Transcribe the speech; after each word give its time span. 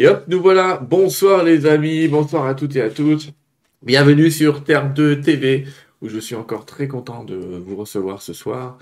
Et 0.00 0.08
hop, 0.08 0.24
nous 0.28 0.40
voilà. 0.40 0.78
Bonsoir 0.78 1.44
les 1.44 1.66
amis, 1.66 2.08
bonsoir 2.08 2.46
à 2.46 2.54
toutes 2.54 2.74
et 2.74 2.80
à 2.80 2.88
toutes. 2.88 3.34
Bienvenue 3.82 4.30
sur 4.30 4.64
Terre 4.64 4.94
2 4.94 5.20
TV, 5.20 5.66
où 6.00 6.08
je 6.08 6.18
suis 6.18 6.34
encore 6.34 6.64
très 6.64 6.88
content 6.88 7.22
de 7.22 7.34
vous 7.36 7.76
recevoir 7.76 8.22
ce 8.22 8.32
soir. 8.32 8.78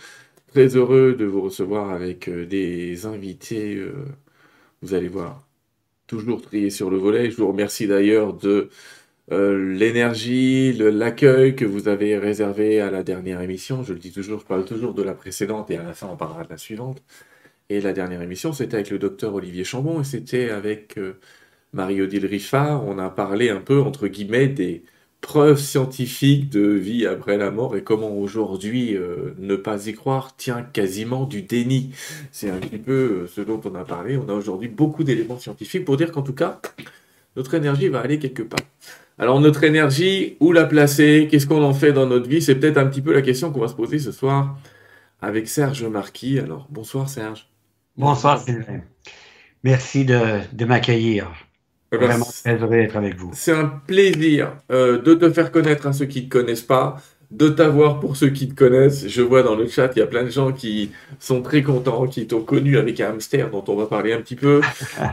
Très 0.46 0.76
heureux 0.76 1.16
de 1.18 1.24
vous 1.24 1.40
recevoir 1.40 1.90
avec 1.90 2.28
euh, 2.28 2.46
des 2.46 3.04
invités, 3.04 3.74
euh, 3.74 3.94
vous 4.80 4.94
allez 4.94 5.08
voir, 5.08 5.44
toujours 6.06 6.40
triés 6.40 6.70
sur 6.70 6.88
le 6.88 6.98
volet. 6.98 7.32
Je 7.32 7.36
vous 7.36 7.48
remercie 7.48 7.88
d'ailleurs 7.88 8.32
de 8.34 8.70
euh, 9.32 9.74
l'énergie, 9.74 10.72
l'accueil 10.72 11.56
que 11.56 11.64
vous 11.64 11.88
avez 11.88 12.16
réservé 12.16 12.80
à 12.80 12.92
la 12.92 13.02
dernière 13.02 13.40
émission. 13.40 13.82
Je 13.82 13.92
le 13.92 13.98
dis 13.98 14.12
toujours, 14.12 14.38
je 14.38 14.46
parle 14.46 14.64
toujours 14.64 14.94
de 14.94 15.02
la 15.02 15.14
précédente 15.14 15.68
et 15.72 15.78
à 15.78 15.82
la 15.82 15.94
fin 15.94 16.06
on 16.06 16.16
parlera 16.16 16.44
de 16.44 16.50
la 16.50 16.58
suivante. 16.58 17.02
Et 17.70 17.82
la 17.82 17.92
dernière 17.92 18.22
émission, 18.22 18.54
c'était 18.54 18.76
avec 18.76 18.90
le 18.90 18.98
docteur 18.98 19.34
Olivier 19.34 19.62
Chambon 19.62 20.00
et 20.00 20.04
c'était 20.04 20.48
avec 20.48 20.96
euh, 20.96 21.18
Marie-Odile 21.74 22.24
Riffard. 22.24 22.86
On 22.86 22.98
a 22.98 23.10
parlé 23.10 23.50
un 23.50 23.60
peu, 23.60 23.82
entre 23.82 24.08
guillemets, 24.08 24.48
des 24.48 24.82
preuves 25.20 25.58
scientifiques 25.58 26.48
de 26.48 26.62
vie 26.62 27.04
après 27.04 27.36
la 27.36 27.50
mort 27.50 27.76
et 27.76 27.82
comment 27.82 28.16
aujourd'hui 28.16 28.96
euh, 28.96 29.34
ne 29.38 29.54
pas 29.54 29.86
y 29.86 29.92
croire 29.92 30.34
tient 30.36 30.62
quasiment 30.62 31.26
du 31.26 31.42
déni. 31.42 31.90
C'est 32.32 32.48
un 32.48 32.56
petit 32.56 32.78
peu 32.78 32.92
euh, 32.92 33.26
ce 33.26 33.42
dont 33.42 33.60
on 33.64 33.74
a 33.74 33.84
parlé. 33.84 34.16
On 34.16 34.30
a 34.30 34.32
aujourd'hui 34.32 34.68
beaucoup 34.68 35.04
d'éléments 35.04 35.38
scientifiques 35.38 35.84
pour 35.84 35.98
dire 35.98 36.10
qu'en 36.10 36.22
tout 36.22 36.32
cas, 36.32 36.62
notre 37.36 37.52
énergie 37.52 37.88
va 37.88 38.00
aller 38.00 38.18
quelque 38.18 38.42
part. 38.42 38.64
Alors 39.18 39.40
notre 39.40 39.62
énergie, 39.64 40.38
où 40.40 40.52
la 40.52 40.64
placer? 40.64 41.28
Qu'est-ce 41.30 41.46
qu'on 41.46 41.62
en 41.62 41.74
fait 41.74 41.92
dans 41.92 42.06
notre 42.06 42.30
vie? 42.30 42.40
C'est 42.40 42.54
peut-être 42.54 42.78
un 42.78 42.86
petit 42.86 43.02
peu 43.02 43.12
la 43.12 43.20
question 43.20 43.52
qu'on 43.52 43.60
va 43.60 43.68
se 43.68 43.74
poser 43.74 43.98
ce 43.98 44.12
soir 44.12 44.56
avec 45.20 45.48
Serge 45.48 45.84
Marquis. 45.84 46.38
Alors 46.38 46.66
bonsoir 46.70 47.10
Serge. 47.10 47.47
Bonsoir 47.98 48.40
Sylvain. 48.40 48.82
Merci 49.64 50.04
de, 50.04 50.64
m'accueillir. 50.64 51.32
Eh 51.90 51.98
ben, 51.98 52.06
Vraiment 52.06 52.26
très 52.26 52.56
heureux 52.56 52.76
d'être 52.76 52.96
avec 52.96 53.16
vous. 53.16 53.32
C'est 53.34 53.52
un 53.52 53.66
plaisir 53.66 54.52
euh, 54.70 55.02
de 55.02 55.14
te 55.14 55.30
faire 55.30 55.50
connaître 55.50 55.86
à 55.88 55.92
ceux 55.92 56.06
qui 56.06 56.22
ne 56.22 56.28
te 56.28 56.38
connaissent 56.38 56.62
pas 56.62 57.02
de 57.30 57.48
t'avoir 57.50 58.00
pour 58.00 58.16
ceux 58.16 58.30
qui 58.30 58.48
te 58.48 58.54
connaissent. 58.54 59.06
Je 59.06 59.20
vois 59.20 59.42
dans 59.42 59.54
le 59.54 59.68
chat, 59.68 59.90
il 59.94 59.98
y 59.98 60.02
a 60.02 60.06
plein 60.06 60.24
de 60.24 60.30
gens 60.30 60.52
qui 60.52 60.90
sont 61.20 61.42
très 61.42 61.62
contents, 61.62 62.06
qui 62.06 62.26
t'ont 62.26 62.40
connu 62.40 62.78
avec 62.78 63.00
un 63.00 63.10
hamster 63.10 63.50
dont 63.50 63.62
on 63.68 63.76
va 63.76 63.86
parler 63.86 64.12
un 64.12 64.20
petit 64.20 64.36
peu. 64.36 64.60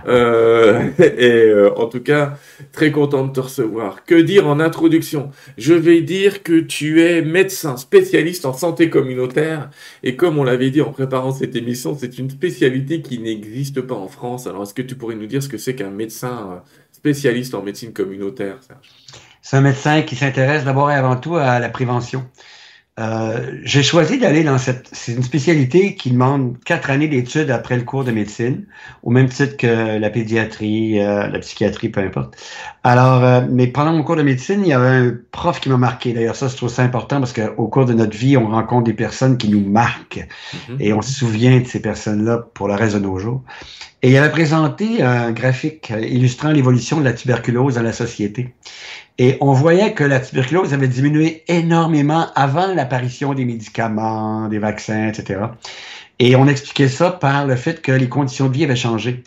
Euh, 0.07 0.89
et 0.99 1.45
euh, 1.47 1.73
en 1.77 1.87
tout 1.87 1.99
cas, 1.99 2.37
très 2.71 2.91
content 2.91 3.25
de 3.25 3.31
te 3.31 3.39
recevoir. 3.39 4.03
Que 4.05 4.15
dire 4.15 4.47
en 4.47 4.59
introduction? 4.59 5.31
Je 5.57 5.73
vais 5.73 6.01
dire 6.01 6.43
que 6.43 6.59
tu 6.59 7.01
es 7.01 7.21
médecin 7.21 7.77
spécialiste 7.77 8.45
en 8.45 8.53
santé 8.53 8.89
communautaire. 8.89 9.69
Et 10.03 10.15
comme 10.15 10.37
on 10.37 10.43
l'avait 10.43 10.69
dit 10.69 10.81
en 10.81 10.91
préparant 10.91 11.31
cette 11.31 11.55
émission, 11.55 11.95
c'est 11.97 12.19
une 12.19 12.29
spécialité 12.29 13.01
qui 13.01 13.19
n'existe 13.19 13.81
pas 13.81 13.95
en 13.95 14.07
France. 14.07 14.47
Alors, 14.47 14.63
est-ce 14.63 14.73
que 14.73 14.81
tu 14.81 14.95
pourrais 14.95 15.15
nous 15.15 15.27
dire 15.27 15.41
ce 15.41 15.49
que 15.49 15.57
c'est 15.57 15.75
qu'un 15.75 15.91
médecin 15.91 16.49
euh, 16.51 16.59
spécialiste 16.91 17.55
en 17.55 17.63
médecine 17.63 17.93
communautaire, 17.93 18.57
Serge? 18.61 19.24
C'est 19.45 19.57
un 19.57 19.61
médecin 19.61 20.01
qui 20.01 20.15
s'intéresse 20.15 20.63
d'abord 20.63 20.89
et 20.89 20.95
avant 20.95 21.17
tout 21.17 21.35
à 21.35 21.59
la 21.59 21.69
prévention. 21.69 22.25
Euh, 22.99 23.59
j'ai 23.63 23.83
choisi 23.83 24.17
d'aller 24.17 24.43
dans 24.43 24.57
cette. 24.57 24.89
C'est 24.91 25.11
une 25.11 25.21
spécialité 25.21 25.93
qui 25.93 26.09
demande 26.09 26.57
quatre 26.65 26.89
années 26.89 27.07
d'études 27.07 27.51
après 27.51 27.77
le 27.77 27.83
cours 27.83 28.03
de 28.03 28.11
médecine, 28.11 28.65
au 29.03 29.11
même 29.11 29.29
titre 29.29 29.55
que 29.55 29.99
la 29.99 30.09
pédiatrie, 30.09 30.99
euh, 30.99 31.27
la 31.27 31.37
psychiatrie, 31.37 31.89
peu 31.89 31.99
importe. 31.99 32.35
Alors, 32.83 33.23
euh, 33.23 33.41
mais 33.47 33.67
pendant 33.67 33.93
mon 33.93 34.01
cours 34.01 34.15
de 34.15 34.23
médecine, 34.23 34.61
il 34.63 34.69
y 34.69 34.73
avait 34.73 34.87
un 34.87 35.15
prof 35.31 35.59
qui 35.59 35.69
m'a 35.69 35.77
marqué. 35.77 36.13
D'ailleurs, 36.13 36.35
ça, 36.35 36.47
je 36.47 36.55
trouve 36.55 36.69
ça 36.69 36.81
important 36.81 37.19
parce 37.19 37.33
qu'au 37.33 37.67
cours 37.67 37.85
de 37.85 37.93
notre 37.93 38.17
vie, 38.17 38.37
on 38.37 38.47
rencontre 38.47 38.85
des 38.85 38.93
personnes 38.93 39.37
qui 39.37 39.49
nous 39.49 39.61
marquent 39.61 40.25
mm-hmm. 40.55 40.77
et 40.79 40.91
on 40.91 41.03
se 41.03 41.11
souvient 41.11 41.59
de 41.59 41.67
ces 41.67 41.83
personnes-là 41.83 42.47
pour 42.55 42.67
le 42.67 42.73
reste 42.73 42.95
de 42.95 43.01
nos 43.01 43.19
jours. 43.19 43.43
Et 44.01 44.11
il 44.11 44.17
avait 44.17 44.31
présenté 44.31 45.01
un 45.01 45.31
graphique 45.31 45.91
illustrant 45.99 46.51
l'évolution 46.51 46.99
de 46.99 47.05
la 47.05 47.13
tuberculose 47.13 47.75
dans 47.75 47.81
la 47.81 47.93
société. 47.93 48.53
Et 49.17 49.37
on 49.39 49.53
voyait 49.53 49.93
que 49.93 50.03
la 50.03 50.19
tuberculose 50.19 50.73
avait 50.73 50.87
diminué 50.87 51.43
énormément 51.47 52.27
avant 52.35 52.73
l'apparition 52.73 53.33
des 53.33 53.45
médicaments, 53.45 54.47
des 54.49 54.59
vaccins, 54.59 55.07
etc. 55.07 55.39
Et 56.19 56.35
on 56.35 56.47
expliquait 56.47 56.87
ça 56.87 57.11
par 57.11 57.45
le 57.45 57.55
fait 57.55 57.81
que 57.81 57.91
les 57.91 58.07
conditions 58.07 58.47
de 58.47 58.53
vie 58.53 58.63
avaient 58.63 58.75
changé. 58.75 59.23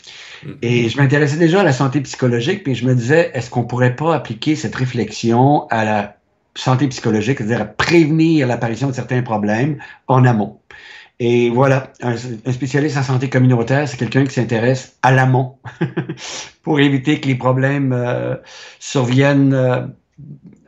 Et 0.63 0.89
je 0.89 0.97
m'intéressais 0.99 1.37
déjà 1.37 1.61
à 1.61 1.65
la 1.65 1.73
santé 1.73 2.01
psychologique, 2.01 2.65
puis 2.65 2.75
je 2.75 2.87
me 2.87 2.95
disais, 2.95 3.31
est-ce 3.35 3.51
qu'on 3.51 3.65
pourrait 3.65 3.97
pas 3.97 4.15
appliquer 4.15 4.57
cette 4.57 4.75
réflexion 4.75 5.67
à 5.69 5.85
la 5.85 6.17
santé 6.55 6.89
psychologique, 6.89 7.39
c'est-à-dire 7.39 7.63
à 7.63 7.67
prévenir 7.67 8.47
l'apparition 8.47 8.89
de 8.89 8.93
certains 8.93 9.23
problèmes 9.23 9.79
en 10.07 10.25
amont? 10.25 10.59
Et 11.21 11.51
voilà, 11.51 11.93
un, 12.01 12.17
spécialiste 12.17 12.97
en 12.97 13.03
santé 13.03 13.29
communautaire, 13.29 13.89
c'est 13.89 13.97
quelqu'un 13.97 14.25
qui 14.25 14.35
s'intéresse 14.35 14.97
à 15.03 15.11
l'amont 15.11 15.59
pour 16.63 16.79
éviter 16.79 17.21
que 17.21 17.27
les 17.27 17.35
problèmes 17.35 17.93
euh, 17.93 18.37
surviennent 18.79 19.53
euh, 19.53 19.87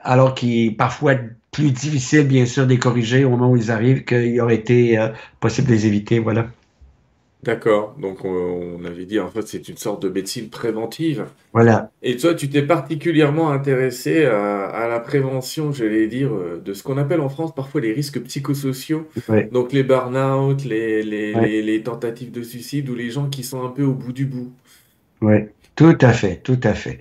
alors 0.02 0.34
qu'il 0.34 0.66
est 0.66 0.70
parfois 0.72 1.14
plus 1.52 1.70
difficile, 1.70 2.26
bien 2.26 2.46
sûr, 2.46 2.64
de 2.64 2.70
les 2.70 2.78
corriger 2.78 3.24
au 3.24 3.30
moment 3.30 3.50
où 3.50 3.56
ils 3.56 3.70
arrivent 3.70 4.04
qu'il 4.04 4.40
aurait 4.40 4.56
été 4.56 4.98
euh, 4.98 5.08
possible 5.38 5.68
de 5.68 5.72
les 5.74 5.86
éviter. 5.86 6.18
Voilà. 6.18 6.48
D'accord. 7.42 7.96
Donc, 7.98 8.24
on, 8.24 8.84
avait 8.84 9.06
dit, 9.06 9.18
en 9.18 9.28
fait, 9.28 9.46
c'est 9.48 9.68
une 9.68 9.78
sorte 9.78 10.02
de 10.02 10.08
médecine 10.08 10.50
préventive. 10.50 11.24
Voilà. 11.54 11.90
Et 12.02 12.16
toi, 12.16 12.34
tu 12.34 12.50
t'es 12.50 12.62
particulièrement 12.62 13.50
intéressé 13.50 14.24
à, 14.26 14.86
la 14.88 15.00
prévention, 15.00 15.72
j'allais 15.72 16.06
dire, 16.06 16.32
euh, 16.34 16.60
de 16.62 16.74
ce 16.74 16.82
qu'on 16.82 16.98
appelle 16.98 17.20
en 17.20 17.28
France 17.28 17.54
parfois 17.54 17.80
les 17.80 17.92
risques 17.92 18.20
psychosociaux. 18.22 19.08
Donc, 19.52 19.72
les 19.72 19.82
burn-out, 19.82 20.64
les, 20.64 21.02
les, 21.02 21.62
les, 21.62 21.82
tentatives 21.82 22.30
de 22.30 22.42
suicide 22.42 22.88
ou 22.90 22.94
les 22.94 23.10
gens 23.10 23.28
qui 23.28 23.42
sont 23.42 23.64
un 23.64 23.70
peu 23.70 23.84
au 23.84 23.94
bout 23.94 24.12
du 24.12 24.26
bout. 24.26 24.52
Oui, 25.22 25.36
tout 25.76 25.96
à 26.00 26.12
fait, 26.12 26.36
tout 26.42 26.60
à 26.62 26.74
fait. 26.74 27.00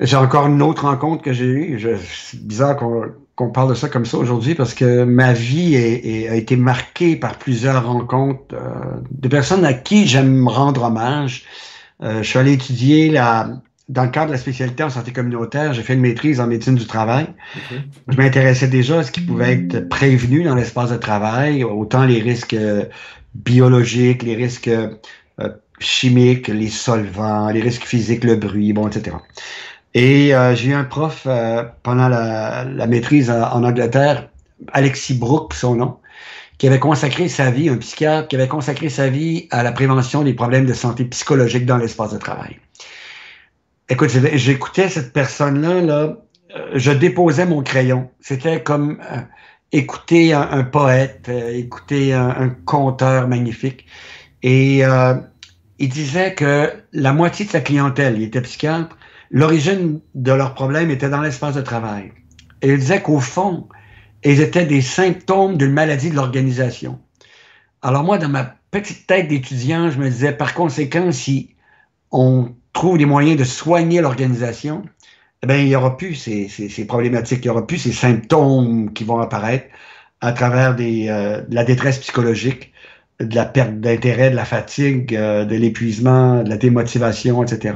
J'ai 0.00 0.16
encore 0.16 0.46
une 0.46 0.62
autre 0.62 0.86
rencontre 0.86 1.22
que 1.22 1.32
j'ai 1.32 1.46
eue. 1.46 1.80
C'est 1.80 2.46
bizarre 2.46 2.76
qu'on 2.76 3.12
qu'on 3.38 3.50
parle 3.50 3.68
de 3.68 3.74
ça 3.74 3.88
comme 3.88 4.04
ça 4.04 4.18
aujourd'hui 4.18 4.56
parce 4.56 4.74
que 4.74 5.04
ma 5.04 5.32
vie 5.32 5.76
a 6.28 6.34
été 6.34 6.56
marquée 6.56 7.14
par 7.14 7.38
plusieurs 7.38 7.86
rencontres 7.86 8.52
euh, 8.52 8.98
de 9.12 9.28
personnes 9.28 9.64
à 9.64 9.74
qui 9.74 10.08
j'aime 10.08 10.48
rendre 10.48 10.82
hommage. 10.82 11.44
Euh, 12.02 12.24
je 12.24 12.28
suis 12.28 12.38
allé 12.40 12.54
étudier 12.54 13.10
la, 13.10 13.48
dans 13.88 14.02
le 14.02 14.10
cadre 14.10 14.26
de 14.26 14.32
la 14.32 14.38
spécialité 14.38 14.82
en 14.82 14.90
santé 14.90 15.12
communautaire, 15.12 15.72
j'ai 15.72 15.82
fait 15.82 15.94
une 15.94 16.00
maîtrise 16.00 16.40
en 16.40 16.48
médecine 16.48 16.74
du 16.74 16.84
travail. 16.88 17.28
Je 18.08 18.16
m'intéressais 18.16 18.66
déjà 18.66 18.98
à 18.98 19.02
ce 19.04 19.12
qui 19.12 19.20
pouvait 19.20 19.52
être 19.52 19.88
prévenu 19.88 20.42
dans 20.42 20.56
l'espace 20.56 20.90
de 20.90 20.96
travail, 20.96 21.62
autant 21.62 22.04
les 22.04 22.20
risques 22.20 22.54
euh, 22.54 22.86
biologiques, 23.36 24.24
les 24.24 24.34
risques 24.34 24.70
chimiques, 25.78 26.48
les 26.48 26.66
solvants, 26.66 27.50
les 27.50 27.60
risques 27.60 27.84
physiques, 27.84 28.24
le 28.24 28.34
bruit, 28.34 28.72
bon, 28.72 28.88
etc. 28.88 29.14
Et 29.94 30.34
euh, 30.34 30.54
j'ai 30.54 30.70
eu 30.70 30.74
un 30.74 30.84
prof 30.84 31.22
euh, 31.26 31.64
pendant 31.82 32.08
la, 32.08 32.64
la 32.64 32.86
maîtrise 32.86 33.30
en, 33.30 33.64
Angleterre, 33.64 34.28
Alexis 34.72 35.14
Brooke, 35.14 35.54
son 35.54 35.76
nom, 35.76 35.98
qui 36.58 36.66
avait 36.66 36.78
consacré 36.78 37.28
sa 37.28 37.50
vie, 37.50 37.68
un 37.68 37.76
psychiatre, 37.78 38.28
qui 38.28 38.36
avait 38.36 38.48
consacré 38.48 38.88
sa 38.88 39.08
vie 39.08 39.48
à 39.50 39.62
la 39.62 39.72
prévention 39.72 40.22
des 40.22 40.34
problèmes 40.34 40.66
de 40.66 40.74
santé 40.74 41.04
psychologique 41.04 41.64
dans 41.64 41.78
l'espace 41.78 42.12
de 42.12 42.18
travail. 42.18 42.58
Écoute, 43.88 44.10
j'écoutais 44.34 44.88
cette 44.88 45.12
personne-là, 45.12 45.80
là, 45.80 46.16
euh, 46.54 46.70
je 46.74 46.92
déposais 46.92 47.46
mon 47.46 47.62
crayon. 47.62 48.10
C'était 48.20 48.62
comme 48.62 48.98
écouter 49.72 50.34
un, 50.34 50.64
poète, 50.64 51.28
écouter 51.28 52.12
un, 52.12 52.28
un, 52.28 52.48
conteur 52.50 53.28
magnifique. 53.28 53.86
Et 54.42 54.82
il 55.78 55.88
disait 55.88 56.34
que 56.34 56.72
la 56.92 57.12
moitié 57.12 57.44
de 57.44 57.50
sa 57.50 57.60
clientèle, 57.60 58.16
il 58.16 58.24
était 58.24 58.40
psychiatre, 58.40 58.96
l'origine 59.30 60.00
de 60.14 60.32
leurs 60.32 60.54
problèmes 60.54 60.90
était 60.90 61.08
dans 61.08 61.20
l'espace 61.20 61.54
de 61.54 61.60
travail. 61.60 62.12
Et 62.62 62.70
il 62.70 62.78
disait 62.78 63.02
qu'au 63.02 63.20
fond, 63.20 63.68
ils 64.24 64.40
étaient 64.40 64.66
des 64.66 64.82
symptômes 64.82 65.56
d'une 65.56 65.72
maladie 65.72 66.10
de 66.10 66.16
l'organisation. 66.16 66.98
Alors 67.82 68.02
moi, 68.02 68.18
dans 68.18 68.28
ma 68.28 68.54
petite 68.70 69.06
tête 69.06 69.28
d'étudiant, 69.28 69.90
je 69.90 69.98
me 69.98 70.08
disais, 70.08 70.32
par 70.32 70.54
conséquent, 70.54 71.12
si 71.12 71.54
on 72.10 72.54
trouve 72.72 72.98
des 72.98 73.04
moyens 73.04 73.38
de 73.38 73.44
soigner 73.44 74.00
l'organisation, 74.00 74.82
eh 75.42 75.46
bien, 75.46 75.56
il 75.56 75.66
n'y 75.66 75.76
aura 75.76 75.96
plus 75.96 76.14
ces, 76.14 76.84
problématiques, 76.86 77.44
il 77.44 77.48
n'y 77.48 77.50
aura 77.50 77.66
plus 77.66 77.78
ces 77.78 77.92
symptômes 77.92 78.92
qui 78.92 79.04
vont 79.04 79.20
apparaître 79.20 79.66
à 80.20 80.32
travers 80.32 80.74
euh, 80.80 81.42
la 81.48 81.64
détresse 81.64 81.98
psychologique, 81.98 82.72
de 83.20 83.34
la 83.34 83.44
perte 83.44 83.80
d'intérêt, 83.80 84.30
de 84.30 84.36
la 84.36 84.44
fatigue, 84.44 85.14
euh, 85.14 85.44
de 85.44 85.56
l'épuisement, 85.56 86.42
de 86.42 86.48
la 86.48 86.56
démotivation, 86.56 87.42
etc. 87.42 87.74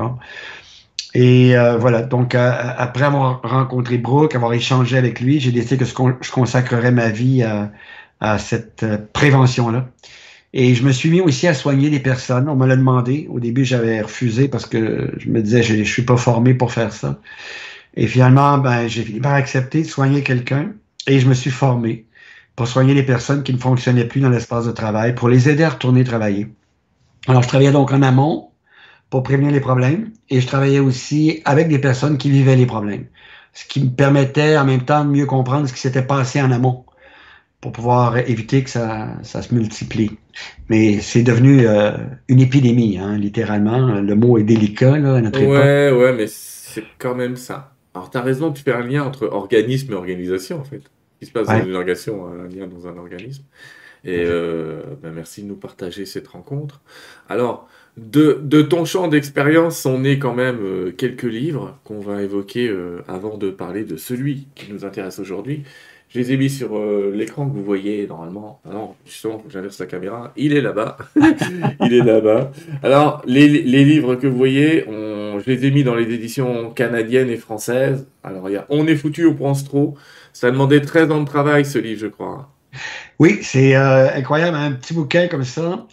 Et 1.14 1.56
euh, 1.56 1.76
voilà, 1.76 2.02
donc 2.02 2.34
euh, 2.34 2.52
après 2.76 3.04
avoir 3.04 3.42
rencontré 3.42 3.98
Brooke, 3.98 4.34
avoir 4.34 4.54
échangé 4.54 4.96
avec 4.96 5.20
lui, 5.20 5.40
j'ai 5.40 5.52
décidé 5.52 5.76
que 5.76 5.84
je 5.84 6.30
consacrerais 6.30 6.90
ma 6.90 7.10
vie 7.10 7.42
à, 7.42 7.70
à 8.20 8.38
cette 8.38 8.82
euh, 8.82 8.98
prévention-là. 9.12 9.88
Et 10.54 10.74
je 10.74 10.84
me 10.84 10.92
suis 10.92 11.10
mis 11.10 11.20
aussi 11.20 11.46
à 11.48 11.54
soigner 11.54 11.90
des 11.90 12.00
personnes. 12.00 12.48
On 12.48 12.56
me 12.56 12.66
l'a 12.66 12.76
demandé. 12.76 13.26
Au 13.30 13.40
début, 13.40 13.64
j'avais 13.64 14.02
refusé 14.02 14.48
parce 14.48 14.66
que 14.66 15.10
je 15.18 15.28
me 15.28 15.42
disais, 15.42 15.62
je, 15.62 15.76
je 15.76 15.90
suis 15.90 16.02
pas 16.02 16.16
formé 16.16 16.54
pour 16.54 16.72
faire 16.72 16.92
ça. 16.92 17.20
Et 17.94 18.06
finalement, 18.06 18.58
ben, 18.58 18.86
j'ai 18.88 19.02
fini 19.02 19.20
par 19.20 19.34
accepter 19.34 19.82
de 19.82 19.86
soigner 19.86 20.22
quelqu'un 20.22 20.72
et 21.06 21.20
je 21.20 21.28
me 21.28 21.34
suis 21.34 21.50
formé 21.50 22.06
pour 22.56 22.68
soigner 22.68 22.94
les 22.94 23.02
personnes 23.02 23.42
qui 23.42 23.52
ne 23.52 23.58
fonctionnaient 23.58 24.06
plus 24.06 24.20
dans 24.20 24.28
l'espace 24.28 24.66
de 24.66 24.72
travail, 24.72 25.14
pour 25.14 25.28
les 25.28 25.48
aider 25.48 25.64
à 25.64 25.70
retourner 25.70 26.04
travailler. 26.04 26.48
Alors, 27.26 27.42
je 27.42 27.48
travaillais 27.48 27.72
donc 27.72 27.92
en 27.92 28.02
amont, 28.02 28.50
pour 29.12 29.22
prévenir 29.22 29.50
les 29.50 29.60
problèmes 29.60 30.10
et 30.30 30.40
je 30.40 30.46
travaillais 30.46 30.78
aussi 30.78 31.42
avec 31.44 31.68
des 31.68 31.78
personnes 31.78 32.16
qui 32.16 32.30
vivaient 32.30 32.56
les 32.56 32.64
problèmes. 32.64 33.04
Ce 33.52 33.66
qui 33.66 33.84
me 33.84 33.90
permettait 33.90 34.56
en 34.56 34.64
même 34.64 34.86
temps 34.86 35.04
de 35.04 35.10
mieux 35.10 35.26
comprendre 35.26 35.68
ce 35.68 35.74
qui 35.74 35.80
s'était 35.80 36.06
passé 36.06 36.40
en 36.40 36.50
amont 36.50 36.86
pour 37.60 37.72
pouvoir 37.72 38.16
éviter 38.16 38.64
que 38.64 38.70
ça, 38.70 39.10
ça 39.22 39.42
se 39.42 39.54
multiplie. 39.54 40.12
Mais 40.70 41.00
c'est 41.00 41.22
devenu 41.22 41.68
euh, 41.68 41.92
une 42.28 42.40
épidémie, 42.40 42.96
hein, 42.96 43.18
littéralement. 43.18 44.00
Le 44.00 44.14
mot 44.14 44.38
est 44.38 44.44
délicat 44.44 44.96
là, 44.96 45.16
à 45.16 45.20
notre 45.20 45.40
ouais, 45.40 45.88
époque. 45.88 46.00
Ouais, 46.00 46.14
mais 46.14 46.26
c'est 46.26 46.84
quand 46.96 47.14
même 47.14 47.36
ça. 47.36 47.74
Alors, 47.94 48.08
tu 48.08 48.16
as 48.16 48.22
raison, 48.22 48.50
tu 48.50 48.62
fais 48.62 48.72
un 48.72 48.80
lien 48.80 49.04
entre 49.04 49.26
organisme 49.26 49.92
et 49.92 49.94
organisation, 49.94 50.58
en 50.58 50.64
fait. 50.64 50.80
Ce 50.80 51.18
qui 51.20 51.26
se 51.26 51.32
passe 51.32 51.48
dans 51.48 51.62
une 51.62 51.74
organisation, 51.74 52.28
un 52.28 52.48
lien 52.48 52.66
dans 52.66 52.86
un 52.86 52.96
organisme. 52.96 53.44
Et 54.04 54.24
euh, 54.26 54.82
ben 55.02 55.12
merci 55.12 55.42
de 55.42 55.48
nous 55.48 55.56
partager 55.56 56.06
cette 56.06 56.28
rencontre. 56.28 56.80
Alors, 57.28 57.68
de, 57.96 58.62
ton 58.62 58.84
champ 58.84 59.08
d'expérience 59.08 59.84
on 59.84 60.02
est 60.04 60.18
quand 60.18 60.34
même 60.34 60.58
euh, 60.62 60.92
quelques 60.92 61.24
livres 61.24 61.78
qu'on 61.84 62.00
va 62.00 62.22
évoquer 62.22 62.68
euh, 62.68 63.02
avant 63.06 63.36
de 63.36 63.50
parler 63.50 63.84
de 63.84 63.96
celui 63.96 64.46
qui 64.54 64.72
nous 64.72 64.84
intéresse 64.84 65.18
aujourd'hui. 65.18 65.64
Je 66.08 66.18
les 66.18 66.32
ai 66.32 66.36
mis 66.36 66.50
sur 66.50 66.76
euh, 66.76 67.10
l'écran 67.14 67.48
que 67.48 67.54
vous 67.54 67.64
voyez 67.64 68.06
normalement. 68.06 68.60
Alors, 68.68 68.96
justement, 69.06 69.42
j'inverse 69.48 69.78
la 69.78 69.86
caméra. 69.86 70.32
Il 70.36 70.54
est 70.54 70.60
là-bas. 70.60 70.98
Il 71.80 71.94
est 71.94 72.04
là-bas. 72.04 72.52
Alors, 72.82 73.22
les, 73.24 73.48
livres 73.48 74.16
que 74.16 74.26
vous 74.26 74.36
voyez, 74.36 74.84
je 74.86 75.50
les 75.50 75.64
ai 75.64 75.70
mis 75.70 75.84
dans 75.84 75.94
les 75.94 76.12
éditions 76.12 76.70
canadiennes 76.70 77.30
et 77.30 77.38
françaises. 77.38 78.06
Alors, 78.22 78.50
il 78.50 78.52
y 78.52 78.56
a 78.56 78.66
On 78.68 78.86
est 78.86 78.96
foutu, 78.96 79.26
on 79.26 79.34
pense 79.34 79.64
trop. 79.64 79.96
Ça 80.34 80.48
a 80.48 80.50
demandé 80.50 80.82
13 80.82 81.10
ans 81.12 81.20
de 81.20 81.26
travail, 81.26 81.64
ce 81.64 81.78
livre, 81.78 82.00
je 82.00 82.08
crois. 82.08 82.50
Oui, 83.18 83.38
c'est 83.40 83.74
incroyable, 83.74 84.58
un 84.58 84.72
petit 84.72 84.92
bouquin 84.92 85.28
comme 85.28 85.44
ça. 85.44 85.86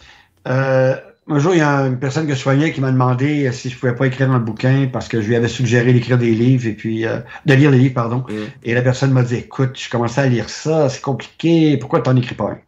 Euh, 0.48 0.94
un 1.30 1.38
jour, 1.38 1.54
il 1.54 1.58
y 1.58 1.62
a 1.62 1.86
une 1.86 1.98
personne 1.98 2.26
que 2.26 2.34
je 2.34 2.38
soignais 2.38 2.72
qui 2.72 2.80
m'a 2.80 2.90
demandé 2.90 3.50
si 3.52 3.70
je 3.70 3.78
pouvais 3.78 3.94
pas 3.94 4.06
écrire 4.06 4.30
un 4.30 4.40
bouquin 4.40 4.88
parce 4.92 5.08
que 5.08 5.20
je 5.20 5.28
lui 5.28 5.36
avais 5.36 5.48
suggéré 5.48 5.92
d'écrire 5.92 6.18
des 6.18 6.34
livres 6.34 6.66
et 6.66 6.72
puis 6.72 7.06
euh, 7.06 7.20
de 7.46 7.54
lire 7.54 7.70
des 7.70 7.78
livres, 7.78 7.94
pardon. 7.94 8.24
Mm. 8.28 8.34
Et 8.64 8.74
la 8.74 8.82
personne 8.82 9.12
m'a 9.12 9.22
dit 9.22 9.36
écoute, 9.36 9.78
je 9.80 9.88
commençais 9.88 10.20
à 10.20 10.26
lire 10.26 10.50
ça, 10.50 10.88
c'est 10.88 11.00
compliqué, 11.00 11.76
pourquoi 11.76 12.00
t'en 12.00 12.16
écris 12.16 12.34
pas 12.34 12.50
un? 12.50 12.58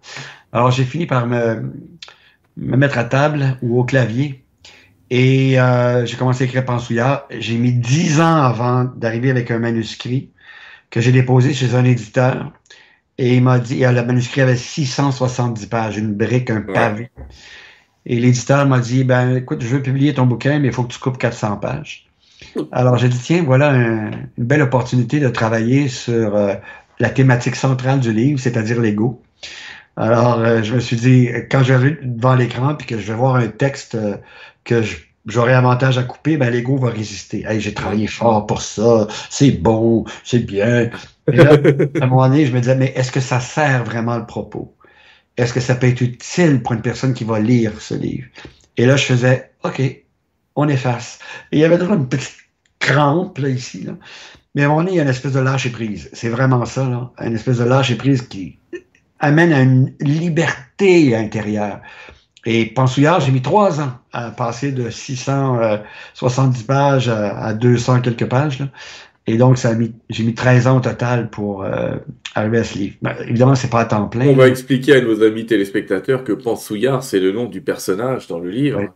Alors 0.52 0.70
j'ai 0.70 0.84
fini 0.84 1.06
par 1.06 1.26
me, 1.26 1.72
me 2.56 2.76
mettre 2.76 2.98
à 2.98 3.04
table 3.04 3.58
ou 3.62 3.80
au 3.80 3.84
clavier 3.84 4.44
et 5.14 5.60
euh, 5.60 6.06
j'ai 6.06 6.16
commencé 6.16 6.44
à 6.44 6.46
écrire 6.46 6.64
Pansouillard. 6.64 7.26
J'ai 7.30 7.58
mis 7.58 7.72
dix 7.72 8.18
ans 8.20 8.42
avant 8.42 8.84
d'arriver 8.84 9.30
avec 9.30 9.50
un 9.50 9.58
manuscrit 9.58 10.30
que 10.88 11.02
j'ai 11.02 11.12
déposé 11.12 11.52
chez 11.52 11.74
un 11.74 11.84
éditeur. 11.84 12.50
Et 13.18 13.36
il 13.36 13.42
m'a 13.42 13.58
dit, 13.58 13.80
le 13.80 14.02
manuscrit 14.06 14.40
avait 14.40 14.56
670 14.56 15.66
pages, 15.66 15.98
une 15.98 16.14
brique, 16.14 16.48
un 16.48 16.62
pavé. 16.62 17.10
Et 18.06 18.18
l'éditeur 18.18 18.66
m'a 18.66 18.80
dit, 18.80 19.04
ben 19.04 19.36
écoute, 19.36 19.62
je 19.62 19.68
veux 19.68 19.82
publier 19.82 20.14
ton 20.14 20.26
bouquin, 20.26 20.58
mais 20.58 20.68
il 20.68 20.74
faut 20.74 20.82
que 20.82 20.92
tu 20.92 20.98
coupes 20.98 21.18
400 21.18 21.58
pages. 21.58 22.06
Alors 22.72 22.96
j'ai 22.98 23.08
dit, 23.08 23.18
tiens, 23.18 23.42
voilà 23.44 23.72
une 23.72 24.28
belle 24.36 24.62
opportunité 24.62 25.20
de 25.20 25.28
travailler 25.28 25.88
sur 25.88 26.34
euh, 26.34 26.54
la 26.98 27.10
thématique 27.10 27.56
centrale 27.56 28.00
du 28.00 28.12
livre, 28.12 28.40
c'est-à-dire 28.40 28.80
l'ego. 28.80 29.22
Alors 29.96 30.40
euh, 30.40 30.62
je 30.62 30.74
me 30.74 30.80
suis 30.80 30.96
dit, 30.96 31.28
quand 31.50 31.62
je 31.62 31.74
vais 31.74 31.98
devant 32.02 32.34
l'écran 32.34 32.74
puis 32.74 32.86
que 32.86 32.98
je 32.98 33.06
vais 33.06 33.18
voir 33.18 33.36
un 33.36 33.48
texte 33.48 33.94
euh, 33.94 34.16
que 34.64 34.82
j'aurai 35.26 35.54
avantage 35.54 35.98
à 35.98 36.02
couper, 36.02 36.36
ben 36.36 36.50
l'ego 36.50 36.76
va 36.76 36.90
résister. 36.90 37.44
Hey, 37.46 37.60
j'ai 37.60 37.74
travaillé 37.74 38.08
fort 38.08 38.46
pour 38.46 38.62
ça, 38.62 39.06
c'est 39.30 39.52
bon, 39.52 40.04
c'est 40.24 40.44
bien. 40.44 40.90
Et 41.30 41.36
là, 41.36 41.52
à 41.52 42.04
un 42.04 42.06
moment 42.08 42.28
donné, 42.28 42.46
je 42.46 42.52
me 42.52 42.60
disais, 42.60 42.74
mais 42.74 42.92
est-ce 42.96 43.12
que 43.12 43.20
ça 43.20 43.38
sert 43.38 43.84
vraiment 43.84 44.16
le 44.18 44.26
propos? 44.26 44.74
Est-ce 45.36 45.52
que 45.52 45.60
ça 45.60 45.74
peut 45.74 45.86
être 45.86 46.00
utile 46.00 46.62
pour 46.62 46.72
une 46.72 46.82
personne 46.82 47.14
qui 47.14 47.24
va 47.24 47.40
lire 47.40 47.72
ce 47.80 47.94
livre? 47.94 48.26
Et 48.76 48.86
là, 48.86 48.96
je 48.96 49.04
faisais, 49.04 49.52
OK, 49.64 49.82
on 50.56 50.68
efface. 50.68 51.18
Il 51.50 51.58
y 51.58 51.64
avait 51.64 51.78
toujours 51.78 51.94
une 51.94 52.08
petite 52.08 52.36
crampe, 52.78 53.38
là, 53.38 53.48
ici, 53.48 53.82
là. 53.84 53.92
Mais 54.54 54.62
à 54.62 54.66
un 54.66 54.68
moment 54.68 54.80
donné, 54.82 54.92
il 54.92 54.96
y 54.96 55.00
a 55.00 55.04
une 55.04 55.08
espèce 55.08 55.32
de 55.32 55.40
lâcher 55.40 55.70
prise. 55.70 56.10
C'est 56.12 56.28
vraiment 56.28 56.66
ça, 56.66 56.86
là. 56.86 57.10
Une 57.20 57.34
espèce 57.34 57.58
de 57.58 57.64
lâcher 57.64 57.94
prise 57.94 58.22
qui 58.22 58.58
amène 59.18 59.52
à 59.52 59.60
une 59.60 59.94
liberté 60.00 61.16
intérieure. 61.16 61.80
Et 62.44 62.66
Pensouillard, 62.66 63.20
j'ai 63.20 63.30
mis 63.30 63.40
trois 63.40 63.80
ans 63.80 63.92
à 64.12 64.30
passer 64.30 64.72
de 64.72 64.90
670 64.90 66.64
pages 66.64 67.08
à 67.08 67.54
200 67.54 68.00
quelques 68.00 68.26
pages. 68.26 68.58
Là. 68.58 68.66
Et 69.26 69.36
donc, 69.36 69.58
ça 69.58 69.72
j'ai 70.10 70.24
mis 70.24 70.34
13 70.34 70.66
ans 70.66 70.78
au 70.78 70.80
total 70.80 71.30
pour 71.30 71.62
euh, 71.62 71.96
arriver 72.34 72.58
à 72.58 72.64
ce 72.64 72.76
livre. 72.76 72.96
Ben, 73.02 73.14
évidemment, 73.28 73.54
c'est 73.54 73.70
pas 73.70 73.80
à 73.80 73.84
temps 73.84 74.08
plein. 74.08 74.26
On 74.26 74.34
va 74.34 74.48
expliquer 74.48 74.96
à 74.96 75.00
nos 75.00 75.22
amis 75.22 75.46
téléspectateurs 75.46 76.24
que 76.24 76.32
Pansouillard, 76.32 77.04
c'est 77.04 77.20
le 77.20 77.30
nom 77.30 77.46
du 77.46 77.60
personnage 77.60 78.26
dans 78.26 78.40
le 78.40 78.50
livre. 78.50 78.80
Oui. 78.80 78.86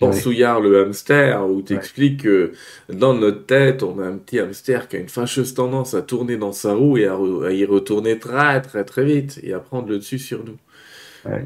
Pansouillard 0.00 0.60
le 0.60 0.86
hamster, 0.86 1.48
où 1.48 1.62
tu 1.62 1.74
expliques 1.74 2.22
que 2.22 2.52
dans 2.92 3.14
notre 3.14 3.46
tête, 3.46 3.82
on 3.84 4.00
a 4.00 4.06
un 4.06 4.16
petit 4.16 4.40
hamster 4.40 4.88
qui 4.88 4.96
a 4.96 4.98
une 4.98 5.08
fâcheuse 5.08 5.54
tendance 5.54 5.94
à 5.94 6.02
tourner 6.02 6.36
dans 6.36 6.50
sa 6.50 6.74
roue 6.74 6.98
et 6.98 7.06
à, 7.06 7.16
y 7.52 7.64
retourner 7.64 8.18
très 8.18 8.60
très 8.60 8.84
très 8.84 9.04
vite 9.04 9.38
et 9.44 9.52
à 9.52 9.60
prendre 9.60 9.88
le 9.88 9.98
dessus 9.98 10.18
sur 10.18 10.44
nous. 10.44 10.56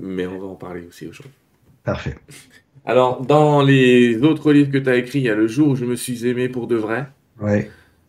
Mais 0.01 0.27
on 0.27 0.39
va 0.39 0.47
en 0.47 0.55
parler 0.55 0.85
aussi 0.89 1.07
aujourd'hui. 1.07 1.35
Parfait. 1.85 2.17
Alors, 2.87 3.21
dans 3.21 3.63
les 3.63 4.23
autres 4.23 4.51
livres 4.51 4.73
que 4.73 4.79
tu 4.79 4.89
as 4.89 4.97
écrits, 4.97 5.19
il 5.19 5.25
y 5.25 5.31
a 5.31 5.35
Le 5.35 5.47
jour 5.47 5.69
où 5.69 5.77
je 5.77 5.85
me 5.85 5.95
suis 5.95 6.27
aimé 6.27 6.49
pour 6.49 6.67
de 6.67 6.77
vrai. 6.77 7.07
Oui. 7.41 7.67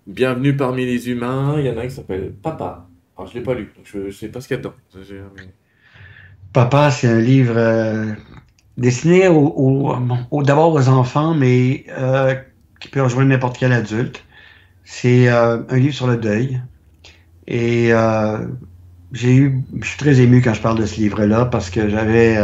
Bienvenue 0.10 0.56
parmi 0.56 0.88
les 0.88 1.08
humains. 1.08 1.58
Il 1.60 1.68
y 1.68 1.70
en 1.70 1.78
a 1.78 1.82
un 1.82 1.88
qui 1.88 1.94
s'appelle 1.94 2.34
Papa. 2.42 2.88
Alors, 3.16 3.30
je 3.30 3.36
ne 3.36 3.40
l'ai 3.40 3.46
pas 3.46 3.54
lu, 3.54 3.72
donc 3.76 3.86
je 3.86 4.08
ne 4.08 4.10
sais 4.10 4.30
pas 4.30 4.42
ce 4.42 4.48
qu'il 4.48 4.58
y 4.58 4.60
a 4.60 4.64
dedans. 4.64 4.74
Papa, 6.52 6.90
c'est 6.90 7.08
un 7.08 7.20
livre 7.20 7.54
euh, 7.56 8.12
destiné 8.76 9.28
au, 9.28 9.94
d'abord 10.42 10.74
aux 10.74 10.90
enfants, 10.90 11.36
mais 11.36 11.86
euh, 11.96 12.34
qui 12.80 12.88
peut 12.88 13.04
rejoindre 13.04 13.30
n'importe 13.30 13.60
quel 13.60 13.72
adulte. 13.72 14.26
C'est 14.84 15.30
euh, 15.30 15.60
un 15.70 15.78
livre 15.78 15.94
sur 15.94 16.08
le 16.08 16.18
deuil. 16.18 16.60
Et 17.46 17.92
j'ai 19.12 19.36
eu, 19.36 19.62
je 19.80 19.88
suis 19.88 19.98
très 20.00 20.22
ému 20.22 20.42
quand 20.42 20.56
je 20.56 20.62
parle 20.62 20.80
de 20.80 20.88
ce 20.88 21.00
livre-là 21.00 21.46
parce 21.46 21.70
que 21.70 21.88
j'avais, 21.88 22.36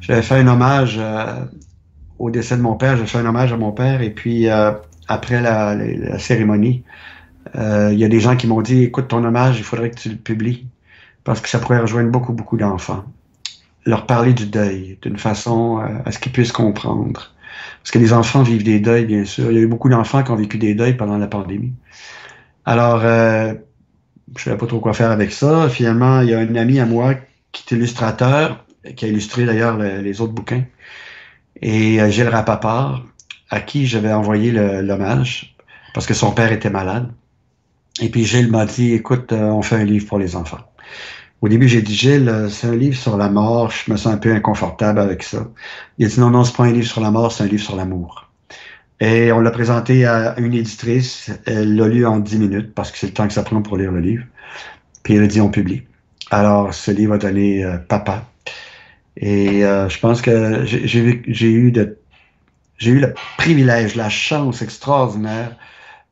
j'avais 0.00 0.22
fait 0.22 0.40
un 0.40 0.48
hommage 0.48 1.00
au 2.18 2.32
décès 2.32 2.56
de 2.56 2.62
mon 2.62 2.74
père. 2.74 2.96
J'ai 2.96 3.06
fait 3.06 3.18
un 3.18 3.26
hommage 3.26 3.52
à 3.52 3.56
mon 3.56 3.70
père 3.70 4.02
et 4.02 4.10
puis 4.10 4.48
après 5.10 5.42
la, 5.42 5.76
cérémonie, 6.20 6.84
euh, 7.56 7.90
il 7.92 7.98
y 7.98 8.04
a 8.04 8.08
des 8.08 8.20
gens 8.20 8.36
qui 8.36 8.46
m'ont 8.46 8.62
dit, 8.62 8.84
écoute, 8.84 9.08
ton 9.08 9.24
hommage, 9.24 9.58
il 9.58 9.64
faudrait 9.64 9.90
que 9.90 9.96
tu 9.96 10.08
le 10.08 10.16
publies, 10.16 10.68
parce 11.24 11.40
que 11.40 11.48
ça 11.48 11.58
pourrait 11.58 11.80
rejoindre 11.80 12.10
beaucoup, 12.10 12.32
beaucoup 12.32 12.56
d'enfants. 12.56 13.04
Leur 13.84 14.06
parler 14.06 14.34
du 14.34 14.46
deuil 14.46 14.98
d'une 15.02 15.18
façon 15.18 15.80
euh, 15.80 15.98
à 16.04 16.12
ce 16.12 16.20
qu'ils 16.20 16.30
puissent 16.30 16.52
comprendre. 16.52 17.34
Parce 17.82 17.90
que 17.90 17.98
les 17.98 18.12
enfants 18.12 18.44
vivent 18.44 18.62
des 18.62 18.78
deuils, 18.78 19.04
bien 19.04 19.24
sûr. 19.24 19.50
Il 19.50 19.56
y 19.56 19.58
a 19.58 19.62
eu 19.62 19.66
beaucoup 19.66 19.88
d'enfants 19.88 20.22
qui 20.22 20.30
ont 20.30 20.36
vécu 20.36 20.58
des 20.58 20.74
deuils 20.74 20.94
pendant 20.94 21.18
la 21.18 21.26
pandémie. 21.26 21.72
Alors, 22.64 23.00
euh, 23.02 23.54
je 24.36 24.42
ne 24.42 24.44
savais 24.44 24.58
pas 24.58 24.66
trop 24.66 24.78
quoi 24.78 24.94
faire 24.94 25.10
avec 25.10 25.32
ça. 25.32 25.68
Finalement, 25.68 26.20
il 26.20 26.28
y 26.28 26.34
a 26.34 26.38
un 26.38 26.54
ami 26.54 26.78
à 26.78 26.86
moi 26.86 27.14
qui 27.50 27.74
est 27.74 27.76
illustrateur, 27.76 28.64
qui 28.94 29.06
a 29.06 29.08
illustré 29.08 29.44
d'ailleurs 29.44 29.76
les 29.76 30.20
autres 30.20 30.32
bouquins, 30.32 30.62
et 31.60 31.98
Gilles 32.10 32.28
Rapaport, 32.28 33.02
à 33.50 33.60
qui 33.60 33.86
j'avais 33.86 34.12
envoyé 34.12 34.52
l'hommage 34.52 35.56
parce 35.94 36.06
que 36.06 36.14
son 36.14 36.32
père 36.32 36.52
était 36.52 36.70
malade. 36.70 37.10
Et 38.00 38.08
puis 38.08 38.24
Gilles 38.24 38.50
m'a 38.50 38.66
dit, 38.66 38.92
écoute, 38.94 39.32
euh, 39.32 39.42
on 39.42 39.62
fait 39.62 39.76
un 39.76 39.84
livre 39.84 40.06
pour 40.06 40.18
les 40.18 40.36
enfants. 40.36 40.60
Au 41.42 41.48
début, 41.48 41.68
j'ai 41.68 41.82
dit, 41.82 41.94
Gilles, 41.94 42.28
euh, 42.28 42.48
c'est 42.48 42.68
un 42.68 42.76
livre 42.76 42.96
sur 42.96 43.16
la 43.16 43.28
mort, 43.28 43.70
je 43.70 43.90
me 43.90 43.96
sens 43.96 44.12
un 44.12 44.18
peu 44.18 44.32
inconfortable 44.32 45.00
avec 45.00 45.22
ça. 45.22 45.48
Il 45.98 46.06
a 46.06 46.08
dit, 46.08 46.20
non, 46.20 46.30
non, 46.30 46.44
c'est 46.44 46.56
pas 46.56 46.64
un 46.64 46.72
livre 46.72 46.86
sur 46.86 47.00
la 47.00 47.10
mort, 47.10 47.32
c'est 47.32 47.44
un 47.44 47.48
livre 47.48 47.62
sur 47.62 47.76
l'amour. 47.76 48.30
Et 49.00 49.32
on 49.32 49.40
l'a 49.40 49.50
présenté 49.50 50.04
à 50.04 50.38
une 50.38 50.54
éditrice, 50.54 51.30
elle 51.46 51.74
l'a 51.74 51.88
lu 51.88 52.06
en 52.06 52.18
dix 52.18 52.38
minutes, 52.38 52.74
parce 52.74 52.92
que 52.92 52.98
c'est 52.98 53.06
le 53.06 53.14
temps 53.14 53.26
que 53.26 53.32
ça 53.32 53.42
prend 53.42 53.62
pour 53.62 53.76
lire 53.76 53.90
le 53.92 54.00
livre. 54.00 54.24
Puis 55.02 55.14
elle 55.14 55.24
a 55.24 55.26
dit, 55.26 55.40
on 55.40 55.50
publie. 55.50 55.82
Alors, 56.30 56.72
ce 56.72 56.90
livre 56.90 57.14
a 57.14 57.18
donné 57.18 57.64
euh, 57.64 57.78
Papa. 57.78 58.26
Et 59.16 59.60
je 59.60 59.98
pense 59.98 60.22
que 60.22 60.64
j'ai 60.64 61.50
eu 61.50 61.72
de 61.72 61.98
j'ai 62.80 62.92
eu 62.92 62.98
le 62.98 63.14
privilège, 63.36 63.94
la 63.94 64.08
chance 64.08 64.62
extraordinaire 64.62 65.56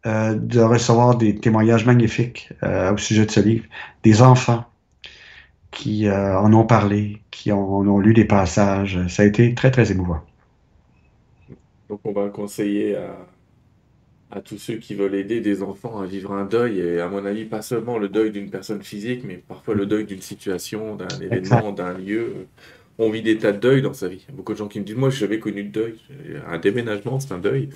euh, 0.06 0.34
de 0.34 0.60
recevoir 0.60 1.16
des 1.16 1.34
témoignages 1.34 1.86
magnifiques 1.86 2.52
euh, 2.62 2.92
au 2.92 2.98
sujet 2.98 3.26
de 3.26 3.30
ce 3.30 3.40
livre, 3.40 3.64
des 4.04 4.22
enfants 4.22 4.64
qui 5.70 6.06
euh, 6.06 6.38
en 6.38 6.52
ont 6.52 6.66
parlé, 6.66 7.20
qui 7.30 7.50
en, 7.52 7.58
ont 7.58 7.98
lu 7.98 8.14
des 8.14 8.26
passages. 8.26 8.98
Ça 9.08 9.22
a 9.22 9.26
été 9.26 9.54
très, 9.54 9.70
très 9.70 9.90
émouvant. 9.90 10.20
Donc 11.88 12.00
on 12.04 12.12
va 12.12 12.28
conseiller 12.28 12.96
à, 12.96 13.16
à 14.30 14.40
tous 14.42 14.58
ceux 14.58 14.76
qui 14.76 14.94
veulent 14.94 15.14
aider 15.14 15.40
des 15.40 15.62
enfants 15.62 16.00
à 16.00 16.04
vivre 16.06 16.32
un 16.32 16.44
deuil, 16.44 16.80
et 16.80 17.00
à 17.00 17.08
mon 17.08 17.24
avis, 17.24 17.46
pas 17.46 17.62
seulement 17.62 17.96
le 17.96 18.10
deuil 18.10 18.30
d'une 18.30 18.50
personne 18.50 18.82
physique, 18.82 19.22
mais 19.24 19.36
parfois 19.36 19.74
le 19.74 19.86
deuil 19.86 20.04
d'une 20.04 20.20
situation, 20.20 20.96
d'un 20.96 21.08
événement, 21.20 21.72
d'un 21.72 21.94
lieu 21.94 22.46
on 22.98 23.10
vit 23.10 23.22
des 23.22 23.38
tas 23.38 23.52
de 23.52 23.58
deuils 23.58 23.82
dans 23.82 23.92
sa 23.92 24.08
vie. 24.08 24.24
Il 24.28 24.30
y 24.30 24.34
a 24.34 24.36
beaucoup 24.36 24.52
de 24.52 24.58
gens 24.58 24.68
qui 24.68 24.80
me 24.80 24.84
disent 24.84 24.96
Moi, 24.96 25.10
je 25.10 25.24
n'avais 25.24 25.38
connu 25.38 25.64
de 25.64 25.70
deuil. 25.70 25.94
Un 26.46 26.58
déménagement, 26.58 27.20
c'est 27.20 27.32
un 27.32 27.38
deuil. 27.38 27.70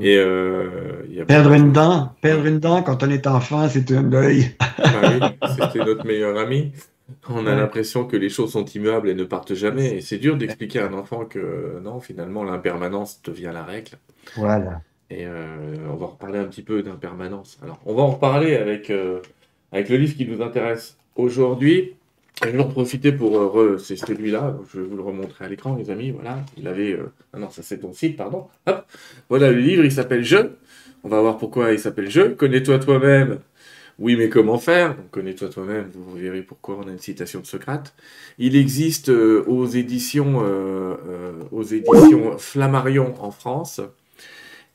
Et 0.00 0.16
euh, 0.16 1.24
perdre 1.26 1.52
une 1.52 1.72
dent, 1.72 2.14
perdre 2.22 2.46
une 2.46 2.58
dent 2.58 2.82
quand 2.82 3.02
on 3.02 3.10
est 3.10 3.26
enfant, 3.26 3.68
c'est 3.68 3.90
un 3.92 4.02
deuil. 4.02 4.50
Ah 4.78 5.12
oui, 5.12 5.48
c'était 5.56 5.84
notre 5.84 6.06
meilleur 6.06 6.38
ami. 6.38 6.72
On 7.28 7.46
a 7.46 7.54
l'impression 7.54 8.06
que 8.06 8.16
les 8.16 8.28
choses 8.28 8.52
sont 8.52 8.64
immuables 8.64 9.08
et 9.08 9.14
ne 9.14 9.24
partent 9.24 9.54
jamais. 9.54 9.96
Et 9.96 10.00
c'est 10.00 10.18
dur 10.18 10.36
d'expliquer 10.36 10.80
à 10.80 10.86
un 10.86 10.94
enfant 10.94 11.24
que 11.26 11.80
non, 11.82 12.00
finalement, 12.00 12.44
l'impermanence 12.44 13.22
devient 13.22 13.50
la 13.52 13.62
règle. 13.62 13.92
Voilà. 14.36 14.80
Et 15.10 15.26
euh, 15.26 15.76
on 15.90 15.96
va 15.96 16.06
reparler 16.06 16.38
un 16.38 16.44
petit 16.44 16.62
peu 16.62 16.82
d'impermanence. 16.82 17.58
Alors, 17.62 17.78
on 17.86 17.94
va 17.94 18.02
en 18.02 18.10
reparler 18.10 18.56
avec, 18.56 18.90
euh, 18.90 19.20
avec 19.72 19.88
le 19.88 19.96
livre 19.96 20.16
qui 20.16 20.26
nous 20.26 20.42
intéresse 20.42 20.96
aujourd'hui. 21.14 21.94
Je 22.42 22.48
vais 22.48 22.60
en 22.60 22.68
profiter 22.68 23.12
pour. 23.12 23.38
Euh, 23.38 23.78
c'est 23.78 23.96
celui-là, 23.96 24.56
je 24.72 24.80
vais 24.80 24.86
vous 24.86 24.96
le 24.96 25.02
remontrer 25.02 25.44
à 25.44 25.48
l'écran, 25.48 25.76
les 25.76 25.90
amis. 25.90 26.10
Voilà, 26.10 26.44
il 26.56 26.66
avait. 26.66 26.98
Ah 27.32 27.38
non, 27.38 27.50
ça 27.50 27.62
c'est 27.62 27.78
ton 27.78 27.92
site, 27.92 28.16
pardon. 28.16 28.48
Hop, 28.66 28.84
voilà 29.28 29.50
le 29.50 29.60
livre, 29.60 29.84
il 29.84 29.92
s'appelle 29.92 30.24
Je. 30.24 30.38
On 31.04 31.08
va 31.08 31.20
voir 31.20 31.38
pourquoi 31.38 31.72
il 31.72 31.78
s'appelle 31.78 32.10
Je. 32.10 32.22
Connais-toi 32.22 32.78
toi-même. 32.78 33.38
Oui, 34.00 34.16
mais 34.16 34.28
comment 34.28 34.58
faire? 34.58 34.96
Connais-toi 35.12 35.48
toi-même, 35.50 35.88
vous 35.94 36.16
verrez 36.16 36.42
pourquoi 36.42 36.80
on 36.82 36.88
a 36.88 36.90
une 36.90 36.98
citation 36.98 37.38
de 37.38 37.46
Socrate. 37.46 37.94
Il 38.38 38.56
existe 38.56 39.08
aux 39.08 39.66
éditions, 39.66 40.42
aux 41.52 41.62
éditions 41.62 42.36
Flammarion 42.36 43.14
en 43.20 43.30
France. 43.30 43.80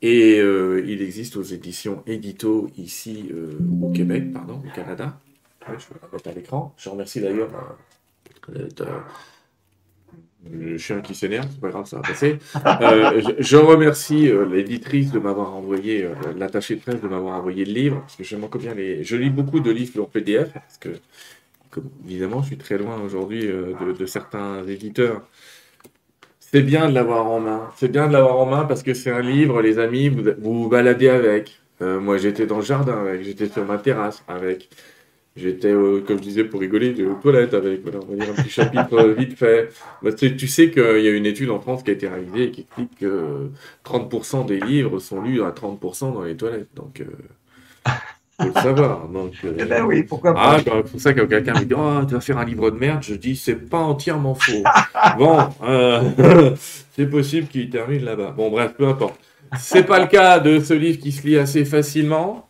Et 0.01 0.39
euh, 0.39 0.83
il 0.87 1.01
existe 1.01 1.35
aux 1.35 1.43
éditions 1.43 2.03
Édito 2.07 2.69
ici 2.77 3.29
euh, 3.33 3.57
au 3.81 3.91
Québec, 3.91 4.31
pardon, 4.31 4.61
au 4.65 4.75
Canada. 4.75 5.19
Je 5.77 5.93
vais 5.93 5.99
la 6.01 6.07
mettre 6.11 6.29
à 6.29 6.33
l'écran. 6.33 6.73
Je 6.77 6.89
remercie 6.89 7.21
d'ailleurs 7.21 7.49
euh, 8.49 8.99
le 10.49 10.77
chien 10.77 11.01
qui 11.01 11.13
s'énerve, 11.13 11.47
c'est 11.51 11.59
pas 11.59 11.69
grave, 11.69 11.85
ça 11.85 11.97
va 11.97 12.01
passer. 12.01 12.39
je, 13.39 13.57
remercie 13.57 14.31
l'éditrice 14.49 15.11
de 15.11 15.19
m'avoir 15.19 15.53
envoyé, 15.53 16.09
l'attaché 16.37 16.75
de 16.75 16.81
presse 16.81 17.01
de 17.01 17.07
m'avoir 17.07 17.37
envoyé 17.37 17.65
le 17.65 17.73
livre, 17.73 17.99
parce 17.99 18.15
que 18.15 18.23
j'aime 18.23 18.43
encore 18.43 18.61
bien 18.61 18.73
les. 18.73 19.03
Je 19.03 19.17
lis 19.17 19.29
beaucoup 19.29 19.59
de 19.59 19.69
livres 19.69 20.01
en 20.01 20.05
PDF, 20.05 20.53
parce 20.53 20.77
que, 20.77 20.89
évidemment, 22.05 22.41
je 22.41 22.47
suis 22.47 22.57
très 22.57 22.77
loin 22.77 22.99
aujourd'hui 23.01 23.45
de, 23.47 23.95
de, 23.97 24.05
certains 24.05 24.65
éditeurs 24.65 25.21
c'est 26.51 26.61
bien 26.61 26.89
de 26.89 26.95
l'avoir 26.95 27.27
en 27.27 27.39
main. 27.39 27.69
C'est 27.75 27.91
bien 27.91 28.07
de 28.07 28.13
l'avoir 28.13 28.37
en 28.37 28.45
main 28.47 28.65
parce 28.65 28.81
que 28.81 28.93
c'est 28.93 29.11
un 29.11 29.21
livre, 29.21 29.61
les 29.61 29.77
amis, 29.77 30.09
vous 30.09 30.23
vous, 30.39 30.69
baladez 30.69 31.09
avec. 31.09 31.59
Euh, 31.81 31.99
moi, 31.99 32.17
j'étais 32.17 32.45
dans 32.47 32.57
le 32.57 32.63
jardin 32.63 32.97
avec, 32.99 33.23
j'étais 33.23 33.47
sur 33.47 33.65
ma 33.65 33.77
terrasse 33.77 34.23
avec, 34.27 34.69
j'étais, 35.39 35.71
comme 35.71 36.17
je 36.17 36.23
disais, 36.23 36.43
pour 36.43 36.59
rigoler, 36.59 36.93
aux 37.05 37.15
toilettes 37.15 37.53
avec. 37.53 37.81
Voilà, 37.83 37.99
on 38.07 38.11
va 38.11 38.25
dire 38.25 38.33
un 38.33 38.41
petit 38.41 38.49
chapitre 38.49 38.93
euh, 38.93 39.13
vite 39.13 39.37
fait. 39.37 39.69
Bah, 40.01 40.11
tu, 40.13 40.47
sais 40.47 40.71
qu'il 40.71 41.01
y 41.01 41.07
a 41.07 41.11
une 41.11 41.25
étude 41.25 41.49
en 41.49 41.59
France 41.59 41.83
qui 41.83 41.91
a 41.91 41.93
été 41.93 42.07
réalisée 42.07 42.43
et 42.45 42.51
qui 42.51 42.61
explique 42.61 42.99
que 42.99 43.49
30% 43.85 44.45
des 44.45 44.59
livres 44.59 44.99
sont 44.99 45.21
lus 45.21 45.41
à 45.43 45.51
30% 45.51 46.13
dans 46.13 46.23
les 46.23 46.35
toilettes. 46.35 46.69
Donc, 46.75 47.01
euh, 47.01 47.05
faut 48.39 48.47
le 48.47 48.53
savoir. 48.53 49.07
Donc, 49.07 49.33
euh, 49.43 49.53
eh 49.59 49.65
ben 49.65 49.83
oui, 49.83 50.03
pourquoi 50.03 50.33
pas. 50.33 50.57
Ah, 50.57 50.57
c'est 50.63 50.91
pour 50.91 51.01
ça 51.01 51.13
que 51.13 51.21
quelqu'un 51.21 51.53
me 51.53 51.65
dit 51.65 51.73
Oh, 51.75 52.05
tu 52.07 52.13
vas 52.13 52.21
faire 52.21 52.37
un 52.37 52.45
livre 52.45 52.71
de 52.71 52.77
merde. 52.77 53.03
Je 53.03 53.15
dis 53.15 53.35
C'est 53.35 53.55
pas 53.55 53.79
entièrement 53.79 54.35
faux. 54.35 54.63
bon, 55.17 55.37
euh, 55.63 56.51
c'est 56.95 57.07
possible 57.07 57.47
qu'il 57.47 57.69
termine 57.69 58.03
là-bas. 58.03 58.33
Bon, 58.35 58.49
bref, 58.49 58.73
peu 58.77 58.87
importe. 58.87 59.19
C'est 59.57 59.83
pas 59.83 59.99
le 59.99 60.07
cas 60.07 60.39
de 60.39 60.59
ce 60.59 60.73
livre 60.73 60.99
qui 60.99 61.11
se 61.11 61.25
lit 61.25 61.37
assez 61.37 61.65
facilement. 61.65 62.48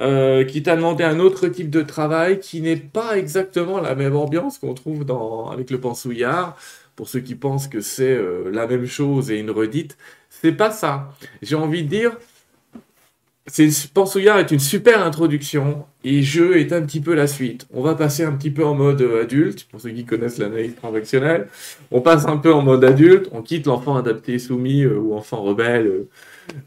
Euh, 0.00 0.44
qui 0.44 0.62
t'a 0.62 0.76
demandé 0.76 1.04
un 1.04 1.20
autre 1.20 1.48
type 1.48 1.68
de 1.68 1.82
travail 1.82 2.40
qui 2.40 2.62
n'est 2.62 2.76
pas 2.76 3.18
exactement 3.18 3.80
la 3.80 3.94
même 3.94 4.16
ambiance 4.16 4.58
qu'on 4.58 4.72
trouve 4.72 5.04
dans, 5.04 5.50
avec 5.50 5.70
le 5.70 5.78
pensouillard. 5.80 6.56
Pour 6.96 7.08
ceux 7.08 7.20
qui 7.20 7.34
pensent 7.34 7.68
que 7.68 7.80
c'est 7.80 8.18
la 8.50 8.66
même 8.66 8.86
chose 8.86 9.30
et 9.30 9.38
une 9.38 9.50
redite, 9.50 9.96
c'est 10.28 10.52
pas 10.52 10.70
ça. 10.70 11.10
J'ai 11.42 11.54
envie 11.54 11.82
de 11.82 11.88
dire, 11.88 12.16
Pensouillard 13.94 14.38
est 14.38 14.50
une 14.50 14.60
super 14.60 15.04
introduction 15.04 15.84
et 16.04 16.22
Jeu 16.22 16.58
est 16.58 16.72
un 16.72 16.82
petit 16.82 17.00
peu 17.00 17.14
la 17.14 17.26
suite. 17.26 17.66
On 17.72 17.82
va 17.82 17.94
passer 17.94 18.22
un 18.22 18.32
petit 18.32 18.50
peu 18.50 18.64
en 18.64 18.74
mode 18.74 19.00
euh, 19.02 19.22
adulte, 19.22 19.64
pour 19.64 19.80
ceux 19.80 19.90
qui 19.90 20.04
connaissent 20.04 20.38
l'analyse 20.38 20.74
transactionnelle. 20.76 21.48
On 21.90 22.00
passe 22.00 22.26
un 22.26 22.36
peu 22.36 22.52
en 22.52 22.62
mode 22.62 22.84
adulte, 22.84 23.28
on 23.32 23.42
quitte 23.42 23.66
l'enfant 23.66 23.96
adapté 23.96 24.38
soumis 24.38 24.82
euh, 24.82 24.98
ou 24.98 25.14
enfant 25.14 25.42
rebelle 25.42 25.86
euh, 25.86 26.08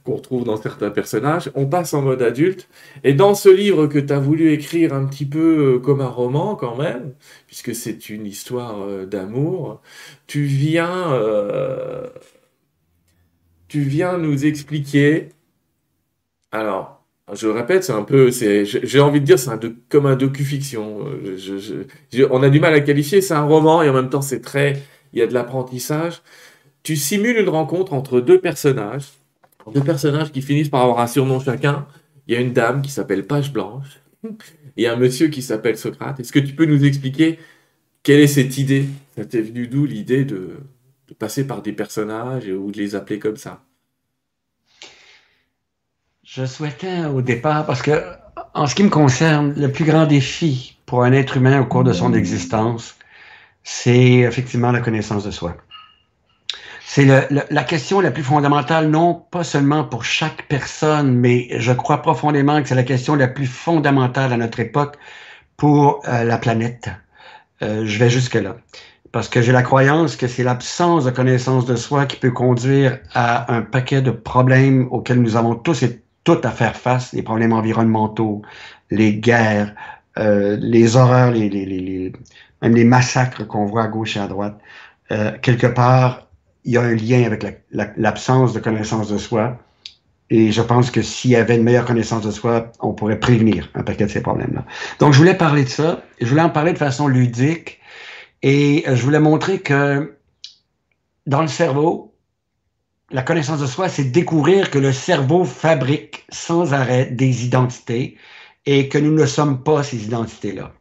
qu'on 0.03 0.15
retrouve 0.15 0.43
dans 0.43 0.57
certains 0.57 0.89
personnages. 0.89 1.51
On 1.55 1.67
passe 1.67 1.93
en 1.93 2.01
mode 2.01 2.21
adulte. 2.21 2.67
Et 3.03 3.13
dans 3.13 3.35
ce 3.35 3.49
livre 3.49 3.87
que 3.87 3.99
tu 3.99 4.11
as 4.11 4.19
voulu 4.19 4.51
écrire 4.51 4.93
un 4.93 5.05
petit 5.05 5.25
peu 5.25 5.79
comme 5.79 6.01
un 6.01 6.07
roman 6.07 6.55
quand 6.55 6.75
même, 6.75 7.13
puisque 7.47 7.73
c'est 7.73 8.09
une 8.09 8.25
histoire 8.25 9.05
d'amour, 9.05 9.81
tu 10.27 10.43
viens, 10.43 11.19
tu 13.67 13.81
viens 13.81 14.17
nous 14.17 14.45
expliquer 14.45 15.29
alors, 16.53 17.03
je 17.33 17.47
le 17.47 17.53
répète, 17.53 17.83
c'est 17.83 17.93
un 17.93 18.03
peu, 18.03 18.29
j'ai 18.31 18.99
envie 18.99 19.19
de 19.19 19.25
dire, 19.25 19.39
c'est 19.39 19.49
comme 19.89 20.05
un 20.05 20.15
docu-fiction. 20.15 20.99
Euh, 21.07 22.27
on 22.29 22.43
a 22.43 22.49
du 22.49 22.59
mal 22.59 22.75
à 22.75 22.79
qualifier, 22.79 23.21
c'est 23.21 23.33
un 23.33 23.43
roman 23.43 23.81
et 23.81 23.89
en 23.89 23.93
même 23.93 24.09
temps 24.09 24.21
c'est 24.21 24.39
très, 24.39 24.83
il 25.13 25.19
y 25.19 25.21
a 25.23 25.27
de 25.27 25.33
l'apprentissage. 25.33 26.21
Tu 26.83 26.95
simules 26.95 27.37
une 27.37 27.49
rencontre 27.49 27.93
entre 27.93 28.21
deux 28.21 28.39
personnages, 28.39 29.13
deux 29.73 29.81
personnages 29.81 30.31
qui 30.31 30.43
finissent 30.43 30.69
par 30.69 30.81
avoir 30.81 30.99
un 30.99 31.07
surnom 31.07 31.39
chacun. 31.39 31.87
Il 32.27 32.35
y 32.35 32.37
a 32.37 32.39
une 32.39 32.53
dame 32.53 32.83
qui 32.83 32.91
s'appelle 32.91 33.25
Page 33.25 33.51
Blanche 33.51 34.01
et 34.77 34.87
un 34.87 34.95
monsieur 34.95 35.29
qui 35.29 35.41
s'appelle 35.41 35.77
Socrate. 35.77 36.19
Est-ce 36.19 36.31
que 36.31 36.39
tu 36.39 36.53
peux 36.53 36.65
nous 36.65 36.85
expliquer 36.85 37.39
quelle 38.03 38.19
est 38.19 38.27
cette 38.27 38.59
idée? 38.59 38.85
Ça 39.15 39.25
t'est 39.25 39.41
venu 39.41 39.67
d'où 39.67 39.85
l'idée 39.85 40.23
de 40.23 40.59
passer 41.17 41.47
par 41.47 41.63
des 41.63 41.73
personnages 41.73 42.47
ou 42.47 42.69
de 42.69 42.77
les 42.77 42.93
appeler 42.93 43.17
comme 43.17 43.37
ça? 43.37 43.63
Je 46.35 46.45
souhaitais 46.45 47.05
au 47.05 47.21
départ, 47.21 47.63
parce 47.67 47.83
que 47.83 48.03
en 48.55 48.65
ce 48.65 48.73
qui 48.73 48.83
me 48.83 48.89
concerne, 48.89 49.53
le 49.55 49.71
plus 49.71 49.85
grand 49.85 50.07
défi 50.07 50.79
pour 50.87 51.03
un 51.03 51.11
être 51.11 51.37
humain 51.37 51.61
au 51.61 51.65
cours 51.65 51.83
de 51.83 51.93
son 51.93 52.11
existence, 52.15 52.95
c'est 53.63 54.21
effectivement 54.21 54.71
la 54.71 54.79
connaissance 54.79 55.23
de 55.23 55.29
soi. 55.29 55.55
C'est 56.85 57.05
la 57.05 57.63
question 57.63 58.01
la 58.01 58.09
plus 58.09 58.23
fondamentale, 58.23 58.89
non 58.89 59.13
pas 59.13 59.43
seulement 59.43 59.83
pour 59.83 60.05
chaque 60.05 60.47
personne, 60.47 61.13
mais 61.13 61.49
je 61.59 61.71
crois 61.71 62.01
profondément 62.01 62.61
que 62.63 62.67
c'est 62.67 62.75
la 62.75 62.83
question 62.83 63.13
la 63.13 63.27
plus 63.27 63.47
fondamentale 63.47 64.33
à 64.33 64.37
notre 64.37 64.59
époque 64.59 64.97
pour 65.55 66.01
euh, 66.07 66.23
la 66.23 66.37
planète. 66.39 66.89
Euh, 67.61 67.83
je 67.85 67.99
vais 67.99 68.09
jusque-là. 68.09 68.57
Parce 69.11 69.29
que 69.29 69.41
j'ai 69.43 69.51
la 69.51 69.61
croyance 69.61 70.15
que 70.15 70.27
c'est 70.27 70.43
l'absence 70.43 71.05
de 71.05 71.11
connaissance 71.11 71.65
de 71.67 71.75
soi 71.75 72.07
qui 72.07 72.17
peut 72.17 72.31
conduire 72.31 72.97
à 73.13 73.53
un 73.53 73.61
paquet 73.61 74.01
de 74.01 74.09
problèmes 74.09 74.87
auxquels 74.89 75.21
nous 75.21 75.35
avons 75.35 75.53
tous 75.53 75.83
et 75.83 76.03
tout 76.23 76.39
à 76.43 76.51
faire 76.51 76.75
face, 76.75 77.13
les 77.13 77.21
problèmes 77.21 77.53
environnementaux, 77.53 78.41
les 78.91 79.15
guerres, 79.15 79.73
euh, 80.17 80.57
les 80.59 80.95
horreurs, 80.95 81.31
les, 81.31 81.49
les, 81.49 81.65
les, 81.65 82.13
même 82.61 82.75
les 82.75 82.83
massacres 82.83 83.45
qu'on 83.45 83.65
voit 83.65 83.83
à 83.83 83.87
gauche 83.87 84.15
et 84.15 84.19
à 84.19 84.27
droite. 84.27 84.57
Euh, 85.11 85.31
quelque 85.41 85.67
part, 85.67 86.27
il 86.63 86.73
y 86.73 86.77
a 86.77 86.81
un 86.81 86.95
lien 86.95 87.23
avec 87.23 87.45
l'absence 87.97 88.53
de 88.53 88.59
connaissance 88.59 89.09
de 89.09 89.17
soi. 89.17 89.57
Et 90.29 90.51
je 90.51 90.61
pense 90.61 90.89
que 90.89 91.01
s'il 91.01 91.31
y 91.31 91.35
avait 91.35 91.57
une 91.57 91.63
meilleure 91.63 91.85
connaissance 91.85 92.23
de 92.23 92.31
soi, 92.31 92.71
on 92.79 92.93
pourrait 92.93 93.19
prévenir 93.19 93.69
un 93.75 93.83
paquet 93.83 94.05
de 94.05 94.09
ces 94.09 94.21
problèmes-là. 94.21 94.65
Donc, 94.99 95.13
je 95.13 95.17
voulais 95.17 95.35
parler 95.35 95.65
de 95.65 95.69
ça. 95.69 96.03
Je 96.21 96.27
voulais 96.27 96.41
en 96.41 96.49
parler 96.49 96.73
de 96.73 96.77
façon 96.77 97.07
ludique. 97.07 97.79
Et 98.41 98.85
euh, 98.87 98.95
je 98.95 99.03
voulais 99.03 99.19
montrer 99.19 99.59
que 99.59 100.17
dans 101.27 101.41
le 101.41 101.47
cerveau, 101.47 102.12
la 103.13 103.21
connaissance 103.21 103.59
de 103.59 103.67
soi, 103.67 103.89
c'est 103.89 104.05
découvrir 104.05 104.71
que 104.71 104.79
le 104.79 104.91
cerveau 104.91 105.45
fabrique 105.45 106.25
sans 106.29 106.73
arrêt 106.73 107.05
des 107.05 107.45
identités 107.45 108.17
et 108.65 108.89
que 108.89 108.97
nous 108.97 109.13
ne 109.13 109.25
sommes 109.27 109.61
pas 109.61 109.83
ces 109.83 110.03
identités-là. 110.03 110.71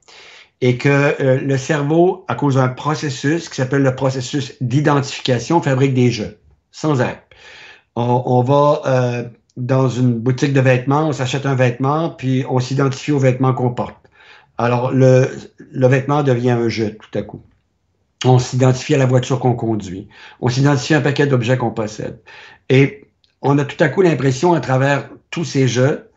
Et 0.62 0.78
que 0.78 0.88
euh, 0.88 1.40
le 1.40 1.58
cerveau, 1.58 2.24
à 2.28 2.34
cause 2.34 2.54
d'un 2.54 2.68
processus 2.68 3.50
qui 3.50 3.56
s'appelle 3.56 3.82
le 3.82 3.94
processus 3.94 4.54
d'identification, 4.62 5.60
fabrique 5.60 5.92
des 5.92 6.10
jeux 6.10 6.38
sans 6.70 7.02
arrêt. 7.02 7.22
On, 7.96 8.42
va 8.42 8.80
euh, 8.86 9.28
dans 9.58 9.90
une 9.90 10.14
boutique 10.14 10.54
de 10.54 10.60
vêtements, 10.60 11.08
on 11.08 11.12
s'achète 11.12 11.44
un 11.44 11.54
vêtement, 11.54 12.08
puis 12.08 12.46
on 12.48 12.58
s'identifie 12.58 13.12
au 13.12 13.18
vêtement 13.18 13.52
qu'on 13.52 13.74
porte. 13.74 13.96
Alors, 14.56 14.90
le, 14.90 15.28
le 15.58 15.86
vêtement 15.86 16.22
devient 16.22 16.52
un 16.52 16.70
jeu 16.70 16.96
tout 16.96 17.18
à 17.18 17.22
coup. 17.22 17.42
On 18.24 18.38
s'identifie 18.38 18.94
à 18.94 18.98
la 18.98 19.06
voiture 19.06 19.40
qu'on 19.40 19.54
conduit. 19.54 20.08
On 20.40 20.48
s'identifie 20.48 20.94
à 20.94 20.98
un 20.98 21.00
paquet 21.00 21.26
d'objets 21.26 21.56
qu'on 21.56 21.70
possède. 21.70 22.20
Et 22.68 23.04
on 23.40 23.58
a 23.58 23.64
tout 23.64 23.82
à 23.82 23.88
coup 23.88 24.02
l'impression, 24.02 24.52
à 24.52 24.60
travers 24.60 25.08
tous 25.30 25.44
ces 25.44 25.66
jeux, 25.66 26.10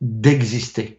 d'exister. 0.00 0.98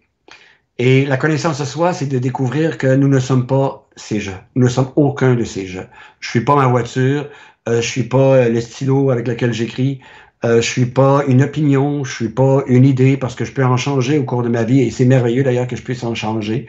Et 0.80 1.06
la 1.06 1.18
connaissance 1.18 1.60
de 1.60 1.66
soi, 1.66 1.94
c'est 1.94 2.08
de 2.08 2.18
découvrir 2.18 2.78
que 2.78 2.96
nous 2.96 3.08
ne 3.08 3.20
sommes 3.20 3.46
pas 3.46 3.88
ces 3.96 4.20
jeux. 4.20 4.38
Nous 4.56 4.66
ne 4.66 4.72
sommes 4.72 4.92
aucun 4.96 5.36
de 5.36 5.44
ces 5.44 5.68
jeux. 5.68 5.88
Je 6.20 6.30
suis 6.30 6.42
pas 6.42 6.56
ma 6.56 6.68
voiture, 6.68 7.30
euh, 7.70 7.82
je 7.82 7.88
suis 7.88 8.04
pas 8.04 8.50
le 8.50 8.60
stylo 8.60 9.12
avec 9.12 9.28
lequel 9.28 9.54
j'écris, 9.54 10.02
euh, 10.46 10.62
je 10.62 10.68
suis 10.70 10.86
pas 10.86 11.24
une 11.28 11.42
opinion, 11.42 12.04
je 12.04 12.14
suis 12.14 12.30
pas 12.30 12.64
une 12.68 12.86
idée 12.86 13.16
parce 13.16 13.34
que 13.34 13.46
je 13.46 13.54
peux 13.54 13.64
en 13.64 13.78
changer 13.78 14.18
au 14.18 14.24
cours 14.24 14.44
de 14.44 14.50
ma 14.50 14.64
vie 14.64 14.82
et 14.82 14.92
c'est 14.92 15.06
merveilleux 15.06 15.44
d'ailleurs 15.44 15.68
que 15.68 15.78
je 15.78 15.82
puisse 15.82 16.04
en 16.04 16.16
changer. 16.16 16.68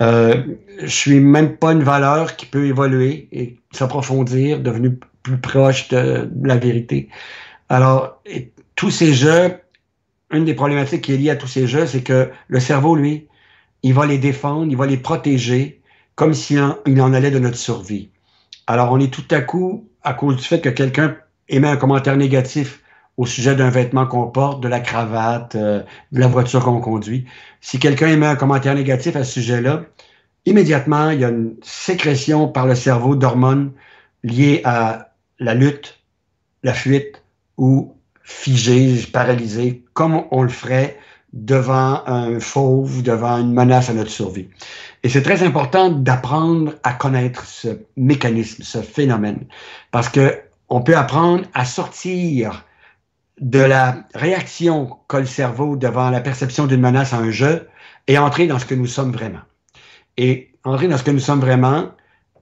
Euh, 0.00 0.44
je 0.80 0.86
suis 0.86 1.18
même 1.18 1.56
pas 1.56 1.72
une 1.72 1.82
valeur 1.82 2.36
qui 2.36 2.46
peut 2.46 2.66
évoluer 2.66 3.28
et 3.32 3.58
s'approfondir, 3.72 4.60
devenir 4.60 4.92
plus 5.24 5.38
proche 5.38 5.88
de, 5.88 6.30
la 6.42 6.56
vérité. 6.56 7.08
Alors, 7.68 8.22
tous 8.76 8.90
ces 8.90 9.12
jeux, 9.12 9.56
une 10.30 10.44
des 10.44 10.54
problématiques 10.54 11.02
qui 11.02 11.14
est 11.14 11.16
liée 11.16 11.30
à 11.30 11.36
tous 11.36 11.48
ces 11.48 11.66
jeux, 11.66 11.86
c'est 11.86 12.02
que 12.02 12.30
le 12.46 12.60
cerveau, 12.60 12.94
lui, 12.94 13.26
il 13.82 13.94
va 13.94 14.06
les 14.06 14.18
défendre, 14.18 14.66
il 14.70 14.76
va 14.76 14.86
les 14.86 14.96
protéger 14.96 15.80
comme 16.14 16.34
s'il 16.34 16.62
il 16.86 17.00
en 17.00 17.12
allait 17.12 17.32
de 17.32 17.38
notre 17.40 17.56
survie. 17.56 18.10
Alors, 18.68 18.92
on 18.92 19.00
est 19.00 19.12
tout 19.12 19.26
à 19.32 19.40
coup, 19.40 19.88
à 20.04 20.14
cause 20.14 20.36
du 20.36 20.42
fait 20.42 20.60
que 20.60 20.68
quelqu'un 20.68 21.16
émet 21.48 21.68
un 21.68 21.76
commentaire 21.76 22.16
négatif 22.16 22.82
au 23.18 23.26
sujet 23.26 23.56
d'un 23.56 23.68
vêtement 23.68 24.06
qu'on 24.06 24.28
porte, 24.28 24.62
de 24.62 24.68
la 24.68 24.80
cravate, 24.80 25.56
euh, 25.56 25.82
de 26.12 26.20
la 26.20 26.28
voiture 26.28 26.64
qu'on 26.64 26.80
conduit, 26.80 27.26
si 27.60 27.80
quelqu'un 27.80 28.06
émet 28.06 28.26
un 28.26 28.36
commentaire 28.36 28.74
négatif 28.74 29.16
à 29.16 29.24
ce 29.24 29.40
sujet-là, 29.40 29.82
immédiatement, 30.46 31.10
il 31.10 31.20
y 31.20 31.24
a 31.24 31.28
une 31.28 31.56
sécrétion 31.62 32.46
par 32.48 32.66
le 32.66 32.76
cerveau 32.76 33.16
d'hormones 33.16 33.72
liées 34.22 34.62
à 34.64 35.10
la 35.40 35.54
lutte, 35.54 35.98
la 36.62 36.72
fuite 36.72 37.24
ou 37.56 37.92
figé, 38.22 38.94
paralysé, 39.12 39.84
comme 39.94 40.22
on 40.30 40.42
le 40.42 40.48
ferait 40.48 40.96
devant 41.32 42.02
un 42.06 42.38
fauve, 42.38 43.02
devant 43.02 43.38
une 43.38 43.52
menace 43.52 43.90
à 43.90 43.94
notre 43.94 44.10
survie. 44.10 44.48
Et 45.02 45.08
c'est 45.08 45.22
très 45.22 45.42
important 45.42 45.90
d'apprendre 45.90 46.74
à 46.84 46.92
connaître 46.92 47.44
ce 47.44 47.80
mécanisme, 47.96 48.62
ce 48.62 48.80
phénomène, 48.80 49.44
parce 49.90 50.08
que 50.08 50.40
on 50.68 50.82
peut 50.82 50.96
apprendre 50.96 51.44
à 51.54 51.64
sortir 51.64 52.64
de 53.40 53.60
la 53.60 54.04
réaction 54.14 54.98
qu'a 55.08 55.20
le 55.20 55.26
cerveau 55.26 55.76
devant 55.76 56.10
la 56.10 56.20
perception 56.20 56.66
d'une 56.66 56.80
menace 56.80 57.12
à 57.12 57.18
un 57.18 57.30
jeu 57.30 57.68
et 58.06 58.18
entrer 58.18 58.46
dans 58.46 58.58
ce 58.58 58.66
que 58.66 58.74
nous 58.74 58.86
sommes 58.86 59.12
vraiment. 59.12 59.40
Et 60.16 60.52
entrer 60.64 60.88
dans 60.88 60.98
ce 60.98 61.04
que 61.04 61.10
nous 61.10 61.20
sommes 61.20 61.40
vraiment 61.40 61.90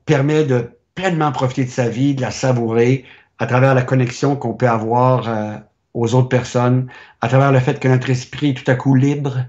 permet 0.06 0.44
de 0.44 0.70
pleinement 0.94 1.32
profiter 1.32 1.64
de 1.64 1.70
sa 1.70 1.88
vie, 1.88 2.14
de 2.14 2.22
la 2.22 2.30
savourer 2.30 3.04
à 3.38 3.46
travers 3.46 3.74
la 3.74 3.82
connexion 3.82 4.36
qu'on 4.36 4.54
peut 4.54 4.68
avoir 4.68 5.28
euh, 5.28 5.56
aux 5.92 6.14
autres 6.14 6.28
personnes, 6.28 6.88
à 7.20 7.28
travers 7.28 7.52
le 7.52 7.60
fait 7.60 7.78
que 7.78 7.88
notre 7.88 8.08
esprit 8.08 8.50
est 8.50 8.54
tout 8.54 8.70
à 8.70 8.74
coup 8.74 8.94
libre 8.94 9.44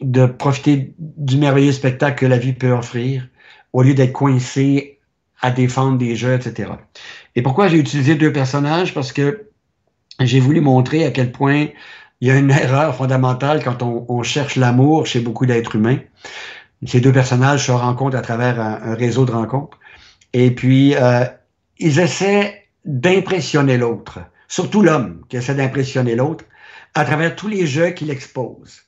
de 0.00 0.26
profiter 0.26 0.94
du 0.98 1.38
merveilleux 1.38 1.72
spectacle 1.72 2.18
que 2.18 2.26
la 2.26 2.38
vie 2.38 2.52
peut 2.52 2.72
offrir, 2.72 3.26
au 3.72 3.82
lieu 3.82 3.94
d'être 3.94 4.12
coincé 4.12 5.00
à 5.40 5.50
défendre 5.50 5.98
des 5.98 6.16
jeux, 6.16 6.34
etc. 6.34 6.72
Et 7.34 7.42
pourquoi 7.42 7.68
j'ai 7.68 7.78
utilisé 7.78 8.14
deux 8.14 8.32
personnages? 8.32 8.94
Parce 8.94 9.12
que 9.12 9.45
j'ai 10.20 10.40
voulu 10.40 10.60
montrer 10.60 11.04
à 11.04 11.10
quel 11.10 11.32
point 11.32 11.68
il 12.20 12.28
y 12.28 12.30
a 12.30 12.36
une 12.36 12.50
erreur 12.50 12.94
fondamentale 12.94 13.62
quand 13.62 13.82
on, 13.82 14.22
cherche 14.22 14.56
l'amour 14.56 15.06
chez 15.06 15.20
beaucoup 15.20 15.46
d'êtres 15.46 15.76
humains. 15.76 15.98
Ces 16.86 17.00
deux 17.00 17.12
personnages 17.12 17.66
se 17.66 17.72
rencontrent 17.72 18.16
à 18.16 18.22
travers 18.22 18.60
un, 18.60 18.94
réseau 18.94 19.24
de 19.24 19.32
rencontres. 19.32 19.78
Et 20.32 20.50
puis, 20.50 20.94
euh, 20.94 21.24
ils 21.78 21.98
essaient 21.98 22.68
d'impressionner 22.84 23.76
l'autre, 23.76 24.20
surtout 24.48 24.82
l'homme 24.82 25.22
qui 25.28 25.36
essaie 25.36 25.54
d'impressionner 25.54 26.14
l'autre, 26.14 26.44
à 26.94 27.04
travers 27.04 27.36
tous 27.36 27.48
les 27.48 27.66
jeux 27.66 27.90
qu'il 27.90 28.10
expose. 28.10 28.82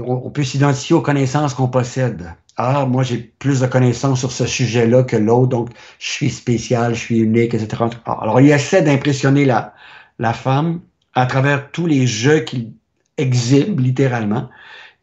On, 0.00 0.30
peut 0.30 0.44
s'identifier 0.44 0.94
aux 0.94 1.00
connaissances 1.00 1.54
qu'on 1.54 1.66
possède. 1.66 2.32
Ah, 2.56 2.86
moi, 2.86 3.02
j'ai 3.02 3.18
plus 3.18 3.60
de 3.60 3.66
connaissances 3.66 4.20
sur 4.20 4.30
ce 4.30 4.46
sujet-là 4.46 5.02
que 5.02 5.16
l'autre, 5.16 5.48
donc 5.48 5.70
je 5.98 6.08
suis 6.08 6.30
spécial, 6.30 6.94
je 6.94 7.00
suis 7.00 7.18
unique, 7.18 7.54
etc. 7.54 7.84
Alors, 8.04 8.40
il 8.40 8.50
essaie 8.50 8.82
d'impressionner 8.82 9.44
la, 9.44 9.74
la 10.18 10.32
femme 10.32 10.80
à 11.14 11.26
travers 11.26 11.70
tous 11.70 11.86
les 11.86 12.06
jeux 12.06 12.40
qu'il 12.40 12.72
exhibe 13.18 13.80
littéralement. 13.80 14.48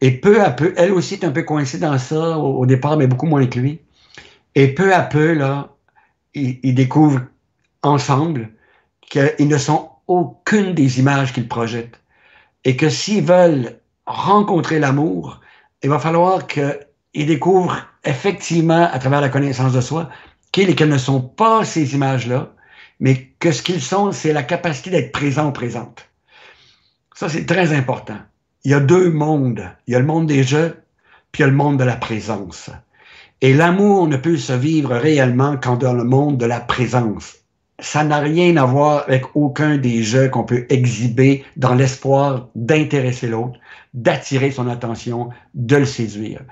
Et 0.00 0.12
peu 0.12 0.42
à 0.42 0.50
peu, 0.50 0.72
elle 0.76 0.92
aussi 0.92 1.14
est 1.14 1.24
un 1.24 1.30
peu 1.30 1.42
coincée 1.42 1.78
dans 1.78 1.98
ça 1.98 2.38
au, 2.38 2.64
départ, 2.66 2.96
mais 2.96 3.06
beaucoup 3.06 3.26
moins 3.26 3.46
que 3.46 3.58
lui. 3.58 3.80
Et 4.54 4.74
peu 4.74 4.94
à 4.94 5.02
peu, 5.02 5.34
là, 5.34 5.74
ils, 6.34 6.74
découvrent 6.74 7.22
ensemble 7.82 8.50
qu'ils 9.02 9.48
ne 9.48 9.58
sont 9.58 9.90
aucune 10.06 10.74
des 10.74 10.98
images 10.98 11.32
qu'ils 11.32 11.48
projettent. 11.48 12.00
Et 12.64 12.76
que 12.76 12.88
s'ils 12.88 13.24
veulent 13.24 13.78
rencontrer 14.06 14.78
l'amour, 14.78 15.40
il 15.82 15.90
va 15.90 15.98
falloir 15.98 16.46
qu'ils 16.46 16.76
découvrent 17.14 17.86
effectivement, 18.04 18.88
à 18.90 18.98
travers 18.98 19.20
la 19.20 19.28
connaissance 19.28 19.72
de 19.72 19.80
soi, 19.80 20.08
qu'ils 20.52 20.70
et 20.70 20.74
qu'elles 20.74 20.88
ne 20.88 20.98
sont 20.98 21.20
pas 21.20 21.64
ces 21.64 21.94
images-là, 21.94 22.52
mais 23.00 23.32
que 23.38 23.50
ce 23.50 23.62
qu'ils 23.62 23.80
sont, 23.80 24.12
c'est 24.12 24.32
la 24.32 24.42
capacité 24.42 24.90
d'être 24.90 25.10
présent 25.10 25.48
ou 25.48 25.52
présente. 25.52 26.08
Ça, 27.14 27.28
c'est 27.28 27.46
très 27.46 27.72
important. 27.72 28.18
Il 28.64 28.70
y 28.70 28.74
a 28.74 28.80
deux 28.80 29.10
mondes. 29.10 29.66
Il 29.86 29.92
y 29.92 29.96
a 29.96 29.98
le 29.98 30.06
monde 30.06 30.26
des 30.26 30.42
jeux, 30.42 30.82
puis 31.32 31.40
il 31.42 31.46
y 31.46 31.48
a 31.48 31.50
le 31.50 31.56
monde 31.56 31.78
de 31.78 31.84
la 31.84 31.96
présence. 31.96 32.70
Et 33.40 33.54
l'amour 33.54 34.06
ne 34.06 34.18
peut 34.18 34.36
se 34.36 34.52
vivre 34.52 34.94
réellement 34.94 35.56
qu'en 35.56 35.76
dans 35.76 35.94
le 35.94 36.04
monde 36.04 36.36
de 36.36 36.44
la 36.44 36.60
présence. 36.60 37.38
Ça 37.78 38.04
n'a 38.04 38.18
rien 38.18 38.58
à 38.58 38.66
voir 38.66 39.04
avec 39.08 39.24
aucun 39.34 39.78
des 39.78 40.02
jeux 40.02 40.28
qu'on 40.28 40.44
peut 40.44 40.66
exhiber 40.68 41.42
dans 41.56 41.74
l'espoir 41.74 42.50
d'intéresser 42.54 43.28
l'autre, 43.28 43.58
d'attirer 43.94 44.50
son 44.50 44.68
attention, 44.68 45.30
de 45.54 45.76
le 45.76 45.86
séduire. 45.86 46.42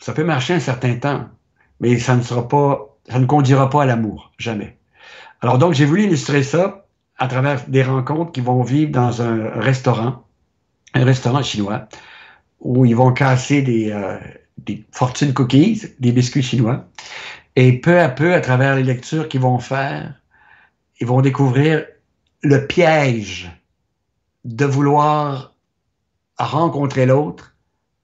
Ça 0.00 0.12
peut 0.12 0.24
marcher 0.24 0.54
un 0.54 0.60
certain 0.60 0.96
temps, 0.96 1.28
mais 1.78 1.96
ça 2.00 2.16
ne 2.16 2.22
sera 2.22 2.48
pas, 2.48 2.98
ça 3.08 3.20
ne 3.20 3.26
conduira 3.26 3.70
pas 3.70 3.84
à 3.84 3.86
l'amour, 3.86 4.32
jamais. 4.36 4.76
Alors 5.44 5.58
donc, 5.58 5.74
j'ai 5.74 5.84
voulu 5.84 6.04
illustrer 6.04 6.42
ça 6.42 6.86
à 7.18 7.28
travers 7.28 7.68
des 7.68 7.82
rencontres 7.82 8.32
qui 8.32 8.40
vont 8.40 8.62
vivre 8.62 8.90
dans 8.90 9.20
un 9.20 9.50
restaurant, 9.60 10.24
un 10.94 11.04
restaurant 11.04 11.42
chinois, 11.42 11.86
où 12.60 12.86
ils 12.86 12.96
vont 12.96 13.12
casser 13.12 13.60
des, 13.60 13.90
euh, 13.90 14.18
des 14.56 14.86
fortune 14.90 15.34
cookies, 15.34 15.82
des 15.98 16.12
biscuits 16.12 16.42
chinois. 16.42 16.86
Et 17.56 17.78
peu 17.78 18.00
à 18.00 18.08
peu, 18.08 18.32
à 18.32 18.40
travers 18.40 18.74
les 18.74 18.84
lectures 18.84 19.28
qu'ils 19.28 19.42
vont 19.42 19.58
faire, 19.58 20.14
ils 20.98 21.06
vont 21.06 21.20
découvrir 21.20 21.84
le 22.40 22.66
piège 22.66 23.52
de 24.46 24.64
vouloir 24.64 25.54
rencontrer 26.38 27.04
l'autre 27.04 27.54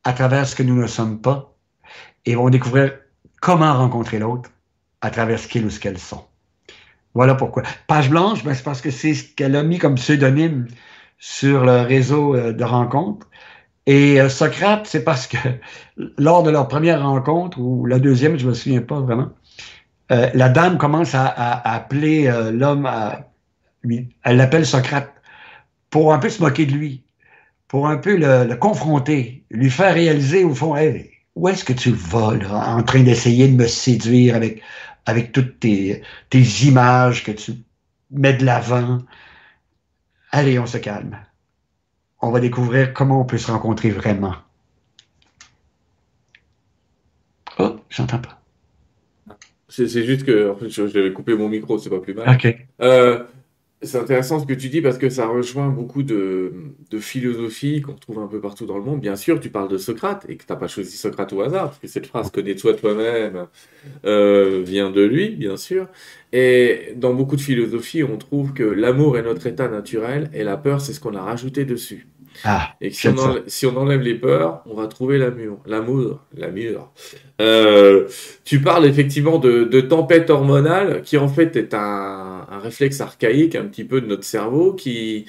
à 0.05 0.12
travers 0.12 0.46
ce 0.46 0.55
que 0.55 0.62
nous 0.62 0.76
ne 0.76 0.87
sommes 0.87 1.22
pas. 1.22 1.57
Et 2.26 2.35
vont 2.35 2.50
découvrir 2.50 2.98
comment 3.40 3.72
rencontrer 3.79 4.18
l'autre 4.18 4.50
à 5.00 5.09
travers 5.09 5.38
ce 5.38 5.48
qu'ils 5.48 5.64
ou 5.64 5.70
ce 5.70 5.81
qu'elles 5.81 5.98
sont. 5.98 6.26
Voilà 7.14 7.34
pourquoi. 7.34 7.62
Page 7.86 8.08
blanche, 8.08 8.44
ben, 8.44 8.54
c'est 8.54 8.62
parce 8.62 8.80
que 8.80 8.90
c'est 8.90 9.14
ce 9.14 9.24
qu'elle 9.34 9.56
a 9.56 9.62
mis 9.62 9.78
comme 9.78 9.96
pseudonyme 9.96 10.66
sur 11.18 11.64
le 11.64 11.82
réseau 11.82 12.34
euh, 12.34 12.52
de 12.52 12.64
rencontres. 12.64 13.26
Et 13.86 14.20
euh, 14.20 14.28
Socrate, 14.28 14.86
c'est 14.86 15.04
parce 15.04 15.26
que 15.26 15.36
lors 16.18 16.42
de 16.42 16.50
leur 16.50 16.68
première 16.68 17.02
rencontre, 17.02 17.58
ou 17.60 17.86
la 17.86 17.98
deuxième, 17.98 18.38
je 18.38 18.46
me 18.46 18.54
souviens 18.54 18.82
pas 18.82 19.00
vraiment, 19.00 19.30
euh, 20.12 20.30
la 20.34 20.48
dame 20.48 20.78
commence 20.78 21.14
à, 21.14 21.26
appeler 21.74 22.32
l'homme, 22.52 22.86
à, 22.86 23.28
lui, 23.82 24.08
elle 24.24 24.36
l'appelle 24.36 24.66
Socrate, 24.66 25.12
pour 25.90 26.12
un 26.12 26.18
peu 26.18 26.28
se 26.28 26.42
moquer 26.42 26.66
de 26.66 26.72
lui, 26.72 27.02
pour 27.68 27.88
un 27.88 27.96
peu 27.96 28.16
le, 28.16 28.54
confronter, 28.56 29.44
lui 29.50 29.70
faire 29.70 29.94
réaliser 29.94 30.44
au 30.44 30.54
fond, 30.54 30.74
où 31.36 31.48
est-ce 31.48 31.64
que 31.64 31.72
tu 31.72 31.90
vas 31.90 32.32
en 32.74 32.82
train 32.82 33.02
d'essayer 33.02 33.48
de 33.48 33.56
me 33.56 33.66
séduire 33.68 34.34
avec 34.34 34.62
avec 35.06 35.32
toutes 35.32 35.60
tes, 35.60 36.02
images 36.62 37.24
que 37.24 37.32
tu 37.32 37.52
mets 38.10 38.34
de 38.34 38.44
l'avant. 38.44 38.98
Allez, 40.30 40.58
on 40.58 40.66
se 40.66 40.78
calme. 40.78 41.18
On 42.20 42.30
va 42.30 42.40
découvrir 42.40 42.92
comment 42.92 43.20
on 43.20 43.24
peut 43.24 43.38
se 43.38 43.50
rencontrer 43.50 43.90
vraiment. 43.90 44.34
Oh, 47.58 47.80
j'entends 47.88 48.18
pas. 48.18 48.40
C'est 49.68 49.86
juste 50.04 50.24
que 50.24 50.54
je, 50.68 50.82
vais 50.82 51.12
couper 51.12 51.34
mon 51.34 51.48
micro, 51.48 51.78
c'est 51.78 51.90
pas 51.90 52.00
plus 52.00 52.14
mal. 52.14 52.28
OK. 52.34 52.56
Euh, 52.80 53.24
c'est 53.82 53.98
intéressant 53.98 54.38
ce 54.38 54.46
que 54.46 54.52
tu 54.52 54.68
dis 54.68 54.82
parce 54.82 54.98
que 54.98 55.08
ça 55.08 55.26
rejoint 55.26 55.68
beaucoup 55.70 56.02
de, 56.02 56.52
de 56.90 56.98
philosophies 56.98 57.80
qu'on 57.80 57.94
trouve 57.94 58.18
un 58.18 58.26
peu 58.26 58.38
partout 58.40 58.66
dans 58.66 58.76
le 58.76 58.84
monde. 58.84 59.00
Bien 59.00 59.16
sûr, 59.16 59.40
tu 59.40 59.48
parles 59.48 59.70
de 59.70 59.78
Socrate 59.78 60.26
et 60.28 60.36
que 60.36 60.44
tu 60.44 60.52
n'as 60.52 60.58
pas 60.58 60.68
choisi 60.68 60.96
Socrate 60.98 61.32
au 61.32 61.40
hasard, 61.40 61.68
parce 61.68 61.78
que 61.78 61.88
cette 61.88 62.06
phrase 62.06 62.30
connais-toi 62.30 62.74
toi-même 62.74 63.46
euh, 64.04 64.62
vient 64.64 64.90
de 64.90 65.02
lui, 65.02 65.30
bien 65.30 65.56
sûr. 65.56 65.88
Et 66.32 66.92
dans 66.96 67.14
beaucoup 67.14 67.36
de 67.36 67.40
philosophies, 67.40 68.04
on 68.04 68.18
trouve 68.18 68.52
que 68.52 68.64
l'amour 68.64 69.16
est 69.16 69.22
notre 69.22 69.46
état 69.46 69.68
naturel 69.68 70.30
et 70.34 70.44
la 70.44 70.58
peur, 70.58 70.80
c'est 70.82 70.92
ce 70.92 71.00
qu'on 71.00 71.14
a 71.14 71.22
rajouté 71.22 71.64
dessus. 71.64 72.06
Ah, 72.44 72.74
et 72.80 72.90
si 72.90 73.08
on, 73.08 73.18
enlève, 73.18 73.42
si 73.46 73.66
on, 73.66 73.76
enlève, 73.76 74.00
les 74.00 74.14
peurs, 74.14 74.62
on 74.66 74.74
va 74.74 74.86
trouver 74.86 75.18
l'amour. 75.18 75.60
L'amour, 75.66 76.20
l'amour. 76.36 76.92
Euh, 77.40 78.06
tu 78.44 78.60
parles 78.60 78.86
effectivement 78.86 79.38
de, 79.38 79.64
de, 79.64 79.80
tempête 79.80 80.30
hormonale 80.30 81.02
qui 81.02 81.18
en 81.18 81.28
fait 81.28 81.56
est 81.56 81.74
un, 81.74 82.46
un, 82.50 82.58
réflexe 82.58 83.00
archaïque 83.00 83.56
un 83.56 83.64
petit 83.64 83.84
peu 83.84 84.00
de 84.00 84.06
notre 84.06 84.24
cerveau 84.24 84.72
qui, 84.72 85.26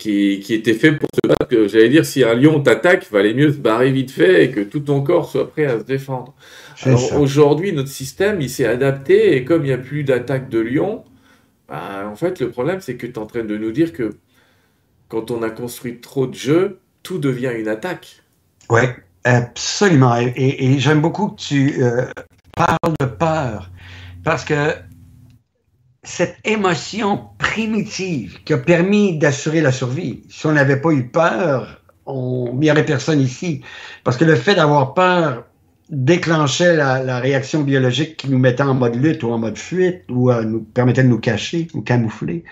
qui, 0.00 0.40
qui 0.40 0.54
était 0.54 0.74
fait 0.74 0.92
pour 0.92 1.08
se 1.14 1.28
battre. 1.28 1.66
J'allais 1.68 1.88
dire, 1.88 2.04
si 2.04 2.24
un 2.24 2.34
lion 2.34 2.60
t'attaque, 2.60 3.06
il 3.08 3.12
valait 3.12 3.34
mieux 3.34 3.52
se 3.52 3.58
barrer 3.58 3.92
vite 3.92 4.10
fait 4.10 4.44
et 4.44 4.50
que 4.50 4.60
tout 4.60 4.80
ton 4.80 5.02
corps 5.02 5.30
soit 5.30 5.50
prêt 5.50 5.66
à 5.66 5.78
se 5.78 5.84
défendre. 5.84 6.34
Alors 6.82 7.20
aujourd'hui, 7.20 7.72
notre 7.72 7.90
système, 7.90 8.40
il 8.40 8.50
s'est 8.50 8.66
adapté 8.66 9.36
et 9.36 9.44
comme 9.44 9.64
il 9.64 9.68
n'y 9.68 9.74
a 9.74 9.78
plus 9.78 10.02
d'attaque 10.02 10.48
de 10.48 10.58
lion, 10.58 11.04
bah, 11.68 12.08
en 12.10 12.16
fait, 12.16 12.40
le 12.40 12.50
problème, 12.50 12.80
c'est 12.80 12.96
que 12.96 13.06
tu 13.06 13.12
es 13.12 13.18
en 13.18 13.26
train 13.26 13.44
de 13.44 13.56
nous 13.56 13.70
dire 13.70 13.92
que 13.92 14.14
quand 15.10 15.30
on 15.30 15.42
a 15.42 15.50
construit 15.50 16.00
trop 16.00 16.26
de 16.26 16.34
jeux, 16.34 16.80
tout 17.02 17.18
devient 17.18 17.52
une 17.58 17.68
attaque. 17.68 18.22
Oui, 18.70 18.82
absolument. 19.24 20.16
Et, 20.16 20.78
j'aime 20.78 21.02
beaucoup 21.02 21.28
que 21.30 21.40
tu 21.40 21.82
euh, 21.82 22.06
parles 22.56 22.94
de 23.00 23.06
peur, 23.06 23.70
parce 24.24 24.44
que 24.44 24.74
cette 26.04 26.36
émotion 26.44 27.28
primitive 27.38 28.42
qui 28.44 28.54
a 28.54 28.58
permis 28.58 29.18
d'assurer 29.18 29.60
la 29.60 29.72
survie, 29.72 30.22
si 30.30 30.46
on 30.46 30.52
n'avait 30.52 30.80
pas 30.80 30.92
eu 30.92 31.08
peur, 31.08 31.82
on, 32.06 32.54
n'y 32.54 32.70
aurait 32.70 32.86
personne 32.86 33.20
ici. 33.20 33.62
Parce 34.04 34.16
que 34.16 34.24
le 34.24 34.36
fait 34.36 34.54
d'avoir 34.54 34.94
peur 34.94 35.44
déclenchait 35.90 36.76
la, 36.76 37.18
réaction 37.18 37.62
biologique 37.62 38.16
qui 38.16 38.30
nous 38.30 38.38
mettait 38.38 38.62
en 38.62 38.74
mode 38.74 38.94
lutte 38.94 39.24
ou 39.24 39.30
en 39.32 39.38
mode 39.38 39.58
fuite 39.58 40.04
ou 40.08 40.30
euh, 40.30 40.44
nous 40.44 40.60
permettait 40.60 41.02
de 41.02 41.08
nous 41.08 41.18
cacher 41.18 41.66
ou 41.74 41.82
camoufler. 41.82 42.44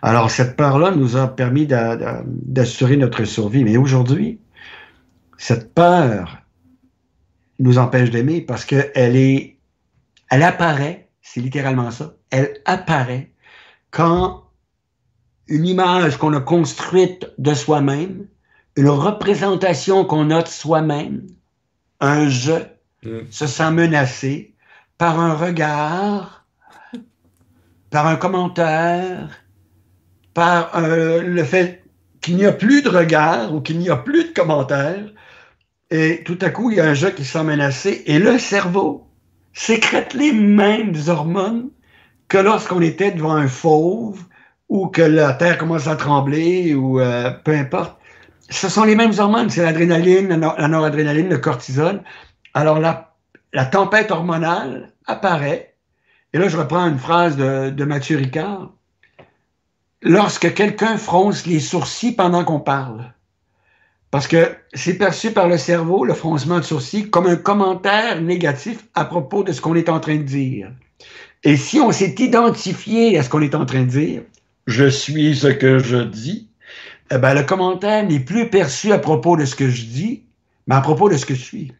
Alors 0.00 0.30
cette 0.30 0.56
peur-là 0.56 0.92
nous 0.92 1.16
a 1.16 1.26
permis 1.26 1.66
d'assurer 1.66 2.96
notre 2.96 3.24
survie. 3.24 3.64
Mais 3.64 3.76
aujourd'hui, 3.76 4.38
cette 5.38 5.74
peur 5.74 6.38
nous 7.58 7.78
empêche 7.78 8.10
d'aimer 8.10 8.40
parce 8.40 8.64
qu'elle 8.64 9.16
est, 9.16 9.58
elle 10.30 10.42
apparaît, 10.42 11.08
c'est 11.20 11.40
littéralement 11.40 11.90
ça, 11.90 12.14
elle 12.30 12.54
apparaît 12.64 13.30
quand 13.90 14.44
une 15.48 15.66
image 15.66 16.16
qu'on 16.16 16.32
a 16.32 16.40
construite 16.40 17.26
de 17.38 17.54
soi-même, 17.54 18.26
une 18.76 18.88
représentation 18.88 20.04
qu'on 20.04 20.30
a 20.30 20.42
de 20.42 20.48
soi-même, 20.48 21.26
un 22.00 22.28
je, 22.28 22.52
mm. 23.04 23.26
se 23.30 23.46
sent 23.46 23.70
menacé 23.70 24.54
par 24.98 25.20
un 25.20 25.34
regard, 25.34 26.46
par 27.90 28.06
un 28.06 28.16
commentaire, 28.16 29.40
par 30.32 30.80
le 30.80 31.44
fait 31.44 31.84
qu'il 32.20 32.36
n'y 32.36 32.46
a 32.46 32.52
plus 32.52 32.82
de 32.82 32.88
regard 32.88 33.54
ou 33.54 33.60
qu'il 33.60 33.78
n'y 33.78 33.90
a 33.90 33.96
plus 33.96 34.24
de 34.24 34.34
commentaire, 34.34 35.04
et 35.90 36.22
tout 36.24 36.38
à 36.40 36.50
coup, 36.50 36.70
il 36.70 36.78
y 36.78 36.80
a 36.80 36.86
un 36.86 36.94
jeu 36.94 37.10
qui 37.10 37.24
se 37.24 37.32
sent 37.32 37.44
menacé, 37.44 38.02
et 38.06 38.18
le 38.18 38.38
cerveau 38.38 39.06
sécrète 39.52 40.14
les 40.14 40.32
mêmes 40.32 40.94
hormones 41.06 41.70
que 42.28 42.38
lorsqu'on 42.38 42.80
était 42.80 43.12
devant 43.12 43.34
un 43.34 43.46
fauve 43.46 44.24
ou 44.68 44.88
que 44.88 45.02
la 45.02 45.32
terre 45.34 45.58
commence 45.58 45.86
à 45.86 45.96
trembler 45.96 46.74
ou 46.74 46.98
euh, 46.98 47.30
peu 47.30 47.52
importe. 47.52 47.96
Ce 48.50 48.68
sont 48.68 48.84
les 48.84 48.96
mêmes 48.96 49.12
hormones, 49.18 49.50
c'est 49.50 49.62
l'adrénaline, 49.62 50.28
la 50.28 50.68
noradrénaline, 50.68 51.28
le 51.28 51.38
cortisol. 51.38 52.02
Alors 52.54 52.78
la, 52.78 53.14
tempête 53.66 54.10
hormonale 54.10 54.92
apparaît. 55.06 55.74
Et 56.32 56.38
là, 56.38 56.48
je 56.48 56.56
reprends 56.56 56.86
une 56.88 56.98
phrase 56.98 57.36
de, 57.36 57.70
de 57.70 57.84
Mathieu 57.84 58.16
Ricard. 58.16 58.72
Lorsque 60.02 60.54
quelqu'un 60.54 60.96
fronce 60.96 61.46
les 61.46 61.60
sourcils 61.60 62.12
pendant 62.12 62.44
qu'on 62.44 62.60
parle, 62.60 63.12
parce 64.14 64.28
que 64.28 64.54
c'est 64.74 64.96
perçu 64.96 65.32
par 65.32 65.48
le 65.48 65.58
cerveau, 65.58 66.04
le 66.04 66.14
froncement 66.14 66.58
de 66.58 66.64
sourcils, 66.64 67.10
comme 67.10 67.26
un 67.26 67.34
commentaire 67.34 68.22
négatif 68.22 68.84
à 68.94 69.04
propos 69.04 69.42
de 69.42 69.50
ce 69.50 69.60
qu'on 69.60 69.74
est 69.74 69.88
en 69.88 69.98
train 69.98 70.16
de 70.16 70.22
dire. 70.22 70.70
Et 71.42 71.56
si 71.56 71.80
on 71.80 71.90
s'est 71.90 72.14
identifié 72.18 73.18
à 73.18 73.24
ce 73.24 73.28
qu'on 73.28 73.42
est 73.42 73.56
en 73.56 73.66
train 73.66 73.82
de 73.82 73.88
dire, 73.88 74.22
je 74.68 74.86
suis 74.86 75.34
ce 75.34 75.48
que 75.48 75.80
je 75.80 75.96
dis, 75.96 76.48
eh 77.10 77.18
ben, 77.18 77.34
le 77.34 77.42
commentaire 77.42 78.06
n'est 78.06 78.20
plus 78.20 78.48
perçu 78.50 78.92
à 78.92 78.98
propos 78.98 79.36
de 79.36 79.44
ce 79.44 79.56
que 79.56 79.68
je 79.68 79.84
dis, 79.84 80.22
mais 80.68 80.76
à 80.76 80.80
propos 80.80 81.08
de 81.08 81.16
ce 81.16 81.26
que 81.26 81.34
je 81.34 81.42
suis. 81.42 81.72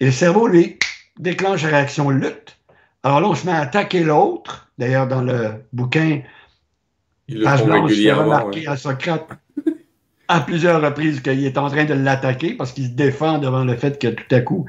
Et 0.00 0.06
le 0.06 0.12
cerveau, 0.12 0.46
lui, 0.46 0.78
déclenche 1.18 1.62
la 1.62 1.68
réaction 1.70 2.10
lutte. 2.10 2.58
Alors 3.02 3.20
là, 3.20 3.28
on 3.28 3.34
se 3.34 3.46
met 3.46 3.52
à 3.52 3.60
attaquer 3.60 4.02
l'autre. 4.02 4.68
D'ailleurs, 4.78 5.06
dans 5.06 5.22
le 5.22 5.64
bouquin, 5.72 6.22
Il 7.28 7.40
le 7.40 8.12
remarqué 8.12 8.66
à 8.66 8.76
Socrate 8.76 9.28
à 10.28 10.40
plusieurs 10.40 10.80
reprises 10.80 11.20
qu'il 11.20 11.44
est 11.44 11.58
en 11.58 11.68
train 11.68 11.84
de 11.84 11.94
l'attaquer 11.94 12.54
parce 12.54 12.72
qu'il 12.72 12.86
se 12.86 12.90
défend 12.90 13.38
devant 13.38 13.64
le 13.64 13.76
fait 13.76 14.00
que 14.00 14.08
tout 14.08 14.34
à 14.34 14.40
coup, 14.40 14.66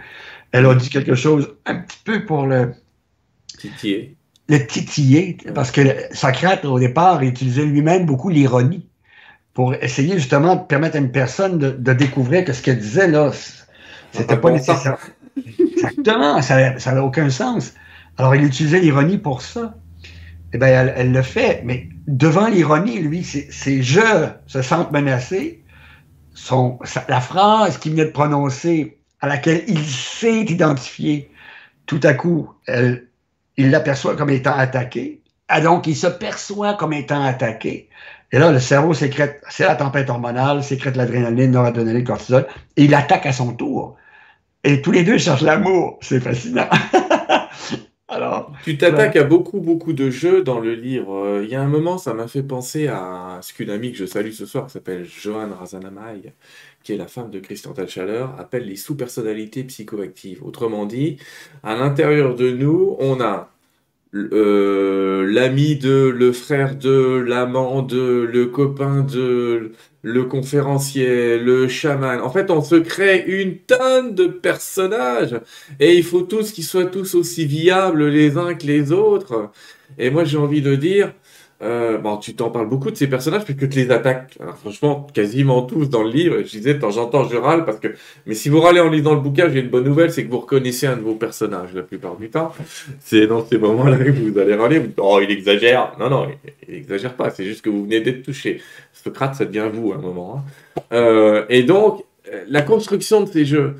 elle 0.51 0.65
a 0.65 0.75
dit 0.75 0.89
quelque 0.89 1.15
chose 1.15 1.55
un 1.65 1.75
petit 1.75 1.99
peu 2.03 2.25
pour 2.25 2.45
le... 2.45 2.73
Titiller 3.57 4.17
le 4.47 4.59
titiller, 4.59 5.38
parce 5.53 5.71
que 5.71 5.81
Socrate, 6.11 6.65
au 6.65 6.79
départ, 6.79 7.23
utilisait 7.23 7.65
lui-même 7.65 8.05
beaucoup 8.05 8.29
l'ironie 8.29 8.88
pour 9.53 9.73
essayer 9.73 10.15
justement 10.15 10.55
de 10.55 10.61
permettre 10.61 10.97
à 10.97 10.99
une 10.99 11.11
personne 11.11 11.57
de, 11.57 11.93
découvrir 11.93 12.45
que 12.45 12.53
ce 12.53 12.61
qu'elle 12.61 12.79
disait, 12.79 13.07
là, 13.07 13.31
c'était 14.11 14.38
pas 14.38 14.51
nécessaire. 14.51 14.97
Exactement, 15.38 16.41
ça 16.41 16.74
n'avait 16.74 17.00
aucun 17.00 17.30
sens. 17.30 17.74
Alors, 18.17 18.36
il 18.36 18.43
utilisait 18.43 18.80
l'ironie 18.80 19.17
pour 19.17 19.41
ça. 19.41 19.76
Eh 20.54 20.58
bien, 20.58 20.67
elle, 20.95 21.12
le 21.12 21.21
fait, 21.21 21.62
mais 21.65 21.89
devant 22.08 22.48
l'ironie, 22.48 23.00
lui, 23.00 23.24
ses 23.24 23.84
je 23.84 24.30
se 24.48 24.62
sentent 24.62 24.91
menacés. 24.91 25.63
La 27.10 27.19
phrase 27.19 27.78
qu'il 27.78 27.91
venait 27.93 28.06
de 28.06 28.12
prononcer, 28.12 28.98
à 29.21 29.28
laquelle 29.28 29.63
il 29.67 29.84
s'est 29.84 30.45
identifié, 30.45 31.30
tout 31.86 32.00
à 32.04 32.13
coup, 32.13 32.50
il 32.67 33.69
l'aperçoit 33.71 34.15
comme 34.15 34.30
étant 34.30 34.56
attaqué. 34.56 35.21
Ah, 35.48 35.62
donc, 35.62 35.88
il 35.88 35.95
se 35.95 36.08
perçoit 36.08 36.74
comme 36.76 36.93
étant 36.93 37.24
attaqué. 37.24 37.89
Et 38.32 38.39
là, 38.39 38.52
le 38.52 38.60
cerveau 38.60 38.93
sécrète, 38.93 39.41
c'est 39.50 39.65
la 39.65 39.76
tempête 39.76 40.10
hormonale, 40.10 40.63
sécrète 40.63 40.95
l'adrénaline, 40.95 41.52
noradrénaline, 41.52 42.04
cortisol, 42.04 42.48
et 42.76 42.86
il 42.86 42.95
attaque 42.95 43.26
à 43.26 43.34
son 43.34 43.54
tour. 43.54 43.95
Et 44.65 44.82
tous 44.82 44.91
les 44.91 45.04
deux 45.04 45.19
cherchent 45.19 45.43
l'amour. 45.43 45.99
C'est 46.01 46.19
fascinant. 46.19 46.67
Alors, 48.08 48.51
tu 48.63 48.78
t'attaques 48.78 49.15
à 49.15 49.23
beaucoup, 49.23 49.60
beaucoup 49.60 49.93
de 49.93 50.10
jeux 50.10 50.43
dans 50.43 50.60
le 50.60 50.73
livre. 50.73 51.41
Il 51.43 51.49
y 51.49 51.56
a 51.56 51.62
un 51.62 51.67
moment, 51.67 51.97
ça 51.97 52.13
m'a 52.13 52.28
fait 52.28 52.43
penser 52.43 52.88
à 52.88 53.39
ce 53.41 53.54
qu'une 53.54 53.69
amie 53.69 53.91
que 53.91 53.97
je 53.97 54.06
salue 54.06 54.32
ce 54.32 54.45
soir, 54.45 54.65
qui 54.65 54.73
s'appelle 54.73 55.06
Joanne 55.06 55.54
Razanamay, 55.54 56.34
qui 56.84 56.93
est 56.93 56.97
la 56.97 57.08
femme 57.08 57.30
de 57.30 57.39
Christian 57.39 57.73
Talchaleur, 57.73 58.34
appelle 58.39 58.65
les 58.65 58.75
sous-personnalités 58.75 59.63
psychoactives. 59.65 60.43
Autrement 60.43 60.86
dit, 60.86 61.17
à 61.62 61.75
l'intérieur 61.75 62.36
de 62.36 62.51
nous, 62.51 62.95
on 62.99 63.21
a 63.21 63.55
euh, 64.15 65.30
l'ami 65.30 65.75
de, 65.75 66.08
le 66.08 66.32
frère 66.32 66.75
de, 66.75 67.17
l'amant 67.17 67.82
de, 67.82 68.28
le 68.32 68.45
copain 68.45 69.01
de, 69.01 69.71
le 70.04 70.23
conférencier, 70.23 71.38
le 71.38 71.67
chaman. 71.67 72.21
En 72.21 72.30
fait, 72.30 72.49
on 72.51 72.62
se 72.62 72.75
crée 72.75 73.25
une 73.28 73.58
tonne 73.58 74.15
de 74.15 74.28
personnages 74.28 75.39
et 75.80 75.95
il 75.97 76.04
faut 76.04 76.21
tous 76.21 76.51
qu'ils 76.51 76.63
soient 76.63 76.86
tous 76.86 77.15
aussi 77.15 77.45
viables 77.45 78.08
les 78.08 78.38
uns 78.38 78.54
que 78.54 78.65
les 78.67 78.91
autres. 78.91 79.51
Et 79.97 80.10
moi, 80.10 80.23
j'ai 80.23 80.38
envie 80.38 80.62
de 80.62 80.75
dire, 80.75 81.13
euh, 81.65 81.97
bon, 81.97 82.17
tu 82.17 82.36
t'en 82.36 82.51
parles 82.51 82.69
beaucoup 82.69 82.91
de 82.91 82.95
ces 82.95 83.08
personnages 83.08 83.43
puisque 83.43 83.67
tu 83.69 83.80
les 83.80 83.91
attaques. 83.91 84.38
franchement, 84.62 85.08
quasiment 85.13 85.63
tous 85.63 85.89
dans 85.89 86.04
le 86.04 86.12
livre. 86.12 86.38
Je 86.38 86.58
disais, 86.58 86.80
j'entends, 86.80 87.28
je 87.28 87.36
râle 87.36 87.65
parce 87.65 87.80
que. 87.80 87.89
Mais 88.25 88.36
si 88.36 88.49
vous 88.49 88.62
râlez 88.62 88.80
en 88.80 88.89
lisant 88.89 89.15
le 89.15 89.21
bouquin, 89.21 89.49
j'ai 89.49 89.62
une 89.62 89.69
bonne 89.69 89.84
nouvelle, 89.84 90.12
c'est 90.12 90.23
que 90.23 90.30
vous 90.30 90.39
reconnaissez 90.39 90.86
un 90.86 90.95
de 90.95 91.01
vos 91.01 91.15
personnages 91.15 91.73
la 91.73 91.82
plupart 91.82 92.17
du 92.17 92.30
temps. 92.30 92.54
C'est 92.99 93.28
dans 93.28 93.45
ces 93.45 93.58
moments-là 93.58 93.97
que 93.97 94.12
vous 94.12 94.38
allez 94.38 94.54
râler. 94.54 94.82
oh, 94.97 95.19
il 95.21 95.32
exagère. 95.32 95.93
Non, 95.99 96.10
non, 96.10 96.28
il, 96.67 96.75
exagère 96.75 97.15
pas. 97.15 97.32
C'est 97.32 97.45
juste 97.45 97.63
que 97.63 97.69
vous 97.69 97.84
venez 97.84 98.01
d'être 98.01 98.23
touché. 98.23 98.62
Socrate, 98.93 99.36
ça 99.36 99.45
devient 99.45 99.69
vous 99.73 99.91
à 99.91 99.95
un 99.95 100.01
moment. 100.01 100.43
Hein. 100.78 100.82
Euh, 100.93 101.45
et 101.49 101.63
donc, 101.63 102.04
la 102.47 102.62
construction 102.62 103.21
de 103.21 103.30
ces 103.30 103.45
jeux 103.45 103.75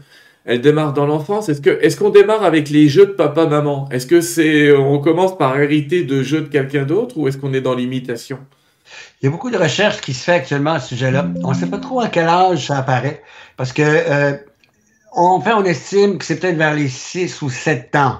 elle 0.46 0.62
démarre 0.62 0.94
dans 0.94 1.08
l'enfance. 1.08 1.50
Est-ce 1.50 1.62
que 1.62 1.80
est-ce 1.82 1.98
qu'on 1.98 2.12
démarre 2.12 2.44
avec 2.44 2.70
les 2.70 2.88
jeux 2.88 3.08
de 3.08 3.12
papa 3.12 3.48
maman 3.48 3.90
Est-ce 3.92 4.06
que 4.06 4.22
c'est 4.22 4.72
on 4.72 5.00
commence 5.00 5.38
par 5.38 5.60
hériter 5.60 6.04
de 6.04 6.22
jeux 6.22 6.42
de 6.42 6.48
quelqu'un 6.48 6.84
d'autre 6.84 7.18
ou 7.18 7.28
est-ce 7.28 7.38
qu'on 7.38 7.54
est 7.54 7.62
dans 7.62 7.74
l'imitation? 7.74 8.40
Il 9.22 9.26
y 9.26 9.28
a 9.28 9.32
beaucoup 9.32 9.50
de 9.50 9.58
recherches 9.58 10.02
qui 10.02 10.14
se 10.14 10.24
fait 10.24 10.34
actuellement 10.34 10.74
à 10.74 10.80
ce 10.80 10.90
sujet-là. 10.90 11.28
On 11.44 11.50
ne 11.50 11.56
sait 11.56 11.66
pas 11.66 11.80
trop 11.80 12.00
à 12.00 12.10
quel 12.10 12.28
âge 12.28 12.68
ça 12.68 12.78
apparaît 12.78 13.24
parce 13.58 13.74
que 13.74 13.82
euh, 13.84 14.34
on 15.16 15.42
fait 15.42 15.54
on 15.54 15.64
estime 15.66 16.20
que 16.20 16.26
c'est 16.26 16.40
peut-être 16.40 16.58
vers 16.58 16.76
les 16.76 16.90
6 16.90 17.42
ou 17.42 17.50
7 17.50 17.96
ans 17.96 18.20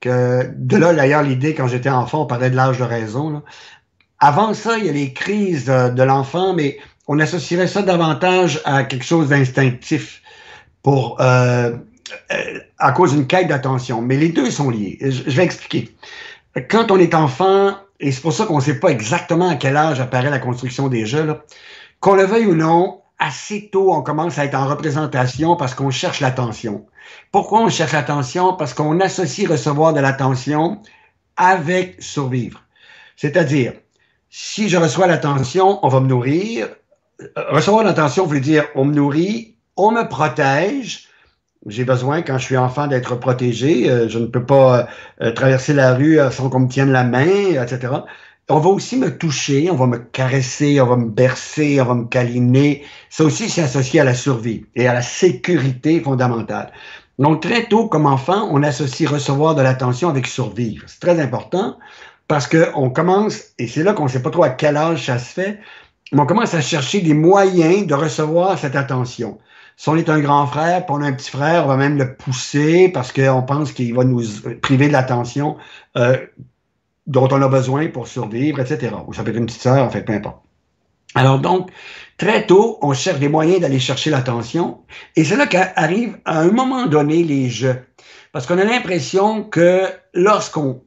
que 0.00 0.48
de 0.54 0.76
là 0.76 0.94
d'ailleurs 0.94 1.22
l'idée 1.22 1.54
quand 1.54 1.66
j'étais 1.66 1.90
enfant 1.90 2.22
on 2.22 2.26
parlait 2.26 2.50
de 2.50 2.56
l'âge 2.56 2.78
de 2.78 2.84
raison. 2.84 3.42
Avant 4.20 4.54
ça, 4.54 4.78
il 4.78 4.86
y 4.86 4.88
a 4.88 4.92
les 4.92 5.12
crises 5.12 5.66
de 5.66 6.02
l'enfant 6.02 6.54
mais 6.54 6.78
on 7.08 7.18
associerait 7.18 7.66
ça 7.66 7.82
davantage 7.82 8.60
à 8.64 8.84
quelque 8.84 9.04
chose 9.04 9.30
d'instinctif 9.30 10.22
pour 10.84 11.20
euh, 11.20 11.72
euh, 12.30 12.60
à 12.78 12.92
cause 12.92 13.12
d'une 13.12 13.26
quête 13.26 13.48
d'attention. 13.48 14.00
Mais 14.00 14.16
les 14.16 14.28
deux 14.28 14.50
sont 14.50 14.70
liés. 14.70 14.98
Je, 15.00 15.30
vais 15.30 15.42
expliquer. 15.42 15.96
Quand 16.70 16.92
on 16.92 16.98
est 16.98 17.14
enfant, 17.14 17.74
et 17.98 18.12
c'est 18.12 18.20
pour 18.20 18.34
ça 18.34 18.46
qu'on 18.46 18.58
ne 18.58 18.62
sait 18.62 18.78
pas 18.78 18.90
exactement 18.90 19.48
à 19.48 19.56
quel 19.56 19.76
âge 19.76 19.98
apparaît 19.98 20.30
la 20.30 20.38
construction 20.38 20.88
des 20.88 21.06
jeux, 21.06 21.40
qu'on 21.98 22.14
le 22.14 22.24
veuille 22.24 22.46
ou 22.46 22.54
non, 22.54 23.00
assez 23.18 23.70
tôt, 23.72 23.92
on 23.92 24.02
commence 24.02 24.38
à 24.38 24.44
être 24.44 24.54
en 24.54 24.68
représentation 24.68 25.56
parce 25.56 25.74
qu'on 25.74 25.90
cherche 25.90 26.20
l'attention. 26.20 26.86
Pourquoi 27.32 27.62
on 27.62 27.70
cherche 27.70 27.92
l'attention? 27.92 28.52
Parce 28.52 28.74
qu'on 28.74 29.00
associe 29.00 29.48
recevoir 29.48 29.94
de 29.94 30.00
l'attention 30.00 30.82
avec 31.36 31.96
survivre. 31.98 32.62
C'est-à-dire, 33.16 33.72
si 34.28 34.68
je 34.68 34.76
reçois 34.76 35.06
l'attention, 35.06 35.78
on 35.82 35.88
va 35.88 36.00
me 36.00 36.08
nourrir. 36.08 36.68
Recevoir 37.36 37.84
l'attention 37.84 38.26
veut 38.26 38.40
dire 38.40 38.66
on 38.74 38.84
me 38.84 38.94
nourrit, 38.94 39.53
on 39.76 39.92
me 39.92 40.08
protège. 40.08 41.08
J'ai 41.66 41.84
besoin, 41.84 42.22
quand 42.22 42.38
je 42.38 42.44
suis 42.44 42.56
enfant, 42.56 42.86
d'être 42.86 43.16
protégé. 43.16 43.90
Euh, 43.90 44.08
je 44.08 44.18
ne 44.18 44.26
peux 44.26 44.44
pas 44.44 44.86
euh, 45.22 45.32
traverser 45.32 45.72
la 45.72 45.94
rue 45.94 46.18
euh, 46.18 46.30
sans 46.30 46.50
qu'on 46.50 46.60
me 46.60 46.68
tienne 46.68 46.92
la 46.92 47.04
main, 47.04 47.26
etc. 47.26 47.92
On 48.50 48.58
va 48.58 48.68
aussi 48.68 48.98
me 48.98 49.16
toucher, 49.16 49.70
on 49.70 49.76
va 49.76 49.86
me 49.86 49.96
caresser, 49.96 50.78
on 50.80 50.86
va 50.86 50.96
me 50.96 51.08
bercer, 51.08 51.80
on 51.80 51.84
va 51.86 51.94
me 51.94 52.04
câliner. 52.04 52.84
Ça 53.08 53.24
aussi, 53.24 53.48
c'est 53.48 53.62
associé 53.62 54.00
à 54.00 54.04
la 54.04 54.14
survie 54.14 54.66
et 54.74 54.86
à 54.86 54.92
la 54.92 55.00
sécurité 55.00 56.00
fondamentale. 56.00 56.70
Donc, 57.18 57.40
très 57.40 57.64
tôt, 57.64 57.88
comme 57.88 58.04
enfant, 58.04 58.48
on 58.50 58.62
associe 58.62 59.08
recevoir 59.08 59.54
de 59.54 59.62
l'attention 59.62 60.10
avec 60.10 60.26
survivre. 60.26 60.84
C'est 60.86 61.00
très 61.00 61.18
important 61.20 61.78
parce 62.28 62.46
qu'on 62.46 62.90
commence, 62.90 63.54
et 63.58 63.66
c'est 63.66 63.82
là 63.82 63.94
qu'on 63.94 64.04
ne 64.04 64.08
sait 64.08 64.22
pas 64.22 64.30
trop 64.30 64.42
à 64.44 64.50
quel 64.50 64.76
âge 64.76 65.06
ça 65.06 65.18
se 65.18 65.32
fait, 65.32 65.60
on 66.12 66.26
commence 66.26 66.54
à 66.54 66.60
chercher 66.60 67.00
des 67.00 67.14
moyens 67.14 67.86
de 67.86 67.94
recevoir 67.94 68.58
cette 68.58 68.76
attention. 68.76 69.38
Si 69.76 69.88
on 69.88 69.96
est 69.96 70.08
un 70.08 70.20
grand 70.20 70.46
frère, 70.46 70.86
puis 70.86 70.94
on 70.96 71.02
a 71.02 71.06
un 71.06 71.12
petit 71.12 71.30
frère, 71.30 71.64
on 71.64 71.68
va 71.68 71.76
même 71.76 71.98
le 71.98 72.14
pousser 72.14 72.88
parce 72.88 73.12
qu'on 73.12 73.42
pense 73.42 73.72
qu'il 73.72 73.94
va 73.94 74.04
nous 74.04 74.22
priver 74.62 74.88
de 74.88 74.92
l'attention 74.92 75.56
euh, 75.96 76.16
dont 77.06 77.28
on 77.30 77.42
a 77.42 77.48
besoin 77.48 77.88
pour 77.88 78.06
survivre, 78.06 78.60
etc. 78.60 78.94
Ou 79.06 79.12
ça 79.12 79.24
peut 79.24 79.30
être 79.30 79.36
une 79.36 79.46
petite 79.46 79.62
sœur, 79.62 79.84
en 79.84 79.90
fait, 79.90 80.02
peu 80.02 80.12
importe. 80.12 80.44
Alors 81.14 81.38
donc, 81.38 81.70
très 82.18 82.46
tôt, 82.46 82.78
on 82.82 82.92
cherche 82.92 83.20
des 83.20 83.28
moyens 83.28 83.60
d'aller 83.60 83.78
chercher 83.78 84.10
l'attention. 84.10 84.80
Et 85.16 85.24
c'est 85.24 85.36
là 85.36 85.46
qu'arrivent 85.46 86.18
à 86.24 86.40
un 86.40 86.50
moment 86.50 86.86
donné 86.86 87.22
les 87.22 87.48
jeux. 87.48 87.84
Parce 88.32 88.46
qu'on 88.46 88.58
a 88.58 88.64
l'impression 88.64 89.44
que 89.44 89.86
lorsqu'on 90.12 90.82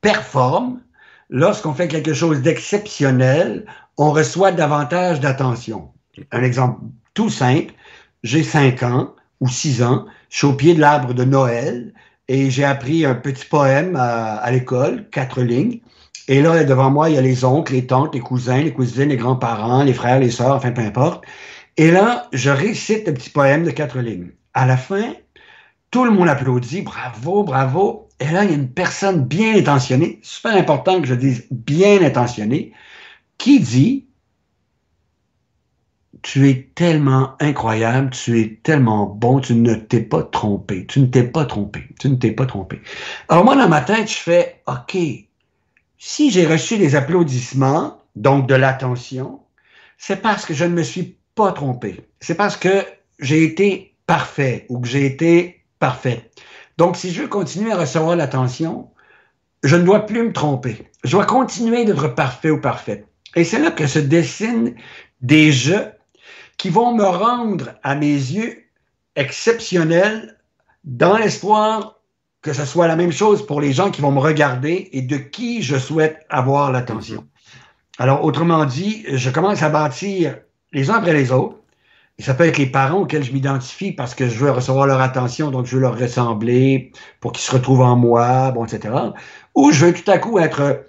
performe, 0.00 0.80
lorsqu'on 1.28 1.74
fait 1.74 1.88
quelque 1.88 2.14
chose 2.14 2.40
d'exceptionnel, 2.40 3.66
on 3.98 4.12
reçoit 4.12 4.52
davantage 4.52 5.20
d'attention. 5.20 5.90
Un 6.30 6.42
exemple 6.42 6.80
tout 7.14 7.30
simple, 7.30 7.74
j'ai 8.22 8.42
5 8.42 8.82
ans 8.82 9.14
ou 9.40 9.48
6 9.48 9.82
ans, 9.82 10.06
je 10.30 10.38
suis 10.38 10.46
au 10.46 10.52
pied 10.52 10.74
de 10.74 10.80
l'arbre 10.80 11.14
de 11.14 11.24
Noël 11.24 11.92
et 12.28 12.50
j'ai 12.50 12.64
appris 12.64 13.04
un 13.04 13.14
petit 13.14 13.44
poème 13.44 13.96
à, 13.96 14.50
l'école, 14.50 15.08
quatre 15.10 15.42
lignes. 15.42 15.80
Et 16.28 16.40
là, 16.40 16.62
devant 16.64 16.90
moi, 16.90 17.10
il 17.10 17.16
y 17.16 17.18
a 17.18 17.20
les 17.20 17.44
oncles, 17.44 17.72
les 17.72 17.86
tantes, 17.86 18.14
les 18.14 18.20
cousins, 18.20 18.62
les 18.62 18.72
cousines, 18.72 19.08
les 19.08 19.16
grands-parents, 19.16 19.82
les 19.82 19.92
frères, 19.92 20.20
les 20.20 20.30
sœurs, 20.30 20.54
enfin, 20.54 20.70
peu 20.70 20.82
importe. 20.82 21.24
Et 21.76 21.90
là, 21.90 22.28
je 22.32 22.50
récite 22.50 23.08
un 23.08 23.12
petit 23.12 23.30
poème 23.30 23.64
de 23.64 23.70
quatre 23.70 23.98
lignes. 23.98 24.30
À 24.54 24.66
la 24.66 24.76
fin, 24.76 25.14
tout 25.90 26.04
le 26.04 26.10
monde 26.10 26.28
applaudit, 26.28 26.82
bravo, 26.82 27.42
bravo. 27.42 28.08
Et 28.20 28.30
là, 28.30 28.44
il 28.44 28.50
y 28.50 28.52
a 28.52 28.56
une 28.56 28.70
personne 28.70 29.24
bien 29.24 29.56
intentionnée, 29.56 30.20
super 30.22 30.56
important 30.56 31.00
que 31.00 31.08
je 31.08 31.14
dise 31.14 31.46
bien 31.50 32.02
intentionnée, 32.02 32.72
qui 33.36 33.58
dit 33.58 34.06
tu 36.22 36.48
es 36.48 36.70
tellement 36.74 37.34
incroyable, 37.40 38.10
tu 38.10 38.40
es 38.40 38.60
tellement 38.62 39.06
bon, 39.06 39.40
tu 39.40 39.54
ne 39.54 39.74
t'es 39.74 40.00
pas 40.00 40.22
trompé, 40.22 40.86
tu 40.86 41.00
ne 41.00 41.06
t'es 41.06 41.24
pas 41.24 41.44
trompé, 41.44 41.88
tu 41.98 42.08
ne 42.08 42.14
t'es 42.14 42.30
pas 42.30 42.46
trompé. 42.46 42.80
Alors 43.28 43.44
moi, 43.44 43.56
dans 43.56 43.68
ma 43.68 43.80
tête, 43.80 44.08
je 44.08 44.16
fais, 44.16 44.62
OK, 44.66 44.96
si 45.98 46.30
j'ai 46.30 46.46
reçu 46.46 46.78
des 46.78 46.94
applaudissements, 46.94 47.98
donc 48.16 48.46
de 48.48 48.54
l'attention, 48.54 49.40
c'est 49.98 50.22
parce 50.22 50.46
que 50.46 50.54
je 50.54 50.64
ne 50.64 50.74
me 50.74 50.82
suis 50.82 51.16
pas 51.34 51.52
trompé. 51.52 52.00
C'est 52.20 52.34
parce 52.34 52.56
que 52.56 52.84
j'ai 53.18 53.44
été 53.44 53.94
parfait 54.06 54.66
ou 54.68 54.80
que 54.80 54.88
j'ai 54.88 55.06
été 55.06 55.64
parfait. 55.78 56.30
Donc, 56.78 56.96
si 56.96 57.12
je 57.12 57.22
veux 57.22 57.28
continuer 57.28 57.72
à 57.72 57.76
recevoir 57.76 58.16
l'attention, 58.16 58.90
je 59.62 59.76
ne 59.76 59.84
dois 59.84 60.06
plus 60.06 60.22
me 60.22 60.32
tromper. 60.32 60.88
Je 61.04 61.12
dois 61.12 61.26
continuer 61.26 61.84
d'être 61.84 62.08
parfait 62.08 62.50
ou 62.50 62.60
parfaite. 62.60 63.06
Et 63.36 63.44
c'est 63.44 63.58
là 63.58 63.70
que 63.70 63.86
se 63.86 63.98
dessinent 63.98 64.74
des 65.20 65.52
jeux 65.52 65.92
qui 66.62 66.70
vont 66.70 66.94
me 66.94 67.02
rendre, 67.02 67.70
à 67.82 67.96
mes 67.96 68.06
yeux, 68.06 68.56
exceptionnel 69.16 70.38
dans 70.84 71.16
l'espoir 71.16 71.98
que 72.40 72.52
ce 72.52 72.64
soit 72.64 72.86
la 72.86 72.94
même 72.94 73.10
chose 73.10 73.44
pour 73.44 73.60
les 73.60 73.72
gens 73.72 73.90
qui 73.90 74.00
vont 74.00 74.12
me 74.12 74.20
regarder 74.20 74.88
et 74.92 75.02
de 75.02 75.16
qui 75.16 75.60
je 75.62 75.76
souhaite 75.76 76.24
avoir 76.30 76.70
l'attention. 76.70 77.26
Alors, 77.98 78.24
autrement 78.24 78.64
dit, 78.64 79.04
je 79.08 79.28
commence 79.30 79.60
à 79.64 79.70
bâtir 79.70 80.38
les 80.72 80.88
uns 80.88 80.94
après 80.94 81.12
les 81.12 81.32
autres. 81.32 81.56
Et 82.18 82.22
ça 82.22 82.32
peut 82.32 82.46
être 82.46 82.58
les 82.58 82.66
parents 82.66 83.00
auxquels 83.00 83.24
je 83.24 83.32
m'identifie 83.32 83.90
parce 83.90 84.14
que 84.14 84.28
je 84.28 84.38
veux 84.38 84.52
recevoir 84.52 84.86
leur 84.86 85.00
attention, 85.00 85.50
donc 85.50 85.66
je 85.66 85.74
veux 85.74 85.82
leur 85.82 85.98
ressembler 85.98 86.92
pour 87.18 87.32
qu'ils 87.32 87.42
se 87.42 87.50
retrouvent 87.50 87.80
en 87.80 87.96
moi, 87.96 88.52
bon, 88.52 88.66
etc. 88.66 88.94
Ou 89.56 89.72
je 89.72 89.86
veux 89.86 89.92
tout 89.92 90.08
à 90.08 90.18
coup 90.18 90.38
être 90.38 90.84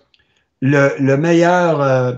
le, 0.62 1.16
meilleur 1.16 1.82
euh, 1.82 2.14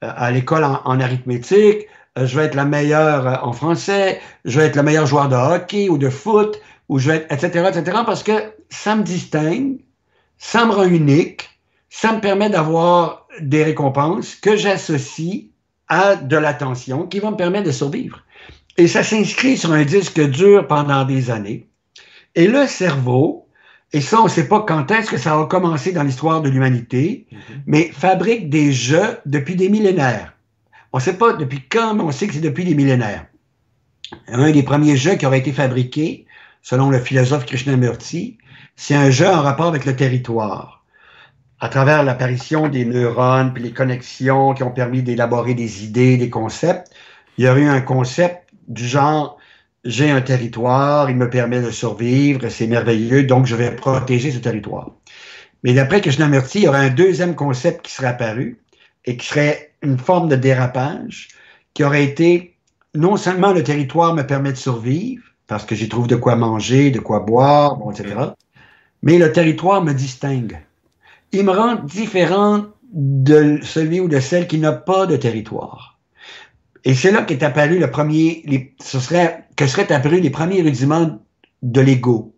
à 0.00 0.30
l'école 0.30 0.64
en, 0.64 1.00
arithmétique, 1.00 1.86
je 2.26 2.38
vais 2.38 2.46
être 2.46 2.54
la 2.54 2.64
meilleure 2.64 3.26
euh, 3.26 3.34
en 3.42 3.52
français, 3.52 4.20
je 4.44 4.60
vais 4.60 4.66
être 4.66 4.76
le 4.76 4.82
meilleur 4.82 5.06
joueur 5.06 5.28
de 5.28 5.36
hockey 5.36 5.88
ou 5.88 5.98
de 5.98 6.08
foot, 6.08 6.60
ou 6.88 6.98
je 6.98 7.10
vais 7.10 7.26
être, 7.28 7.44
etc., 7.44 7.68
etc., 7.68 7.98
parce 8.04 8.22
que 8.22 8.32
ça 8.70 8.96
me 8.96 9.02
distingue, 9.02 9.78
ça 10.38 10.64
me 10.64 10.72
rend 10.72 10.84
unique, 10.84 11.48
ça 11.90 12.12
me 12.12 12.20
permet 12.20 12.50
d'avoir 12.50 13.26
des 13.40 13.64
récompenses 13.64 14.34
que 14.34 14.56
j'associe 14.56 15.44
à 15.88 16.16
de 16.16 16.36
l'attention 16.36 17.06
qui 17.06 17.18
va 17.18 17.30
me 17.30 17.36
permettre 17.36 17.66
de 17.66 17.72
survivre. 17.72 18.22
Et 18.76 18.86
ça 18.86 19.02
s'inscrit 19.02 19.56
sur 19.56 19.72
un 19.72 19.84
disque 19.84 20.20
dur 20.20 20.66
pendant 20.66 21.04
des 21.04 21.30
années. 21.30 21.66
Et 22.34 22.46
le 22.46 22.66
cerveau, 22.66 23.48
et 23.92 24.00
ça, 24.00 24.20
on 24.20 24.24
ne 24.24 24.28
sait 24.28 24.48
pas 24.48 24.60
quand 24.60 24.90
est-ce 24.90 25.10
que 25.10 25.16
ça 25.16 25.38
a 25.38 25.46
commencé 25.46 25.92
dans 25.92 26.02
l'histoire 26.02 26.42
de 26.42 26.48
l'humanité, 26.48 27.26
mm-hmm. 27.32 27.36
mais 27.66 27.90
fabrique 27.92 28.50
des 28.50 28.72
jeux 28.72 29.18
depuis 29.26 29.56
des 29.56 29.68
millénaires. 29.68 30.34
On 30.92 30.98
ne 30.98 31.02
sait 31.02 31.18
pas 31.18 31.34
depuis 31.34 31.62
quand, 31.68 31.94
mais 31.94 32.02
on 32.02 32.12
sait 32.12 32.26
que 32.26 32.34
c'est 32.34 32.40
depuis 32.40 32.64
des 32.64 32.74
millénaires. 32.74 33.26
Un 34.28 34.50
des 34.50 34.62
premiers 34.62 34.96
jeux 34.96 35.16
qui 35.16 35.26
aurait 35.26 35.38
été 35.38 35.52
fabriqué, 35.52 36.26
selon 36.62 36.88
le 36.90 36.98
philosophe 36.98 37.44
Krishnamurti, 37.44 38.38
c'est 38.76 38.94
un 38.94 39.10
jeu 39.10 39.28
en 39.28 39.42
rapport 39.42 39.66
avec 39.66 39.84
le 39.84 39.94
territoire. 39.94 40.84
À 41.60 41.68
travers 41.68 42.04
l'apparition 42.04 42.68
des 42.68 42.84
neurones, 42.84 43.52
puis 43.52 43.62
les 43.62 43.72
connexions 43.72 44.54
qui 44.54 44.62
ont 44.62 44.70
permis 44.70 45.02
d'élaborer 45.02 45.54
des 45.54 45.84
idées, 45.84 46.16
des 46.16 46.30
concepts, 46.30 46.90
il 47.36 47.44
y 47.44 47.48
aurait 47.48 47.62
eu 47.62 47.68
un 47.68 47.80
concept 47.80 48.48
du 48.68 48.86
genre 48.86 49.38
j'ai 49.84 50.10
un 50.10 50.20
territoire, 50.20 51.08
il 51.08 51.16
me 51.16 51.30
permet 51.30 51.62
de 51.62 51.70
survivre, 51.70 52.48
c'est 52.48 52.66
merveilleux, 52.66 53.24
donc 53.24 53.46
je 53.46 53.56
vais 53.56 53.70
protéger 53.74 54.30
ce 54.30 54.38
territoire. 54.38 54.90
Mais 55.62 55.72
d'après 55.72 56.00
Krishnamurti, 56.00 56.58
il 56.58 56.64
y 56.64 56.68
aurait 56.68 56.86
un 56.86 56.90
deuxième 56.90 57.34
concept 57.34 57.82
qui 57.86 57.92
serait 57.92 58.08
apparu 58.08 58.60
et 59.08 59.16
qui 59.16 59.26
serait 59.26 59.72
une 59.80 59.96
forme 59.96 60.28
de 60.28 60.36
dérapage 60.36 61.28
qui 61.72 61.82
aurait 61.82 62.04
été 62.04 62.58
non 62.94 63.16
seulement 63.16 63.52
le 63.52 63.62
territoire 63.62 64.14
me 64.14 64.22
permet 64.22 64.52
de 64.52 64.58
survivre, 64.58 65.24
parce 65.46 65.64
que 65.64 65.74
j'y 65.74 65.88
trouve 65.88 66.08
de 66.08 66.16
quoi 66.16 66.36
manger, 66.36 66.90
de 66.90 67.00
quoi 67.00 67.20
boire, 67.20 67.76
bon, 67.76 67.90
etc., 67.90 68.16
mais 69.02 69.16
le 69.16 69.32
territoire 69.32 69.82
me 69.82 69.94
distingue. 69.94 70.60
Il 71.32 71.44
me 71.44 71.52
rend 71.52 71.76
différent 71.76 72.66
de 72.92 73.60
celui 73.62 74.00
ou 74.00 74.08
de 74.08 74.20
celle 74.20 74.46
qui 74.46 74.58
n'a 74.58 74.72
pas 74.72 75.06
de 75.06 75.16
territoire. 75.16 75.98
Et 76.84 76.94
c'est 76.94 77.10
là 77.10 77.22
qu'est 77.22 77.42
apparu 77.42 77.78
le 77.78 77.90
premier, 77.90 78.74
ce 78.78 79.00
serait, 79.00 79.46
que 79.56 79.66
seraient 79.66 79.90
apparus 79.90 80.20
les 80.20 80.30
premiers 80.30 80.60
rudiments 80.60 81.18
de 81.62 81.80
l'ego, 81.80 82.34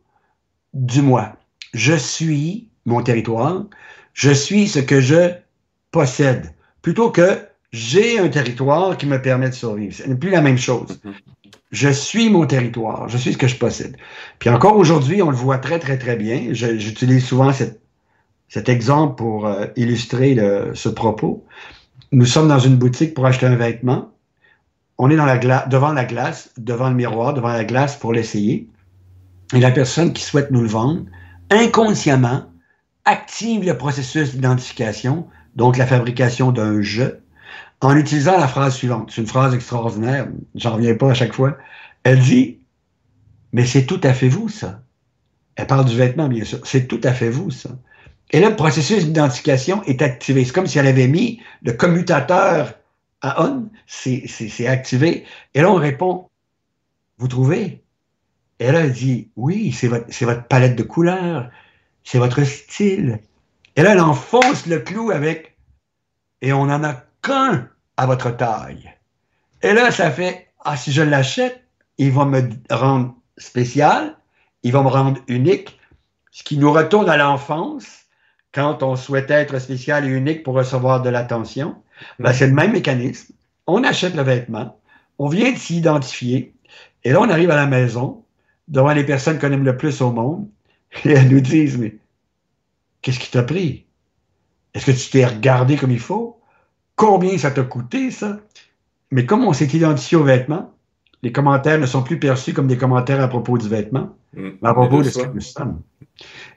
du 0.72 1.02
moi. 1.02 1.32
Je 1.74 1.94
suis 1.94 2.68
mon 2.84 3.02
territoire, 3.02 3.64
je 4.12 4.30
suis 4.30 4.68
ce 4.68 4.78
que 4.78 5.00
je 5.00 5.32
possède 5.90 6.54
plutôt 6.82 7.10
que 7.10 7.46
j'ai 7.72 8.18
un 8.18 8.28
territoire 8.28 8.96
qui 8.96 9.06
me 9.06 9.20
permet 9.20 9.48
de 9.48 9.54
survivre. 9.54 9.94
Ce 9.94 10.02
n'est 10.02 10.16
plus 10.16 10.30
la 10.30 10.40
même 10.40 10.58
chose. 10.58 11.00
Je 11.70 11.88
suis 11.88 12.30
mon 12.30 12.46
territoire, 12.46 13.08
je 13.08 13.16
suis 13.16 13.32
ce 13.32 13.38
que 13.38 13.46
je 13.46 13.56
possède. 13.56 13.96
Puis 14.40 14.50
encore 14.50 14.76
aujourd'hui, 14.76 15.22
on 15.22 15.30
le 15.30 15.36
voit 15.36 15.58
très, 15.58 15.78
très, 15.78 15.98
très 15.98 16.16
bien. 16.16 16.48
J'utilise 16.52 17.24
souvent 17.24 17.52
cet 17.52 18.68
exemple 18.68 19.14
pour 19.16 19.46
euh, 19.46 19.66
illustrer 19.76 20.36
ce 20.74 20.88
propos. 20.88 21.44
Nous 22.12 22.26
sommes 22.26 22.48
dans 22.48 22.58
une 22.58 22.76
boutique 22.76 23.14
pour 23.14 23.24
acheter 23.26 23.46
un 23.46 23.54
vêtement. 23.54 24.10
On 24.98 25.10
est 25.10 25.16
dans 25.16 25.26
la 25.26 25.38
devant 25.38 25.92
la 25.92 26.04
glace, 26.04 26.50
devant 26.58 26.88
le 26.88 26.96
miroir, 26.96 27.34
devant 27.34 27.48
la 27.52 27.64
glace 27.64 27.96
pour 27.96 28.12
l'essayer. 28.12 28.68
Et 29.54 29.60
la 29.60 29.70
personne 29.70 30.12
qui 30.12 30.22
souhaite 30.22 30.50
nous 30.50 30.62
le 30.62 30.68
vendre, 30.68 31.04
inconsciemment, 31.50 32.44
active 33.04 33.64
le 33.64 33.76
processus 33.78 34.32
d'identification 34.32 35.26
donc 35.56 35.76
la 35.76 35.86
fabrication 35.86 36.52
d'un 36.52 36.80
jeu, 36.82 37.22
en 37.80 37.96
utilisant 37.96 38.38
la 38.38 38.48
phrase 38.48 38.74
suivante. 38.74 39.10
C'est 39.10 39.20
une 39.20 39.26
phrase 39.26 39.54
extraordinaire, 39.54 40.28
j'en 40.54 40.74
reviens 40.74 40.94
pas 40.94 41.10
à 41.10 41.14
chaque 41.14 41.32
fois. 41.32 41.56
Elle 42.04 42.20
dit, 42.20 42.58
mais 43.52 43.64
c'est 43.64 43.86
tout 43.86 44.00
à 44.02 44.12
fait 44.12 44.28
vous, 44.28 44.48
ça. 44.48 44.82
Elle 45.56 45.66
parle 45.66 45.84
du 45.84 45.96
vêtement, 45.96 46.28
bien 46.28 46.44
sûr. 46.44 46.60
C'est 46.64 46.86
tout 46.86 47.00
à 47.02 47.12
fait 47.12 47.30
vous, 47.30 47.50
ça. 47.50 47.70
Et 48.30 48.40
là, 48.40 48.50
le 48.50 48.56
processus 48.56 49.04
d'identification 49.04 49.82
est 49.84 50.02
activé. 50.02 50.44
C'est 50.44 50.52
comme 50.52 50.66
si 50.66 50.78
elle 50.78 50.86
avait 50.86 51.08
mis 51.08 51.40
le 51.62 51.72
commutateur 51.72 52.74
à 53.22 53.44
on, 53.44 53.68
c'est 53.86 54.66
activé. 54.66 55.24
Et 55.54 55.60
là, 55.60 55.70
on 55.70 55.74
répond, 55.74 56.28
vous 57.18 57.28
trouvez? 57.28 57.82
Et 58.60 58.70
là, 58.70 58.80
elle 58.80 58.92
dit, 58.92 59.30
oui, 59.36 59.72
c'est 59.72 59.88
votre, 59.88 60.06
votre 60.24 60.44
palette 60.44 60.76
de 60.76 60.82
couleurs, 60.82 61.50
c'est 62.04 62.18
votre 62.18 62.44
style, 62.44 63.20
et 63.80 63.82
là, 63.82 63.92
elle 63.92 64.00
enfonce 64.00 64.66
le 64.66 64.80
clou 64.80 65.10
avec 65.10 65.56
et 66.42 66.52
on 66.52 66.66
n'en 66.66 66.84
a 66.84 67.02
qu'un 67.22 67.70
à 67.96 68.04
votre 68.04 68.30
taille. 68.30 68.92
Et 69.62 69.72
là, 69.72 69.90
ça 69.90 70.10
fait 70.10 70.48
Ah, 70.62 70.76
si 70.76 70.92
je 70.92 71.00
l'achète, 71.00 71.64
il 71.96 72.12
va 72.12 72.26
me 72.26 72.42
rendre 72.68 73.14
spécial, 73.38 74.18
il 74.64 74.72
va 74.72 74.82
me 74.82 74.88
rendre 74.88 75.22
unique, 75.28 75.80
ce 76.30 76.42
qui 76.42 76.58
nous 76.58 76.70
retourne 76.70 77.08
à 77.08 77.16
l'enfance 77.16 78.00
quand 78.52 78.82
on 78.82 78.96
souhaite 78.96 79.30
être 79.30 79.58
spécial 79.58 80.04
et 80.04 80.08
unique 80.08 80.42
pour 80.42 80.56
recevoir 80.56 81.00
de 81.00 81.08
l'attention. 81.08 81.74
Ben, 82.18 82.34
c'est 82.34 82.48
le 82.48 82.52
même 82.52 82.72
mécanisme. 82.72 83.32
On 83.66 83.82
achète 83.82 84.14
le 84.14 84.22
vêtement, 84.22 84.78
on 85.18 85.28
vient 85.28 85.52
de 85.52 85.56
s'identifier, 85.56 86.52
et 87.04 87.12
là, 87.12 87.20
on 87.22 87.30
arrive 87.30 87.50
à 87.50 87.56
la 87.56 87.66
maison, 87.66 88.24
devant 88.68 88.92
les 88.92 89.04
personnes 89.04 89.38
qu'on 89.38 89.52
aime 89.52 89.64
le 89.64 89.78
plus 89.78 90.02
au 90.02 90.12
monde, 90.12 90.46
et 91.06 91.12
elles 91.12 91.30
nous 91.30 91.40
disent, 91.40 91.78
mais 91.78 91.94
Qu'est-ce 93.02 93.18
qui 93.18 93.30
t'a 93.30 93.42
pris? 93.42 93.86
Est-ce 94.74 94.86
que 94.86 94.90
tu 94.92 95.10
t'es 95.10 95.24
regardé 95.24 95.76
comme 95.76 95.90
il 95.90 96.00
faut? 96.00 96.40
Combien 96.96 97.36
ça 97.38 97.50
t'a 97.50 97.62
coûté, 97.62 98.10
ça? 98.10 98.40
Mais 99.10 99.26
comme 99.26 99.44
on 99.44 99.52
s'est 99.52 99.66
identifié 99.66 100.16
aux 100.16 100.24
vêtements, 100.24 100.72
les 101.22 101.32
commentaires 101.32 101.78
ne 101.78 101.86
sont 101.86 102.02
plus 102.02 102.18
perçus 102.18 102.52
comme 102.52 102.66
des 102.66 102.76
commentaires 102.76 103.20
à 103.20 103.28
propos 103.28 103.58
du 103.58 103.68
vêtement, 103.68 104.10
mm. 104.34 104.48
mais 104.62 104.68
à 104.68 104.74
propos 104.74 105.02
de, 105.02 105.10
ce 105.10 105.18
que 105.18 105.34
nous 105.34 105.40
sommes. 105.40 105.80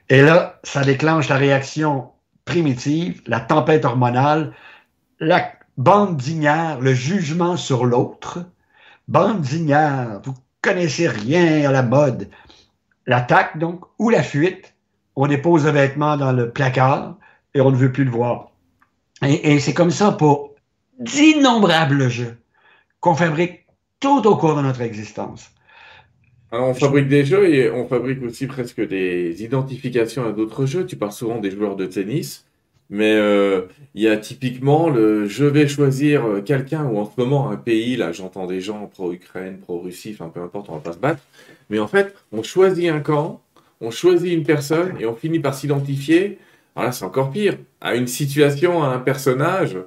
Et 0.08 0.22
là, 0.22 0.60
ça 0.62 0.84
déclenche 0.84 1.28
la 1.28 1.36
réaction 1.36 2.10
primitive, 2.44 3.22
la 3.26 3.40
tempête 3.40 3.84
hormonale, 3.84 4.52
la 5.18 5.50
bande 5.76 6.16
d'ignare, 6.16 6.80
le 6.80 6.94
jugement 6.94 7.56
sur 7.56 7.84
l'autre. 7.84 8.44
Bande 9.08 9.40
d'ignare, 9.40 10.20
vous 10.24 10.34
connaissez 10.62 11.08
rien 11.08 11.68
à 11.68 11.72
la 11.72 11.82
mode. 11.82 12.28
L'attaque, 13.06 13.58
donc, 13.58 13.84
ou 13.98 14.10
la 14.10 14.22
fuite. 14.22 14.73
On 15.16 15.26
dépose 15.26 15.64
le 15.64 15.70
vêtement 15.70 16.16
dans 16.16 16.32
le 16.32 16.50
placard 16.50 17.16
et 17.54 17.60
on 17.60 17.70
ne 17.70 17.76
veut 17.76 17.92
plus 17.92 18.04
le 18.04 18.10
voir. 18.10 18.50
Et, 19.22 19.58
c'est 19.60 19.74
comme 19.74 19.90
ça 19.90 20.12
pour 20.12 20.54
d'innombrables 20.98 22.08
jeux 22.08 22.36
qu'on 23.00 23.14
fabrique 23.14 23.66
tout 24.00 24.26
au 24.26 24.36
cours 24.36 24.56
de 24.56 24.62
notre 24.62 24.80
existence. 24.80 25.50
Alors 26.52 26.68
on 26.68 26.74
fabrique 26.74 27.08
des 27.08 27.24
jeux 27.24 27.52
et 27.52 27.70
on 27.70 27.86
fabrique 27.88 28.22
aussi 28.22 28.46
presque 28.46 28.80
des 28.86 29.42
identifications 29.42 30.26
à 30.26 30.32
d'autres 30.32 30.66
jeux. 30.66 30.86
Tu 30.86 30.96
parles 30.96 31.12
souvent 31.12 31.40
des 31.40 31.50
joueurs 31.50 31.74
de 31.74 31.86
tennis, 31.86 32.46
mais 32.90 33.12
euh, 33.12 33.62
il 33.94 34.02
y 34.02 34.08
a 34.08 34.16
typiquement 34.16 34.88
le 34.88 35.26
je 35.26 35.44
vais 35.44 35.66
choisir 35.66 36.24
euh, 36.24 36.40
quelqu'un 36.42 36.84
ou 36.84 36.98
en 36.98 37.06
ce 37.06 37.20
moment 37.20 37.50
un 37.50 37.56
pays, 37.56 37.96
là 37.96 38.12
j'entends 38.12 38.46
des 38.46 38.60
gens 38.60 38.86
pro-Ukraine, 38.86 39.58
pro-Russie, 39.58 40.16
enfin 40.18 40.30
peu 40.32 40.40
importe, 40.40 40.68
on 40.68 40.74
va 40.74 40.80
pas 40.80 40.92
se 40.92 40.98
battre. 40.98 41.22
Mais 41.70 41.78
en 41.78 41.88
fait, 41.88 42.14
on 42.30 42.42
choisit 42.42 42.88
un 42.88 43.00
camp, 43.00 43.42
on 43.84 43.90
choisit 43.90 44.32
une 44.32 44.44
personne 44.44 44.94
et 44.98 45.06
on 45.06 45.14
finit 45.14 45.40
par 45.40 45.54
s'identifier 45.54 46.38
alors 46.76 46.86
là, 46.86 46.92
c'est 46.92 47.04
encore 47.04 47.30
pire. 47.30 47.56
À 47.80 47.94
une 47.94 48.06
situation, 48.06 48.82
à 48.82 48.88
un 48.88 48.98
personnage, 48.98 49.78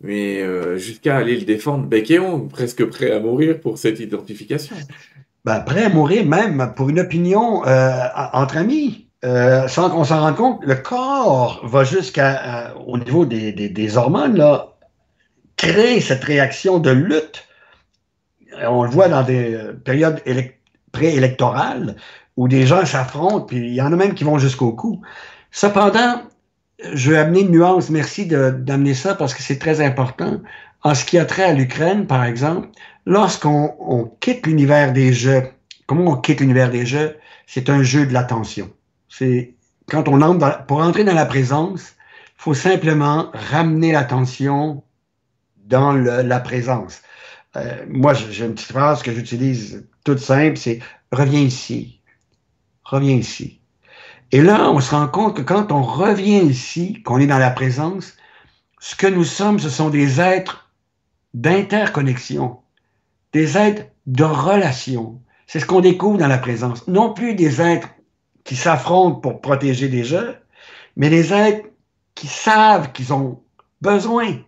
mais 0.00 0.42
euh, 0.42 0.76
jusqu'à 0.76 1.16
aller 1.16 1.36
le 1.36 1.44
défendre 1.44 1.86
bec 1.86 2.10
et 2.10 2.18
ongle, 2.18 2.48
presque 2.48 2.84
prêt 2.84 3.10
à 3.12 3.20
mourir 3.20 3.60
pour 3.60 3.78
cette 3.78 4.00
identification. 4.00 4.76
Ben, 5.44 5.60
prêt 5.60 5.84
à 5.84 5.88
mourir 5.88 6.26
même 6.26 6.72
pour 6.76 6.90
une 6.90 7.00
opinion 7.00 7.66
euh, 7.66 7.90
entre 8.32 8.58
amis. 8.58 9.06
Euh, 9.24 9.66
sans 9.66 9.90
qu'on 9.90 10.04
s'en 10.04 10.20
rende 10.20 10.36
compte, 10.36 10.60
le 10.64 10.76
corps 10.76 11.66
va 11.66 11.82
jusqu'à, 11.82 12.74
au 12.86 12.98
niveau 12.98 13.24
des, 13.24 13.96
hormones, 13.96 14.44
créer 15.56 16.00
cette 16.00 16.22
réaction 16.22 16.78
de 16.78 16.90
lutte. 16.90 17.44
On 18.62 18.84
le 18.84 18.90
voit 18.90 19.08
dans 19.08 19.22
des 19.22 19.58
périodes 19.84 20.22
préélectorales 20.92 21.96
où 22.38 22.46
des 22.46 22.66
gens 22.66 22.86
s'affrontent, 22.86 23.46
puis 23.46 23.56
il 23.56 23.74
y 23.74 23.82
en 23.82 23.92
a 23.92 23.96
même 23.96 24.14
qui 24.14 24.22
vont 24.22 24.38
jusqu'au 24.38 24.70
cou. 24.70 25.02
Cependant, 25.50 26.22
je 26.92 27.10
vais 27.10 27.18
amener 27.18 27.40
une 27.40 27.50
nuance. 27.50 27.90
Merci 27.90 28.26
d'amener 28.26 28.94
ça 28.94 29.16
parce 29.16 29.34
que 29.34 29.42
c'est 29.42 29.58
très 29.58 29.84
important. 29.84 30.40
En 30.84 30.94
ce 30.94 31.04
qui 31.04 31.18
a 31.18 31.24
trait 31.24 31.42
à 31.42 31.52
l'Ukraine, 31.52 32.06
par 32.06 32.22
exemple, 32.22 32.68
lorsqu'on 33.06 34.12
quitte 34.20 34.46
l'univers 34.46 34.92
des 34.92 35.12
jeux, 35.12 35.48
comment 35.86 36.12
on 36.12 36.16
quitte 36.16 36.38
l'univers 36.38 36.70
des 36.70 36.86
jeux? 36.86 37.16
C'est 37.48 37.68
un 37.70 37.82
jeu 37.82 38.06
de 38.06 38.12
l'attention. 38.12 38.70
C'est 39.08 39.54
quand 39.90 40.06
on 40.06 40.22
entre 40.22 40.64
pour 40.66 40.78
entrer 40.78 41.02
dans 41.02 41.14
la 41.14 41.26
présence, 41.26 41.96
faut 42.36 42.54
simplement 42.54 43.30
ramener 43.32 43.90
l'attention 43.90 44.84
dans 45.56 45.90
la 45.92 46.38
présence. 46.38 47.02
Euh, 47.56 47.84
moi, 47.88 48.14
j'ai 48.14 48.44
une 48.44 48.54
petite 48.54 48.70
phrase 48.70 49.02
que 49.02 49.10
j'utilise 49.10 49.88
toute 50.04 50.20
simple, 50.20 50.56
c'est 50.56 50.78
reviens 51.10 51.40
ici, 51.40 51.97
reviens 52.88 53.16
ici. 53.16 53.60
Et 54.32 54.42
là, 54.42 54.70
on 54.70 54.80
se 54.80 54.94
rend 54.94 55.08
compte 55.08 55.36
que 55.36 55.42
quand 55.42 55.72
on 55.72 55.82
revient 55.82 56.40
ici, 56.40 57.02
qu'on 57.02 57.18
est 57.18 57.26
dans 57.26 57.38
la 57.38 57.50
présence, 57.50 58.14
ce 58.80 58.94
que 58.94 59.06
nous 59.06 59.24
sommes, 59.24 59.58
ce 59.58 59.70
sont 59.70 59.90
des 59.90 60.20
êtres 60.20 60.70
d'interconnexion, 61.34 62.58
des 63.32 63.56
êtres 63.56 63.84
de 64.06 64.24
relation. 64.24 65.20
C'est 65.46 65.60
ce 65.60 65.66
qu'on 65.66 65.80
découvre 65.80 66.18
dans 66.18 66.28
la 66.28 66.38
présence. 66.38 66.86
Non 66.88 67.12
plus 67.12 67.34
des 67.34 67.60
êtres 67.60 67.88
qui 68.44 68.56
s'affrontent 68.56 69.20
pour 69.20 69.40
protéger 69.40 69.88
des 69.88 70.04
jeux, 70.04 70.36
mais 70.96 71.10
des 71.10 71.32
êtres 71.32 71.68
qui 72.14 72.26
savent 72.26 72.92
qu'ils 72.92 73.12
ont 73.12 73.42
besoin 73.80 74.38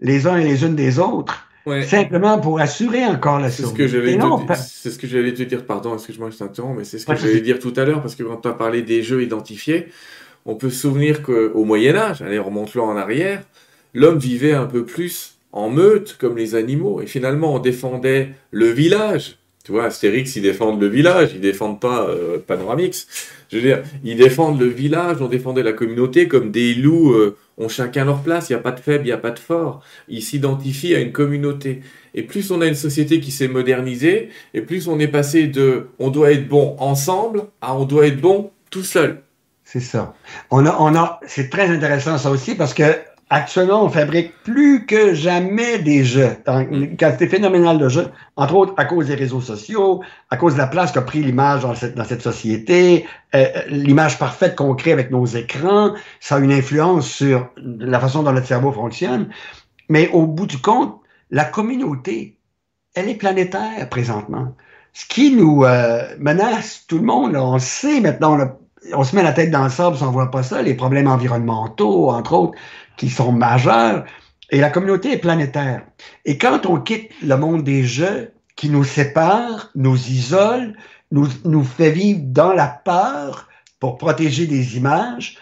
les 0.00 0.26
uns 0.26 0.36
et 0.36 0.44
les 0.44 0.64
unes 0.64 0.76
des 0.76 0.98
autres 0.98 1.49
Simplement 1.86 2.38
pour 2.38 2.60
assurer 2.60 3.04
encore 3.06 3.38
la 3.38 3.50
survie. 3.50 3.70
C'est 3.70 3.74
ce 3.74 4.98
que 4.98 5.06
j'allais 5.06 5.34
te... 5.34 5.42
dire, 5.42 5.64
pardon, 5.64 5.94
excuse-moi, 5.94 6.30
je 6.30 6.36
t'interromps, 6.36 6.78
mais 6.78 6.84
c'est 6.84 6.98
ce 6.98 7.06
que 7.06 7.16
j'allais 7.16 7.40
dire 7.40 7.58
tout 7.58 7.72
à 7.76 7.84
l'heure, 7.84 8.02
parce 8.02 8.14
que 8.14 8.22
quand 8.22 8.38
tu 8.38 8.48
as 8.48 8.52
parlé 8.52 8.82
des 8.82 9.02
jeux 9.02 9.22
identifiés, 9.22 9.88
on 10.46 10.54
peut 10.54 10.70
se 10.70 10.80
souvenir 10.80 11.22
qu'au 11.22 11.64
Moyen-Âge, 11.64 12.22
allez, 12.22 12.38
remonte-le 12.38 12.80
en 12.80 12.96
arrière, 12.96 13.42
l'homme 13.94 14.18
vivait 14.18 14.52
un 14.52 14.66
peu 14.66 14.84
plus 14.84 15.36
en 15.52 15.68
meute, 15.68 16.16
comme 16.18 16.36
les 16.36 16.54
animaux, 16.54 17.00
et 17.00 17.06
finalement, 17.06 17.54
on 17.54 17.58
défendait 17.58 18.30
le 18.50 18.66
village. 18.66 19.36
Tu 19.64 19.72
vois, 19.72 19.84
Astérix, 19.84 20.36
ils 20.36 20.42
défendent 20.42 20.80
le 20.80 20.86
village, 20.88 21.32
ils 21.34 21.40
défendent 21.40 21.80
pas 21.80 22.08
euh, 22.08 22.38
Panoramix. 22.38 23.06
Je 23.50 23.56
veux 23.56 23.62
dire, 23.62 23.82
ils 24.04 24.16
défendent 24.16 24.58
le 24.58 24.68
village, 24.68 25.18
on 25.20 25.28
défendait 25.28 25.62
la 25.62 25.74
communauté 25.74 26.28
comme 26.28 26.50
des 26.50 26.72
loups. 26.74 27.12
Euh, 27.12 27.36
ont 27.60 27.68
chacun 27.68 28.04
leur 28.04 28.22
place, 28.22 28.48
il 28.48 28.54
n'y 28.54 28.58
a 28.58 28.62
pas 28.62 28.72
de 28.72 28.80
faible, 28.80 29.04
il 29.04 29.08
n'y 29.08 29.12
a 29.12 29.18
pas 29.18 29.30
de 29.30 29.38
fort. 29.38 29.82
Ils 30.08 30.22
s'identifient 30.22 30.94
à 30.94 31.00
une 31.00 31.12
communauté. 31.12 31.82
Et 32.14 32.22
plus 32.22 32.50
on 32.50 32.60
a 32.60 32.66
une 32.66 32.74
société 32.74 33.20
qui 33.20 33.30
s'est 33.30 33.48
modernisée, 33.48 34.30
et 34.54 34.62
plus 34.62 34.88
on 34.88 34.98
est 34.98 35.08
passé 35.08 35.46
de 35.46 35.88
on 35.98 36.10
doit 36.10 36.32
être 36.32 36.48
bon 36.48 36.76
ensemble 36.78 37.44
à 37.60 37.76
on 37.76 37.84
doit 37.84 38.06
être 38.06 38.20
bon 38.20 38.50
tout 38.70 38.82
seul. 38.82 39.22
C'est 39.64 39.80
ça. 39.80 40.14
On 40.50 40.66
a, 40.66 40.76
on 40.80 40.96
a, 40.96 41.20
c'est 41.28 41.48
très 41.48 41.68
intéressant 41.68 42.18
ça 42.18 42.30
aussi 42.30 42.56
parce 42.56 42.74
que 42.74 42.82
Actuellement, 43.32 43.84
on 43.84 43.88
fabrique 43.88 44.34
plus 44.42 44.86
que 44.86 45.14
jamais 45.14 45.78
des 45.78 46.04
jeux, 46.04 46.36
une 46.48 46.96
quantité 46.96 47.28
phénoménale 47.28 47.78
de 47.78 47.88
jeux, 47.88 48.08
entre 48.34 48.56
autres 48.56 48.74
à 48.76 48.84
cause 48.84 49.06
des 49.06 49.14
réseaux 49.14 49.40
sociaux, 49.40 50.02
à 50.30 50.36
cause 50.36 50.54
de 50.54 50.58
la 50.58 50.66
place 50.66 50.90
qu'a 50.90 51.02
pris 51.02 51.22
l'image 51.22 51.62
dans 51.62 51.76
cette, 51.76 51.94
dans 51.94 52.02
cette 52.02 52.22
société, 52.22 53.06
euh, 53.36 53.46
l'image 53.68 54.18
parfaite 54.18 54.56
qu'on 54.56 54.74
crée 54.74 54.90
avec 54.90 55.12
nos 55.12 55.26
écrans, 55.26 55.94
ça 56.18 56.36
a 56.36 56.38
une 56.40 56.50
influence 56.50 57.08
sur 57.08 57.48
la 57.56 58.00
façon 58.00 58.24
dont 58.24 58.32
notre 58.32 58.48
cerveau 58.48 58.72
fonctionne. 58.72 59.28
Mais 59.88 60.08
au 60.08 60.26
bout 60.26 60.46
du 60.46 60.58
compte, 60.58 60.96
la 61.30 61.44
communauté, 61.44 62.36
elle 62.96 63.08
est 63.08 63.14
planétaire 63.14 63.88
présentement. 63.90 64.56
Ce 64.92 65.06
qui 65.06 65.36
nous 65.36 65.62
euh, 65.62 66.02
menace 66.18 66.84
tout 66.88 66.98
le 66.98 67.04
monde, 67.04 67.36
on 67.36 67.60
sait 67.60 68.00
maintenant, 68.00 68.38
on 68.92 69.04
se 69.04 69.14
met 69.14 69.22
la 69.22 69.32
tête 69.32 69.52
dans 69.52 69.62
le 69.62 69.70
sable 69.70 69.96
on 70.00 70.10
voit 70.10 70.32
pas 70.32 70.42
ça, 70.42 70.62
les 70.62 70.74
problèmes 70.74 71.06
environnementaux, 71.06 72.10
entre 72.10 72.32
autres 72.32 72.58
qui 72.96 73.08
sont 73.08 73.32
majeurs, 73.32 74.04
et 74.50 74.60
la 74.60 74.70
communauté 74.70 75.12
est 75.12 75.18
planétaire. 75.18 75.82
Et 76.24 76.38
quand 76.38 76.66
on 76.66 76.80
quitte 76.80 77.10
le 77.22 77.36
monde 77.36 77.64
des 77.64 77.84
jeux, 77.84 78.32
qui 78.56 78.68
nous 78.68 78.84
sépare, 78.84 79.70
nous 79.74 79.96
isole, 79.96 80.76
nous, 81.12 81.28
nous 81.46 81.64
fait 81.64 81.92
vivre 81.92 82.20
dans 82.24 82.52
la 82.52 82.66
peur 82.66 83.48
pour 83.78 83.96
protéger 83.96 84.46
des 84.46 84.76
images, 84.76 85.38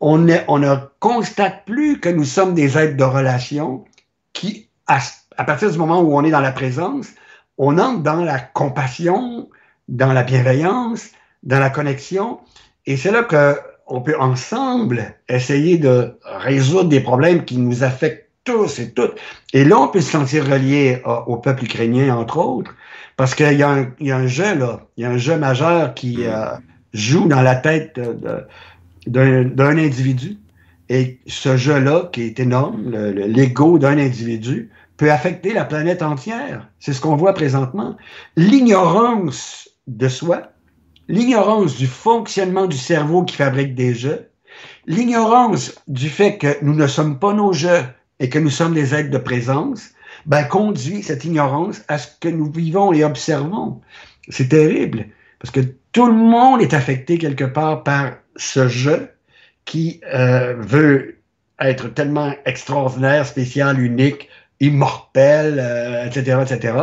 on, 0.00 0.26
on 0.48 0.58
ne 0.58 0.74
constate 1.00 1.64
plus 1.64 1.98
que 1.98 2.10
nous 2.10 2.24
sommes 2.24 2.54
des 2.54 2.76
êtres 2.76 2.96
de 2.96 3.04
relation 3.04 3.86
qui, 4.34 4.68
à, 4.86 4.98
à 5.38 5.44
partir 5.44 5.70
du 5.70 5.78
moment 5.78 6.00
où 6.00 6.14
on 6.14 6.24
est 6.24 6.30
dans 6.30 6.40
la 6.40 6.52
présence, 6.52 7.08
on 7.56 7.78
entre 7.78 8.02
dans 8.02 8.22
la 8.22 8.38
compassion, 8.38 9.48
dans 9.88 10.12
la 10.12 10.22
bienveillance, 10.22 11.08
dans 11.42 11.60
la 11.60 11.70
connexion. 11.70 12.38
Et 12.84 12.98
c'est 12.98 13.10
là 13.10 13.22
que 13.22 13.58
on 13.88 14.00
peut 14.00 14.18
ensemble 14.18 15.14
essayer 15.28 15.78
de 15.78 16.18
résoudre 16.24 16.88
des 16.88 17.00
problèmes 17.00 17.44
qui 17.44 17.56
nous 17.56 17.82
affectent 17.82 18.28
tous 18.44 18.78
et 18.78 18.92
toutes. 18.92 19.14
Et 19.52 19.64
là, 19.64 19.78
on 19.78 19.88
peut 19.88 20.00
se 20.00 20.10
sentir 20.10 20.46
relié 20.46 21.02
au 21.26 21.36
peuple 21.36 21.64
ukrainien, 21.64 22.16
entre 22.16 22.38
autres, 22.38 22.74
parce 23.16 23.34
qu'il 23.34 23.52
y, 23.52 23.62
a 23.62 23.68
un 23.70 24.26
jeu, 24.26 24.54
là, 24.54 24.80
il 24.96 25.02
y 25.02 25.04
a 25.04 25.10
un 25.10 25.18
jeu 25.18 25.36
majeur 25.36 25.94
qui 25.94 26.24
euh, 26.24 26.46
joue 26.92 27.26
dans 27.28 27.42
la 27.42 27.56
tête 27.56 28.00
d'un 29.06 29.78
individu. 29.78 30.38
Et 30.88 31.18
ce 31.26 31.56
jeu-là, 31.56 32.08
qui 32.12 32.22
est 32.22 32.40
énorme, 32.40 32.90
l'ego 32.90 33.78
d'un 33.78 33.98
individu, 33.98 34.70
peut 34.96 35.12
affecter 35.12 35.52
la 35.52 35.64
planète 35.64 36.02
entière. 36.02 36.68
C'est 36.78 36.92
ce 36.92 37.00
qu'on 37.00 37.16
voit 37.16 37.34
présentement. 37.34 37.96
L'ignorance 38.36 39.68
de 39.86 40.08
soi, 40.08 40.52
l'ignorance 41.08 41.76
du 41.76 41.86
fonctionnement 41.86 42.66
du 42.66 42.76
cerveau 42.76 43.24
qui 43.24 43.36
fabrique 43.36 43.74
des 43.74 43.94
jeux, 43.94 44.28
l'ignorance 44.86 45.74
du 45.88 46.08
fait 46.08 46.38
que 46.38 46.56
nous 46.62 46.74
ne 46.74 46.86
sommes 46.86 47.18
pas 47.18 47.32
nos 47.32 47.52
jeux 47.52 47.82
et 48.20 48.28
que 48.28 48.38
nous 48.38 48.50
sommes 48.50 48.74
des 48.74 48.94
êtres 48.94 49.10
de 49.10 49.18
présence, 49.18 49.90
ben, 50.26 50.44
conduit 50.44 51.02
cette 51.02 51.24
ignorance 51.24 51.82
à 51.88 51.98
ce 51.98 52.08
que 52.20 52.28
nous 52.28 52.50
vivons 52.50 52.92
et 52.92 53.04
observons. 53.04 53.80
C'est 54.28 54.48
terrible, 54.48 55.06
parce 55.38 55.50
que 55.50 55.60
tout 55.92 56.06
le 56.06 56.14
monde 56.14 56.60
est 56.60 56.74
affecté 56.74 57.18
quelque 57.18 57.44
part 57.44 57.82
par 57.82 58.12
ce 58.36 58.68
jeu 58.68 59.10
qui 59.64 60.00
euh, 60.12 60.54
veut 60.58 61.18
être 61.60 61.88
tellement 61.88 62.34
extraordinaire, 62.44 63.26
spécial, 63.26 63.80
unique, 63.80 64.28
immortel, 64.60 65.58
etc., 66.06 66.38
etc., 66.42 66.74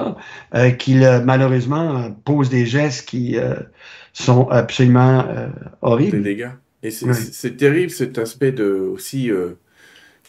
euh, 0.54 0.72
qu'il 0.72 1.04
euh, 1.04 1.20
malheureusement 1.22 2.12
pose 2.24 2.50
des 2.50 2.66
gestes 2.66 3.08
qui 3.08 3.38
sont 4.24 4.48
absolument 4.50 5.26
euh, 5.28 5.48
horribles. 5.82 6.18
Des 6.18 6.36
dégâts. 6.36 6.52
Et 6.84 6.92
c'est 6.92 7.58
terrible 7.58 7.90
cet 7.90 8.18
aspect 8.18 8.52
de 8.52 8.66
aussi 8.66 9.32
euh, 9.32 9.54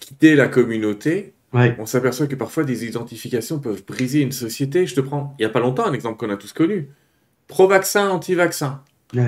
quitter 0.00 0.34
la 0.34 0.48
communauté 0.48 1.34
on 1.78 1.86
s'aperçoit 1.86 2.26
que 2.26 2.34
parfois 2.34 2.64
des 2.64 2.84
identifications 2.84 3.58
peuvent 3.58 3.84
briser 3.86 4.20
une 4.20 4.32
société. 4.32 4.86
Je 4.86 4.94
te 4.94 5.00
prends, 5.00 5.34
il 5.38 5.42
n'y 5.42 5.46
a 5.46 5.50
pas 5.50 5.60
longtemps, 5.60 5.86
un 5.86 5.92
exemple 5.92 6.18
qu'on 6.18 6.32
a 6.32 6.36
tous 6.36 6.52
connu. 6.52 6.88
Pro-vaccin, 7.48 8.08
anti-vaccin. 8.10 8.82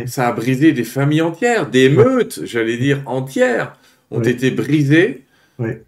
Ça 0.06 0.28
a 0.28 0.32
brisé 0.32 0.72
des 0.72 0.84
familles 0.84 1.22
entières, 1.22 1.70
des 1.70 1.88
meutes, 1.88 2.44
j'allais 2.44 2.76
dire 2.76 3.02
entières, 3.06 3.78
ont 4.10 4.22
été 4.22 4.50
brisées 4.50 5.24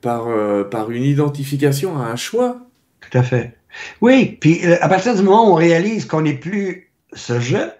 par, 0.00 0.28
euh, 0.28 0.64
par 0.64 0.90
une 0.90 1.02
identification 1.02 1.98
à 1.98 2.06
un 2.06 2.16
choix. 2.16 2.66
Tout 3.00 3.18
à 3.18 3.22
fait. 3.22 3.56
Oui, 4.00 4.38
puis 4.40 4.64
à 4.64 4.88
partir 4.88 5.14
du 5.14 5.22
moment 5.22 5.48
où 5.48 5.52
on 5.52 5.56
réalise 5.56 6.04
qu'on 6.06 6.22
n'est 6.22 6.34
plus 6.34 6.92
ce 7.12 7.40
jeu, 7.40 7.70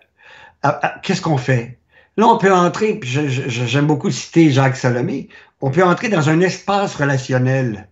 qu'est-ce 1.02 1.22
qu'on 1.22 1.38
fait? 1.38 1.78
Là, 2.16 2.26
on 2.26 2.38
peut 2.38 2.52
entrer, 2.52 2.94
puis 2.94 3.08
j'aime 3.08 3.86
beaucoup 3.86 4.11
citer 4.11 4.50
Jacques 4.50 4.76
Salomé, 4.76 5.28
on 5.61 5.70
peut 5.70 5.84
entrer 5.84 6.08
dans 6.08 6.28
un 6.28 6.40
espace 6.40 6.94
relationnel. 6.94 7.88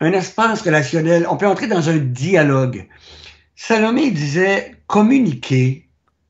Un 0.00 0.12
espace 0.12 0.62
relationnel, 0.62 1.26
on 1.30 1.36
peut 1.36 1.46
entrer 1.46 1.68
dans 1.68 1.88
un 1.88 1.96
dialogue. 1.96 2.88
Salomé 3.54 4.10
disait 4.10 4.76
communiquer. 4.88 5.88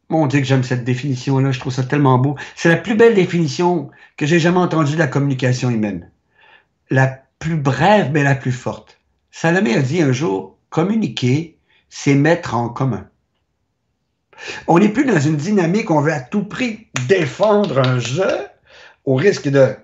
Mon 0.08 0.26
Dieu 0.26 0.40
que 0.40 0.46
j'aime 0.46 0.62
cette 0.62 0.84
définition-là, 0.84 1.52
je 1.52 1.60
trouve 1.60 1.72
ça 1.72 1.82
tellement 1.82 2.18
beau. 2.18 2.36
C'est 2.54 2.68
la 2.68 2.76
plus 2.76 2.94
belle 2.94 3.14
définition 3.14 3.90
que 4.18 4.26
j'ai 4.26 4.38
jamais 4.38 4.58
entendue 4.58 4.92
de 4.92 4.98
la 4.98 5.06
communication 5.06 5.70
humaine. 5.70 6.10
La 6.90 7.22
plus 7.38 7.56
brève, 7.56 8.10
mais 8.12 8.22
la 8.22 8.34
plus 8.34 8.52
forte. 8.52 9.00
Salomé 9.30 9.74
a 9.74 9.80
dit 9.80 10.02
un 10.02 10.12
jour, 10.12 10.58
communiquer, 10.68 11.58
c'est 11.88 12.14
mettre 12.14 12.54
en 12.54 12.68
commun. 12.68 13.08
On 14.66 14.78
n'est 14.78 14.88
plus 14.88 15.04
dans 15.04 15.20
une 15.20 15.36
dynamique 15.36 15.90
où 15.90 15.94
on 15.94 16.00
veut 16.00 16.12
à 16.12 16.20
tout 16.20 16.44
prix 16.44 16.88
défendre 17.08 17.78
un 17.78 17.98
jeu 17.98 18.46
au 19.04 19.14
risque 19.14 19.48
de 19.48 19.74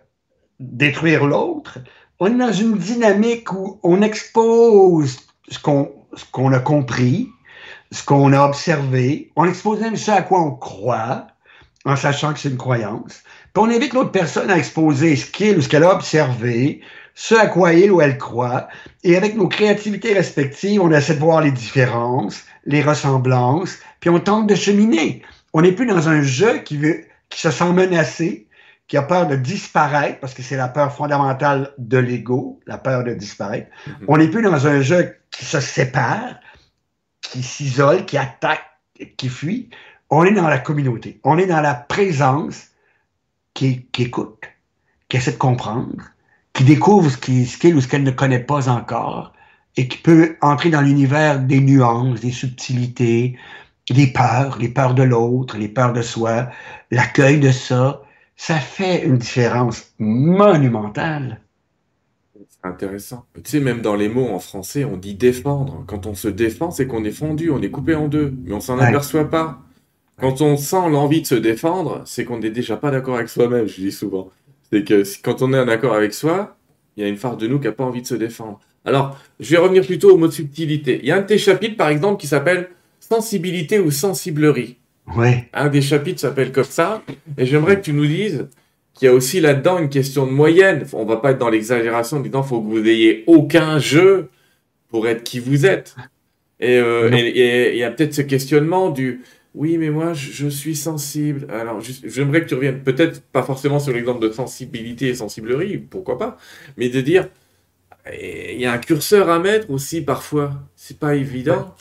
détruire 0.61 1.25
l'autre. 1.27 1.79
On 2.21 2.27
est 2.27 2.39
dans 2.39 2.53
une 2.53 2.77
dynamique 2.77 3.53
où 3.53 3.79
on 3.83 4.03
expose 4.03 5.19
ce 5.49 5.59
qu'on 5.59 6.53
a 6.53 6.59
compris, 6.59 7.29
ce 7.93 8.05
qu'on 8.05 8.33
a 8.33 8.45
observé. 8.45 9.31
On 9.37 9.45
expose 9.45 9.81
même 9.81 9.97
ce 9.97 10.11
à 10.11 10.23
quoi 10.23 10.41
on 10.41 10.53
croit, 10.53 11.29
en 11.85 11.97
sachant 11.97 12.33
que 12.33 12.41
c'est 12.41 12.51
une 12.51 12.57
croyance. 12.57 13.23
Puis 13.53 13.63
on 13.63 13.71
invite 13.71 13.95
l'autre 13.95 14.13
personne 14.13 14.51
à 14.51 14.59
exposer 14.59 15.17
ce 15.17 15.31
qu'il 15.31 15.59
ou 15.59 15.63
ce 15.63 15.69
qu'elle 15.69 15.85
a 15.85 15.95
observé, 15.95 16.81
ce 17.15 17.35
à 17.35 17.47
quoi 17.47 17.73
il 17.73 17.91
ou 17.91 18.01
elle 18.01 18.19
croit. 18.19 18.69
Et 19.05 19.17
avec 19.17 19.37
nos 19.37 19.49
créativités 19.49 20.13
respectives, 20.13 20.81
on 20.81 20.91
essaie 20.91 21.15
de 21.15 21.21
voir 21.21 21.41
les 21.41 21.51
différences, 21.51 22.45
les 22.65 22.83
ressemblances, 22.83 23.79
puis 24.01 24.11
on 24.11 24.20
tente 24.20 24.46
de 24.46 24.55
cheminer. 24.55 25.22
On 25.53 25.62
n'est 25.62 25.72
plus 25.72 25.86
dans 25.86 26.09
un 26.09 26.22
jeu 26.22 26.59
qui, 26.59 26.76
veut, 26.76 27.05
qui 27.28 27.40
se 27.40 27.51
sent 27.51 27.72
menacé, 27.72 28.46
qui 28.86 28.96
a 28.96 29.03
peur 29.03 29.26
de 29.26 29.36
disparaître, 29.36 30.20
parce 30.20 30.34
que 30.34 30.42
c'est 30.42 30.57
la 30.57 30.68
peur 30.68 30.94
fondamentale 30.94 31.72
de 31.78 31.99
l'ego, 31.99 32.61
la 32.66 32.78
peur 32.78 33.05
de 33.05 33.14
disparaître. 33.14 33.68
Mm-hmm. 33.86 34.05
On 34.09 34.16
n'est 34.16 34.28
plus 34.28 34.42
dans 34.42 34.66
un 34.66 34.80
jeu 34.80 35.16
qui 35.30 35.44
se 35.44 35.61
sépare, 35.61 36.36
qui 37.20 37.42
s'isole, 37.42 38.07
qui 38.07 38.16
attaque, 38.16 38.64
qui 39.16 39.28
fuit. 39.28 39.70
On 40.11 40.24
est 40.24 40.32
dans 40.32 40.49
la 40.49 40.59
communauté. 40.59 41.20
On 41.24 41.38
est 41.38 41.46
dans 41.46 41.61
la 41.61 41.74
présence 41.74 42.68
qui, 43.53 43.86
qui 43.92 44.05
écoute, 44.05 44.44
qui 45.09 45.18
essaie 45.18 45.32
de 45.32 45.36
comprendre, 45.36 46.03
qui 46.53 46.64
découvre 46.64 47.11
ce 47.11 47.16
qu'il 47.18 47.76
ou 47.76 47.80
ce 47.80 47.88
qu'elle 47.88 48.05
ne 48.05 48.11
connaît 48.11 48.38
pas 48.38 48.68
encore 48.68 49.32
et 49.76 49.86
qui 49.86 49.99
peut 49.99 50.36
entrer 50.40 50.70
dans 50.70 50.80
l'univers 50.80 51.38
des 51.40 51.61
nuances, 51.61 52.20
des 52.20 52.32
subtilités, 52.32 53.38
des 53.95 54.07
peurs, 54.07 54.59
les 54.59 54.68
peurs 54.68 54.95
de 54.95 55.03
l'autre, 55.03 55.57
les 55.57 55.68
peurs 55.68 55.93
de 55.93 56.03
soi, 56.03 56.49
l'accueil 56.91 57.41
de 57.41 57.51
ça, 57.51 58.03
ça 58.36 58.57
fait 58.57 59.05
une 59.05 59.18
différence 59.18 59.93
monumentale. 59.99 61.41
C'est 62.49 62.68
intéressant. 62.68 63.24
Tu 63.34 63.51
sais, 63.51 63.61
même 63.61 63.80
dans 63.80 63.97
les 63.97 64.09
mots 64.09 64.28
en 64.28 64.39
français, 64.39 64.84
on 64.84 64.97
dit 64.97 65.14
défendre. 65.14 65.84
Quand 65.86 66.07
on 66.07 66.14
se 66.14 66.28
défend, 66.28 66.70
c'est 66.70 66.86
qu'on 66.86 67.05
est 67.05 67.11
fendu, 67.11 67.51
on 67.51 67.62
est 67.62 67.70
coupé 67.70 67.95
en 67.95 68.09
deux, 68.09 68.34
mais 68.45 68.53
on 68.53 68.61
s'en 68.61 68.78
aperçoit 68.78 69.28
pas. 69.28 69.61
Quand 70.20 70.41
on 70.41 70.57
sent 70.57 70.91
l'envie 70.91 71.22
de 71.22 71.26
se 71.26 71.34
défendre, 71.36 72.03
c'est 72.05 72.24
qu'on 72.24 72.39
n'est 72.39 72.51
déjà 72.51 72.76
pas 72.76 72.91
d'accord 72.91 73.16
avec 73.16 73.28
soi-même, 73.28 73.66
je 73.66 73.76
dis 73.76 73.93
souvent. 73.93 74.30
C'est 74.70 74.82
que 74.84 75.03
quand 75.22 75.43
on 75.43 75.53
est 75.53 75.59
en 75.59 75.68
accord 75.68 75.95
avec 75.95 76.12
soi, 76.12 76.57
il 76.97 77.03
y 77.03 77.07
a 77.07 77.09
une 77.09 77.18
part 77.18 77.36
de 77.36 77.47
nous 77.47 77.61
qui 77.61 77.66
n'a 77.66 77.72
pas 77.72 77.84
envie 77.84 78.03
de 78.03 78.07
se 78.07 78.16
défendre. 78.16 78.59
Alors, 78.84 79.18
je 79.39 79.51
vais 79.51 79.59
revenir 79.59 79.84
plutôt 79.84 80.12
au 80.12 80.16
mot 80.16 80.26
de 80.26 80.32
subtilité. 80.32 80.99
Il 81.01 81.09
y 81.09 81.12
a 81.12 81.16
un 81.16 81.20
de 81.20 81.26
tes 81.26 81.39
chapitres, 81.39 81.76
par 81.76 81.89
exemple, 81.89 82.20
qui 82.20 82.26
s'appelle 82.26 82.70
Sensibilité 83.09 83.79
ou 83.79 83.91
sensiblerie. 83.91 84.77
Un 85.55 85.69
des 85.69 85.81
chapitres 85.81 86.21
s'appelle 86.21 86.53
comme 86.53 86.65
ça. 86.65 87.03
Et 87.39 87.47
j'aimerais 87.47 87.77
que 87.77 87.85
tu 87.85 87.93
nous 87.95 88.07
dises 88.07 88.49
qu'il 88.93 89.07
y 89.07 89.09
a 89.09 89.15
aussi 89.15 89.41
là-dedans 89.41 89.79
une 89.79 89.89
question 89.89 90.27
de 90.27 90.31
moyenne. 90.31 90.85
On 90.93 91.05
va 91.05 91.17
pas 91.17 91.31
être 91.31 91.39
dans 91.39 91.49
l'exagération 91.49 92.19
en 92.19 92.21
disant 92.21 92.43
faut 92.43 92.61
que 92.61 92.69
vous 92.69 92.87
ayez 92.87 93.25
aucun 93.27 93.79
jeu 93.79 94.29
pour 94.89 95.09
être 95.09 95.23
qui 95.23 95.39
vous 95.39 95.65
êtes. 95.65 95.97
Et 96.61 96.77
euh, 96.79 97.09
il 97.13 97.77
y 97.77 97.85
a 97.85 97.91
peut-être 97.91 98.13
ce 98.15 98.23
questionnement 98.23 98.91
du 98.91 99.23
oui, 99.55 99.79
mais 99.79 99.91
moi 99.91 100.13
je, 100.13 100.49
suis 100.49 100.77
sensible. 100.77 101.47
Alors 101.51 101.81
j'aimerais 101.81 102.43
que 102.43 102.49
tu 102.49 102.55
reviennes 102.55 102.83
peut-être 102.83 103.23
pas 103.23 103.43
forcément 103.43 103.79
sur 103.79 103.93
l'exemple 103.93 104.21
de 104.21 104.31
sensibilité 104.31 105.09
et 105.09 105.15
sensiblerie, 105.15 105.79
pourquoi 105.79 106.19
pas, 106.19 106.37
mais 106.77 106.91
de 106.91 107.01
dire 107.01 107.29
il 108.13 108.61
y 108.61 108.67
a 108.67 108.73
un 108.73 108.79
curseur 108.79 109.29
à 109.31 109.39
mettre 109.39 109.71
aussi 109.71 110.01
parfois. 110.03 110.53
C'est 110.77 110.99
pas 110.99 111.15
évident. 111.15 111.75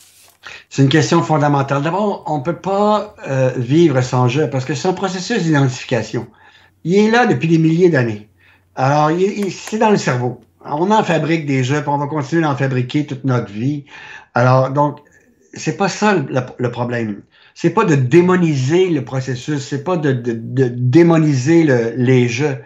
C'est 0.70 0.82
une 0.82 0.90
question 0.90 1.22
fondamentale. 1.22 1.82
D'abord, 1.82 2.24
on 2.28 2.40
ne 2.40 2.44
peut 2.44 2.58
pas 2.58 3.16
euh, 3.28 3.52
vivre 3.58 4.02
sans 4.02 4.28
jeu 4.28 4.50
parce 4.50 4.66
que 4.66 4.74
c'est 4.74 4.88
un 4.88 4.94
processus 4.94 5.44
d'identification. 5.44 6.28
Il 6.84 6.96
est 6.96 7.12
là 7.12 7.26
depuis 7.26 7.48
des 7.48 7.58
milliers 7.58 7.90
d'années. 7.90 8.30
Alors, 8.76 9.12
c'est 9.52 9.80
dans 9.80 9.90
le 9.90 9.98
cerveau. 9.98 10.42
On 10.64 10.92
en 10.92 11.04
fabrique 11.04 11.46
des 11.46 11.64
jeux, 11.64 11.82
puis 11.82 11.90
on 11.90 11.98
va 11.98 12.08
continuer 12.08 12.44
d'en 12.44 12.56
fabriquer 12.56 13.06
toute 13.06 13.24
notre 13.24 13.52
vie. 13.52 13.86
Alors, 14.34 14.70
donc, 14.72 15.00
c'est 15.54 15.78
pas 15.78 15.90
ça 15.90 16.14
le, 16.14 16.42
le 16.58 16.72
problème. 16.72 17.24
C'est 17.56 17.72
pas 17.72 17.86
de 17.86 17.96
démoniser 17.96 18.90
le 18.90 19.04
processus, 19.04 19.66
c'est 19.68 19.84
pas 19.84 19.98
de, 19.98 20.12
de, 20.12 20.34
de 20.34 20.68
démoniser 20.68 21.64
le, 21.64 21.94
les 21.96 22.28
jeux. 22.28 22.58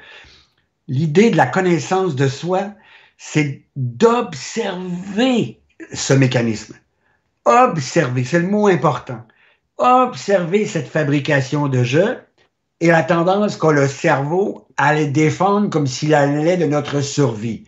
L'idée 0.88 1.30
de 1.30 1.38
la 1.38 1.46
connaissance 1.46 2.16
de 2.16 2.28
soi, 2.28 2.74
c'est 3.18 3.64
d'observer 3.78 5.62
ce 5.94 6.14
mécanisme 6.14 6.76
observer, 7.46 8.24
c'est 8.24 8.40
le 8.40 8.48
mot 8.48 8.68
important, 8.68 9.26
observer 9.78 10.66
cette 10.66 10.88
fabrication 10.88 11.68
de 11.68 11.84
jeux 11.84 12.20
et 12.80 12.88
la 12.88 13.04
tendance 13.04 13.58
qu'a 13.58 13.72
le 13.72 13.88
cerveau 13.88 14.68
à 14.78 14.94
les 14.94 15.08
défendre 15.08 15.70
comme 15.70 15.88
s'il 15.88 16.14
allait 16.14 16.58
de 16.58 16.66
notre 16.66 17.02
survie. 17.02 17.66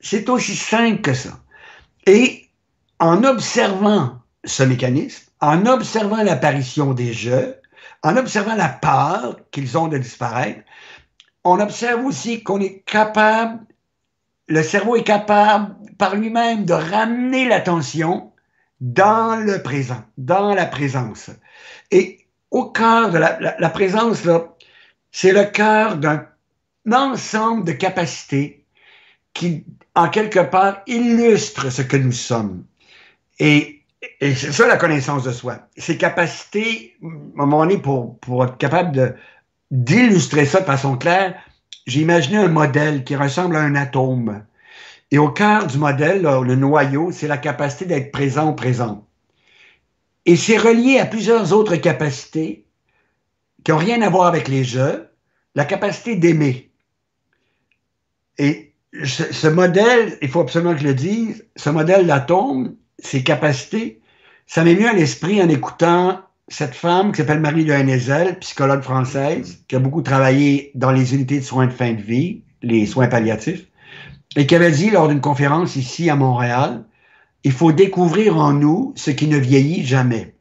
C'est 0.00 0.28
aussi 0.28 0.56
simple 0.56 1.00
que 1.00 1.14
ça. 1.14 1.40
Et 2.06 2.48
en 3.00 3.24
observant 3.24 4.18
ce 4.44 4.62
mécanisme, 4.62 5.30
en 5.40 5.66
observant 5.66 6.22
l'apparition 6.22 6.94
des 6.94 7.12
jeux, 7.12 7.56
en 8.02 8.16
observant 8.16 8.54
la 8.54 8.68
peur 8.68 9.36
qu'ils 9.50 9.76
ont 9.78 9.88
de 9.88 9.98
disparaître, 9.98 10.62
on 11.44 11.60
observe 11.60 12.04
aussi 12.04 12.42
qu'on 12.42 12.60
est 12.60 12.82
capable, 12.84 13.60
le 14.48 14.62
cerveau 14.62 14.96
est 14.96 15.04
capable 15.04 15.76
par 15.98 16.16
lui-même 16.16 16.64
de 16.64 16.72
ramener 16.72 17.46
l'attention 17.48 18.27
dans 18.80 19.36
le 19.36 19.62
présent, 19.62 20.02
dans 20.16 20.54
la 20.54 20.66
présence. 20.66 21.30
Et 21.90 22.26
au 22.50 22.66
cœur 22.66 23.10
de 23.10 23.18
la, 23.18 23.38
la, 23.58 23.70
présence, 23.70 24.24
là, 24.24 24.54
c'est 25.10 25.32
le 25.32 25.44
cœur 25.44 25.96
d'un 25.96 26.26
ensemble 26.90 27.64
de 27.64 27.72
capacités 27.72 28.64
qui, 29.34 29.64
en 29.94 30.08
quelque 30.08 30.40
part, 30.40 30.82
illustrent 30.86 31.70
ce 31.70 31.82
que 31.82 31.96
nous 31.96 32.12
sommes. 32.12 32.64
Et, 33.38 33.82
et 34.20 34.34
c'est 34.34 34.52
ça 34.52 34.66
la 34.66 34.76
connaissance 34.76 35.24
de 35.24 35.32
soi. 35.32 35.68
Ces 35.76 35.98
capacités, 35.98 36.96
à 37.02 37.06
un 37.06 37.46
moment 37.46 37.64
donné, 37.64 37.78
pour, 37.78 38.18
pour 38.20 38.44
être 38.44 38.58
capable 38.58 39.16
d'illustrer 39.70 40.46
ça 40.46 40.60
de 40.60 40.66
façon 40.66 40.96
claire, 40.96 41.34
j'ai 41.86 42.00
imaginé 42.00 42.36
un 42.36 42.48
modèle 42.48 43.04
qui 43.04 43.16
ressemble 43.16 43.56
à 43.56 43.60
un 43.60 43.74
atome. 43.74 44.44
Et 45.10 45.18
au 45.18 45.30
cœur 45.30 45.66
du 45.66 45.78
modèle, 45.78 46.22
le 46.22 46.54
noyau, 46.54 47.12
c'est 47.12 47.28
la 47.28 47.38
capacité 47.38 47.86
d'être 47.86 48.12
présent 48.12 48.50
au 48.50 48.54
présent. 48.54 49.06
Et 50.26 50.36
c'est 50.36 50.58
relié 50.58 50.98
à 50.98 51.06
plusieurs 51.06 51.52
autres 51.52 51.76
capacités 51.76 52.66
qui 53.64 53.70
n'ont 53.70 53.78
rien 53.78 54.02
à 54.02 54.10
voir 54.10 54.26
avec 54.26 54.48
les 54.48 54.64
jeux, 54.64 55.08
la 55.54 55.64
capacité 55.64 56.16
d'aimer. 56.16 56.70
Et 58.36 58.74
ce, 59.04 59.48
modèle, 59.48 60.18
il 60.20 60.28
faut 60.28 60.40
absolument 60.40 60.74
que 60.74 60.80
je 60.80 60.86
le 60.86 60.94
dise, 60.94 61.46
ce 61.56 61.70
modèle 61.70 62.06
d'atome, 62.06 62.76
ces 62.98 63.22
capacités, 63.22 64.00
ça 64.46 64.64
m'est 64.64 64.74
mieux 64.74 64.88
à 64.88 64.92
l'esprit 64.92 65.42
en 65.42 65.48
écoutant 65.48 66.20
cette 66.48 66.74
femme 66.74 67.12
qui 67.12 67.18
s'appelle 67.18 67.40
Marie 67.40 67.64
de 67.64 67.72
Hennezel, 67.72 68.38
psychologue 68.38 68.82
française, 68.82 69.64
qui 69.68 69.76
a 69.76 69.78
beaucoup 69.78 70.02
travaillé 70.02 70.70
dans 70.74 70.90
les 70.90 71.14
unités 71.14 71.40
de 71.40 71.44
soins 71.44 71.66
de 71.66 71.72
fin 71.72 71.92
de 71.92 72.00
vie, 72.00 72.42
les 72.62 72.86
soins 72.86 73.08
palliatifs 73.08 73.66
et 74.36 74.46
qui 74.46 74.54
avait 74.54 74.70
dit 74.70 74.90
lors 74.90 75.08
d'une 75.08 75.20
conférence 75.20 75.76
ici 75.76 76.10
à 76.10 76.16
Montréal, 76.16 76.84
il 77.44 77.52
faut 77.52 77.72
découvrir 77.72 78.36
en 78.36 78.52
nous 78.52 78.92
ce 78.96 79.10
qui 79.10 79.26
ne 79.26 79.38
vieillit 79.38 79.84
jamais. 79.84 80.34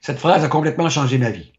Cette 0.00 0.18
phrase 0.18 0.44
a 0.44 0.48
complètement 0.48 0.88
changé 0.88 1.18
ma 1.18 1.30
vie. 1.30 1.52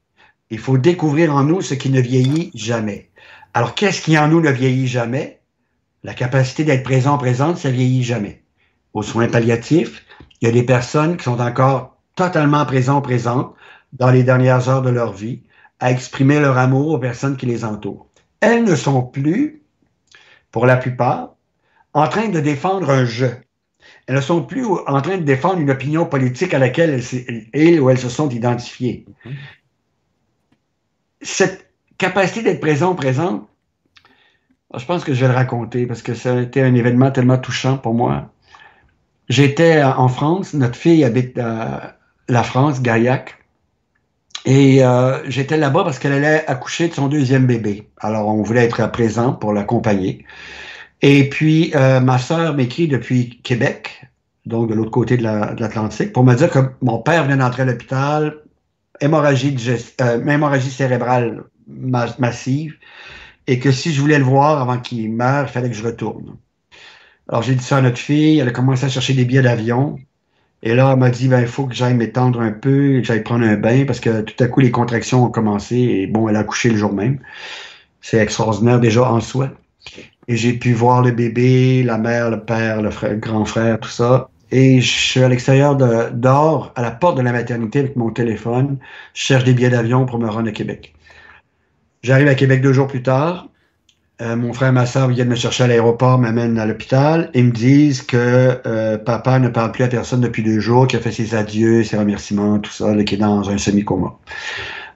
Il 0.49 0.59
faut 0.59 0.78
découvrir 0.78 1.36
en 1.36 1.43
nous 1.43 1.61
ce 1.61 1.74
qui 1.74 1.89
ne 1.89 1.99
vieillit 1.99 2.51
jamais. 2.53 3.09
Alors, 3.53 3.76
qu'est-ce 3.76 4.01
qui 4.01 4.18
en 4.18 4.28
nous 4.28 4.39
ne 4.39 4.51
vieillit 4.51 4.88
jamais? 4.88 5.41
La 6.03 6.13
capacité 6.13 6.63
d'être 6.63 6.84
présent, 6.84 7.18
présente, 7.18 7.57
ça 7.57 7.70
vieillit 7.70 8.03
jamais. 8.03 8.43
Aux 8.93 9.03
soins 9.03 9.28
palliatifs, 9.28 10.05
il 10.39 10.45
y 10.45 10.49
a 10.49 10.53
des 10.53 10.63
personnes 10.63 11.18
qui 11.18 11.24
sont 11.24 11.41
encore 11.41 11.97
totalement 12.15 12.65
présentes, 12.65 13.03
présentes 13.03 13.53
dans 13.93 14.11
les 14.11 14.24
dernières 14.24 14.70
heures 14.70 14.82
de 14.82 14.89
leur 14.89 15.13
vie, 15.13 15.41
à 15.80 15.91
exprimer 15.91 16.39
leur 16.39 16.57
amour 16.57 16.89
aux 16.89 16.99
personnes 16.99 17.38
qui 17.38 17.45
les 17.45 17.65
entourent. 17.65 18.07
Elles 18.39 18.63
ne 18.63 18.76
sont 18.76 19.01
plus, 19.01 19.63
pour 20.58 20.66
la 20.66 20.78
plupart, 20.78 21.36
en 21.93 22.08
train 22.08 22.30
de 22.30 22.39
défendre 22.39 22.89
un 22.89 23.05
jeu. 23.05 23.38
Elles 24.08 24.16
ne 24.16 24.22
sont 24.22 24.41
plus 24.41 24.66
en 24.66 25.01
train 25.03 25.18
de 25.18 25.22
défendre 25.22 25.60
une 25.60 25.70
opinion 25.70 26.08
politique 26.08 26.51
à 26.55 26.58
laquelle 26.58 26.99
elles, 27.53 27.80
ou 27.80 27.91
elles 27.91 27.99
se 27.99 28.10
sont 28.10 28.28
identifiées. 28.30 29.05
Mm-hmm. 29.24 29.34
Cette 31.22 31.70
capacité 31.99 32.41
d'être 32.41 32.60
présent, 32.60 32.95
présente, 32.95 33.47
je 34.76 34.84
pense 34.84 35.03
que 35.03 35.14
je 35.14 35.22
vais 35.22 35.28
le 35.28 35.36
raconter 35.36 35.86
parce 35.86 36.01
que 36.01 36.16
ça 36.16 36.34
a 36.34 36.41
été 36.41 36.64
un 36.64 36.74
événement 36.74 37.12
tellement 37.12 37.38
touchant 37.38 37.78
pour 37.78 37.93
moi. 37.93 38.34
J'étais 39.30 39.84
en 39.84 40.08
France, 40.08 40.55
notre 40.55 40.76
fille 40.76 41.03
habite 41.03 41.38
la 41.38 42.43
France, 42.43 42.82
Gaillac, 42.82 43.38
et 44.48 44.82
euh, 44.82 45.30
j'étais 45.30 45.58
là-bas 45.58 45.84
parce 45.84 46.00
qu'elle 46.00 46.14
allait 46.14 46.48
accoucher 46.48 46.88
de 46.88 46.93
son 46.93 47.10
deuxième 47.10 47.45
bébé. 47.45 47.89
Alors 47.98 48.30
on 48.30 48.41
voulait 48.43 48.64
être 48.64 48.89
présent 48.91 49.34
pour 49.34 49.52
l'accompagner. 49.52 50.24
Et 51.02 51.28
puis 51.28 51.74
euh, 51.76 52.00
ma 52.00 52.18
sœur 52.18 52.54
m'écrit 52.54 52.88
depuis 52.88 53.41
Québec, 53.43 54.06
donc 54.45 54.70
de 54.70 54.74
l'autre 54.74 54.91
côté 54.91 55.18
de 55.18 55.24
l'Atlantique, 55.24 56.14
pour 56.14 56.24
me 56.24 56.34
dire 56.34 56.50
que 56.50 56.60
mon 56.82 57.00
père 57.00 57.26
venait 57.26 57.36
d'entrer 57.36 57.64
à 57.64 57.66
l'hôpital, 57.66 58.38
hémorragie, 59.02 59.54
euh, 60.00 60.26
hémorragie 60.26 60.72
cérébrale 60.72 61.43
massive, 62.18 62.78
et 63.48 63.60
que 63.60 63.74
si 63.74 63.91
je 63.91 64.00
voulais 64.00 64.18
le 64.18 64.24
voir 64.24 64.62
avant 64.62 64.80
qu'il 64.80 65.12
meure, 65.12 65.48
il 65.50 65.52
fallait 65.52 65.70
que 65.70 65.76
je 65.76 65.84
retourne. 65.84 66.38
Alors 67.28 67.41
j'ai 67.41 67.54
dit 67.54 67.66
ça 67.66 67.78
à 67.78 67.82
notre 67.82 67.98
fille, 67.98 68.39
elle 68.39 68.48
a 68.48 68.52
commencé 68.52 68.86
à 68.86 68.89
chercher 68.89 69.14
des 69.14 69.26
billets 69.26 69.41
d'avion. 69.41 69.98
Et 70.64 70.74
là, 70.76 70.91
elle 70.93 70.99
m'a 70.99 71.10
dit, 71.10 71.28
ben, 71.28 71.41
il 71.41 71.47
faut 71.47 71.66
que 71.66 71.76
j'aille 71.76 71.93
m'étendre 71.93 72.41
un 72.41 72.51
peu, 72.51 72.99
que 72.99 73.03
j'aille 73.03 73.24
prendre 73.24 73.45
un 73.45 73.55
bain, 73.58 73.86
parce 73.86 73.99
que 73.99 74.22
tout 74.22 74.43
à 74.43 74.47
coup, 74.47 74.60
les 74.60 74.72
contractions 74.72 75.26
ont 75.26 75.30
commencé, 75.30 75.76
et 75.78 76.08
bon, 76.08 76.28
elle 76.30 76.36
a 76.36 76.39
accouché 76.39 76.70
le 76.70 76.78
jour 76.78 76.93
même. 76.93 77.20
C'est 78.01 78.18
extraordinaire 78.18 78.80
déjà 78.80 79.10
en 79.12 79.20
soi. 79.22 79.51
Et 80.28 80.36
j'ai 80.36 80.53
pu 80.53 80.74
voir 80.74 81.01
le 81.01 81.12
bébé, 81.12 81.84
la 81.84 81.97
mère, 81.97 82.30
le 82.32 82.43
père, 82.43 82.82
le, 82.82 82.91
frère, 82.91 83.12
le 83.12 83.18
grand 83.18 83.45
frère, 83.45 83.80
tout 83.80 83.89
ça. 83.89 84.30
Et 84.51 84.82
je 84.82 84.89
suis 84.89 85.24
à 85.24 85.30
l'extérieur 85.30 85.76
de, 85.76 86.10
dehors, 86.14 86.72
à 86.76 86.82
la 86.82 86.91
porte 86.91 87.18
de 87.18 87.22
la 87.22 87.32
maternité 87.32 87.80
avec 87.80 87.95
mon 87.95 88.12
téléphone. 88.12 88.78
Je 89.14 89.22
cherche 89.22 89.43
des 89.43 89.53
billets 89.53 89.70
d'avion 89.70 90.05
pour 90.05 90.20
me 90.20 90.30
rendre 90.30 90.49
à 90.49 90.51
Québec. 90.51 90.95
J'arrive 92.03 92.28
à 92.28 92.36
Québec 92.36 92.62
deux 92.62 92.74
jours 92.74 92.88
plus 92.88 93.03
tard. 93.03 93.47
Euh, 94.20 94.36
mon 94.36 94.51
frère 94.51 94.70
et 94.70 94.72
ma 94.72 94.88
soeur 94.88 95.09
viennent 95.09 95.30
me 95.30 95.36
chercher 95.36 95.65
à 95.65 95.68
l'aéroport, 95.68 96.18
m'amènent 96.18 96.57
à 96.57 96.65
l'hôpital. 96.65 97.30
Ils 97.36 97.45
me 97.45 97.51
disent 97.51 98.01
que 98.01 98.59
euh, 98.65 98.97
papa 98.97 99.38
ne 99.38 99.47
parle 99.47 99.72
plus 99.72 99.84
à 99.84 99.88
personne 99.88 100.22
depuis 100.22 100.41
deux 100.41 100.59
jours, 100.59 100.88
qu'il 100.88 100.97
a 100.97 101.01
fait 101.01 101.11
ses 101.11 101.36
adieux, 101.36 101.84
ses 101.84 101.97
remerciements, 101.97 102.57
tout 102.57 102.72
ça, 102.72 102.95
qu'il 103.03 103.20
est 103.20 103.22
dans 103.22 103.47
un 103.49 103.59
semi-coma. 103.59 104.18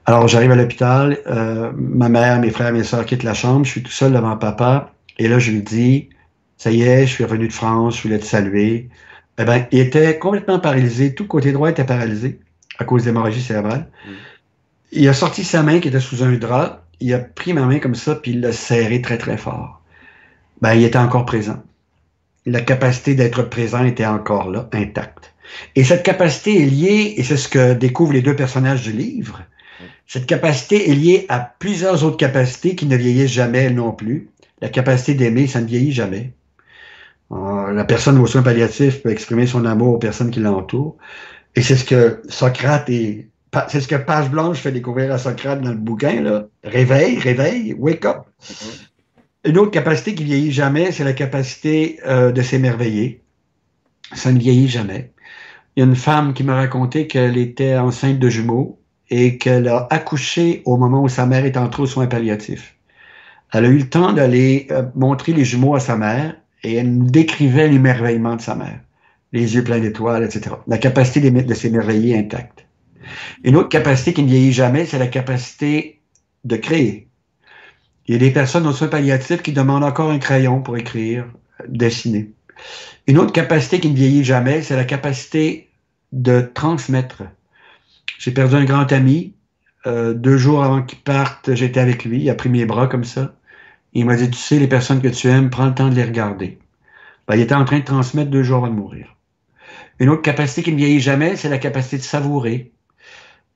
Alors 0.08 0.28
j'arrive 0.28 0.52
à 0.52 0.56
l'hôpital, 0.56 1.20
euh, 1.28 1.72
ma 1.76 2.10
mère, 2.10 2.40
mes 2.40 2.50
frères, 2.50 2.74
mes 2.74 2.84
soeurs 2.84 3.06
quittent 3.06 3.22
la 3.22 3.36
chambre, 3.36 3.64
je 3.64 3.72
suis 3.72 3.84
tout 3.84 3.92
seul 3.92 4.12
devant 4.12 4.36
papa, 4.36 4.92
et 5.20 5.28
là 5.28 5.38
je 5.38 5.52
lui 5.52 5.62
dis, 5.62 6.10
ça 6.58 6.72
y 6.72 6.82
est, 6.82 7.06
je 7.06 7.12
suis 7.12 7.24
revenu 7.24 7.48
de 7.48 7.54
France, 7.54 7.98
je 7.98 8.04
voulais 8.04 8.18
te 8.18 8.26
saluer. 8.26 8.90
Eh 9.38 9.44
ben, 9.44 9.68
il 9.72 9.80
était 9.80 10.18
complètement 10.18 10.60
paralysé, 10.60 11.14
tout 11.14 11.28
côté 11.28 11.52
droit 11.52 11.70
était 11.70 11.84
paralysé 11.84 12.40
à 12.80 12.86
cause 12.86 13.04
d'hémorragie 13.04 13.42
cérébrale. 13.42 13.88
Mm. 14.08 14.12
Il 14.94 15.08
a 15.08 15.14
sorti 15.14 15.44
sa 15.44 15.62
main 15.62 15.80
qui 15.80 15.90
était 15.90 16.00
sous 16.00 16.24
un 16.24 16.32
drap, 16.34 16.84
il 17.02 17.14
a 17.14 17.20
pris 17.20 17.54
ma 17.54 17.66
main 17.66 17.80
comme 17.80 17.96
ça, 17.96 18.16
puis 18.16 18.32
il 18.32 18.42
l'a 18.42 18.52
serré 18.52 19.02
très, 19.02 19.18
très 19.18 19.38
fort. 19.38 19.82
Ben, 20.62 20.74
il 20.74 20.84
était 20.84 20.98
encore 20.98 21.26
présent. 21.26 21.62
La 22.46 22.62
capacité 22.62 23.16
d'être 23.16 23.44
présent 23.44 23.84
était 23.84 24.06
encore 24.06 24.50
là, 24.50 24.70
intacte. 24.72 25.34
Et 25.76 25.84
cette 25.84 26.04
capacité 26.04 26.62
est 26.62 26.66
liée, 26.66 27.16
et 27.18 27.24
c'est 27.24 27.38
ce 27.38 27.50
que 27.50 27.74
découvrent 27.74 28.14
les 28.14 28.22
deux 28.22 28.36
personnages 28.36 28.84
du 28.84 28.92
livre, 28.94 29.42
cette 30.12 30.26
capacité 30.26 30.92
est 30.92 30.94
liée 30.94 31.26
à 31.30 31.40
plusieurs 31.40 32.04
autres 32.04 32.18
capacités 32.18 32.76
qui 32.76 32.86
ne 32.86 32.98
vieillissent 32.98 33.32
jamais 33.32 33.70
non 33.70 33.94
plus. 33.94 34.28
La 34.62 34.68
capacité 34.68 35.14
d'aimer, 35.14 35.48
ça 35.48 35.62
ne 35.62 35.68
vieillit 35.68 35.94
jamais. 35.94 36.34
Euh, 37.32 37.72
la 37.72 37.86
personne 37.86 38.18
aux 38.18 38.28
soins 38.28 38.42
palliatifs 38.42 39.02
peut 39.02 39.10
exprimer 39.10 39.48
son 39.48 39.64
amour 39.64 39.94
aux 39.94 40.00
personnes 40.00 40.30
qui 40.30 40.42
l'entourent. 40.42 40.98
Et 41.56 41.62
c'est 41.62 41.78
ce 41.78 41.86
que 41.86 42.22
Socrate 42.28 42.90
et 42.90 43.30
c'est 43.68 43.82
ce 43.82 43.88
que 43.88 43.96
Page 43.96 44.30
Blanche 44.30 44.60
fait 44.60 44.72
découvrir 44.72 45.12
à 45.12 45.18
Socrate 45.18 45.62
dans 45.62 45.72
le 45.72 45.78
bouquin, 45.78 46.22
là. 46.22 46.48
Réveille, 46.64 47.20
réveille, 47.20 47.74
wake 47.78 48.06
up. 48.06 48.24
Mm-hmm. 48.42 48.88
Une 49.44 49.58
autre 49.58 49.72
capacité 49.72 50.14
qui 50.14 50.24
vieillit 50.24 50.52
jamais, 50.52 50.92
c'est 50.92 51.04
la 51.04 51.14
capacité 51.14 52.00
euh, 52.06 52.32
de 52.32 52.42
s'émerveiller. 52.42 53.22
Ça 54.14 54.32
ne 54.32 54.38
vieillit 54.38 54.68
jamais. 54.68 55.12
Il 55.76 55.80
y 55.80 55.84
a 55.84 55.86
une 55.86 55.96
femme 55.96 56.34
qui 56.34 56.44
m'a 56.44 56.56
raconté 56.56 57.08
qu'elle 57.08 57.38
était 57.38 57.76
enceinte 57.78 58.20
de 58.20 58.30
jumeaux 58.30 58.80
et 59.10 59.38
qu'elle 59.38 59.68
a 59.68 59.88
accouché 59.90 60.62
au 60.66 60.78
moment 60.78 61.02
où 61.02 61.10
sa 61.10 61.26
mère 61.26 61.46
est 61.46 61.58
entrée 61.58 61.84
aux 61.84 61.88
soins 61.88 62.08
palliatifs. 62.08 62.76
Elle 63.52 63.66
a 63.66 63.70
eu 63.70 63.80
le 63.80 63.90
temps 63.90 64.14
d'aller 64.14 64.68
euh, 64.70 64.84
montrer 64.96 65.34
les 65.34 65.44
jumeaux 65.44 65.76
à 65.76 65.80
sa 65.80 65.98
mère 65.98 66.36
et 66.64 66.76
elle 66.76 66.92
nous 66.94 67.10
décrivait 67.10 67.68
l'émerveillement 67.68 68.36
de 68.36 68.42
sa 68.42 68.56
mère. 68.56 68.80
Les 69.34 69.56
yeux 69.56 69.64
pleins 69.64 69.80
d'étoiles, 69.80 70.24
etc. 70.24 70.56
La 70.68 70.78
capacité 70.78 71.32
de 71.32 71.54
s'émerveiller 71.54 72.18
intacte. 72.18 72.61
Une 73.44 73.56
autre 73.56 73.70
capacité 73.70 74.14
qui 74.14 74.24
ne 74.24 74.30
vieillit 74.30 74.54
jamais, 74.54 74.86
c'est 74.86 75.00
la 75.00 75.08
capacité 75.08 76.00
de 76.44 76.56
créer. 76.56 77.08
Il 78.08 78.14
y 78.14 78.16
a 78.16 78.20
des 78.20 78.32
personnes 78.32 78.68
aux 78.68 78.74
soins 78.74 78.88
palliatifs 78.88 79.42
qui 79.42 79.54
demandent 79.54 79.84
encore 79.84 80.10
un 80.10 80.20
crayon 80.20 80.62
pour 80.62 80.78
écrire, 80.78 81.26
dessiner. 81.68 82.32
Une 83.08 83.18
autre 83.18 83.32
capacité 83.32 83.80
qui 83.80 83.90
ne 83.90 83.96
vieillit 83.96 84.24
jamais, 84.24 84.62
c'est 84.62 84.76
la 84.76 84.84
capacité 84.84 85.70
de 86.12 86.42
transmettre. 86.42 87.24
J'ai 88.20 88.32
perdu 88.32 88.56
un 88.56 88.66
grand 88.66 88.92
ami. 88.92 89.34
Euh, 89.88 90.14
deux 90.14 90.38
jours 90.38 90.64
avant 90.64 90.84
qu'il 90.84 91.00
parte, 91.00 91.56
j'étais 91.56 91.80
avec 91.80 92.06
lui. 92.06 92.22
Il 92.22 92.30
a 92.30 92.36
pris 92.36 92.50
mes 92.50 92.66
bras 92.66 92.88
comme 92.88 93.04
ça. 93.04 93.36
Il 93.94 94.06
m'a 94.06 94.16
dit, 94.16 94.30
tu 94.30 94.38
sais, 94.38 94.60
les 94.60 94.68
personnes 94.68 95.02
que 95.02 95.08
tu 95.08 95.28
aimes, 95.28 95.50
prends 95.50 95.66
le 95.66 95.74
temps 95.74 95.90
de 95.90 95.96
les 95.96 96.04
regarder. 96.04 96.60
Ben, 97.28 97.36
il 97.36 97.42
était 97.42 97.56
en 97.56 97.66
train 97.66 97.80
de 97.80 97.86
transmettre 97.86 98.30
deux 98.30 98.44
jours 98.44 98.58
avant 98.58 98.68
de 98.68 98.80
mourir. 98.80 99.16
Une 100.00 100.10
autre 100.10 100.22
capacité 100.22 100.64
qui 100.64 100.72
ne 100.72 100.78
vieillit 100.78 101.00
jamais, 101.00 101.36
c'est 101.36 101.50
la 101.50 101.58
capacité 101.58 101.98
de 101.98 102.04
savourer. 102.04 102.72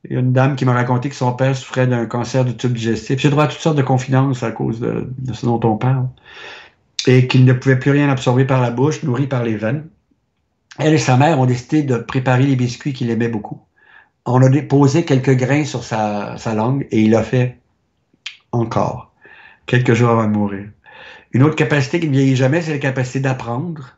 Il 0.09 0.13
y 0.13 0.17
a 0.17 0.19
une 0.19 0.33
dame 0.33 0.55
qui 0.55 0.65
m'a 0.65 0.73
raconté 0.73 1.09
que 1.09 1.15
son 1.15 1.33
père 1.33 1.55
souffrait 1.55 1.87
d'un 1.87 2.05
cancer 2.05 2.45
du 2.45 2.55
tube 2.55 2.73
digestif. 2.73 3.19
J'ai 3.19 3.29
droit 3.29 3.45
à 3.45 3.47
toutes 3.47 3.59
sortes 3.59 3.77
de 3.77 3.81
confidences 3.81 4.43
à 4.43 4.51
cause 4.51 4.79
de, 4.79 5.07
ce 5.33 5.45
dont 5.45 5.59
on 5.63 5.77
parle. 5.77 6.07
Et 7.07 7.27
qu'il 7.27 7.45
ne 7.45 7.53
pouvait 7.53 7.79
plus 7.79 7.91
rien 7.91 8.09
absorber 8.09 8.45
par 8.45 8.61
la 8.61 8.71
bouche, 8.71 9.03
nourri 9.03 9.27
par 9.27 9.43
les 9.43 9.55
veines. 9.55 9.87
Elle 10.77 10.93
et 10.93 10.99
sa 10.99 11.17
mère 11.17 11.39
ont 11.39 11.45
décidé 11.45 11.83
de 11.83 11.97
préparer 11.97 12.43
les 12.43 12.55
biscuits 12.55 12.93
qu'il 12.93 13.09
aimait 13.09 13.29
beaucoup. 13.29 13.61
On 14.25 14.41
a 14.41 14.49
déposé 14.49 15.05
quelques 15.05 15.35
grains 15.35 15.65
sur 15.65 15.83
sa, 15.83 16.35
langue 16.55 16.87
et 16.91 17.01
il 17.01 17.15
a 17.15 17.23
fait 17.23 17.59
encore, 18.51 19.13
quelques 19.65 19.93
jours 19.93 20.09
avant 20.09 20.25
de 20.25 20.31
mourir. 20.31 20.67
Une 21.31 21.43
autre 21.43 21.55
capacité 21.55 21.99
qui 21.99 22.07
ne 22.07 22.13
vieillit 22.13 22.35
jamais, 22.35 22.61
c'est 22.61 22.73
la 22.73 22.79
capacité 22.79 23.19
d'apprendre. 23.19 23.94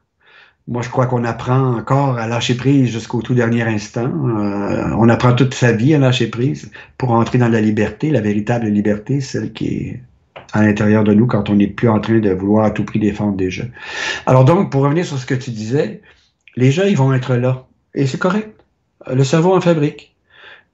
Moi, 0.68 0.82
je 0.82 0.90
crois 0.90 1.06
qu'on 1.06 1.24
apprend 1.24 1.78
encore 1.78 2.18
à 2.18 2.28
lâcher 2.28 2.56
prise 2.56 2.92
jusqu'au 2.92 3.22
tout 3.22 3.34
dernier 3.34 3.64
instant. 3.64 4.06
Euh, 4.06 4.92
on 4.98 5.08
apprend 5.08 5.34
toute 5.34 5.54
sa 5.54 5.72
vie 5.72 5.94
à 5.94 5.98
lâcher 5.98 6.28
prise 6.28 6.72
pour 6.98 7.12
entrer 7.12 7.38
dans 7.38 7.48
la 7.48 7.62
liberté, 7.62 8.12
la 8.12 8.20
véritable 8.20 8.68
liberté, 8.68 9.22
celle 9.22 9.54
qui 9.54 9.68
est 9.68 10.02
à 10.52 10.64
l'intérieur 10.64 11.06
de 11.06 11.14
nous 11.14 11.26
quand 11.26 11.50
on 11.50 11.56
n'est 11.56 11.68
plus 11.68 11.88
en 11.88 12.00
train 12.00 12.20
de 12.20 12.30
vouloir 12.32 12.66
à 12.66 12.72
tout 12.72 12.84
prix 12.84 13.00
défendre 13.00 13.38
des 13.38 13.50
jeux. 13.50 13.72
Alors 14.26 14.44
donc, 14.44 14.70
pour 14.70 14.82
revenir 14.82 15.06
sur 15.06 15.18
ce 15.18 15.26
que 15.26 15.36
tu 15.36 15.52
disais, 15.52 16.02
les 16.58 16.72
jeux, 16.72 16.90
ils 16.90 16.98
vont 16.98 17.14
être 17.14 17.36
là. 17.36 17.66
Et 17.94 18.06
c'est 18.06 18.20
correct. 18.20 18.54
Le 19.10 19.24
cerveau 19.24 19.56
en 19.56 19.62
fabrique. 19.62 20.16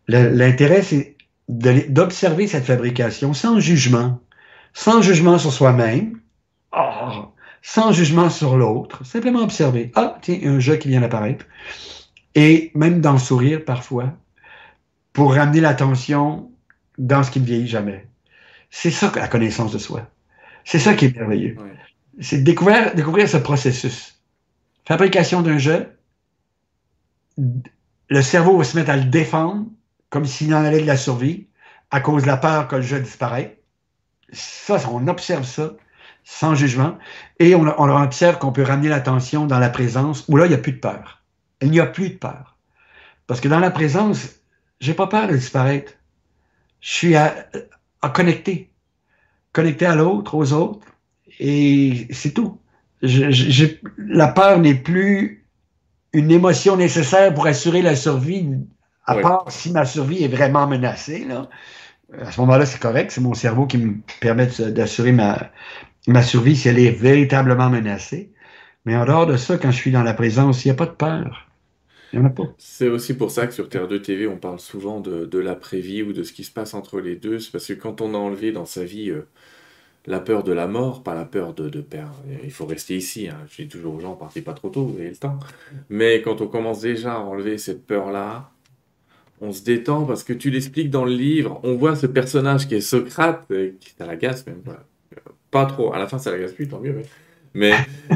L'intérêt, 0.08 0.82
c'est 0.82 1.16
d'observer 1.48 2.48
cette 2.48 2.66
fabrication 2.66 3.34
sans 3.34 3.60
jugement, 3.60 4.20
sans 4.74 5.02
jugement 5.02 5.38
sur 5.38 5.54
soi-même. 5.54 6.20
Oh, 6.76 7.33
sans 7.64 7.94
jugement 7.94 8.30
sur 8.30 8.58
l'autre, 8.58 9.06
simplement 9.06 9.40
observer. 9.40 9.92
Ah, 9.96 10.20
tiens, 10.22 10.38
un 10.44 10.60
jeu 10.60 10.76
qui 10.76 10.90
vient 10.90 11.00
d'apparaître. 11.02 11.46
Et 12.36 12.72
même 12.76 13.00
d'en 13.00 13.18
sourire 13.18 13.64
parfois, 13.64 14.14
pour 15.14 15.34
ramener 15.34 15.62
l'attention 15.62 16.52
dans 16.98 17.24
ce 17.24 17.32
qui 17.32 17.40
ne 17.40 17.46
vieillit 17.46 17.68
jamais. 17.68 18.06
C'est 18.70 18.92
ça 18.92 19.12
la 19.16 19.30
connaissance 19.30 19.72
de 19.72 19.78
soi. 19.78 20.08
C'est 20.66 20.78
ça 20.78 20.94
qui 20.94 21.06
est 21.06 21.16
merveilleux. 21.16 21.56
C'est 22.20 22.44
découvrir, 22.44 22.94
découvrir 22.96 23.30
ce 23.30 23.38
processus. 23.38 24.20
Fabrication 24.86 25.42
d'un 25.42 25.58
jeu, 25.58 25.88
le 27.38 28.22
cerveau 28.22 28.58
va 28.58 28.64
se 28.66 28.78
mettre 28.78 28.90
à 28.90 28.98
le 28.98 29.06
défendre 29.06 29.68
comme 30.10 30.26
s'il 30.26 30.54
en 30.54 30.66
allait 30.66 30.82
de 30.82 30.88
la 30.88 30.98
survie 30.98 31.48
à 31.92 32.02
cause 32.02 32.24
de 32.24 32.28
la 32.28 32.38
peur 32.38 32.68
que 32.68 32.76
le 32.76 32.82
jeu 32.82 33.00
disparaisse. 33.00 33.52
Ça, 34.34 34.78
on 34.92 35.08
observe 35.08 35.46
ça 35.46 35.74
sans 36.24 36.56
jugement, 36.56 36.98
et 37.40 37.56
on, 37.56 37.62
on 37.62 38.02
observe 38.02 38.38
qu'on 38.40 38.52
peut 38.52 38.64
ramener 38.64 38.90
l'attention 38.90 39.46
dans 39.46 39.60
la 39.60 39.70
présence 39.70 40.26
où 40.28 40.38
là, 40.38 40.46
il 40.46 40.50
n'y 40.50 40.56
a 40.56 40.60
plus 40.60 40.74
de 40.74 40.80
peur. 40.80 41.22
Il 41.62 41.72
n'y 41.72 41.80
a 41.80 41.86
plus 41.86 42.10
de 42.10 42.16
peur. 42.16 42.58
Parce 43.28 43.42
que 43.42 43.48
dans 43.48 43.60
la 43.60 43.72
présence, 43.72 44.30
j'ai 44.80 44.94
pas 44.94 45.08
peur 45.08 45.28
de 45.28 45.36
disparaître. 45.36 45.94
Je 46.82 46.90
suis 46.90 47.16
à, 47.16 47.34
à 48.02 48.10
connecter. 48.10 48.72
Connecter 49.54 49.86
à 49.86 49.96
l'autre, 49.96 50.36
aux 50.36 50.52
autres, 50.54 50.86
et 51.40 52.08
c'est 52.12 52.32
tout. 52.32 52.60
la 53.02 54.28
peur 54.28 54.60
n'est 54.60 54.76
plus 54.76 55.46
une 56.14 56.32
émotion 56.32 56.76
nécessaire 56.76 57.34
pour 57.34 57.48
assurer 57.48 57.82
la 57.82 57.96
survie, 57.96 58.48
à 59.06 59.16
part 59.16 59.46
si 59.50 59.72
ma 59.72 59.86
survie 59.86 60.24
est 60.24 60.28
vraiment 60.28 60.68
menacée. 60.68 61.26
Là. 61.26 61.50
À 62.22 62.32
ce 62.32 62.40
moment-là, 62.42 62.66
c'est 62.66 62.80
correct. 62.80 63.12
C'est 63.12 63.22
mon 63.22 63.34
cerveau 63.34 63.66
qui 63.66 63.78
me 63.78 63.96
permet 64.20 64.48
d'assurer 64.48 65.12
ma, 65.12 65.52
ma 66.08 66.22
survie 66.22 66.56
si 66.56 66.68
elle 66.68 66.80
est 66.80 66.92
véritablement 66.92 67.70
menacée. 67.70 68.32
Mais 68.86 68.96
en 68.96 69.06
dehors 69.06 69.26
de 69.26 69.38
ça, 69.38 69.58
quand 69.58 69.72
je 69.72 69.78
suis 69.78 69.92
dans 69.92 70.04
la 70.04 70.14
présence, 70.14 70.66
il 70.66 70.68
n'y 70.68 70.72
a 70.72 70.76
pas 70.76 70.86
de 70.86 70.92
peur. 70.92 71.48
Il 72.12 72.20
n'y 72.20 72.26
en 72.26 72.28
a 72.28 72.32
pas. 72.32 72.44
C'est 72.58 72.90
aussi 72.90 73.16
pour 73.16 73.32
ça 73.32 73.48
que 73.48 73.54
sur 73.54 73.70
Terre 73.70 73.88
2 73.88 74.02
TV, 74.02 74.28
on 74.28 74.38
parle 74.38 74.60
souvent 74.60 75.00
de, 75.00 75.38
l'après-vie 75.40 76.04
ou 76.04 76.14
de 76.14 76.24
ce 76.24 76.34
qui 76.34 76.44
se 76.44 76.52
passe 76.52 76.74
entre 76.74 77.00
les 77.00 77.16
deux. 77.16 77.40
C'est 77.40 77.52
parce 77.52 77.66
que 77.68 77.74
quand 77.74 78.02
on 78.02 78.14
a 78.14 78.18
enlevé 78.18 78.52
dans 78.52 78.66
sa 78.66 78.84
vie 78.84 79.10
euh, 79.10 79.28
la 80.06 80.20
peur 80.20 80.44
de 80.44 80.52
la 80.52 80.68
mort, 80.68 81.02
pas 81.02 81.16
la 81.16 81.26
peur 81.26 81.54
de, 81.54 81.70
perdre. 81.82 82.22
Il 82.44 82.52
faut 82.52 82.66
rester 82.66 82.96
ici. 82.98 83.30
Hein. 83.30 83.38
Je 83.50 83.64
dis 83.64 83.68
toujours 83.70 83.96
aux 83.96 84.00
gens, 84.00 84.14
partez 84.14 84.42
pas 84.42 84.54
trop 84.54 84.70
tôt, 84.70 84.86
vous 84.86 85.00
avez 85.00 85.10
le 85.10 85.16
temps. 85.16 85.40
Mais 85.90 86.22
quand 86.22 86.42
on 86.42 86.48
commence 86.48 86.82
déjà 86.82 87.14
à 87.14 87.20
enlever 87.20 87.58
cette 87.58 87.88
peur-là, 87.88 88.52
on 89.42 89.52
se 89.52 89.64
détend 89.64 90.06
parce 90.06 90.24
que 90.24 90.34
tu 90.34 90.52
l'expliques 90.52 90.90
dans 90.90 91.06
le 91.06 91.14
livre. 91.14 91.60
On 91.64 91.76
voit 91.76 91.96
ce 91.96 92.06
personnage 92.06 92.68
qui 92.68 92.76
est 92.76 92.82
Socrate, 92.82 93.46
euh, 93.52 93.72
qui 93.80 93.94
est 93.98 94.04
à 94.04 94.06
la 94.06 94.18
gasse 94.18 94.46
même. 94.46 94.62
Pas 95.54 95.66
trop. 95.66 95.94
À 95.94 96.00
la 96.00 96.08
fin, 96.08 96.18
ça 96.18 96.36
la 96.36 96.48
plus, 96.50 96.68
tant 96.68 96.82
mieux. 96.82 96.96
Mais, 97.54 97.74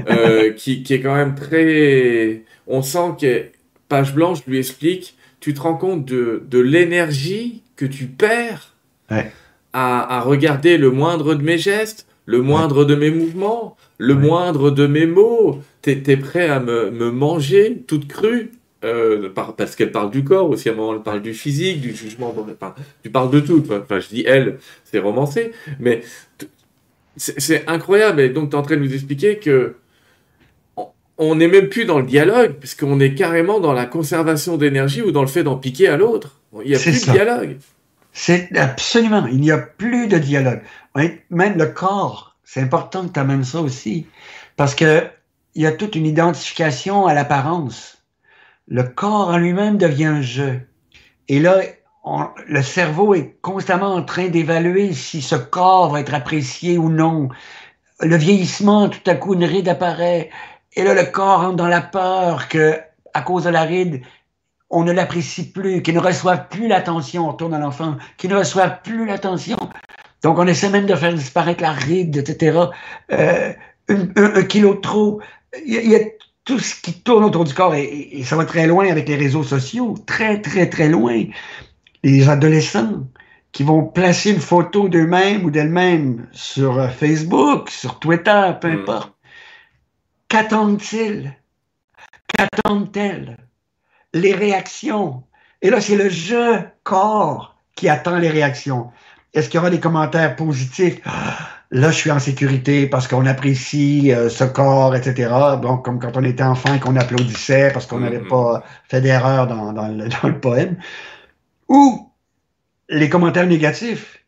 euh, 0.10 0.52
qui, 0.58 0.84
est 0.90 1.00
quand 1.00 1.16
même 1.16 1.36
très. 1.36 2.44
On 2.68 2.82
sent 2.82 3.16
que 3.22 3.46
page 3.88 4.14
blanche 4.14 4.46
lui 4.46 4.58
explique. 4.58 5.16
Tu 5.40 5.54
te 5.54 5.62
rends 5.62 5.78
compte 5.78 6.04
de, 6.04 6.44
de 6.50 6.60
l'énergie 6.60 7.64
que 7.78 7.86
tu 7.86 8.08
perds. 8.08 8.74
Ouais 9.10 9.32
à, 9.74 10.22
regarder 10.22 10.78
le 10.78 10.92
moindre 10.92 11.36
de 11.36 11.44
mes 11.44 11.58
gestes, 11.58 12.08
le 12.26 12.42
moindre 12.42 12.84
de 12.84 12.96
mes 12.96 13.12
mouvements, 13.12 13.78
le 13.98 14.16
moindre 14.16 14.72
de 14.72 14.88
mes 14.88 15.06
mots. 15.06 15.62
Tu 15.82 15.92
es, 15.92 16.18
prêt 16.18 16.50
à 16.50 16.60
me, 16.60 17.12
manger 17.12 17.84
toute 17.88 18.08
crue 18.08 18.52
euh, 18.84 19.30
parce 19.58 19.76
qu'elle 19.76 19.92
parle 19.92 20.12
du 20.12 20.24
corps 20.24 20.50
aussi, 20.50 20.70
à 20.70 20.74
un 20.74 20.76
moment 20.76 20.94
elle 20.96 21.02
parle 21.02 21.22
du 21.22 21.34
physique, 21.34 21.82
du 21.82 21.96
jugement, 21.96 22.36
tu 23.04 23.10
parles 23.10 23.32
de 23.32 23.40
tout. 23.40 23.64
Enfin, 23.72 24.00
je 24.00 24.08
dis 24.08 24.24
elle, 24.26 24.58
c'est 24.84 25.00
romancé, 25.00 25.52
mais 25.80 26.02
c'est 27.18 27.68
incroyable. 27.68 28.22
Et 28.22 28.30
donc, 28.30 28.51
tu 28.51 28.55
es 28.55 28.59
en 28.59 28.61
train 28.61 28.76
de 28.76 28.82
nous 28.82 28.93
expliquer 28.93 29.39
que 29.39 29.76
on 31.18 31.36
n'est 31.36 31.47
même 31.47 31.68
plus 31.70 31.86
dans 31.86 31.97
le 31.97 32.05
dialogue, 32.05 32.53
puisqu'on 32.59 32.99
est 32.99 33.15
carrément 33.15 33.59
dans 33.59 33.74
la 33.74 33.88
conservation 33.88 34.55
d'énergie 34.55 35.01
ou 35.01 35.11
dans 35.11 35.22
le 35.22 35.28
fait 35.28 35.43
d'en 35.43 35.57
piquer 35.57 35.88
à 35.88 35.97
l'autre. 35.97 36.39
Il 36.63 36.70
n'y 36.70 36.76
a 36.76 36.80
plus 36.80 37.05
de 37.05 37.11
dialogue. 37.11 37.57
C'est 38.13 38.55
absolument, 38.55 39.26
il 39.28 39.39
n'y 39.39 39.51
a 39.51 39.57
plus 39.57 40.07
de 40.07 40.18
dialogue. 40.18 40.61
Même 40.95 41.57
le 41.57 41.65
corps, 41.65 42.38
c'est 42.43 42.61
important 42.61 43.07
que 43.07 43.13
tu 43.13 43.20
amènes 43.20 43.43
ça 43.43 43.61
aussi, 43.61 44.05
parce 44.55 44.76
que 44.76 45.03
il 45.55 45.63
y 45.63 45.65
a 45.65 45.72
toute 45.72 45.95
une 45.95 46.05
identification 46.05 47.07
à 47.07 47.15
l'apparence. 47.15 47.97
Le 48.68 48.84
corps 48.84 49.30
en 49.30 49.38
lui-même 49.38 49.78
devient 49.78 50.05
un 50.05 50.22
jeu. 50.22 50.59
Et 51.30 51.39
là, 51.39 51.61
le 52.47 52.62
cerveau 52.62 53.14
est 53.14 53.38
constamment 53.41 53.93
en 53.93 54.03
train 54.03 54.28
d'évaluer 54.28 54.93
si 54.93 55.22
ce 55.22 55.36
corps 55.36 55.89
va 55.89 56.01
être 56.01 56.14
apprécié 56.14 56.78
ou 56.78 56.89
non. 56.89 57.30
Le 57.99 58.16
vieillissement, 58.16 58.89
tout 58.89 59.08
à 59.10 59.16
coup, 59.16 59.34
une 59.34 59.45
ride 59.45 59.68
apparaît. 59.68 60.30
Et 60.74 60.84
là, 60.84 60.93
le 60.93 61.05
corps 61.05 61.41
entre 61.41 61.55
dans 61.55 61.68
la 61.68 61.82
peur 61.82 62.47
que, 62.47 62.78
à 63.14 63.22
cause 63.22 63.45
de 63.45 63.49
la 63.49 63.64
ride, 63.64 64.01
on 64.70 64.84
ne 64.84 64.91
l'apprécie 64.91 65.51
plus, 65.51 65.82
qu'il 65.82 65.95
ne 65.95 65.99
reçoit 65.99 66.38
plus 66.38 66.68
l'attention, 66.68 67.26
on 67.26 67.32
retourne 67.32 67.53
à 67.53 67.60
l'enfant, 67.60 67.97
qu'il 68.18 68.30
ne 68.30 68.36
reçoit 68.36 68.68
plus 68.70 69.05
l'attention. 69.05 69.58
Donc, 70.24 70.38
on 70.38 70.47
essaie 70.47 70.70
même 70.70 70.86
de 70.86 70.95
faire 70.95 71.14
disparaître 71.14 71.62
la 71.62 71.72
ride, 71.72 72.18
etc. 72.18 72.60
Euh, 73.12 73.53
un, 73.89 74.43
kilo 74.43 74.76
de 74.76 74.80
trop. 74.80 75.22
Il 75.66 75.89
y, 75.89 75.95
a, 75.95 75.99
tout 76.43 76.60
ce 76.60 76.80
qui 76.82 76.93
tourne 77.01 77.24
autour 77.24 77.43
du 77.43 77.53
corps 77.53 77.76
et, 77.76 78.22
ça 78.24 78.36
va 78.36 78.45
très 78.45 78.68
loin 78.68 78.89
avec 78.89 79.08
les 79.08 79.16
réseaux 79.16 79.43
sociaux, 79.43 79.95
très, 80.05 80.41
très, 80.41 80.70
très 80.70 80.88
loin. 80.88 81.26
Les 82.04 82.30
adolescents 82.30 83.08
qui 83.52 83.64
vont 83.64 83.86
placer 83.86 84.32
une 84.32 84.39
photo 84.39 84.88
d'eux-mêmes 84.88 85.45
ou 85.45 85.52
d'elles-mêmes 85.52 86.28
sur 86.32 86.91
Facebook, 86.91 87.70
sur 87.70 88.00
Twitter, 88.00 88.52
peu 88.62 88.70
hmm. 88.70 88.80
importe. 88.82 89.14
Qu'attendent-ils? 90.28 91.34
Qu'attendent-elles? 92.28 93.38
les 94.14 94.34
réactions. 94.34 95.24
Et 95.62 95.70
là, 95.70 95.82
c'est 95.82 95.95
le 95.95 96.10
je 96.10 96.60
corps 96.84 97.56
qui 97.76 97.89
attend 97.89 98.18
les 98.18 98.30
réactions. 98.30 98.91
Est-ce 99.34 99.50
qu'il 99.50 99.58
y 99.58 99.60
aura 99.60 99.70
des 99.70 99.80
commentaires 99.80 100.36
positifs? 100.36 101.00
Ah, 101.06 101.38
là, 101.72 101.91
je 101.91 101.95
suis 101.95 102.12
en 102.12 102.20
sécurité 102.20 102.88
parce 102.88 103.08
qu'on 103.08 103.26
apprécie 103.26 104.12
euh, 104.12 104.30
ce 104.30 104.43
corps, 104.43 104.95
etc. 104.95 105.30
Donc, 105.62 105.86
comme 105.86 106.00
quand 106.00 106.16
on 106.16 106.24
était 106.24 106.43
enfant 106.43 106.74
et 106.74 106.80
qu'on 106.80 106.95
applaudissait 106.95 107.72
parce 107.74 107.86
qu'on 107.86 108.00
n'avait 108.00 108.20
mm-hmm. 108.20 108.28
pas 108.28 108.64
fait 108.88 109.02
d'erreur 109.02 109.48
dans, 109.48 109.74
dans, 109.74 109.88
le, 109.88 110.08
dans, 110.22 110.28
le, 110.28 110.39
poème. 110.39 110.78
Ou 111.70 112.11
les 112.89 113.09
commentaires 113.09 113.47
négatifs. 113.47 114.24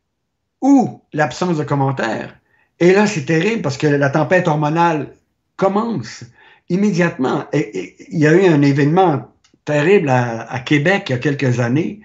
Ou 0.62 1.02
l'absence 1.14 1.58
de 1.58 1.64
commentaires. 1.64 2.38
Et 2.80 2.94
là, 2.94 3.08
c'est 3.08 3.26
terrible 3.26 3.62
parce 3.62 3.78
que 3.78 3.88
la 3.88 4.10
tempête 4.10 4.48
hormonale 4.48 5.14
commence 5.56 6.24
immédiatement. 6.70 7.46
Il 7.54 8.20
y 8.20 8.28
a 8.28 8.34
eu 8.34 8.48
un 8.48 8.62
événement 8.62 9.30
terrible 9.66 10.10
à, 10.10 10.60
Québec 10.66 11.06
il 11.08 11.12
y 11.12 11.16
a 11.16 11.20
quelques 11.20 11.60
années 11.60 12.02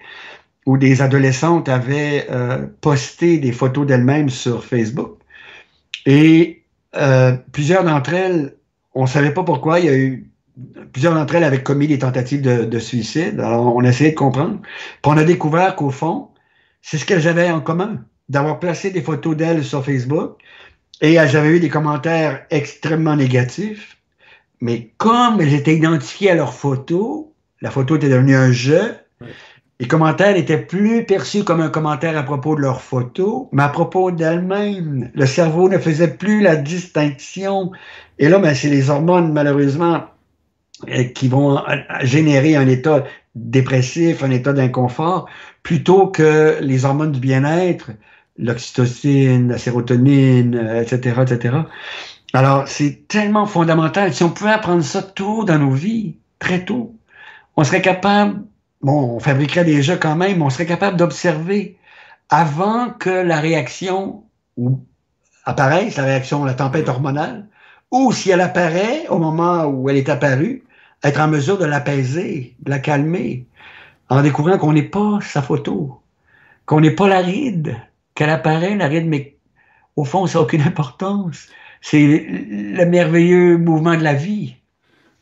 où 0.65 0.77
des 0.77 1.01
adolescentes 1.01 1.69
avaient 1.69 2.27
euh, 2.29 2.65
posté 2.81 3.37
des 3.37 3.51
photos 3.51 3.85
d'elles-mêmes 3.85 4.29
sur 4.29 4.65
Facebook. 4.65 5.19
Et 6.05 6.63
euh, 6.95 7.33
plusieurs 7.51 7.83
d'entre 7.83 8.13
elles, 8.13 8.55
on 8.93 9.03
ne 9.03 9.07
savait 9.07 9.33
pas 9.33 9.43
pourquoi, 9.43 9.79
il 9.79 9.85
y 9.85 9.89
a 9.89 9.95
eu 9.95 10.29
plusieurs 10.91 11.13
d'entre 11.13 11.35
elles 11.35 11.43
avaient 11.43 11.63
commis 11.63 11.87
des 11.87 11.99
tentatives 11.99 12.41
de, 12.41 12.79
suicide. 12.79 13.39
Alors, 13.39 13.75
on 13.75 13.83
a 13.83 13.89
essayé 13.89 14.11
de 14.11 14.15
comprendre. 14.15 14.59
Puis 14.61 15.11
on 15.11 15.17
a 15.17 15.23
découvert 15.23 15.75
qu'au 15.75 15.89
fond, 15.89 16.29
c'est 16.81 16.97
ce 16.97 17.05
qu'elles 17.05 17.27
avaient 17.27 17.51
en 17.51 17.61
commun, 17.61 18.03
d'avoir 18.29 18.59
placé 18.59 18.91
des 18.91 19.01
photos 19.01 19.35
d'elles 19.35 19.63
sur 19.63 19.83
Facebook. 19.83 20.37
Et 21.01 21.13
elles 21.13 21.35
avaient 21.35 21.57
eu 21.57 21.59
des 21.59 21.69
commentaires 21.69 22.45
extrêmement 22.49 23.15
négatifs. 23.15 23.97
Mais 24.61 24.93
comme 24.97 25.41
elles 25.41 25.53
étaient 25.53 25.75
identifiées 25.75 26.31
à 26.31 26.35
leurs 26.35 26.53
photos, 26.53 27.25
la 27.61 27.69
photo 27.69 27.97
était 27.97 28.09
devenue 28.09 28.35
un 28.35 28.51
jeu. 28.51 28.95
Les 29.81 29.87
commentaires 29.87 30.37
étaient 30.37 30.61
plus 30.61 31.03
perçus 31.03 31.43
comme 31.43 31.59
un 31.59 31.67
commentaire 31.67 32.17
à 32.17 32.23
propos 32.23 32.55
de 32.55 32.61
leur 32.61 32.81
photo, 32.81 33.49
mais 33.51 33.63
à 33.63 33.67
propos 33.67 34.11
d'elles-mêmes. 34.11 35.11
Le 35.13 35.25
cerveau 35.25 35.67
ne 35.67 35.77
faisait 35.77 36.15
plus 36.15 36.41
la 36.41 36.55
distinction. 36.55 37.71
Et 38.17 38.29
là, 38.29 38.39
ben, 38.39 38.55
c'est 38.55 38.69
les 38.69 38.89
hormones, 38.89 39.33
malheureusement, 39.33 40.05
qui 41.13 41.27
vont 41.27 41.57
euh, 41.57 41.75
générer 42.01 42.55
un 42.55 42.67
état 42.67 43.03
dépressif, 43.35 44.23
un 44.23 44.31
état 44.31 44.53
d'inconfort, 44.53 45.27
plutôt 45.63 46.07
que 46.07 46.57
les 46.61 46.85
hormones 46.85 47.11
du 47.11 47.19
bien-être, 47.19 47.91
l'oxytocine, 48.37 49.49
la 49.49 49.57
sérotonine, 49.57 50.55
etc., 50.81 51.15
euh, 51.17 51.23
etc. 51.23 51.57
Alors, 52.33 52.67
c'est 52.67 53.07
tellement 53.07 53.45
fondamental. 53.45 54.13
Si 54.13 54.23
on 54.23 54.29
pouvait 54.29 54.51
apprendre 54.51 54.83
ça 54.83 55.01
tôt 55.01 55.45
dans 55.45 55.57
nos 55.57 55.71
vies, 55.71 56.17
très 56.39 56.65
tôt, 56.65 56.95
on 57.55 57.63
serait 57.63 57.81
capable, 57.81 58.43
bon, 58.81 59.15
on 59.15 59.19
fabriquerait 59.19 59.65
des 59.65 59.81
jeux 59.81 59.97
quand 59.97 60.15
même, 60.15 60.39
mais 60.39 60.43
on 60.43 60.49
serait 60.49 60.65
capable 60.65 60.97
d'observer 60.97 61.77
avant 62.29 62.89
que 62.89 63.09
la 63.09 63.39
réaction 63.39 64.23
ou 64.57 64.79
apparaisse, 65.45 65.95
la 65.95 66.03
réaction, 66.03 66.43
la 66.43 66.55
tempête 66.55 66.89
hormonale, 66.89 67.47
ou 67.91 68.11
si 68.11 68.31
elle 68.31 68.41
apparaît 68.41 69.07
au 69.09 69.19
moment 69.19 69.65
où 69.65 69.89
elle 69.89 69.97
est 69.97 70.09
apparue, 70.09 70.64
être 71.03 71.19
en 71.19 71.27
mesure 71.27 71.57
de 71.57 71.65
l'apaiser, 71.65 72.55
de 72.59 72.69
la 72.69 72.79
calmer, 72.79 73.45
en 74.09 74.21
découvrant 74.21 74.57
qu'on 74.57 74.73
n'est 74.73 74.83
pas 74.83 75.19
sa 75.21 75.41
photo, 75.41 76.01
qu'on 76.65 76.81
n'est 76.81 76.95
pas 76.95 77.07
la 77.07 77.19
ride, 77.19 77.75
qu'elle 78.13 78.29
apparaît, 78.29 78.75
la 78.75 78.87
ride, 78.87 79.07
mais 79.07 79.37
au 79.95 80.05
fond, 80.05 80.27
ça 80.27 80.39
n'a 80.39 80.43
aucune 80.43 80.61
importance. 80.61 81.47
C'est 81.81 82.25
le 82.29 82.85
merveilleux 82.85 83.57
mouvement 83.57 83.95
de 83.95 84.03
la 84.03 84.13
vie 84.13 84.55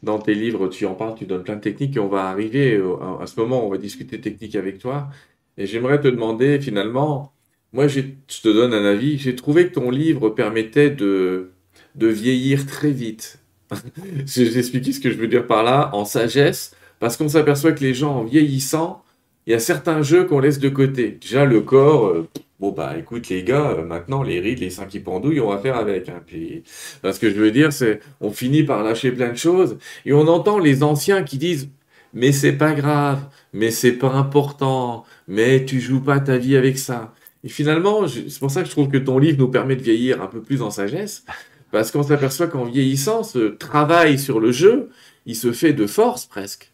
dans 0.04 0.20
tes 0.20 0.36
livres, 0.36 0.68
tu 0.68 0.86
en 0.86 0.94
parles, 0.94 1.16
tu 1.16 1.26
donnes 1.26 1.44
plein 1.44 1.56
de 1.56 1.62
techniques 1.62 1.96
et 1.96 2.00
on 2.00 2.10
va 2.10 2.26
arriver 2.26 2.80
à 3.22 3.26
ce 3.26 3.40
moment, 3.40 3.66
on 3.66 3.70
va 3.70 3.78
discuter 3.78 4.20
technique 4.20 4.56
avec 4.56 4.78
toi. 4.78 5.10
Et 5.58 5.66
j'aimerais 5.66 6.00
te 6.02 6.08
demander 6.08 6.60
finalement, 6.60 7.34
moi 7.72 7.88
je 7.88 8.02
te 8.02 8.50
donne 8.50 8.74
un 8.74 8.86
avis, 8.86 9.18
j'ai 9.18 9.36
trouvé 9.36 9.70
que 9.70 9.74
ton 9.74 9.90
livre 9.90 10.30
permettait 10.30 10.90
de, 10.90 11.52
de 11.96 12.08
vieillir 12.08 12.68
très 12.68 12.92
vite. 12.92 13.40
J'explique 14.26 14.94
ce 14.94 15.00
que 15.00 15.12
je 15.12 15.18
veux 15.18 15.28
dire 15.28 15.48
par 15.48 15.64
là, 15.64 15.90
en 15.94 16.06
sagesse, 16.06 16.76
parce 17.00 17.18
qu'on 17.18 17.30
s'aperçoit 17.30 17.72
que 17.72 17.84
les 17.84 17.94
gens 17.94 18.18
en 18.18 18.24
vieillissant, 18.24 19.04
il 19.46 19.52
y 19.52 19.54
a 19.54 19.60
certains 19.60 20.02
jeux 20.02 20.26
qu'on 20.26 20.40
laisse 20.40 20.60
de 20.60 20.70
côté. 20.70 21.18
Déjà 21.22 21.46
le 21.46 21.62
corps, 21.62 22.08
euh, 22.08 22.30
Bon, 22.64 22.72
bah 22.72 22.96
écoute, 22.98 23.28
les 23.28 23.44
gars, 23.44 23.72
euh, 23.72 23.84
maintenant, 23.84 24.24
les 24.24 24.40
rides, 24.40 24.60
les 24.60 24.70
seins 24.70 24.86
qui 24.86 25.02
pendouillent, 25.02 25.42
on 25.42 25.50
va 25.50 25.58
faire 25.58 25.76
avec. 25.76 26.08
Hein. 26.08 26.22
Puis, 26.26 26.64
ce 27.04 27.20
que 27.20 27.30
je 27.30 27.36
veux 27.36 27.52
dire, 27.52 27.74
c'est 27.74 28.00
on 28.22 28.32
finit 28.32 28.64
par 28.64 28.84
lâcher 28.84 29.12
plein 29.12 29.32
de 29.32 29.38
choses 29.38 29.78
et 30.06 30.14
on 30.14 30.30
entend 30.30 30.60
les 30.60 30.82
anciens 30.82 31.24
qui 31.24 31.38
disent 31.38 31.70
Mais 32.14 32.32
c'est 32.32 32.54
pas 32.54 32.72
grave, 32.74 33.20
mais 33.52 33.70
c'est 33.70 33.92
pas 33.92 34.14
important, 34.14 35.04
mais 35.28 35.66
tu 35.66 35.82
joues 35.82 36.00
pas 36.00 36.22
ta 36.22 36.38
vie 36.38 36.56
avec 36.56 36.78
ça. 36.78 37.14
Et 37.44 37.50
finalement, 37.50 38.08
c'est 38.08 38.40
pour 38.40 38.50
ça 38.50 38.62
que 38.62 38.68
je 38.68 38.72
trouve 38.72 38.88
que 38.88 38.98
ton 38.98 39.20
livre 39.20 39.40
nous 39.40 39.50
permet 39.50 39.76
de 39.76 39.84
vieillir 39.84 40.22
un 40.22 40.28
peu 40.28 40.42
plus 40.42 40.62
en 40.62 40.72
sagesse, 40.72 41.26
Parce 41.74 41.90
qu'on 41.90 42.04
s'aperçoit 42.04 42.46
qu'en 42.46 42.66
vieillissant, 42.66 43.24
ce 43.24 43.48
travail 43.48 44.20
sur 44.20 44.40
le 44.40 44.52
jeu, 44.52 44.92
il 45.26 45.36
se 45.36 45.52
fait 45.52 45.74
de 45.74 45.88
force 45.88 46.28
presque. 46.28 46.72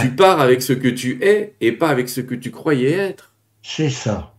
Tu 0.00 0.08
pars 0.08 0.40
avec 0.40 0.62
ce 0.62 0.72
que 0.72 0.88
tu 0.88 1.22
es 1.22 1.52
et 1.60 1.72
pas 1.72 1.90
avec 1.90 2.08
ce 2.08 2.22
que 2.22 2.34
tu 2.34 2.50
croyais 2.50 2.92
être. 2.92 3.34
C'est 3.62 3.90
ça. 3.90 4.32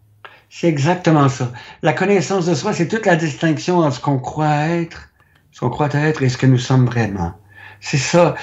C'est 0.50 0.68
exactement 0.68 1.30
ça. 1.30 1.54
La 1.84 1.94
connaissance 1.94 2.48
de 2.48 2.56
soi, 2.56 2.74
c'est 2.74 2.88
toute 2.88 3.06
la 3.06 3.16
distinction 3.16 3.78
entre 3.78 3.98
ce 3.98 4.00
qu'on 4.00 4.18
croit 4.18 4.66
être, 4.70 5.10
ce 5.52 5.60
qu'on 5.60 5.70
croit 5.70 5.94
être 5.94 6.24
et 6.24 6.30
ce 6.30 6.38
que 6.38 6.48
nous 6.48 6.58
sommes 6.58 6.88
vraiment. 6.88 7.36
C'est 7.80 7.98
ça. 7.98 8.34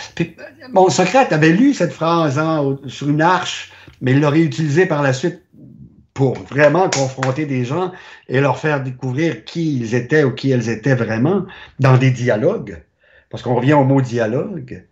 bon, 0.73 0.89
Socrate 0.91 1.33
avait 1.33 1.51
lu 1.51 1.75
cette 1.75 1.93
phrase 1.93 2.39
hein, 2.39 2.79
sur 2.87 3.09
une 3.09 3.21
arche, 3.21 3.73
mais 4.01 4.13
il 4.13 4.21
l'aurait 4.21 4.43
utilisée 4.43 4.87
par 4.87 5.03
la 5.03 5.13
suite 5.13 5.43
pour 6.19 6.35
vraiment 6.35 6.91
confronter 6.91 7.47
des 7.47 7.65
gens 7.65 7.93
et 8.29 8.41
leur 8.41 8.59
faire 8.59 8.83
découvrir 8.83 9.45
qui 9.45 9.77
ils 9.77 9.95
étaient 9.95 10.25
ou 10.25 10.33
qui 10.33 10.51
elles 10.51 10.69
étaient 10.69 10.97
vraiment 10.97 11.47
dans 11.79 11.97
des 11.97 12.11
dialogues. 12.11 12.83
Parce 13.31 13.45
qu'on 13.45 13.55
revient 13.55 13.75
au 13.75 13.85
mot 13.85 14.01
dialogue 14.01 14.83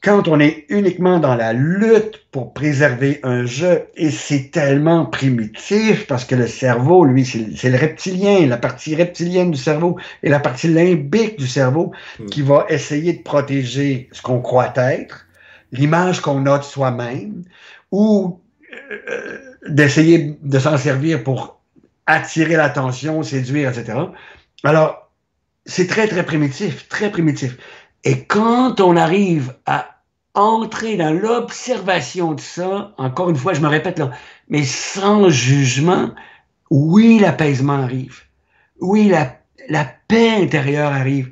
quand 0.00 0.28
on 0.28 0.38
est 0.38 0.66
uniquement 0.68 1.18
dans 1.18 1.34
la 1.34 1.52
lutte 1.52 2.24
pour 2.30 2.54
préserver 2.54 3.18
un 3.24 3.44
jeu, 3.44 3.82
et 3.96 4.10
c'est 4.10 4.50
tellement 4.50 5.04
primitif 5.06 6.06
parce 6.06 6.24
que 6.24 6.36
le 6.36 6.46
cerveau, 6.46 7.04
lui, 7.04 7.26
c'est 7.26 7.68
le 7.68 7.76
reptilien, 7.76 8.46
la 8.46 8.56
partie 8.56 8.94
reptilienne 8.94 9.50
du 9.50 9.58
cerveau 9.58 9.98
et 10.22 10.30
la 10.30 10.38
partie 10.38 10.68
limbique 10.68 11.38
du 11.38 11.46
cerveau 11.48 11.92
hmm. 12.18 12.26
qui 12.26 12.42
va 12.42 12.64
essayer 12.70 13.12
de 13.12 13.22
protéger 13.22 14.08
ce 14.12 14.22
qu'on 14.22 14.40
croit 14.40 14.72
être, 14.76 15.26
l'image 15.72 16.20
qu'on 16.20 16.46
a 16.46 16.58
de 16.58 16.64
soi-même, 16.64 17.42
ou 17.90 18.40
euh, 18.90 19.49
d'essayer 19.68 20.38
de 20.42 20.58
s'en 20.58 20.76
servir 20.76 21.22
pour 21.22 21.60
attirer 22.06 22.56
l'attention, 22.56 23.22
séduire, 23.22 23.70
etc. 23.70 23.98
Alors, 24.64 25.10
c'est 25.66 25.86
très, 25.86 26.08
très 26.08 26.24
primitif, 26.24 26.88
très 26.88 27.10
primitif. 27.10 27.56
Et 28.04 28.24
quand 28.24 28.80
on 28.80 28.96
arrive 28.96 29.54
à 29.66 30.00
entrer 30.34 30.96
dans 30.96 31.12
l'observation 31.12 32.32
de 32.32 32.40
ça, 32.40 32.94
encore 32.98 33.30
une 33.30 33.36
fois, 33.36 33.52
je 33.52 33.60
me 33.60 33.68
répète 33.68 33.98
là, 33.98 34.10
mais 34.48 34.64
sans 34.64 35.28
jugement, 35.28 36.10
oui, 36.70 37.18
l'apaisement 37.18 37.82
arrive. 37.82 38.20
Oui, 38.80 39.08
la, 39.08 39.36
la 39.68 39.84
paix 40.08 40.30
intérieure 40.30 40.92
arrive. 40.92 41.30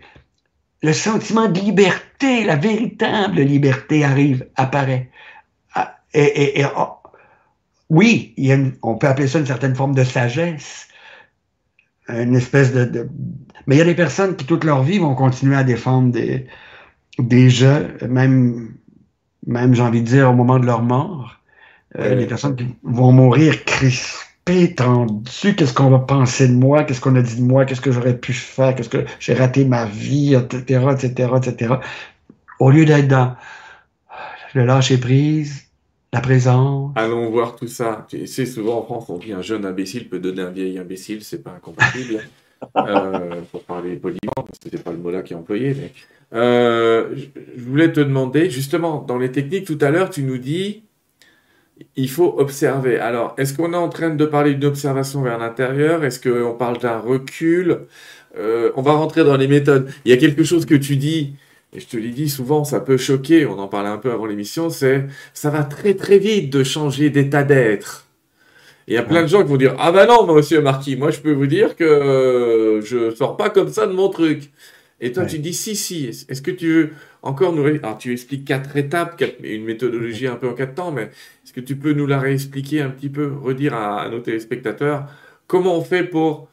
Le 0.82 0.92
sentiment 0.92 1.48
de 1.48 1.58
liberté, 1.58 2.44
la 2.44 2.56
véritable 2.56 3.40
liberté 3.40 4.04
arrive, 4.04 4.46
apparaît. 4.56 5.10
Ah, 5.74 5.98
et, 6.12 6.60
et, 6.60 6.66
oh, 6.76 6.97
oui, 7.90 8.34
il 8.36 8.46
y 8.46 8.52
a 8.52 8.58
on 8.82 8.96
peut 8.96 9.06
appeler 9.06 9.28
ça 9.28 9.38
une 9.38 9.46
certaine 9.46 9.74
forme 9.74 9.94
de 9.94 10.04
sagesse, 10.04 10.88
une 12.08 12.34
espèce 12.34 12.72
de, 12.72 13.08
Mais 13.66 13.76
il 13.76 13.78
y 13.78 13.82
a 13.82 13.84
des 13.84 13.94
personnes 13.94 14.36
qui, 14.36 14.46
toute 14.46 14.64
leur 14.64 14.82
vie, 14.82 14.98
vont 14.98 15.14
continuer 15.14 15.56
à 15.56 15.64
défendre 15.64 16.12
des, 16.12 16.46
des 17.18 17.50
jeux, 17.50 17.96
même, 18.08 18.74
même 19.46 19.74
j'ai 19.74 19.82
envie 19.82 20.02
de 20.02 20.06
dire, 20.06 20.30
au 20.30 20.34
moment 20.34 20.58
de 20.58 20.66
leur 20.66 20.82
mort. 20.82 21.40
Euh, 21.98 22.14
Les 22.14 22.26
personnes 22.26 22.56
qui 22.56 22.66
vont 22.82 23.12
mourir 23.12 23.64
crispées, 23.64 24.74
tendues, 24.74 25.54
qu'est-ce 25.56 25.74
qu'on 25.74 25.90
va 25.90 25.98
penser 25.98 26.48
de 26.48 26.54
moi, 26.54 26.84
qu'est-ce 26.84 27.00
qu'on 27.00 27.16
a 27.16 27.22
dit 27.22 27.36
de 27.36 27.42
moi, 27.42 27.64
qu'est-ce 27.64 27.80
que 27.80 27.92
j'aurais 27.92 28.16
pu 28.16 28.32
faire, 28.32 28.74
qu'est-ce 28.74 28.88
que 28.88 29.04
j'ai 29.20 29.34
raté 29.34 29.64
ma 29.64 29.86
vie, 29.86 30.34
etc., 30.34 30.86
etc., 30.92 31.30
etc. 31.36 31.74
Au 32.58 32.70
lieu 32.70 32.84
d'être 32.84 33.08
dans 33.08 33.36
le 34.54 34.64
lâcher 34.64 34.98
prise, 34.98 35.67
la 36.12 36.20
présence. 36.20 36.92
Allons 36.96 37.30
voir 37.30 37.56
tout 37.56 37.66
ça. 37.66 38.06
Tu 38.08 38.26
sais, 38.26 38.46
souvent 38.46 38.78
en 38.78 38.82
France, 38.82 39.06
on 39.08 39.18
dit 39.18 39.32
un 39.32 39.42
jeune 39.42 39.64
imbécile 39.64 40.08
peut 40.08 40.18
donner 40.18 40.42
un 40.42 40.50
vieil 40.50 40.78
imbécile, 40.78 41.22
c'est 41.22 41.42
pas 41.42 41.52
incompatible. 41.52 42.20
euh, 42.76 43.40
pour 43.52 43.62
parler 43.62 43.96
poliment, 43.96 44.32
parce 44.34 44.58
que 44.58 44.68
c'est 44.70 44.82
pas 44.82 44.90
le 44.90 44.98
mot 44.98 45.10
là 45.10 45.22
qui 45.22 45.32
est 45.32 45.36
employé, 45.36 45.74
mais 45.74 45.92
euh, 46.34 47.14
je 47.56 47.62
voulais 47.62 47.92
te 47.92 48.00
demander, 48.00 48.50
justement, 48.50 49.02
dans 49.02 49.18
les 49.18 49.30
techniques, 49.30 49.64
tout 49.64 49.78
à 49.80 49.90
l'heure, 49.90 50.10
tu 50.10 50.22
nous 50.24 50.38
dis, 50.38 50.82
il 51.96 52.10
faut 52.10 52.34
observer. 52.38 52.98
Alors, 52.98 53.34
est-ce 53.38 53.54
qu'on 53.54 53.72
est 53.72 53.76
en 53.76 53.88
train 53.88 54.10
de 54.10 54.24
parler 54.26 54.54
d'une 54.54 54.68
observation 54.68 55.22
vers 55.22 55.38
l'intérieur? 55.38 56.04
Est-ce 56.04 56.20
qu'on 56.20 56.54
parle 56.54 56.78
d'un 56.78 56.98
recul? 56.98 57.86
Euh, 58.36 58.72
On 58.76 58.82
va 58.82 58.92
rentrer 58.92 59.24
dans 59.24 59.36
les 59.36 59.48
méthodes. 59.48 59.90
Il 60.04 60.10
y 60.10 60.14
a 60.14 60.16
quelque 60.16 60.44
chose 60.44 60.66
que 60.66 60.74
tu 60.74 60.96
dis, 60.96 61.34
et 61.72 61.80
je 61.80 61.86
te 61.86 61.96
l'ai 61.96 62.10
dit 62.10 62.28
souvent, 62.28 62.64
ça 62.64 62.80
peut 62.80 62.96
choquer, 62.96 63.46
on 63.46 63.58
en 63.58 63.68
parlait 63.68 63.90
un 63.90 63.98
peu 63.98 64.10
avant 64.10 64.26
l'émission, 64.26 64.70
c'est 64.70 65.06
ça 65.34 65.50
va 65.50 65.64
très 65.64 65.94
très 65.94 66.18
vite 66.18 66.52
de 66.52 66.64
changer 66.64 67.10
d'état 67.10 67.44
d'être. 67.44 68.06
Il 68.86 68.94
y 68.94 68.96
a 68.96 69.02
plein 69.02 69.22
de 69.22 69.26
gens 69.26 69.42
qui 69.42 69.50
vont 69.50 69.58
dire 69.58 69.76
Ah 69.78 69.92
ben 69.92 70.06
non, 70.06 70.26
monsieur 70.26 70.62
Marquis, 70.62 70.96
moi 70.96 71.10
je 71.10 71.20
peux 71.20 71.32
vous 71.32 71.46
dire 71.46 71.76
que 71.76 71.84
euh, 71.84 72.80
je 72.80 73.14
sors 73.14 73.36
pas 73.36 73.50
comme 73.50 73.68
ça 73.68 73.86
de 73.86 73.92
mon 73.92 74.08
truc. 74.08 74.50
Et 75.00 75.12
toi, 75.12 75.26
tu 75.26 75.38
dis 75.38 75.54
si, 75.54 75.76
si. 75.76 76.06
Est-ce 76.06 76.42
que 76.42 76.50
tu 76.50 76.72
veux 76.72 76.90
encore 77.22 77.52
nous. 77.52 77.64
Alors, 77.64 77.98
tu 77.98 78.12
expliques 78.12 78.44
quatre 78.44 78.76
étapes, 78.76 79.22
une 79.42 79.64
méthodologie 79.64 80.26
un 80.26 80.36
peu 80.36 80.48
en 80.48 80.54
quatre 80.54 80.74
temps, 80.74 80.90
mais 80.90 81.02
est-ce 81.44 81.52
que 81.52 81.60
tu 81.60 81.76
peux 81.76 81.92
nous 81.92 82.06
la 82.06 82.18
réexpliquer 82.18 82.80
un 82.80 82.90
petit 82.90 83.08
peu, 83.08 83.32
redire 83.32 83.74
à 83.74 84.08
nos 84.08 84.20
téléspectateurs 84.20 85.06
comment 85.46 85.76
on 85.76 85.82
fait 85.82 86.04
pour 86.04 86.48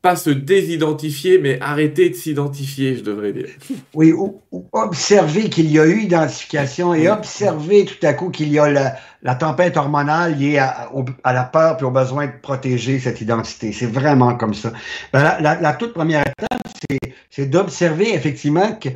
pas 0.00 0.14
se 0.14 0.30
désidentifier, 0.30 1.38
mais 1.38 1.60
arrêter 1.60 2.10
de 2.10 2.14
s'identifier, 2.14 2.96
je 2.96 3.02
devrais 3.02 3.32
dire. 3.32 3.48
Oui, 3.94 4.12
ou, 4.12 4.40
observer 4.72 5.48
qu'il 5.48 5.70
y 5.70 5.78
a 5.78 5.86
eu 5.86 6.02
identification 6.02 6.94
et 6.94 7.08
observer 7.08 7.84
tout 7.84 8.06
à 8.06 8.12
coup 8.14 8.30
qu'il 8.30 8.48
y 8.48 8.58
a 8.60 8.96
la, 9.22 9.34
tempête 9.34 9.76
hormonale 9.76 10.36
liée 10.36 10.58
à, 10.58 11.32
la 11.32 11.44
peur 11.44 11.78
et 11.80 11.84
au 11.84 11.90
besoin 11.90 12.26
de 12.26 12.32
protéger 12.40 13.00
cette 13.00 13.20
identité. 13.20 13.72
C'est 13.72 13.86
vraiment 13.86 14.36
comme 14.36 14.54
ça. 14.54 14.72
Ben, 15.12 15.38
la, 15.40 15.72
toute 15.74 15.94
première 15.94 16.22
étape, 16.22 17.00
c'est 17.30 17.46
d'observer 17.46 18.14
effectivement 18.14 18.72
que, 18.74 18.90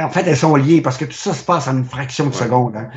en 0.00 0.10
fait, 0.10 0.26
elles 0.26 0.36
sont 0.36 0.56
liées 0.56 0.80
parce 0.80 0.96
que 0.96 1.04
tout 1.04 1.12
ça 1.12 1.32
se 1.32 1.44
passe 1.44 1.68
en 1.68 1.78
une 1.78 1.84
fraction 1.84 2.26
de 2.26 2.34
seconde. 2.34 2.76
Hein. 2.76 2.88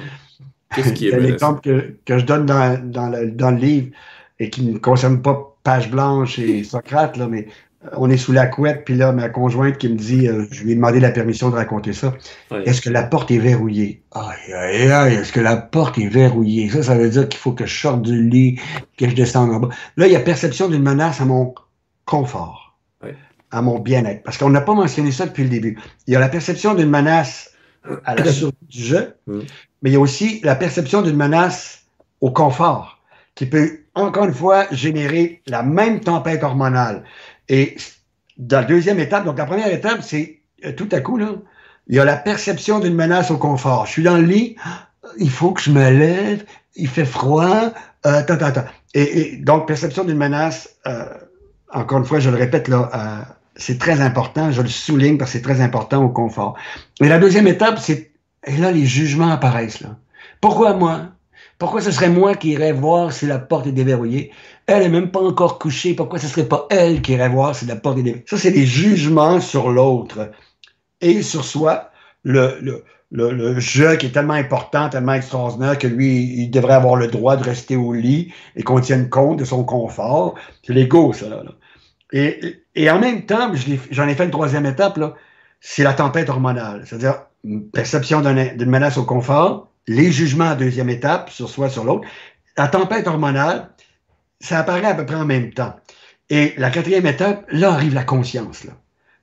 Qu'est-ce 0.74 0.94
qui 0.94 1.10
est 1.10 1.20
l'exemple 1.20 1.62
que, 1.62 1.96
que, 2.06 2.18
je 2.18 2.26
donne 2.26 2.46
dans, 2.46 2.78
dans, 2.84 3.08
le, 3.08 3.32
dans 3.32 3.52
le 3.52 3.58
livre 3.58 3.92
et 4.40 4.50
qui 4.50 4.64
ne 4.64 4.78
concerne 4.78 5.22
pas 5.22 5.57
page 5.68 5.92
blanche 5.92 6.40
et 6.40 6.64
Socrate, 6.64 7.18
là, 7.18 7.28
mais 7.28 7.50
euh, 7.84 7.90
on 7.98 8.10
est 8.10 8.16
sous 8.16 8.32
la 8.32 8.48
couette, 8.48 8.86
puis 8.86 8.96
là, 8.96 9.12
ma 9.12 9.28
conjointe 9.28 9.78
qui 9.78 9.90
me 9.90 9.98
dit, 9.98 10.30
euh, 10.30 10.46
je 10.50 10.64
lui 10.64 10.72
ai 10.72 10.76
demandé 10.76 11.02
la 11.02 11.12
permission 11.12 11.50
de 11.50 11.56
raconter 11.56 11.92
ça. 11.92 12.14
Est-ce 12.64 12.80
que 12.80 12.90
la 12.90 13.04
porte 13.04 13.32
est 13.32 13.38
verrouillée? 13.38 14.02
Aïe, 14.14 14.54
aïe, 14.54 14.90
aïe, 14.90 15.16
est-ce 15.16 15.34
que 15.34 15.42
la 15.42 15.58
porte 15.58 15.98
est 15.98 16.08
verrouillée? 16.08 16.70
Ça, 16.70 16.84
ça 16.84 16.96
veut 16.98 17.10
dire 17.10 17.28
qu'il 17.28 17.38
faut 17.38 17.52
que 17.52 17.66
je 17.66 17.78
sorte 17.82 18.02
du 18.02 18.30
lit, 18.30 18.62
que 18.98 19.10
je 19.10 19.14
descende 19.14 19.52
en 19.52 19.60
bas. 19.60 19.70
Là, 19.98 20.08
il 20.08 20.14
y 20.14 20.16
a 20.16 20.22
perception 20.22 20.70
d'une 20.70 20.84
menace 20.84 21.20
à 21.20 21.26
mon 21.26 21.54
confort, 22.06 22.78
à 23.52 23.62
mon 23.62 23.80
bien-être. 23.80 24.24
Parce 24.24 24.38
qu'on 24.38 24.50
n'a 24.50 24.62
pas 24.62 24.74
mentionné 24.74 25.12
ça 25.12 25.26
depuis 25.26 25.44
le 25.44 25.50
début. 25.50 25.78
Il 26.08 26.14
y 26.14 26.16
a 26.16 26.22
la 26.22 26.30
perception 26.30 26.76
d'une 26.76 26.90
menace 26.90 27.52
à 28.06 28.16
la 28.16 28.32
survie 28.32 28.56
du 28.70 28.84
jeu, 28.84 29.16
mm. 29.28 29.40
mais 29.82 29.90
il 29.90 29.94
y 29.94 29.98
a 29.98 30.00
aussi 30.00 30.40
la 30.46 30.56
perception 30.56 31.02
d'une 31.02 31.18
menace 31.18 31.88
au 32.22 32.32
confort, 32.32 33.02
qui 33.36 33.46
peut 33.46 33.82
encore 34.02 34.26
une 34.26 34.34
fois, 34.34 34.66
générer 34.72 35.42
la 35.48 35.64
même 35.64 36.00
tempête 36.00 36.44
hormonale. 36.44 37.04
Et 37.50 37.78
dans 38.38 38.62
la 38.62 38.66
deuxième 38.66 39.00
étape, 39.00 39.26
donc 39.26 39.38
la 39.38 39.46
première 39.46 39.72
étape, 39.72 40.00
c'est 40.02 40.40
euh, 40.66 40.74
tout 40.74 40.90
à 40.92 41.02
coup, 41.02 41.18
là, 41.18 41.30
il 41.88 41.96
y 41.96 42.00
a 42.00 42.06
la 42.06 42.18
perception 42.18 42.80
d'une 42.80 42.96
menace 42.96 43.32
au 43.32 43.38
confort. 43.38 43.86
Je 43.86 43.92
suis 43.92 44.04
dans 44.04 44.18
le 44.18 44.24
lit, 44.24 44.56
il 45.18 45.30
faut 45.30 45.52
que 45.52 45.62
je 45.62 45.72
me 45.72 45.90
lève, 45.90 46.44
il 46.76 46.88
fait 46.88 47.06
froid, 47.06 47.72
euh, 48.06 48.22
Et, 48.94 49.38
donc, 49.38 49.68
perception 49.68 50.04
d'une 50.04 50.18
menace, 50.18 50.76
euh, 50.86 51.06
encore 51.72 52.00
une 52.00 52.06
fois, 52.06 52.20
je 52.20 52.30
le 52.30 52.38
répète, 52.38 52.68
là, 52.68 53.28
c'est 53.56 53.80
très 53.80 54.02
important, 54.02 54.52
je 54.52 54.62
le 54.62 54.68
souligne 54.68 55.18
parce 55.18 55.32
que 55.32 55.38
c'est 55.38 55.44
très 55.44 55.62
important 55.62 56.04
au 56.04 56.10
confort. 56.10 56.58
Et 57.02 57.08
la 57.08 57.20
deuxième 57.20 57.48
étape, 57.48 57.80
c'est, 57.80 58.12
et 58.46 58.58
là, 58.58 58.72
les 58.72 58.86
jugements 58.86 59.32
apparaissent, 59.32 59.82
là. 59.82 59.98
Pourquoi 60.42 60.74
moi? 60.74 61.08
Pourquoi 61.58 61.82
ce 61.82 61.92
serait 61.92 62.10
moi 62.10 62.36
qui 62.36 62.50
irais 62.50 62.72
voir 62.72 63.12
si 63.12 63.26
la 63.26 63.40
porte 63.40 63.66
est 63.66 63.72
déverrouillée? 63.72 64.32
Elle 64.68 64.84
est 64.84 64.90
même 64.90 65.10
pas 65.10 65.22
encore 65.22 65.58
couchée. 65.58 65.96
Pourquoi 65.96 66.20
ce 66.20 66.28
serait 66.28 66.48
pas 66.48 66.68
elle 66.70 67.02
qui 67.02 67.14
irait 67.14 67.30
voir 67.30 67.56
si 67.56 67.66
la 67.66 67.76
porte 67.76 67.98
est 67.98 68.04
déverrouillée? 68.04 68.26
Ça, 68.28 68.38
c'est 68.38 68.52
des 68.52 68.66
jugements 68.66 69.40
sur 69.42 69.70
l'autre 69.70 70.32
et 71.02 71.24
sur 71.24 71.44
soi. 71.44 71.90
Le, 72.24 73.60
jeu 73.60 73.96
qui 73.96 74.08
est 74.08 74.12
tellement 74.12 74.34
important, 74.34 74.90
tellement 74.90 75.14
extraordinaire 75.14 75.80
que 75.80 75.88
lui, 75.88 76.44
il 76.44 76.50
devrait 76.52 76.74
avoir 76.74 76.96
le 76.96 77.08
droit 77.08 77.38
de 77.38 77.44
rester 77.44 77.76
au 77.76 77.94
lit 77.94 78.34
et 78.56 78.64
qu'on 78.64 78.80
tienne 78.80 79.10
compte 79.10 79.40
de 79.40 79.46
son 79.46 79.64
confort. 79.64 80.36
C'est 80.62 80.74
l'ego, 80.74 81.14
ça. 81.14 81.28
Là, 81.30 81.42
Et, 82.12 82.62
et 82.76 82.92
en 82.92 83.00
même 83.00 83.26
temps, 83.26 83.52
j'en 83.90 84.08
ai, 84.08 84.14
fait 84.14 84.26
une 84.26 84.32
troisième 84.32 84.66
étape, 84.66 85.00
c'est 85.60 85.84
la 85.84 85.94
tempête 85.94 86.30
hormonale. 86.30 86.84
C'est-à-dire 86.86 87.24
perception 87.74 88.22
d'une 88.22 88.70
menace 88.70 88.98
au 88.98 89.06
confort, 89.06 89.72
les 89.88 90.12
jugements 90.12 90.50
à 90.50 90.56
deuxième 90.56 90.90
étape, 90.90 91.30
sur 91.30 91.50
soi, 91.50 91.70
sur 91.70 91.84
l'autre. 91.84 92.08
La 92.58 92.68
tempête 92.68 93.08
hormonale, 93.08 93.70
ça 94.40 94.60
apparaît 94.60 94.86
à 94.86 94.96
peu 94.96 95.06
près 95.06 95.16
en 95.16 95.26
même 95.26 95.54
temps. 95.54 95.76
Et 96.30 96.54
la 96.58 96.70
quatrième 96.70 97.06
étape, 97.06 97.46
là 97.50 97.72
arrive 97.72 97.94
la 97.94 98.04
conscience. 98.04 98.64
Là, 98.66 98.74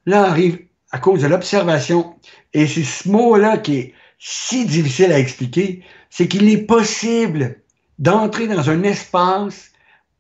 là 0.07 0.25
arrive 0.25 0.59
à 0.91 0.99
cause 0.99 1.23
de 1.23 1.27
l'observation. 1.27 2.15
Et 2.53 2.67
c'est 2.67 2.85
ce 2.85 3.09
mot-là 3.09 3.59
qui 3.59 3.77
est 3.77 3.95
si 4.19 4.65
difficile 4.65 5.13
à 5.13 5.19
expliquer, 5.19 5.85
c'est 6.09 6.29
qu'il 6.29 6.49
est 6.49 6.63
possible 6.63 7.61
d'entrer 7.99 8.47
dans 8.47 8.71
un 8.71 8.83
espace 8.85 9.73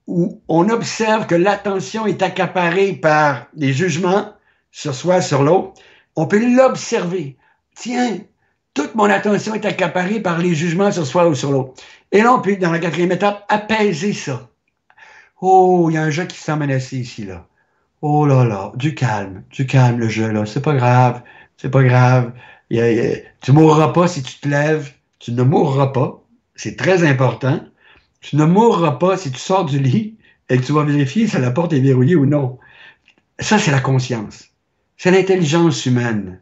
où 0.06 0.42
on 0.48 0.68
observe 0.68 1.26
que 1.26 1.34
l'attention 1.34 2.06
est 2.06 2.20
accaparée 2.20 2.92
par 2.92 3.46
des 3.54 3.72
jugements 3.72 4.32
sur 4.70 4.94
soi, 4.94 5.22
sur 5.22 5.42
l'autre, 5.42 5.80
on 6.16 6.26
peut 6.26 6.54
l'observer. 6.54 7.36
Tiens, 7.74 8.18
toute 8.74 8.94
mon 8.96 9.04
attention 9.04 9.54
est 9.54 9.64
accaparée 9.64 10.20
par 10.20 10.38
les 10.38 10.54
jugements 10.54 10.92
sur 10.92 11.06
soi 11.06 11.28
ou 11.28 11.34
sur 11.34 11.52
l'autre. 11.52 11.82
Et 12.12 12.22
là, 12.22 12.34
on 12.34 12.40
peut, 12.40 12.56
dans 12.56 12.72
la 12.72 12.80
quatrième 12.80 13.12
étape, 13.12 13.44
apaiser 13.48 14.12
ça. 14.12 14.50
Oh, 15.40 15.88
il 15.90 15.94
y 15.94 15.96
a 15.96 16.02
un 16.02 16.10
jeu 16.10 16.24
qui 16.24 16.36
s'est 16.36 16.56
menacé 16.56 16.98
ici, 16.98 17.24
là. 17.24 17.46
Oh 18.02 18.26
là 18.26 18.44
là, 18.44 18.72
du 18.74 18.94
calme, 18.94 19.44
du 19.50 19.66
calme, 19.66 19.98
le 19.98 20.08
jeu, 20.08 20.30
là. 20.30 20.44
C'est 20.44 20.62
pas 20.62 20.74
grave, 20.74 21.22
c'est 21.56 21.70
pas 21.70 21.82
grave. 21.82 22.32
Ne 22.70 23.14
tu 23.40 23.52
mourras 23.52 23.88
pas 23.88 24.08
si 24.08 24.22
tu 24.22 24.38
te 24.40 24.48
lèves. 24.48 24.92
Tu 25.18 25.32
ne 25.32 25.42
mourras 25.42 25.88
pas. 25.88 26.22
C'est 26.54 26.76
très 26.76 27.06
important. 27.06 27.60
Tu 28.20 28.36
ne 28.36 28.44
mourras 28.44 28.92
pas 28.92 29.16
si 29.16 29.30
tu 29.30 29.38
sors 29.38 29.64
du 29.64 29.78
lit 29.78 30.16
et 30.48 30.58
que 30.58 30.62
tu 30.62 30.72
vas 30.72 30.84
vérifier 30.84 31.26
si 31.26 31.38
la 31.38 31.50
porte 31.50 31.72
est 31.72 31.80
verrouillée 31.80 32.16
ou 32.16 32.26
non. 32.26 32.58
Ça, 33.38 33.58
c'est 33.58 33.70
la 33.70 33.80
conscience. 33.80 34.50
C'est 34.96 35.10
l'intelligence 35.10 35.86
humaine. 35.86 36.40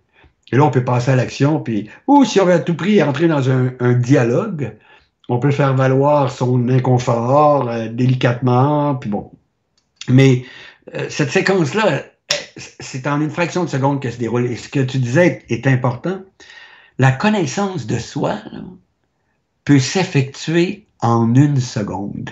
Et 0.52 0.56
là, 0.56 0.64
on 0.64 0.70
peut 0.70 0.84
passer 0.84 1.10
à 1.10 1.16
l'action, 1.16 1.60
puis, 1.60 1.88
ou 2.06 2.24
si 2.24 2.40
on 2.40 2.44
veut 2.44 2.52
à 2.52 2.58
tout 2.58 2.74
prix 2.74 3.02
entrer 3.02 3.26
dans 3.26 3.50
un, 3.50 3.92
dialogue, 3.94 4.76
on 5.28 5.38
peut 5.38 5.50
faire 5.50 5.74
valoir 5.74 6.30
son 6.30 6.68
inconfort 6.68 7.68
euh, 7.68 7.88
délicatement, 7.88 8.94
puis 8.96 9.08
bon. 9.08 9.30
Mais 10.08 10.44
euh, 10.94 11.06
cette 11.08 11.30
séquence-là, 11.30 12.02
c'est 12.56 13.06
en 13.06 13.20
une 13.20 13.30
fraction 13.30 13.64
de 13.64 13.70
seconde 13.70 14.00
que 14.00 14.10
se 14.10 14.18
déroule. 14.18 14.46
Et 14.46 14.56
ce 14.56 14.68
que 14.68 14.80
tu 14.80 14.98
disais 14.98 15.44
est 15.48 15.66
important. 15.66 16.20
La 16.98 17.12
connaissance 17.12 17.86
de 17.86 17.98
soi 17.98 18.38
peut 19.64 19.78
s'effectuer 19.78 20.86
en 21.00 21.34
une 21.34 21.60
seconde. 21.60 22.30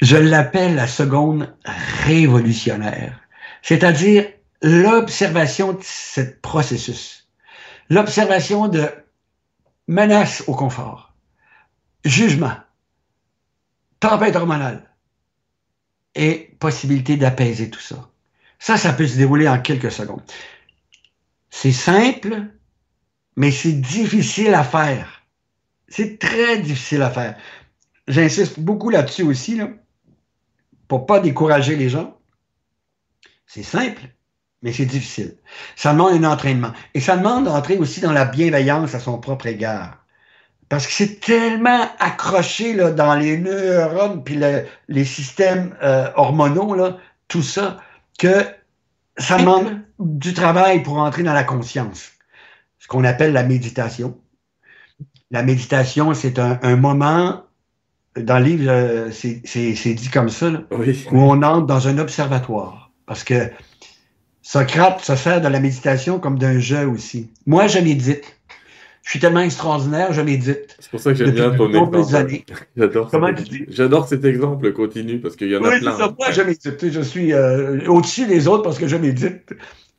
Je 0.00 0.16
l'appelle 0.16 0.74
la 0.74 0.88
seconde 0.88 1.54
révolutionnaire, 2.04 3.20
c'est-à-dire 3.62 4.26
l'observation 4.62 5.72
de 5.72 5.80
ce 5.82 6.20
processus, 6.42 7.19
l'observation 7.90 8.68
de 8.68 8.88
menace 9.88 10.44
au 10.46 10.54
confort, 10.54 11.12
jugement, 12.04 12.54
tempête 13.98 14.36
hormonale 14.36 14.88
et 16.14 16.56
possibilité 16.60 17.16
d'apaiser 17.16 17.68
tout 17.68 17.80
ça. 17.80 18.08
Ça, 18.58 18.76
ça 18.76 18.92
peut 18.92 19.06
se 19.06 19.16
dérouler 19.16 19.48
en 19.48 19.60
quelques 19.60 19.90
secondes. 19.90 20.22
C'est 21.50 21.72
simple, 21.72 22.46
mais 23.36 23.50
c'est 23.50 23.80
difficile 23.80 24.54
à 24.54 24.64
faire. 24.64 25.22
C'est 25.88 26.18
très 26.18 26.60
difficile 26.60 27.02
à 27.02 27.10
faire. 27.10 27.36
J'insiste 28.06 28.60
beaucoup 28.60 28.90
là-dessus 28.90 29.24
aussi, 29.24 29.56
là, 29.56 29.68
pour 30.86 31.06
pas 31.06 31.20
décourager 31.20 31.74
les 31.74 31.88
gens. 31.88 32.16
C'est 33.46 33.64
simple, 33.64 34.02
mais 34.62 34.72
c'est 34.72 34.86
difficile. 34.86 35.36
Ça 35.76 35.92
demande 35.92 36.22
un 36.22 36.30
entraînement. 36.30 36.72
Et 36.94 37.00
ça 37.00 37.16
demande 37.16 37.44
d'entrer 37.44 37.78
aussi 37.78 38.00
dans 38.00 38.12
la 38.12 38.24
bienveillance 38.24 38.94
à 38.94 39.00
son 39.00 39.18
propre 39.18 39.46
égard. 39.46 39.96
Parce 40.68 40.86
que 40.86 40.92
c'est 40.92 41.20
tellement 41.20 41.88
accroché 41.98 42.74
là, 42.74 42.90
dans 42.92 43.14
les 43.14 43.38
neurones 43.38 44.22
puis 44.22 44.38
les 44.88 45.04
systèmes 45.04 45.74
euh, 45.82 46.08
hormonaux, 46.14 46.74
là, 46.74 46.98
tout 47.26 47.42
ça, 47.42 47.78
que 48.18 48.46
ça 49.16 49.38
demande 49.38 49.80
du 49.98 50.32
travail 50.32 50.82
pour 50.82 50.98
entrer 50.98 51.22
dans 51.22 51.32
la 51.32 51.44
conscience. 51.44 52.12
Ce 52.78 52.86
qu'on 52.86 53.04
appelle 53.04 53.32
la 53.32 53.42
méditation. 53.42 54.16
La 55.30 55.42
méditation, 55.42 56.12
c'est 56.14 56.38
un, 56.38 56.76
moment, 56.76 57.44
dans 58.16 58.38
le 58.38 58.44
livre, 58.44 58.64
euh, 58.68 59.10
c'est 59.10 59.94
dit 59.94 60.10
comme 60.10 60.28
ça, 60.28 60.50
où 60.70 61.18
on 61.18 61.42
entre 61.42 61.66
dans 61.66 61.88
un 61.88 61.98
observatoire. 61.98 62.90
Parce 63.06 63.24
que 63.24 63.50
Socrate 64.42 65.04
se 65.04 65.16
sert 65.16 65.40
de 65.40 65.48
la 65.48 65.60
méditation 65.60 66.18
comme 66.18 66.38
d'un 66.38 66.58
jeu 66.58 66.86
aussi. 66.86 67.30
Moi, 67.46 67.66
je 67.66 67.78
médite. 67.78 68.36
Je 69.02 69.10
suis 69.10 69.18
tellement 69.18 69.40
extraordinaire, 69.40 70.12
je 70.12 70.20
médite. 70.20 70.76
C'est 70.78 70.90
pour 70.90 71.00
ça 71.00 71.12
que 71.12 71.16
j'aime 71.16 71.30
bien 71.30 71.50
ton 71.50 71.68
exemple. 71.68 72.34
J'adore 72.76 73.10
J'adore 73.68 74.08
cet 74.08 74.24
exemple 74.24 74.72
continu 74.72 75.18
parce 75.18 75.36
qu'il 75.36 75.48
y 75.48 75.56
en 75.56 75.64
a 75.64 75.78
plein. 75.78 75.96
Ça, 75.96 76.14
moi, 76.18 76.30
je 76.30 76.42
médite. 76.42 76.90
Je 76.90 77.00
suis 77.00 77.32
euh, 77.32 77.86
au-dessus 77.88 78.26
des 78.26 78.46
autres 78.46 78.62
parce 78.62 78.78
que 78.78 78.86
je 78.86 78.96
médite. 78.96 79.52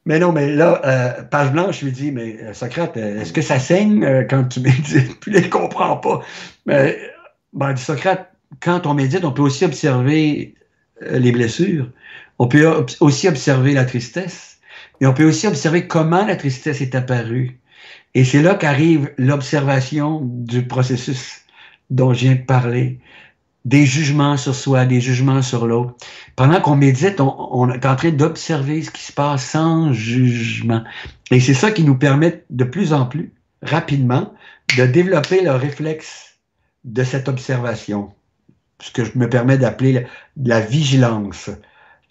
Mais 0.06 0.18
non, 0.18 0.32
mais 0.32 0.56
là, 0.56 0.82
euh, 0.86 1.24
page 1.24 1.52
blanche, 1.52 1.82
je 1.82 1.86
lui 1.86 1.92
dis, 1.92 2.12
mais 2.12 2.38
euh, 2.42 2.54
Socrate, 2.54 2.98
est-ce 2.98 3.34
que 3.34 3.42
ça 3.42 3.60
saigne 3.60 4.26
quand 4.30 4.46
tu 4.46 4.60
médites? 4.62 5.20
Puis 5.20 5.32
il 5.36 5.44
ne 5.44 5.48
comprend 5.50 5.98
pas. 5.98 6.22
Mais, 6.66 6.98
ben, 7.54 7.74
dit 7.74 7.84
Socrate, 7.84 8.32
quand 8.62 8.86
on 8.88 8.94
médite, 8.94 9.26
on 9.26 9.32
peut 9.32 9.44
aussi 9.44 9.66
observer 9.66 10.56
les 11.02 11.32
blessures. 11.32 11.88
On 12.42 12.48
peut 12.48 12.88
aussi 13.02 13.28
observer 13.28 13.76
la 13.76 13.86
tristesse. 13.86 14.58
Et 15.00 15.06
on 15.06 15.14
peut 15.14 15.26
aussi 15.26 15.46
observer 15.46 15.86
comment 15.86 16.26
la 16.26 16.36
tristesse 16.36 16.82
est 16.82 16.96
apparue. 16.96 17.60
Et 18.16 18.26
c'est 18.26 18.42
là 18.42 18.56
qu'arrive 18.56 19.12
l'observation 19.20 20.22
du 20.24 20.66
processus 20.66 21.42
dont 21.92 22.16
je 22.16 22.22
viens 22.22 22.34
de 22.34 22.42
parler. 22.42 22.98
Des 23.66 23.86
jugements 23.86 24.38
sur 24.38 24.56
soi, 24.56 24.88
des 24.88 25.02
jugements 25.02 25.44
sur 25.44 25.68
l'autre. 25.68 25.94
Pendant 26.36 26.60
qu'on 26.60 26.76
médite, 26.76 27.20
on, 27.20 27.70
est 27.70 27.86
en 27.86 27.96
train 27.96 28.10
d'observer 28.10 28.82
ce 28.82 28.90
qui 28.90 29.04
se 29.04 29.14
passe 29.14 29.46
sans 29.46 29.94
jugement. 29.94 30.84
Et 31.30 31.40
c'est 31.40 31.54
ça 31.54 31.70
qui 31.70 31.84
nous 31.84 31.96
permet 31.96 32.44
de 32.50 32.64
plus 32.64 32.92
en 32.92 33.06
plus, 33.06 33.34
rapidement, 33.62 34.34
de 34.80 34.88
développer 34.88 35.44
le 35.44 35.52
réflexe 35.52 36.40
de 36.86 37.04
cette 37.04 37.30
observation. 37.30 38.12
Ce 38.82 38.90
que 38.90 39.06
je 39.06 39.12
me 39.14 39.30
permets 39.30 39.60
d'appeler 39.60 40.08
la 40.44 40.60
vigilance 40.60 41.52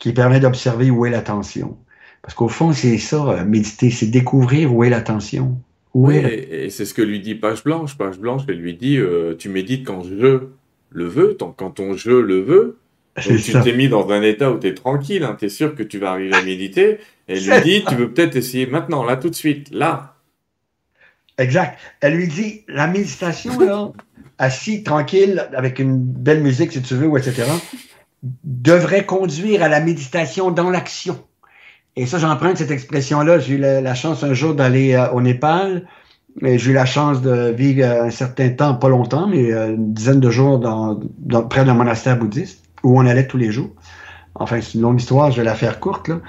qui 0.01 0.13
permet 0.13 0.41
d'observer 0.41 0.91
où 0.91 1.07
est 1.07 1.11
l'attention. 1.11 1.77
Parce 2.23 2.35
qu'au 2.35 2.49
fond, 2.49 2.73
c'est 2.73 2.99
ça, 2.99 3.29
euh, 3.29 3.45
méditer, 3.45 3.91
c'est 3.91 4.07
découvrir 4.07 4.75
où 4.75 4.83
est 4.83 4.91
l'attention. 4.91 5.57
Oui, 5.95 6.17
et, 6.17 6.71
c'est 6.71 6.85
ce 6.85 6.95
que 6.95 7.03
lui 7.03 7.21
dit 7.21 7.37
Page 7.37 7.63
Blanche. 7.63 7.97
Page 7.97 8.19
Blanche, 8.19 8.43
elle 8.49 8.59
lui 8.59 8.75
dit 8.75 8.97
euh, 8.97 9.35
Tu 9.39 9.49
médites 9.49 9.87
quand 9.87 10.03
je 10.03 10.49
le 10.91 11.05
veux, 11.05 11.37
quand 11.39 11.71
ton 11.71 11.95
je 11.95 12.11
le 12.11 12.41
veut. 12.41 12.79
tu 13.21 13.41
t'es 13.41 13.73
mis 13.73 13.89
dans 13.89 14.09
un 14.11 14.23
état 14.23 14.51
où 14.51 14.59
tu 14.59 14.69
es 14.69 14.75
tranquille, 14.75 15.25
hein, 15.25 15.37
tu 15.39 15.47
es 15.47 15.49
sûr 15.49 15.75
que 15.75 15.83
tu 15.83 15.99
vas 15.99 16.13
arriver 16.13 16.35
à 16.35 16.43
méditer. 16.43 16.99
Et 17.29 17.37
elle 17.37 17.45
lui 17.45 17.63
dit 17.63 17.85
Tu 17.87 17.95
veux 17.95 18.13
peut-être 18.13 18.37
essayer 18.37 18.67
maintenant, 18.67 19.05
là, 19.05 19.17
tout 19.17 19.31
de 19.31 19.35
suite, 19.35 19.69
là. 19.73 20.17
Exact. 21.39 21.79
Elle 22.01 22.15
lui 22.15 22.29
dit 22.29 22.63
La 22.69 22.87
méditation, 22.87 23.59
là, 23.59 23.93
assis, 24.39 24.83
tranquille, 24.83 25.49
avec 25.55 25.79
une 25.79 25.99
belle 25.99 26.41
musique, 26.41 26.73
si 26.73 26.83
tu 26.83 26.95
veux, 26.95 27.09
ou 27.09 27.19
etc., 27.19 27.45
devrait 28.23 29.07
conduire 29.07 29.63
à 29.63 29.69
la 29.69 29.81
méditation 29.81 30.51
dans 30.51 30.71
l'action. 30.71 31.19
Et 31.97 32.07
ça, 32.07 32.19
j'emprunte 32.19 32.59
cette 32.59 32.71
expression-là. 32.71 33.39
J'ai 33.39 33.55
eu 33.55 33.59
la, 33.59 33.95
chance 33.95 34.23
un 34.23 34.35
jour 34.35 34.55
d'aller 34.55 34.95
euh, 34.95 35.11
au 35.11 35.21
Népal. 35.21 35.87
J'ai 36.41 36.71
eu 36.71 36.73
la 36.73 36.87
chance 36.87 37.21
de 37.21 37.51
vivre 37.51 37.85
euh, 37.85 38.05
un 38.05 38.11
certain 38.11 38.51
temps, 38.51 38.75
pas 38.75 38.89
longtemps, 38.89 39.27
mais 39.27 39.53
euh, 39.53 39.75
une 39.75 39.93
dizaine 39.93 40.21
de 40.21 40.31
jours 40.31 40.59
dans, 40.59 41.01
près 41.49 41.65
d'un 41.65 41.75
monastère 41.75 42.19
bouddhiste 42.19 42.65
où 42.83 42.99
on 42.99 43.07
allait 43.07 43.27
tous 43.27 43.37
les 43.37 43.51
jours. 43.51 43.71
Enfin, 44.35 44.61
c'est 44.61 44.75
une 44.75 44.83
longue 44.83 45.01
histoire, 45.01 45.31
je 45.33 45.39
vais 45.39 45.45
la 45.45 45.55
faire 45.55 45.81
courte. 45.81 46.09
Là. 46.09 46.21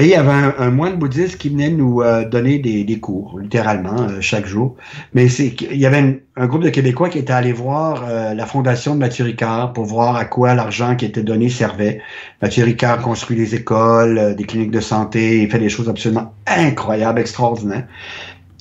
Et 0.00 0.04
il 0.04 0.10
y 0.10 0.14
avait 0.14 0.54
un, 0.58 0.70
moine 0.70 0.96
bouddhiste 0.96 1.38
qui 1.38 1.48
venait 1.48 1.70
nous 1.70 2.02
euh, 2.02 2.24
donner 2.24 2.60
des, 2.60 2.84
des, 2.84 3.00
cours, 3.00 3.40
littéralement, 3.40 4.02
euh, 4.02 4.20
chaque 4.20 4.46
jour. 4.46 4.76
Mais 5.12 5.28
c'est 5.28 5.48
il 5.60 5.76
y 5.76 5.86
avait 5.86 6.22
un 6.36 6.46
groupe 6.46 6.62
de 6.62 6.68
Québécois 6.68 7.08
qui 7.08 7.18
était 7.18 7.32
allé 7.32 7.52
voir 7.52 8.04
euh, 8.08 8.32
la 8.32 8.46
fondation 8.46 8.94
de 8.94 9.00
Mathieu 9.00 9.24
Ricard 9.24 9.72
pour 9.72 9.86
voir 9.86 10.14
à 10.14 10.24
quoi 10.24 10.54
l'argent 10.54 10.94
qui 10.94 11.04
était 11.04 11.24
donné 11.24 11.48
servait. 11.48 12.00
Mathieu 12.40 12.64
Ricard 12.64 13.02
construit 13.02 13.36
des 13.36 13.56
écoles, 13.56 14.36
des 14.36 14.44
cliniques 14.44 14.70
de 14.70 14.78
santé, 14.78 15.42
il 15.42 15.50
fait 15.50 15.58
des 15.58 15.68
choses 15.68 15.88
absolument 15.88 16.32
incroyables, 16.46 17.18
extraordinaires. 17.18 17.88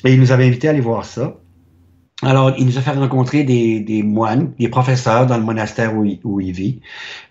Et 0.06 0.14
il 0.14 0.20
nous 0.20 0.32
avait 0.32 0.48
invités 0.48 0.70
à 0.70 0.72
aller 0.72 0.82
voir 0.82 1.06
ça. 1.06 1.36
Alors, 2.24 2.52
il 2.58 2.66
nous 2.66 2.80
a 2.80 2.82
fait 2.82 2.92
rencontrer 2.92 3.44
des, 3.44 3.80
des 3.80 4.02
moines, 4.02 4.54
des 4.58 4.70
professeurs 4.70 5.28
dans 5.28 5.38
le 5.38 5.44
monastère 5.44 5.96
où 5.96 6.04
il, 6.04 6.20
où 6.24 6.42
il 6.42 6.52
vit. 6.52 6.82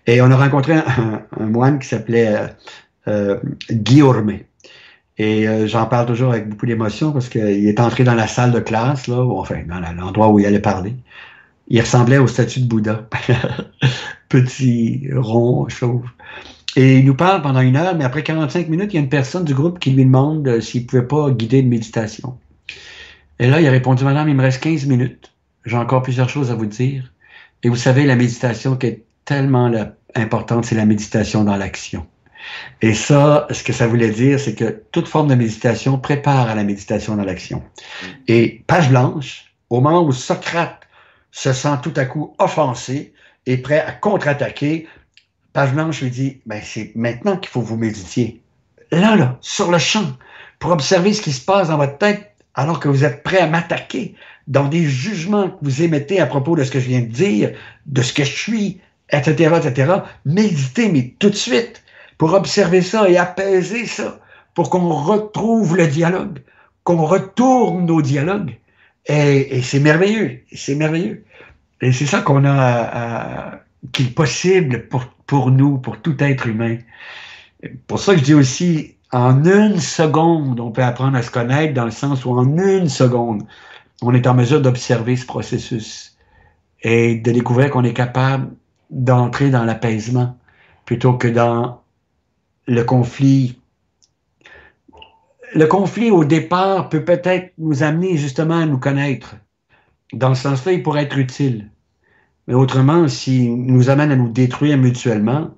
Et 0.05 0.21
on 0.21 0.31
a 0.31 0.37
rencontré 0.37 0.75
un, 0.75 1.23
un 1.37 1.45
moine 1.45 1.79
qui 1.79 1.89
s'appelait 1.89 2.37
euh, 3.07 3.39
Guillaume. 3.71 4.37
Et 5.17 5.47
euh, 5.47 5.67
j'en 5.67 5.87
parle 5.87 6.05
toujours 6.05 6.31
avec 6.31 6.47
beaucoup 6.47 6.65
d'émotion 6.65 7.11
parce 7.11 7.29
qu'il 7.29 7.67
est 7.67 7.79
entré 7.79 8.03
dans 8.03 8.13
la 8.13 8.27
salle 8.27 8.51
de 8.51 8.59
classe, 8.59 9.07
là, 9.07 9.21
enfin, 9.21 9.63
dans 9.67 9.79
l'endroit 9.79 10.29
où 10.29 10.39
il 10.39 10.45
allait 10.45 10.59
parler. 10.59 10.95
Il 11.69 11.81
ressemblait 11.81 12.17
au 12.17 12.27
statut 12.27 12.61
de 12.61 12.67
Bouddha. 12.67 13.07
Petit, 14.29 15.07
rond, 15.15 15.67
chauve. 15.69 16.05
Et 16.75 16.99
il 16.99 17.05
nous 17.05 17.15
parle 17.15 17.41
pendant 17.41 17.61
une 17.61 17.75
heure, 17.75 17.95
mais 17.95 18.03
après 18.03 18.21
45 18.21 18.69
minutes, 18.69 18.93
il 18.93 18.97
y 18.97 18.99
a 18.99 19.01
une 19.01 19.09
personne 19.09 19.43
du 19.43 19.55
groupe 19.55 19.79
qui 19.79 19.91
lui 19.91 20.05
demande 20.05 20.47
euh, 20.47 20.61
s'il 20.61 20.83
ne 20.83 20.87
pouvait 20.87 21.07
pas 21.07 21.31
guider 21.31 21.59
une 21.59 21.69
méditation. 21.69 22.37
Et 23.39 23.47
là, 23.47 23.59
il 23.59 23.67
a 23.67 23.71
répondu, 23.71 24.03
Madame, 24.03 24.29
il 24.29 24.35
me 24.35 24.43
reste 24.43 24.61
15 24.61 24.85
minutes. 24.85 25.33
J'ai 25.65 25.77
encore 25.77 26.03
plusieurs 26.03 26.29
choses 26.29 26.51
à 26.51 26.55
vous 26.55 26.67
dire. 26.67 27.11
Et 27.63 27.69
vous 27.69 27.75
savez, 27.75 28.05
la 28.05 28.15
méditation 28.15 28.75
qui 28.75 28.87
est 28.87 29.03
tellement 29.25 29.71
importante, 30.15 30.65
c'est 30.65 30.75
la 30.75 30.85
méditation 30.85 31.43
dans 31.43 31.55
l'action. 31.55 32.05
Et 32.81 32.93
ça, 32.93 33.47
ce 33.51 33.63
que 33.63 33.73
ça 33.73 33.87
voulait 33.87 34.09
dire, 34.09 34.39
c'est 34.39 34.55
que 34.55 34.83
toute 34.91 35.07
forme 35.07 35.27
de 35.27 35.35
méditation 35.35 35.97
prépare 35.97 36.49
à 36.49 36.55
la 36.55 36.63
méditation 36.63 37.15
dans 37.15 37.23
l'action. 37.23 37.63
Et 38.27 38.63
page 38.67 38.89
blanche, 38.89 39.53
au 39.69 39.81
moment 39.81 40.03
où 40.03 40.11
Socrate 40.11 40.81
se 41.31 41.53
sent 41.53 41.77
tout 41.83 41.93
à 41.95 42.05
coup 42.05 42.35
offensé 42.39 43.13
et 43.45 43.57
prêt 43.57 43.79
à 43.79 43.91
contre-attaquer, 43.91 44.87
page 45.53 45.73
blanche 45.73 46.01
lui 46.01 46.09
dit, 46.09 46.41
ben, 46.45 46.61
c'est 46.63 46.91
maintenant 46.95 47.37
qu'il 47.37 47.49
faut 47.49 47.61
vous 47.61 47.77
méditer. 47.77 48.41
Là, 48.91 49.15
là, 49.15 49.37
sur 49.41 49.71
le 49.71 49.79
champ. 49.79 50.17
pour 50.59 50.71
observer 50.71 51.13
ce 51.13 51.21
qui 51.21 51.33
se 51.33 51.43
passe 51.43 51.67
dans 51.67 51.77
votre 51.77 51.97
tête 51.97 52.31
alors 52.55 52.79
que 52.79 52.87
vous 52.87 53.03
êtes 53.03 53.21
prêt 53.21 53.39
à 53.39 53.47
m'attaquer 53.47 54.15
dans 54.47 54.67
des 54.67 54.83
jugements 54.83 55.49
que 55.49 55.57
vous 55.61 55.83
émettez 55.83 56.19
à 56.19 56.25
propos 56.25 56.55
de 56.55 56.63
ce 56.63 56.71
que 56.71 56.79
je 56.79 56.87
viens 56.87 57.01
de 57.01 57.05
dire, 57.05 57.51
de 57.85 58.01
ce 58.01 58.13
que 58.13 58.23
je 58.23 58.35
suis, 58.35 58.81
etc., 59.11 59.55
etc. 59.57 59.93
Méditez, 60.25 60.89
mais 60.89 61.13
tout 61.19 61.29
de 61.29 61.35
suite, 61.35 61.83
pour 62.17 62.33
observer 62.33 62.81
ça 62.81 63.09
et 63.09 63.17
apaiser 63.17 63.85
ça, 63.85 64.19
pour 64.53 64.69
qu'on 64.69 64.89
retrouve 64.89 65.77
le 65.77 65.87
dialogue, 65.87 66.39
qu'on 66.83 67.05
retourne 67.05 67.89
au 67.91 68.01
dialogue. 68.01 68.57
Et, 69.05 69.61
c'est 69.61 69.79
merveilleux, 69.79 70.41
c'est 70.53 70.75
merveilleux. 70.75 71.23
Et 71.81 71.91
c'est 71.91 72.05
ça 72.05 72.21
qu'on 72.21 72.43
a, 72.45 73.59
qui 73.91 74.03
est 74.03 74.15
possible 74.15 74.87
pour, 74.87 75.05
pour 75.25 75.51
nous, 75.51 75.77
pour 75.77 76.01
tout 76.01 76.21
être 76.23 76.47
humain. 76.47 76.77
Pour 77.87 77.99
ça 77.99 78.13
que 78.13 78.19
je 78.19 78.23
dis 78.23 78.33
aussi, 78.33 78.95
en 79.11 79.45
une 79.45 79.79
seconde, 79.79 80.59
on 80.59 80.71
peut 80.71 80.83
apprendre 80.83 81.17
à 81.17 81.21
se 81.21 81.31
connaître 81.31 81.73
dans 81.73 81.85
le 81.85 81.91
sens 81.91 82.25
où 82.25 82.31
en 82.31 82.57
une 82.57 82.89
seconde, 82.89 83.43
on 84.01 84.13
est 84.13 84.27
en 84.27 84.33
mesure 84.33 84.61
d'observer 84.61 85.15
ce 85.15 85.25
processus 85.25 86.17
et 86.81 87.15
de 87.15 87.31
découvrir 87.31 87.69
qu'on 87.69 87.83
est 87.83 87.93
capable 87.93 88.51
d'entrer 88.89 89.49
dans 89.49 89.63
l'apaisement 89.63 90.37
plutôt 90.85 91.13
que 91.13 91.27
dans 91.27 91.81
le 92.67 92.83
conflit. 92.83 93.59
Le 95.53 95.65
conflit 95.65 96.11
au 96.11 96.25
départ 96.25 96.89
peut 96.89 97.05
peut-être 97.05 97.53
nous 97.57 97.81
amener 97.81 98.17
justement 98.17 98.59
à 98.59 98.65
nous 98.65 98.77
connaître. 98.77 99.35
Dans 100.13 100.35
ce 100.35 100.43
sens-là, 100.43 100.73
il 100.73 100.83
pourrait 100.83 101.03
être 101.03 101.17
utile. 101.17 101.71
Mais 102.47 102.53
autrement, 102.53 103.07
s'il 103.07 103.55
nous 103.55 103.89
amène 103.89 104.11
à 104.11 104.15
nous 104.15 104.29
détruire 104.29 104.77
mutuellement, 104.77 105.51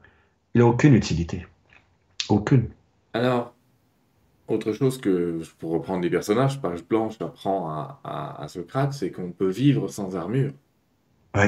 il 0.54 0.62
n'a 0.62 0.68
aucune 0.68 0.94
utilité. 0.94 1.46
Aucune. 2.30 2.70
Alors, 3.14 3.54
autre 4.48 4.74
chose 4.74 5.00
que, 5.00 5.42
pour 5.60 5.72
reprendre 5.72 6.02
des 6.02 6.10
personnages, 6.10 6.62
page 6.62 6.84
blanche 6.84 7.16
apprend 7.22 7.70
à, 7.70 8.00
à, 8.04 8.44
à 8.44 8.48
Socrate, 8.48 8.94
c'est 8.94 9.12
qu'on 9.12 9.32
peut 9.32 9.50
vivre 9.50 9.88
sans 9.88 10.16
armure. 10.16 10.52
Oui, 11.36 11.46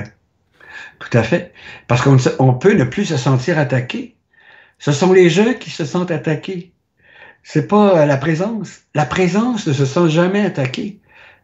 tout 1.00 1.18
à 1.18 1.24
fait. 1.24 1.54
Parce 1.88 2.02
qu'on 2.02 2.54
peut 2.56 2.74
ne 2.74 2.84
plus 2.84 3.06
se 3.06 3.18
sentir 3.18 3.58
attaqué. 3.58 4.16
Ce 4.82 4.92
sont 4.92 5.14
les 5.14 5.30
jeux 5.30 5.54
qui 5.54 5.70
se 5.70 5.86
sentent 5.86 6.10
attaqués. 6.10 6.72
C'est 7.44 7.68
pas 7.68 8.04
la 8.08 8.18
présence. 8.18 8.80
La 8.96 9.06
présence 9.06 9.68
ne 9.68 9.74
se 9.74 9.86
sent 9.86 10.10
jamais 10.10 10.42
attaquée. 10.42 11.00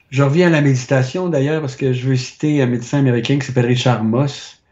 Je 0.09 0.23
reviens 0.23 0.47
à 0.47 0.49
la 0.49 0.61
méditation 0.61 1.29
d'ailleurs 1.29 1.61
parce 1.61 1.75
que 1.75 1.93
je 1.93 2.07
veux 2.07 2.15
citer 2.15 2.63
un 2.63 2.65
médecin 2.65 2.97
américain 2.97 3.37
qui 3.37 3.45
s'appelle 3.45 3.67
Richard 3.67 4.03
Moss, 4.03 4.63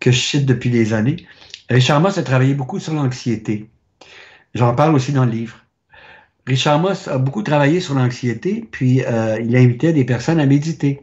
que 0.00 0.10
je 0.10 0.18
cite 0.18 0.46
depuis 0.46 0.70
des 0.70 0.94
années. 0.94 1.26
Richard 1.68 2.00
Moss 2.00 2.16
a 2.16 2.22
travaillé 2.22 2.54
beaucoup 2.54 2.80
sur 2.80 2.94
l'anxiété. 2.94 3.68
J'en 4.54 4.74
parle 4.74 4.94
aussi 4.94 5.12
dans 5.12 5.26
le 5.26 5.30
livre. 5.30 5.58
Richard 6.46 6.78
Moss 6.78 7.08
a 7.08 7.18
beaucoup 7.18 7.42
travaillé 7.42 7.80
sur 7.80 7.92
l'anxiété, 7.92 8.66
puis 8.70 9.04
euh, 9.04 9.38
il 9.38 9.54
invitait 9.54 9.92
des 9.92 10.04
personnes 10.04 10.40
à 10.40 10.46
méditer 10.46 11.02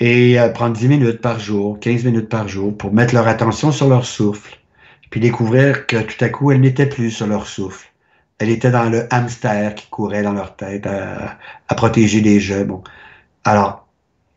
et 0.00 0.38
à 0.38 0.48
prendre 0.48 0.74
10 0.74 0.88
minutes 0.88 1.20
par 1.20 1.38
jour, 1.38 1.78
15 1.80 2.04
minutes 2.04 2.30
par 2.30 2.48
jour 2.48 2.74
pour 2.74 2.94
mettre 2.94 3.12
leur 3.12 3.28
attention 3.28 3.72
sur 3.72 3.88
leur 3.90 4.06
souffle, 4.06 4.58
puis 5.14 5.20
découvrir 5.20 5.86
que 5.86 6.02
tout 6.02 6.24
à 6.24 6.28
coup, 6.28 6.50
elle 6.50 6.60
n'était 6.60 6.88
plus 6.88 7.12
sur 7.12 7.28
leur 7.28 7.46
souffle. 7.46 7.86
Elle 8.40 8.50
était 8.50 8.72
dans 8.72 8.90
le 8.90 9.06
hamster 9.14 9.76
qui 9.76 9.86
courait 9.86 10.24
dans 10.24 10.32
leur 10.32 10.56
tête 10.56 10.88
à, 10.88 11.38
protéger 11.76 12.20
les 12.20 12.40
jeux. 12.40 12.64
Bon. 12.64 12.82
Alors, 13.44 13.86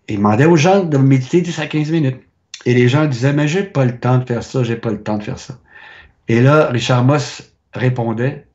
il 0.08 0.18
demandait 0.18 0.46
aux 0.46 0.56
gens 0.56 0.84
de 0.84 0.98
méditer 1.00 1.42
10 1.42 1.58
à 1.58 1.66
15 1.66 1.90
minutes. 1.90 2.22
Et 2.68 2.76
les 2.76 2.88
gens 2.90 3.08
disaient, 3.08 3.34
mais 3.34 3.48
j'ai 3.48 3.64
pas 3.64 3.86
le 3.86 4.00
temps 4.00 4.20
de 4.20 4.26
faire 4.26 4.44
ça, 4.44 4.62
j'ai 4.62 4.76
pas 4.76 4.92
le 4.92 5.02
temps 5.02 5.18
de 5.18 5.24
faire 5.24 5.40
ça. 5.40 5.58
Et 6.28 6.42
là, 6.42 6.68
Richard 6.68 7.04
Moss 7.04 7.52
répondait, 7.74 8.46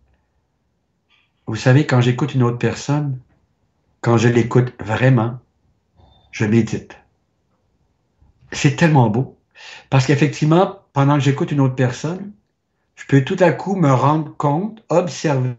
vous 1.49 1.57
savez, 1.57 1.87
quand 1.87 2.01
j'écoute 2.01 2.37
une 2.37 2.45
autre 2.45 2.59
personne, 2.59 3.19
quand 4.01 4.17
je 4.17 4.29
l'écoute 4.29 4.73
vraiment, 4.79 5.41
je 6.31 6.45
médite. 6.45 6.97
C'est 8.53 8.77
tellement 8.77 9.11
beau. 9.11 9.37
Parce 9.91 10.07
qu'effectivement, 10.07 10.83
pendant 10.93 11.15
que 11.15 11.25
j'écoute 11.25 11.53
une 11.53 11.61
autre 11.61 11.75
personne, 11.75 12.33
je 12.97 13.07
peux 13.07 13.25
tout 13.25 13.37
à 13.41 13.53
coup 13.53 13.75
me 13.77 13.93
rendre 13.93 14.37
compte, 14.37 14.85
observer. 14.89 15.57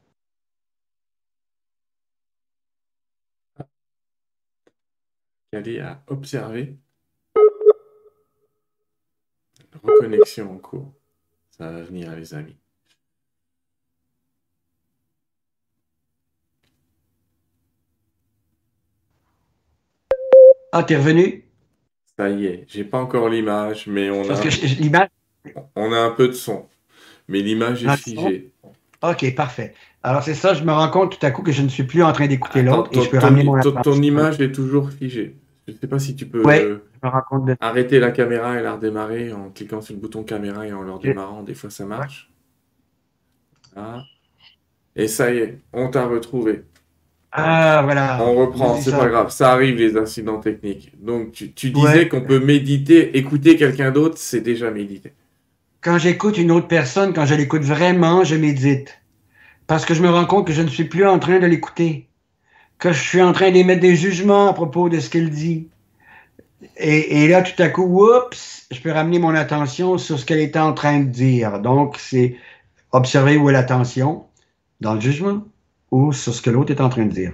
Aller 5.51 5.80
à 5.80 6.04
observer. 6.08 6.78
Reconnexion 9.84 10.51
en 10.51 10.58
cours. 10.58 10.93
Ça 11.51 11.70
va 11.70 11.82
venir, 11.84 12.16
les 12.16 12.34
amis. 12.34 12.58
Ah, 20.72 20.84
t'es 20.84 20.97
revenu? 20.97 21.45
Ça 22.18 22.30
y 22.30 22.45
est, 22.45 22.66
j'ai 22.68 22.84
pas 22.84 22.99
encore 22.99 23.28
l'image, 23.30 23.88
mais 23.88 24.09
on 24.11 24.24
Parce 24.28 24.39
a, 24.39 24.43
que 24.43 24.82
l'image. 24.82 25.07
on 25.76 25.91
a 25.91 25.97
un 25.99 26.11
peu 26.11 26.28
de 26.28 26.34
son. 26.34 26.68
Mais 27.28 27.39
l'image 27.41 27.84
est 27.84 27.97
figée. 27.97 28.51
Ok, 29.01 29.36
parfait. 29.36 29.74
Alors 30.03 30.22
c'est 30.24 30.34
ça, 30.36 30.53
je 30.53 30.64
me 30.64 30.72
rends 30.72 30.89
compte 30.89 31.18
tout 31.18 31.26
à 31.26 31.32
coup 31.32 31.41
que 31.41 31.51
je 31.51 31.61
ne 31.61 31.70
suis 31.70 31.84
plus 31.84 32.03
en 32.03 32.11
train 32.14 32.28
d'écouter 32.28 32.61
l'autre 32.61 32.91
et 32.93 33.01
je 33.01 33.09
peux 33.09 33.18
ramener 33.18 33.43
mon 33.43 33.59
ton- 33.59 34.01
image 34.01 34.39
est 34.41 34.51
toujours 34.51 34.91
figée. 34.91 35.36
Je 35.68 35.74
sais 35.74 35.88
pas 35.88 35.97
si 35.97 36.16
tu 36.16 36.26
peux 36.26 36.43
euh, 36.45 36.78
Je 37.01 37.07
me 37.07 37.11
rends 37.11 37.22
compte 37.22 37.45
de 37.45 37.55
arrêter 37.61 37.99
la 37.99 38.11
caméra 38.11 38.59
et 38.59 38.64
la 38.64 38.74
redémarrer 38.74 39.32
en 39.32 39.49
cliquant 39.49 39.82
sur 39.82 39.93
le 39.95 40.01
bouton 40.01 40.24
caméra 40.24 40.68
et 40.68 40.74
en 40.74 40.82
le 40.84 40.91
redémarrant. 40.91 41.41
Des 41.41 41.53
fois, 41.53 41.70
ça 41.70 41.86
marche. 41.86 42.30
Ah. 43.76 44.03
Et 44.95 45.07
ça 45.07 45.34
y 45.34 45.38
est, 45.38 45.59
on 45.72 45.89
t'a 45.89 46.05
retrouvé. 46.05 46.64
Ah, 47.36 47.82
voilà. 47.84 48.20
On 48.24 48.36
reprend, 48.36 48.78
c'est 48.80 48.92
pas 48.92 49.08
grave, 49.10 49.32
ça 49.32 49.52
arrive 49.54 49.76
les 49.78 49.98
incidents 49.98 50.40
techniques. 50.40 50.92
Donc 51.04 51.32
tu, 51.32 51.52
tu 51.54 51.72
disais 51.72 52.02
Ouais. 52.02 52.08
qu'on 52.08 52.22
peut 52.22 52.40
méditer, 52.40 53.18
écouter 53.18 53.56
quelqu'un 53.58 53.92
d'autre, 53.92 54.18
c'est 54.20 54.42
déjà 54.42 54.70
méditer. 54.70 55.14
Quand 55.82 55.98
j'écoute 55.98 56.38
une 56.38 56.52
autre 56.52 56.68
personne, 56.68 57.14
quand 57.14 57.26
je 57.26 57.36
l'écoute 57.36 57.64
vraiment, 57.64 58.24
je 58.24 58.36
médite. 58.36 59.00
Parce 59.68 59.86
que 59.86 59.94
je 59.94 60.02
me 60.04 60.10
rends 60.10 60.26
compte 60.26 60.48
que 60.48 60.54
je 60.54 60.62
ne 60.62 60.68
suis 60.70 60.86
plus 60.86 61.06
en 61.08 61.20
train 61.20 61.40
de 61.40 61.46
l'écouter. 61.48 62.08
Que 62.80 62.94
je 62.94 63.02
suis 63.02 63.22
en 63.22 63.34
train 63.34 63.52
d'émettre 63.52 63.82
des 63.82 63.96
jugements 63.96 64.50
à 64.50 64.54
propos 64.54 64.90
de 64.90 65.00
ce 65.00 65.10
qu'elle 65.10 65.30
dit. 65.32 65.70
Et, 66.78 67.24
et 67.24 67.28
là, 67.28 67.42
tout 67.42 67.62
à 67.62 67.70
coup, 67.70 67.84
oups, 68.06 68.68
je 68.72 68.80
peux 68.82 68.92
ramener 68.92 69.20
mon 69.20 69.36
attention 69.36 69.98
sur 69.98 70.18
ce 70.20 70.26
qu'elle 70.26 70.40
était 70.40 70.60
en 70.60 70.74
train 70.74 71.00
de 71.02 71.10
dire. 71.10 71.60
Donc, 71.60 71.98
c'est 72.00 72.38
observer 72.92 73.38
où 73.38 73.50
est 73.50 73.54
l'attention, 73.54 74.26
dans 74.82 74.94
le 74.96 75.02
jugement, 75.02 75.44
ou 75.94 76.12
sur 76.12 76.34
ce 76.34 76.41
que 76.41 76.50
l'autre 76.50 76.72
est 76.72 76.82
en 76.82 76.89
train 76.89 77.06
de 77.06 77.12
dire. 77.12 77.34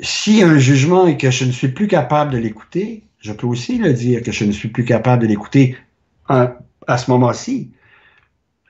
Si 0.00 0.42
un 0.42 0.58
jugement 0.58 1.06
et 1.06 1.16
que 1.16 1.30
je 1.30 1.44
ne 1.44 1.52
suis 1.52 1.68
plus 1.68 1.86
capable 1.86 2.32
de 2.32 2.38
l'écouter, 2.38 3.04
je 3.20 3.32
peux 3.32 3.46
aussi 3.46 3.78
le 3.78 3.92
dire 3.92 4.22
que 4.24 4.32
je 4.32 4.44
ne 4.44 4.50
suis 4.50 4.68
plus 4.68 4.84
capable 4.84 5.22
de 5.22 5.28
l'écouter 5.28 5.76
à, 6.28 6.58
à 6.88 6.98
ce 6.98 7.10
moment-ci. 7.12 7.70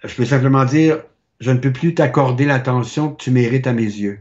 Je 0.04 0.14
peux 0.14 0.26
simplement 0.26 0.66
dire, 0.66 0.98
je 1.40 1.50
ne 1.50 1.58
peux 1.58 1.72
plus 1.72 1.94
t'accorder 1.94 2.44
l'attention 2.44 3.08
que 3.08 3.22
tu 3.22 3.30
mérites 3.30 3.66
à 3.66 3.72
mes 3.72 3.82
yeux. 3.82 4.20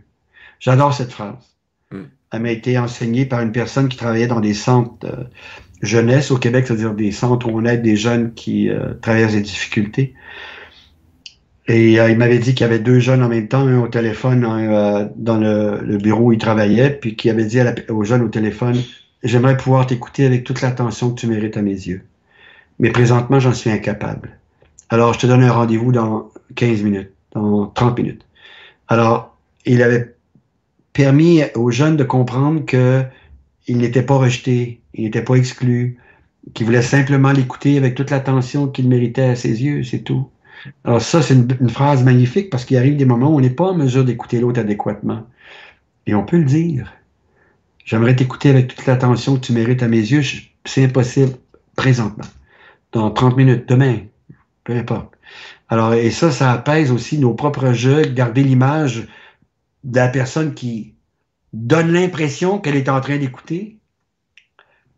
J'adore 0.60 0.94
cette 0.94 1.12
phrase. 1.12 1.58
Mm. 1.92 2.04
Elle 2.32 2.42
m'a 2.42 2.52
été 2.52 2.78
enseignée 2.78 3.26
par 3.26 3.42
une 3.42 3.52
personne 3.52 3.90
qui 3.90 3.98
travaillait 3.98 4.28
dans 4.28 4.40
des 4.40 4.54
centres 4.54 5.06
euh, 5.06 5.26
jeunesse 5.82 6.32
au 6.32 6.38
Québec, 6.38 6.68
c'est-à-dire 6.68 6.94
des 6.94 7.12
centres 7.12 7.50
où 7.50 7.60
on 7.60 7.66
aide 7.66 7.82
des 7.82 7.98
jeunes 7.98 8.34
qui 8.34 8.70
euh, 8.70 8.94
traversent 9.02 9.34
des 9.34 9.42
difficultés. 9.42 10.14
Et 11.68 12.00
euh, 12.00 12.10
il 12.10 12.18
m'avait 12.18 12.40
dit 12.40 12.54
qu'il 12.54 12.62
y 12.62 12.70
avait 12.70 12.80
deux 12.80 13.00
jeunes 13.00 13.24
en 13.24 13.30
même 13.30 13.48
temps, 13.48 13.66
un 13.66 13.80
au 13.80 13.88
téléphone, 13.88 14.46
euh, 14.46 15.08
dans 15.16 15.38
le, 15.38 15.98
bureau 15.98 16.26
où 16.26 16.34
il 16.34 16.40
travaillait, 16.40 16.90
puis 16.90 17.16
qui 17.16 17.30
avait 17.30 17.46
dit 17.46 17.60
aux 17.90 18.04
jeunes 18.04 18.22
au 18.22 18.30
téléphone, 18.30 18.82
j'aimerais 19.24 19.56
pouvoir 19.56 19.88
t'écouter 19.88 20.26
avec 20.26 20.44
toute 20.44 20.62
l'attention 20.62 21.12
que 21.12 21.22
tu 21.22 21.28
mérites 21.28 21.56
à 21.56 21.62
mes 21.62 21.72
yeux. 21.72 22.04
Mais 22.80 22.92
présentement, 22.92 23.40
j'en 23.40 23.54
suis 23.54 23.70
incapable. 23.70 24.38
Alors, 24.90 25.14
je 25.14 25.20
te 25.20 25.28
donne 25.28 25.44
un 25.44 25.52
rendez-vous 25.52 25.92
dans 25.92 26.32
15 26.56 26.84
minutes, 26.84 27.12
dans 27.34 27.68
30 27.68 27.98
minutes. 27.98 28.26
Alors, 28.90 29.38
il 29.66 29.82
avait 29.82 30.16
permis 30.92 31.42
aux 31.56 31.72
jeunes 31.72 31.96
de 31.98 32.04
comprendre 32.04 32.66
que 32.66 33.04
il 33.68 33.78
n'était 33.78 34.04
pas 34.04 34.16
rejeté, 34.16 34.82
il 34.94 35.06
n'était 35.06 35.22
pas 35.22 35.36
exclu, 35.36 35.98
qu'il 36.54 36.66
voulait 36.66 36.82
simplement 36.82 37.32
l'écouter 37.32 37.78
avec 37.78 37.96
toute 37.96 38.12
l'attention 38.12 38.68
qu'il 38.68 38.90
méritait 38.90 39.22
à 39.22 39.36
ses 39.36 39.64
yeux, 39.64 39.84
c'est 39.84 40.00
tout. 40.00 40.28
Alors 40.84 41.02
ça, 41.02 41.22
c'est 41.22 41.34
une, 41.34 41.70
phrase 41.70 42.04
magnifique 42.04 42.50
parce 42.50 42.66
qu'il 42.66 42.78
arrive 42.78 42.96
des 42.96 43.06
moments 43.06 43.30
où 43.30 43.38
on 43.38 43.42
n'est 43.42 43.50
pas 43.50 43.66
en 43.66 43.76
mesure 43.76 44.06
d'écouter 44.06 44.40
l'autre 44.40 44.60
adéquatement. 44.60 45.28
Et 46.06 46.16
on 46.16 46.26
peut 46.26 46.38
le 46.38 46.46
dire. 46.46 46.94
J'aimerais 47.86 48.16
t'écouter 48.16 48.50
avec 48.50 48.68
toute 48.68 48.86
l'attention 48.86 49.36
que 49.36 49.42
tu 49.42 49.54
mérites 49.54 49.84
à 49.84 49.88
mes 49.88 49.98
yeux. 49.98 50.22
C'est 50.66 50.86
impossible 50.86 51.34
présentement. 51.76 52.26
Dans 52.92 53.12
30 53.12 53.36
minutes, 53.36 53.68
demain, 53.68 54.00
peu 54.64 54.74
importe. 54.74 55.14
Alors, 55.70 55.94
et 55.94 56.12
ça, 56.12 56.32
ça 56.32 56.52
apaise 56.52 56.92
aussi 56.92 57.18
nos 57.18 57.34
propres 57.34 57.74
jeux, 57.74 58.04
garder 58.04 58.44
l'image 58.44 59.08
de 59.84 59.98
la 59.98 60.08
personne 60.08 60.54
qui 60.54 60.94
donne 61.52 61.92
l'impression 61.92 62.60
qu'elle 62.60 62.76
est 62.76 62.90
en 62.90 63.02
train 63.02 63.18
d'écouter 63.18 63.78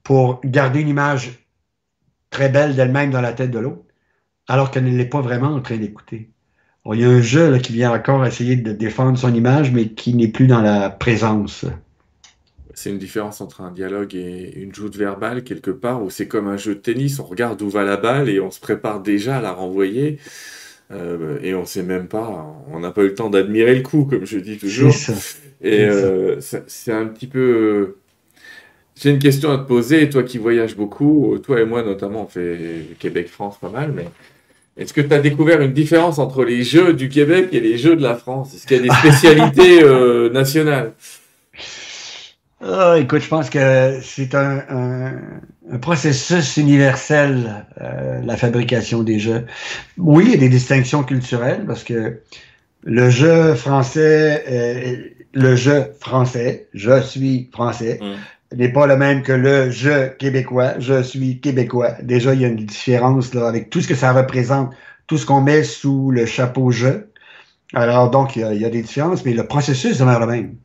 pour 0.04 0.42
garder 0.44 0.82
une 0.82 0.90
image 0.90 1.46
très 2.30 2.50
belle 2.50 2.76
d'elle-même 2.76 3.12
dans 3.12 3.22
la 3.22 3.34
tête 3.34 3.52
de 3.52 3.60
l'autre, 3.60 3.85
alors 4.48 4.72
qu'elle 4.72 4.86
ne 4.86 4.96
l'est 4.96 5.06
pas 5.06 5.22
vraiment 5.22 5.54
en 5.54 5.62
train 5.62 5.78
d'écouter. 5.78 6.30
il 6.94 7.00
y 7.00 7.04
a 7.04 7.10
un 7.10 7.22
jeu 7.22 7.58
qui 7.58 7.74
vient 7.74 7.92
encore 7.92 8.26
essayer 8.26 8.56
de 8.56 8.72
défendre 8.72 9.18
son 9.18 9.34
image, 9.34 9.72
mais 9.72 9.90
qui 9.90 10.14
n'est 10.14 10.28
plus 10.28 10.48
dans 10.48 10.62
la 10.62 10.90
présence. 10.90 11.66
C'est 12.74 12.90
une 12.90 12.98
différence 12.98 13.40
entre 13.40 13.62
un 13.62 13.72
dialogue 13.72 14.14
et 14.16 14.54
une 14.58 14.76
joute 14.76 14.98
verbale, 14.98 15.44
quelque 15.44 15.72
part, 15.72 16.04
où 16.04 16.10
c'est 16.10 16.28
comme 16.28 16.48
un 16.48 16.58
jeu 16.58 16.76
de 16.76 16.80
tennis, 16.82 17.20
on 17.20 17.24
regarde 17.24 17.62
où 17.62 17.70
va 17.70 17.84
la 17.84 17.96
balle 17.96 18.30
et 18.30 18.40
on 18.42 18.52
se 18.52 18.60
prépare 18.60 19.02
déjà 19.02 19.38
à 19.38 19.42
la 19.42 19.54
renvoyer. 19.54 20.20
Euh, 20.92 21.40
et 21.42 21.56
on 21.56 21.66
sait 21.66 21.84
même 21.84 22.08
pas, 22.08 22.46
on 22.72 22.80
n'a 22.80 22.92
pas 22.92 23.02
eu 23.02 23.08
le 23.08 23.16
temps 23.16 23.30
d'admirer 23.30 23.76
le 23.76 23.82
coup, 23.82 24.06
comme 24.06 24.26
je 24.26 24.38
dis 24.38 24.58
toujours. 24.58 24.94
Et 25.62 25.84
euh, 25.86 26.40
c'est 26.42 26.92
un 26.92 27.08
petit 27.08 27.28
peu. 27.28 27.96
J'ai 28.96 29.10
une 29.10 29.20
question 29.20 29.52
à 29.52 29.58
te 29.58 29.68
poser, 29.68 30.10
toi 30.10 30.24
qui 30.24 30.38
voyages 30.38 30.76
beaucoup, 30.76 31.38
toi 31.42 31.60
et 31.60 31.66
moi 31.66 31.82
notamment, 31.82 32.24
on 32.24 32.28
fait 32.28 32.96
Québec-France 33.00 33.58
pas 33.60 33.70
mal, 33.70 33.92
mais 33.94 34.06
est-ce 34.78 34.94
que 34.94 35.02
tu 35.02 35.14
as 35.14 35.20
découvert 35.20 35.62
une 35.62 35.74
différence 35.74 36.20
entre 36.20 36.44
les 36.44 36.64
jeux 36.64 36.94
du 36.94 37.08
Québec 37.08 37.50
et 37.54 37.62
les 37.62 37.78
jeux 37.78 37.96
de 37.96 38.04
la 38.04 38.16
France? 38.16 38.54
Est-ce 38.54 38.68
qu'il 38.68 38.78
y 38.78 38.80
a 38.80 38.84
des 38.84 38.90
spécialités 38.90 39.80
euh, 39.84 40.30
nationales? 40.30 40.94
Ah, 42.62 42.96
écoute, 43.00 43.22
je 43.22 43.28
pense 43.28 43.50
que 43.50 44.00
c'est 44.02 44.36
un, 44.36 45.14
processus 45.82 46.58
universel, 46.58 47.66
euh, 47.80 48.20
la 48.24 48.38
fabrication 48.38 49.04
des 49.04 49.20
jeux. 49.20 49.46
Oui, 49.98 50.26
il 50.28 50.32
y 50.32 50.34
a 50.36 50.38
des 50.38 50.50
distinctions 50.50 51.04
culturelles 51.04 51.64
parce 51.66 51.84
que 51.84 52.20
le 52.84 53.10
jeu 53.10 53.56
français, 53.56 55.16
le 55.34 55.56
jeu 55.56 55.86
français, 56.00 56.68
je 56.74 57.02
suis 57.02 57.50
français, 57.52 58.00
mm. 58.02 58.16
N'est 58.56 58.72
pas 58.72 58.88
le 58.88 58.98
même 58.98 59.22
que 59.22 59.32
le 59.32 59.70
jeu 59.70 60.16
québécois, 60.20 60.80
je 60.80 61.02
suis 61.02 61.40
québécois. 61.40 61.94
Déjà, 62.02 62.34
il 62.34 62.42
y 62.42 62.46
a 62.46 62.48
une 62.48 62.66
différence 62.66 63.34
là, 63.34 63.48
avec 63.48 63.70
tout 63.70 63.82
ce 63.82 63.88
que 63.88 63.96
ça 63.96 64.14
représente, 64.14 64.72
tout 65.08 65.18
ce 65.18 65.26
qu'on 65.26 65.42
met 65.42 65.64
sous 65.64 66.12
le 66.12 66.26
chapeau 66.26 66.72
jeu. 66.72 67.12
Alors, 67.74 68.10
donc, 68.10 68.36
il 68.36 68.42
y, 68.42 68.46
a, 68.46 68.54
il 68.54 68.62
y 68.62 68.66
a 68.66 68.70
des 68.70 68.82
différences, 68.82 69.26
mais 69.26 69.34
le 69.34 69.46
processus 69.46 69.98
demeure 69.98 70.20
le 70.20 70.28
même 70.28 70.56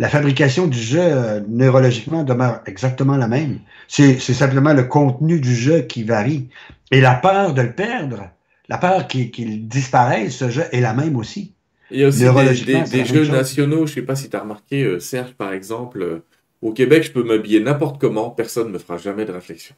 la 0.00 0.08
fabrication 0.08 0.66
du 0.66 0.78
jeu 0.78 0.98
euh, 0.98 1.40
neurologiquement 1.46 2.24
demeure 2.24 2.62
exactement 2.64 3.18
la 3.18 3.28
même. 3.28 3.58
C'est 3.86 4.18
simplement 4.18 4.72
le 4.72 4.84
contenu 4.84 5.40
du 5.40 5.54
jeu 5.54 5.82
qui 5.82 6.04
varie. 6.04 6.48
Et 6.90 7.02
la 7.02 7.14
peur 7.14 7.52
de 7.52 7.60
le 7.60 7.72
perdre, 7.72 8.30
la 8.70 8.78
peur 8.78 9.06
qu'il 9.06 9.68
disparaisse, 9.68 10.38
ce 10.38 10.48
jeu 10.48 10.64
est 10.72 10.80
la 10.80 10.94
même 10.94 11.16
aussi. 11.16 11.52
Il 11.90 12.00
y 12.00 12.04
a 12.04 12.08
aussi 12.08 12.20
des, 12.20 13.04
jeux 13.04 13.26
nationaux, 13.28 13.84
je 13.86 13.92
ne 13.92 13.94
sais 13.96 14.02
pas 14.02 14.16
si 14.16 14.30
tu 14.30 14.36
as 14.36 14.40
remarqué, 14.40 14.84
euh, 14.84 15.00
Serge 15.00 15.34
par 15.34 15.52
exemple, 15.52 16.00
euh, 16.00 16.24
au 16.62 16.72
Québec, 16.72 17.02
je 17.02 17.12
peux 17.12 17.22
m'habiller 17.22 17.60
n'importe 17.60 18.00
comment, 18.00 18.30
personne 18.30 18.68
ne 18.68 18.72
me 18.72 18.78
fera 18.78 18.98
jamais 18.98 19.24
de 19.24 19.32
réflexion. 19.32 19.74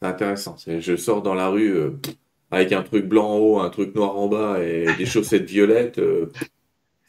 C'est 0.00 0.08
intéressant. 0.08 0.56
Je 0.66 0.96
sors 0.96 1.22
dans 1.22 1.34
la 1.34 1.48
rue 1.48 1.76
avec 2.50 2.72
un 2.72 2.82
truc 2.82 3.06
blanc 3.06 3.28
en 3.28 3.38
haut, 3.38 3.58
un 3.60 3.70
truc 3.70 3.94
noir 3.94 4.16
en 4.16 4.28
bas 4.28 4.62
et 4.62 4.86
des 4.96 5.06
chaussettes 5.06 5.44
violettes 5.44 6.00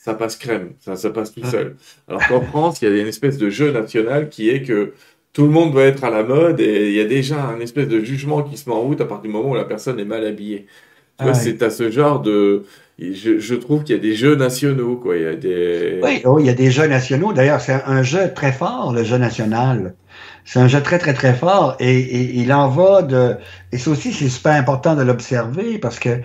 ça 0.01 0.15
passe 0.15 0.35
crème, 0.35 0.73
ça, 0.79 0.95
ça 0.95 1.11
passe 1.11 1.31
tout 1.31 1.45
seul. 1.45 1.75
Alors 2.07 2.27
qu'en 2.27 2.41
France, 2.41 2.81
il 2.81 2.89
y 2.89 2.91
a 2.91 3.01
une 3.01 3.07
espèce 3.07 3.37
de 3.37 3.51
jeu 3.51 3.71
national 3.71 4.29
qui 4.29 4.49
est 4.49 4.63
que 4.63 4.93
tout 5.31 5.43
le 5.43 5.51
monde 5.51 5.71
doit 5.71 5.83
être 5.83 6.03
à 6.03 6.09
la 6.09 6.23
mode 6.23 6.59
et 6.59 6.89
il 6.89 6.95
y 6.95 6.99
a 6.99 7.05
déjà 7.05 7.45
un 7.45 7.59
espèce 7.59 7.87
de 7.87 7.99
jugement 7.99 8.41
qui 8.41 8.57
se 8.57 8.67
met 8.67 8.75
en 8.75 8.81
route 8.81 8.99
à 8.99 9.05
partir 9.05 9.29
du 9.29 9.29
moment 9.29 9.51
où 9.51 9.55
la 9.55 9.63
personne 9.63 9.99
est 9.99 10.05
mal 10.05 10.25
habillée. 10.25 10.65
C'est 11.35 11.61
à 11.61 11.69
ce 11.69 11.91
genre 11.91 12.19
de. 12.19 12.63
Je, 12.99 13.39
je 13.39 13.55
trouve 13.55 13.83
qu'il 13.83 13.95
y 13.95 13.99
a 13.99 14.01
des 14.01 14.15
jeux 14.15 14.35
nationaux, 14.35 14.95
quoi. 14.95 15.17
Il 15.17 15.23
y 15.23 15.25
a 15.25 15.35
des. 15.35 15.99
Oui, 16.03 16.21
oh, 16.25 16.39
il 16.39 16.45
y 16.45 16.49
a 16.49 16.53
des 16.53 16.69
jeux 16.69 16.87
nationaux. 16.87 17.33
D'ailleurs, 17.33 17.61
c'est 17.61 17.81
un 17.85 18.03
jeu 18.03 18.31
très 18.33 18.51
fort, 18.51 18.93
le 18.93 19.03
jeu 19.03 19.17
national. 19.17 19.95
C'est 20.45 20.59
un 20.59 20.67
jeu 20.67 20.81
très, 20.81 20.99
très, 20.99 21.13
très 21.13 21.33
fort. 21.33 21.75
Et, 21.79 21.99
et 21.99 22.35
il 22.35 22.53
en 22.53 22.69
va 22.69 23.01
de. 23.01 23.35
Et 23.71 23.77
ça 23.77 23.89
aussi, 23.91 24.13
c'est 24.13 24.29
super 24.29 24.53
important 24.53 24.95
de 24.95 25.01
l'observer 25.01 25.79
parce 25.79 25.99
que 25.99 26.19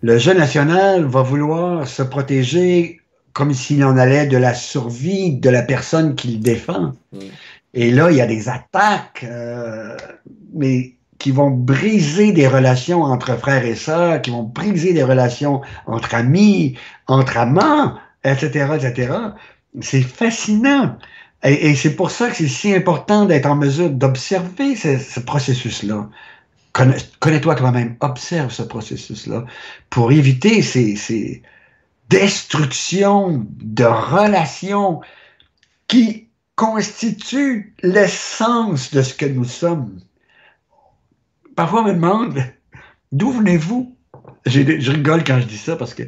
le 0.00 0.18
jeu 0.18 0.34
national 0.34 1.04
va 1.04 1.22
vouloir 1.22 1.86
se 1.86 2.02
protéger 2.02 3.00
comme 3.32 3.52
s'il 3.52 3.84
en 3.84 3.98
allait 3.98 4.26
de 4.26 4.38
la 4.38 4.54
survie 4.54 5.32
de 5.32 5.50
la 5.50 5.62
personne 5.62 6.14
qu'il 6.14 6.40
défend. 6.40 6.94
Mm. 7.12 7.18
Et 7.74 7.90
là, 7.90 8.10
il 8.10 8.16
y 8.16 8.22
a 8.22 8.26
des 8.26 8.48
attaques, 8.48 9.24
euh, 9.24 9.94
mais 10.54 10.95
qui 11.26 11.32
vont 11.32 11.50
briser 11.50 12.30
des 12.30 12.46
relations 12.46 13.02
entre 13.02 13.36
frères 13.36 13.64
et 13.64 13.74
sœurs, 13.74 14.22
qui 14.22 14.30
vont 14.30 14.44
briser 14.44 14.92
des 14.92 15.02
relations 15.02 15.60
entre 15.86 16.14
amis, 16.14 16.78
entre 17.08 17.36
amants, 17.36 17.96
etc., 18.22 18.76
etc. 18.76 19.12
C'est 19.80 20.02
fascinant. 20.02 20.96
Et, 21.42 21.74
c'est 21.74 21.96
pour 21.96 22.12
ça 22.12 22.28
que 22.30 22.36
c'est 22.36 22.46
si 22.46 22.72
important 22.72 23.24
d'être 23.24 23.46
en 23.46 23.56
mesure 23.56 23.90
d'observer 23.90 24.76
ce 24.76 25.18
processus-là. 25.18 26.08
Connais-toi 27.18 27.56
toi-même, 27.56 27.96
observe 27.98 28.52
ce 28.52 28.62
processus-là 28.62 29.46
pour 29.90 30.12
éviter 30.12 30.62
ces, 30.62 31.42
destructions 32.08 33.44
de 33.50 33.82
relations 33.84 35.00
qui 35.88 36.28
constituent 36.54 37.74
l'essence 37.82 38.92
de 38.92 39.02
ce 39.02 39.12
que 39.12 39.26
nous 39.26 39.44
sommes. 39.44 39.98
Parfois, 41.56 41.80
on 41.80 41.84
me 41.84 41.94
demande, 41.94 42.38
d'où 43.12 43.32
venez-vous? 43.32 43.96
Je 44.44 44.90
rigole 44.90 45.24
quand 45.24 45.40
je 45.40 45.46
dis 45.46 45.56
ça 45.56 45.74
parce 45.74 45.94
que, 45.94 46.04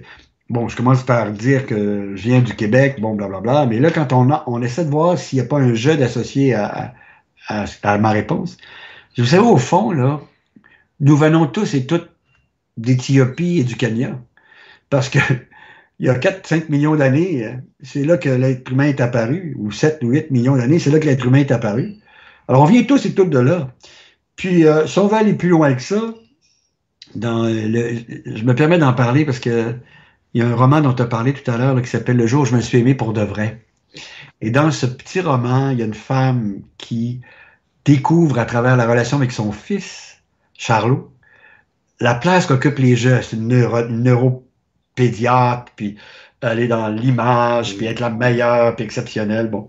bon, 0.49 0.69
je 0.69 0.77
commence 0.77 1.03
par 1.03 1.33
dire 1.33 1.67
que 1.67 2.15
je 2.15 2.23
viens 2.23 2.41
du 2.41 2.55
Québec, 2.55 3.01
bon, 3.01 3.15
blablabla, 3.15 3.67
mais 3.67 3.81
là, 3.81 3.91
quand 3.91 4.13
on, 4.13 4.29
on 4.47 4.63
essaie 4.63 4.85
de 4.85 4.91
voir 4.91 5.19
s'il 5.19 5.39
n'y 5.39 5.45
a 5.45 5.49
pas 5.49 5.59
un 5.59 5.75
jeu 5.75 5.97
d'associé 5.97 6.55
à, 6.55 6.95
à, 7.49 7.99
ma 7.99 8.11
réponse, 8.11 8.59
vous 9.17 9.25
savez, 9.25 9.43
au 9.43 9.57
fond, 9.57 9.91
là, 9.91 10.21
nous 11.01 11.17
venons 11.17 11.47
tous 11.47 11.75
et 11.75 11.87
toutes 11.87 12.11
d'Éthiopie 12.77 13.59
et 13.59 13.65
du 13.65 13.77
Kenya. 13.77 14.21
Parce 14.91 15.09
que 15.09 15.19
il 15.99 16.07
y 16.07 16.11
a 16.11 16.15
4-5 16.15 16.69
millions 16.69 16.95
d'années, 16.95 17.47
euh, 17.47 17.53
c'est 17.83 18.05
là 18.05 18.19
que 18.19 18.29
l'être 18.29 18.71
humain 18.71 18.85
est 18.85 19.01
apparu, 19.01 19.57
ou 19.59 19.73
7 19.73 20.05
ou 20.05 20.11
8 20.11 20.31
millions 20.31 20.57
d'années, 20.57 20.79
c'est 20.79 20.91
là 20.91 21.01
que 21.01 21.07
l'être 21.07 21.27
humain 21.27 21.39
est 21.39 21.51
apparu. 21.51 21.97
Alors 22.47 22.63
on 22.63 22.67
vient 22.67 22.85
tous 22.85 23.05
et 23.07 23.15
toutes 23.15 23.31
de 23.31 23.39
là. 23.39 23.73
Puis 24.39 24.67
euh, 24.67 24.87
si 24.87 24.99
on 24.99 25.09
va 25.09 25.19
aller 25.19 25.35
plus 25.35 25.51
loin 25.51 25.75
que 25.75 25.83
ça, 25.83 26.15
dans 27.15 27.43
le, 27.43 27.99
je 28.25 28.45
me 28.45 28.55
permets 28.55 28.79
d'en 28.79 28.95
parler 28.95 29.27
parce 29.27 29.41
que 29.41 29.75
il 30.33 30.43
y 30.43 30.45
a 30.45 30.49
un 30.49 30.55
roman 30.55 30.81
dont 30.81 30.93
tu 30.93 31.03
as 31.03 31.07
parlé 31.07 31.35
tout 31.35 31.51
à 31.51 31.59
l'heure 31.59 31.81
qui 31.83 31.89
s'appelle 31.89 32.17
Le 32.17 32.27
jour 32.27 32.43
où 32.43 32.45
je 32.45 32.55
me 32.55 32.61
suis 32.61 32.79
aimé 32.79 32.95
pour 32.95 33.13
de 33.13 33.23
vrai. 33.23 33.65
Et 34.41 34.51
dans 34.51 34.71
ce 34.71 34.87
petit 34.87 35.21
roman, 35.21 35.71
il 35.71 35.79
y 35.79 35.83
a 35.83 35.87
une 35.87 35.95
femme 35.95 36.61
qui 36.79 37.21
découvre 37.85 38.39
à 38.39 38.45
travers 38.45 38.77
la 38.77 38.87
relation 38.87 39.17
avec 39.17 39.33
son 39.33 39.53
fils 39.53 40.19
Charlot, 40.57 41.13
la 42.01 42.15
place 42.15 42.47
qu'occupent 42.47 42.79
les 42.79 42.97
jeux, 42.97 43.21
c'est 43.23 43.37
une, 43.37 43.49
neuropédiatre, 43.49 45.73
puis 45.75 45.97
aller 46.43 46.69
dans 46.69 46.89
l'image, 46.89 47.77
puis 47.77 47.87
être 47.87 48.01
la 48.01 48.11
meilleure, 48.11 48.77
puis 48.77 48.85
exceptionnelle. 48.85 49.49
Bon. 49.49 49.69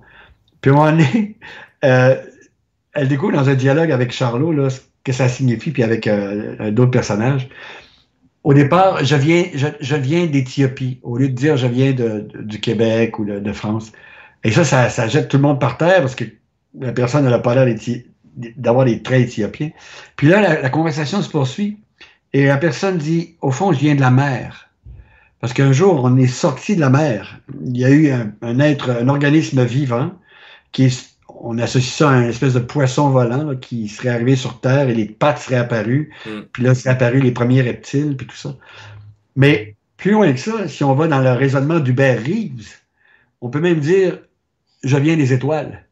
Puis 0.61 0.71
à 0.71 0.73
un 0.73 0.77
moment 0.77 0.91
donné, 0.91 1.37
euh, 1.85 2.15
elle 2.93 3.07
découvre 3.07 3.33
dans 3.33 3.49
un 3.49 3.55
dialogue 3.55 3.91
avec 3.91 4.11
Charlot 4.11 4.51
là, 4.51 4.69
ce 4.69 4.81
que 5.03 5.11
ça 5.11 5.27
signifie, 5.27 5.71
puis 5.71 5.83
avec 5.83 6.07
euh, 6.07 6.71
d'autres 6.71 6.91
personnages. 6.91 7.49
Au 8.43 8.53
départ, 8.53 9.03
je 9.03 9.15
viens, 9.15 9.45
je, 9.53 9.95
viens 9.95 10.25
d'Éthiopie, 10.25 10.99
au 11.03 11.17
lieu 11.17 11.27
de 11.27 11.33
dire 11.33 11.57
je 11.57 11.67
viens 11.67 11.91
de, 11.91 12.27
du 12.39 12.59
Québec 12.59 13.19
ou 13.19 13.25
de, 13.25 13.53
France. 13.53 13.91
Et 14.43 14.51
ça, 14.51 14.63
ça, 14.63 15.07
jette 15.07 15.27
tout 15.27 15.37
le 15.37 15.43
monde 15.43 15.59
par 15.59 15.77
terre 15.77 15.99
parce 15.99 16.15
que 16.15 16.23
la 16.79 16.93
personne 16.93 17.29
n'a 17.29 17.39
pas 17.39 17.53
l'air 17.53 17.75
d'avoir 18.35 18.85
des 18.85 19.01
traits 19.01 19.27
éthiopiens. 19.27 19.71
Puis 20.15 20.27
là, 20.27 20.61
la, 20.61 20.69
conversation 20.69 21.21
se 21.21 21.29
poursuit 21.29 21.79
et 22.31 22.45
la 22.45 22.57
personne 22.57 22.97
dit, 22.97 23.35
au 23.41 23.51
fond, 23.51 23.73
je 23.73 23.79
viens 23.79 23.95
de 23.95 24.01
la 24.01 24.11
mer. 24.11 24.69
Parce 25.41 25.53
qu'un 25.53 25.73
jour, 25.73 26.01
on 26.03 26.15
est 26.17 26.27
sorti 26.27 26.75
de 26.75 26.81
la 26.81 26.89
mer. 26.89 27.41
Il 27.65 27.77
y 27.77 27.85
a 27.85 27.89
eu 27.89 28.11
un, 28.41 28.59
être, 28.59 28.89
un 28.89 29.09
organisme 29.09 29.63
vivant 29.63 30.11
qui 30.71 30.85
est, 30.85 31.18
on 31.41 31.57
associe 31.57 31.93
ça 31.93 32.11
à 32.11 32.17
une 32.17 32.29
espèce 32.29 32.53
de 32.53 32.59
poisson 32.59 33.09
volant 33.09 33.55
qui 33.55 33.87
serait 33.87 34.09
arrivé 34.09 34.35
sur 34.35 34.59
Terre 34.59 34.89
et 34.89 34.93
les 34.93 35.05
pattes 35.05 35.39
seraient 35.39 35.55
apparues. 35.55 36.13
Mm. 36.25 36.41
Puis 36.51 36.63
là, 36.63 36.75
seraient 36.75 36.91
apparus 36.91 37.23
les 37.23 37.31
premiers 37.31 37.61
reptiles, 37.61 38.15
puis 38.17 38.27
tout 38.27 38.35
ça. 38.35 38.55
Mais 39.35 39.75
plus 39.97 40.11
loin 40.11 40.31
que 40.33 40.39
ça, 40.39 40.67
si 40.67 40.83
on 40.83 40.95
va 40.95 41.07
dans 41.07 41.21
le 41.21 41.31
raisonnement 41.31 41.79
d'Hubert 41.79 42.19
Reeves, 42.19 42.79
on 43.41 43.49
peut 43.49 43.59
même 43.59 43.79
dire, 43.79 44.19
je 44.83 44.97
viens 44.97 45.15
des 45.15 45.33
étoiles. 45.33 45.85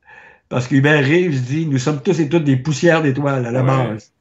Parce 0.50 0.68
qu'Hubert 0.68 1.04
Reeves 1.04 1.42
dit 1.42 1.66
Nous 1.66 1.78
sommes 1.78 2.02
tous 2.02 2.20
et 2.20 2.30
toutes 2.30 2.46
des 2.46 2.58
poussières 2.58 3.02
d'étoiles 3.02 3.46
à 3.46 3.52
la 3.52 3.64
base. 3.64 4.14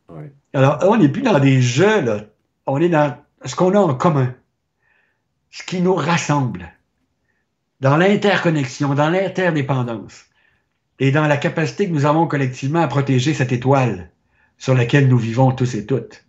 Alors, 0.53 0.79
on 0.83 0.97
n'est 0.97 1.09
plus 1.09 1.23
dans 1.23 1.39
des 1.39 1.61
jeux, 1.61 2.01
là. 2.03 2.23
On 2.67 2.81
est 2.81 2.89
dans 2.89 3.17
ce 3.45 3.55
qu'on 3.55 3.75
a 3.75 3.79
en 3.79 3.95
commun, 3.95 4.35
ce 5.51 5.63
qui 5.63 5.81
nous 5.81 5.95
rassemble, 5.95 6.73
dans 7.81 7.97
l'interconnexion, 7.97 8.95
dans 8.95 9.09
l'interdépendance 9.09 10.26
et 10.99 11.11
dans 11.11 11.27
la 11.27 11.37
capacité 11.37 11.87
que 11.87 11.93
nous 11.93 12.07
avons 12.07 12.27
collectivement 12.27 12.81
à 12.81 12.89
protéger 12.89 13.35
cette 13.35 13.53
étoile 13.53 14.11
sur 14.59 14.75
laquelle 14.75 15.09
nous 15.09 15.19
vivons 15.19 15.53
tous 15.53 15.75
et 15.75 15.87
toutes. 15.87 16.25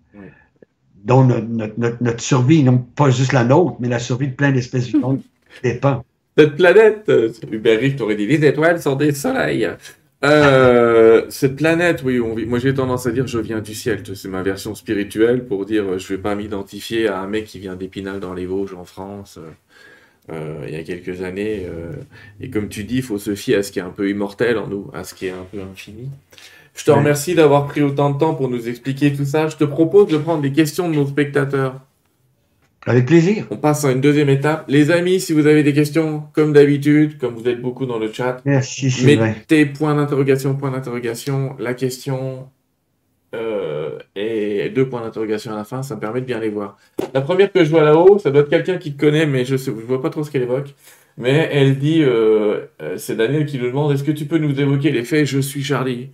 Dont 1.03 1.23
notre, 1.23 2.21
survie, 2.21 2.63
non 2.63 2.79
pas 2.79 3.09
juste 3.09 3.31
la 3.31 3.45
nôtre, 3.45 3.77
mais 3.79 3.87
la 3.87 3.99
survie 3.99 4.27
de 4.27 4.33
plein 4.33 4.51
d'espèces 4.51 4.87
vivantes 4.87 5.21
dépend 5.63 6.03
cette 6.37 6.55
planète. 6.55 7.05
Euh, 7.09 7.31
Hubert 7.51 7.79
tu 7.79 8.03
aurais 8.03 8.15
dit 8.15 8.27
les 8.27 8.45
étoiles 8.45 8.79
sont 8.81 8.95
des 8.95 9.11
soleils. 9.11 9.69
Euh, 10.23 11.25
cette 11.29 11.55
planète, 11.55 12.03
oui, 12.03 12.19
on 12.19 12.35
moi 12.47 12.59
j'ai 12.59 12.73
tendance 12.73 13.07
à 13.07 13.11
dire 13.11 13.25
je 13.27 13.39
viens 13.39 13.59
du 13.59 13.73
ciel, 13.73 14.03
c'est 14.13 14.27
ma 14.27 14.43
version 14.43 14.75
spirituelle 14.75 15.45
pour 15.45 15.65
dire 15.65 15.83
euh, 15.83 15.97
je 15.97 16.07
vais 16.07 16.19
pas 16.19 16.35
m'identifier 16.35 17.07
à 17.07 17.21
un 17.21 17.27
mec 17.27 17.45
qui 17.45 17.59
vient 17.59 17.75
d'Épinal 17.75 18.19
dans 18.19 18.33
les 18.33 18.45
Vosges 18.45 18.75
en 18.75 18.85
France 18.85 19.39
euh, 20.29 20.65
il 20.67 20.73
y 20.73 20.77
a 20.77 20.83
quelques 20.83 21.21
années. 21.21 21.65
et 22.41 22.49
comme 22.49 22.69
tu 22.69 22.83
dis, 22.83 22.97
il 22.97 23.03
faut 23.03 23.17
se 23.17 23.35
fier 23.35 23.55
à 23.55 23.63
ce 23.63 23.71
qui 23.71 23.79
est 23.79 23.83
un 23.83 23.89
peu 23.89 24.09
immortel 24.09 24.57
en 24.57 24.67
nous, 24.67 24.89
à 24.93 25.03
ce 25.03 25.13
qui 25.13 25.27
est 25.27 25.31
un 25.31 25.45
peu 25.51 25.59
infini. 25.61 26.09
Je 26.75 26.83
te 26.83 26.91
remercie 26.91 27.33
d'avoir 27.33 27.65
pris 27.65 27.81
autant 27.81 28.11
de 28.11 28.19
temps 28.19 28.35
pour 28.35 28.49
nous 28.49 28.69
expliquer 28.69 29.11
tout 29.11 29.25
ça. 29.25 29.47
Je 29.47 29.57
te 29.57 29.63
propose 29.63 30.07
de 30.07 30.17
prendre 30.17 30.43
des 30.43 30.51
questions 30.51 30.87
de 30.89 30.95
nos 30.95 31.07
spectateurs. 31.07 31.81
Avec 32.85 33.05
plaisir. 33.05 33.45
On 33.51 33.57
passe 33.57 33.83
à 33.83 33.91
une 33.91 33.99
deuxième 33.99 34.29
étape. 34.29 34.63
Les 34.69 34.91
amis, 34.91 35.19
si 35.19 35.33
vous 35.33 35.45
avez 35.47 35.63
des 35.63 35.73
questions, 35.73 36.23
comme 36.33 36.53
d'habitude, 36.53 37.17
comme 37.17 37.35
vous 37.35 37.49
êtes 37.49 37.61
beaucoup 37.61 37.85
dans 37.85 37.97
le 37.97 38.13
chat, 38.13 38.41
Merci, 38.45 38.93
mettez 39.05 39.65
point 39.65 39.95
d'interrogation, 39.95 40.55
point 40.55 40.71
d'interrogation, 40.71 41.55
la 41.59 41.73
question 41.73 42.47
euh, 43.37 43.99
et 44.15 44.69
deux 44.69 44.89
points 44.89 45.01
d'interrogation 45.01 45.53
à 45.53 45.55
la 45.55 45.63
fin, 45.63 45.83
ça 45.83 45.95
me 45.95 45.99
permet 45.99 46.21
de 46.21 46.25
bien 46.25 46.39
les 46.39 46.49
voir. 46.49 46.77
La 47.13 47.21
première 47.21 47.51
que 47.51 47.63
je 47.63 47.69
vois 47.69 47.83
là-haut, 47.83 48.19
ça 48.19 48.31
doit 48.31 48.41
être 48.41 48.49
quelqu'un 48.49 48.77
qui 48.77 48.93
te 48.93 48.99
connaît, 48.99 49.25
mais 49.25 49.45
je 49.45 49.55
ne 49.55 49.75
vois 49.81 50.01
pas 50.01 50.09
trop 50.09 50.23
ce 50.23 50.31
qu'elle 50.31 50.43
évoque. 50.43 50.73
Mais 51.17 51.49
elle 51.51 51.79
dit, 51.79 52.03
euh, 52.03 52.65
euh, 52.81 52.97
c'est 52.97 53.15
Daniel 53.15 53.45
qui 53.45 53.57
nous 53.57 53.67
demande, 53.67 53.91
est-ce 53.91 54.03
que 54.03 54.11
tu 54.11 54.25
peux 54.25 54.37
nous 54.37 54.59
évoquer 54.59 54.91
les 54.91 55.03
faits 55.03 55.25
Je 55.25 55.39
suis 55.39 55.63
Charlie? 55.63 56.11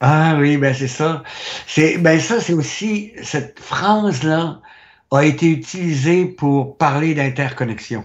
Ah 0.00 0.36
oui, 0.40 0.56
ben 0.56 0.74
c'est 0.74 0.88
ça. 0.88 1.22
C'est 1.66 1.98
ben 1.98 2.18
ça, 2.18 2.40
c'est 2.40 2.54
aussi 2.54 3.12
cette 3.22 3.60
phrase 3.60 4.24
là 4.24 4.60
a 5.12 5.24
été 5.24 5.46
utilisé 5.50 6.24
pour 6.24 6.76
parler 6.78 7.14
d'interconnexion. 7.14 8.02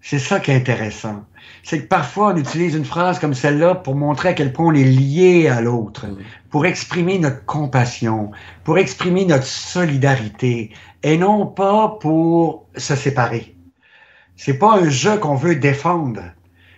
C'est 0.00 0.18
ça 0.18 0.40
qui 0.40 0.50
est 0.50 0.56
intéressant. 0.56 1.24
C'est 1.62 1.82
que 1.82 1.86
parfois 1.86 2.32
on 2.32 2.36
utilise 2.36 2.74
une 2.74 2.84
phrase 2.84 3.18
comme 3.18 3.34
celle-là 3.34 3.76
pour 3.76 3.94
montrer 3.94 4.30
à 4.30 4.32
quel 4.32 4.52
point 4.52 4.66
on 4.66 4.74
est 4.74 4.82
lié 4.82 5.48
à 5.48 5.60
l'autre, 5.60 6.06
pour 6.52 6.66
exprimer 6.66 7.18
notre 7.18 7.44
compassion, 7.46 8.30
pour 8.62 8.78
exprimer 8.78 9.24
notre 9.24 9.46
solidarité, 9.46 10.70
et 11.02 11.16
non 11.16 11.46
pas 11.46 11.96
pour 11.98 12.68
se 12.76 12.94
séparer. 12.94 13.56
C'est 14.36 14.58
pas 14.58 14.76
un 14.76 14.88
jeu 14.90 15.16
qu'on 15.16 15.34
veut 15.34 15.56
défendre. 15.56 16.20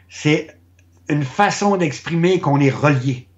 C'est 0.09 0.57
une 1.09 1.25
façon 1.25 1.77
d'exprimer 1.77 2.39
qu'on 2.39 2.61
est 2.61 2.71
relié 2.71 3.29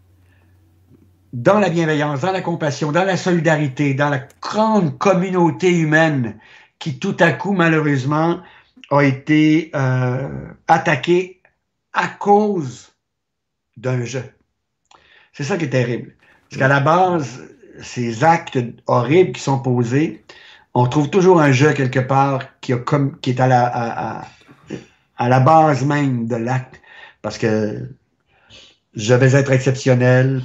dans 1.33 1.59
la 1.59 1.71
bienveillance, 1.71 2.21
dans 2.21 2.33
la 2.33 2.43
compassion, 2.43 2.93
dans 2.93 3.05
la 3.05 3.17
solidarité, 3.17 3.95
dans 3.95 4.11
la 4.11 4.21
grande 4.41 4.99
communauté 4.99 5.77
humaine 5.77 6.39
qui 6.79 6.99
tout 6.99 7.17
à 7.19 7.33
coup, 7.33 7.53
malheureusement, 7.53 8.41
a 8.91 9.03
été 9.03 9.71
euh, 9.75 10.51
attaquée 10.69 11.41
à 11.95 12.09
cause 12.09 12.93
d'un 13.79 14.05
jeu. 14.05 14.25
C'est 15.33 15.45
ça 15.45 15.57
qui 15.57 15.65
est 15.65 15.71
terrible. 15.71 16.15
Parce 16.49 16.59
qu'à 16.59 16.69
la 16.69 16.81
base, 16.81 17.43
ces 17.83 18.25
actes 18.25 18.59
horribles 18.87 19.33
qui 19.33 19.41
sont 19.41 19.59
posés, 19.59 20.25
on 20.75 20.87
trouve 20.87 21.11
toujours 21.11 21.41
un 21.41 21.53
jeu 21.53 21.73
quelque 21.73 22.01
part 22.01 22.43
qui, 22.61 22.73
est 22.73 23.41
à 23.41 23.47
la, 25.29 25.41
base 25.41 25.85
même 25.85 26.27
de 26.27 26.37
l'acte. 26.37 26.81
Parce 27.23 27.39
que 27.39 27.89
je 28.95 29.15
vais 29.15 29.35
être 29.35 29.51
exceptionnel, 29.53 30.43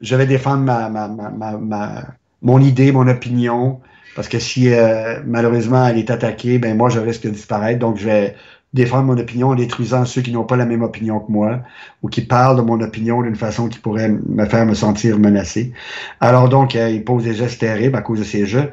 je 0.00 0.16
vais 0.16 0.26
défendre 0.26 0.64
ma, 0.64 2.02
mon 2.42 2.60
idée, 2.60 2.92
mon 2.92 3.08
opinion, 3.08 3.80
parce 4.16 4.28
que 4.28 4.38
si 4.38 4.72
euh, 4.72 5.20
malheureusement 5.24 5.86
elle 5.86 5.98
est 5.98 6.10
attaquée, 6.10 6.58
ben 6.58 6.76
moi 6.76 6.88
je 6.88 6.98
risque 6.98 7.24
de 7.24 7.30
disparaître. 7.30 7.78
Donc 7.78 7.98
je 7.98 8.06
vais 8.06 8.36
défendre 8.74 9.04
mon 9.04 9.18
opinion 9.18 9.48
en 9.50 9.54
détruisant 9.54 10.04
ceux 10.04 10.20
qui 10.20 10.32
n'ont 10.32 10.44
pas 10.44 10.56
la 10.56 10.66
même 10.66 10.82
opinion 10.82 11.20
que 11.20 11.32
moi 11.32 11.60
ou 12.02 12.08
qui 12.08 12.20
parlent 12.20 12.56
de 12.56 12.62
mon 12.62 12.80
opinion 12.80 13.22
d'une 13.22 13.36
façon 13.36 13.68
qui 13.68 13.78
pourrait 13.78 14.08
me 14.08 14.44
faire 14.44 14.66
me 14.66 14.74
sentir 14.74 15.18
menacé. 15.18 15.72
Alors 16.20 16.48
donc 16.50 16.76
euh, 16.76 16.90
il 16.90 17.04
pose 17.04 17.24
des 17.24 17.34
gestes 17.34 17.60
terribles 17.60 17.96
à 17.96 18.02
cause 18.02 18.18
de 18.18 18.24
ces 18.24 18.44
jeux. 18.44 18.72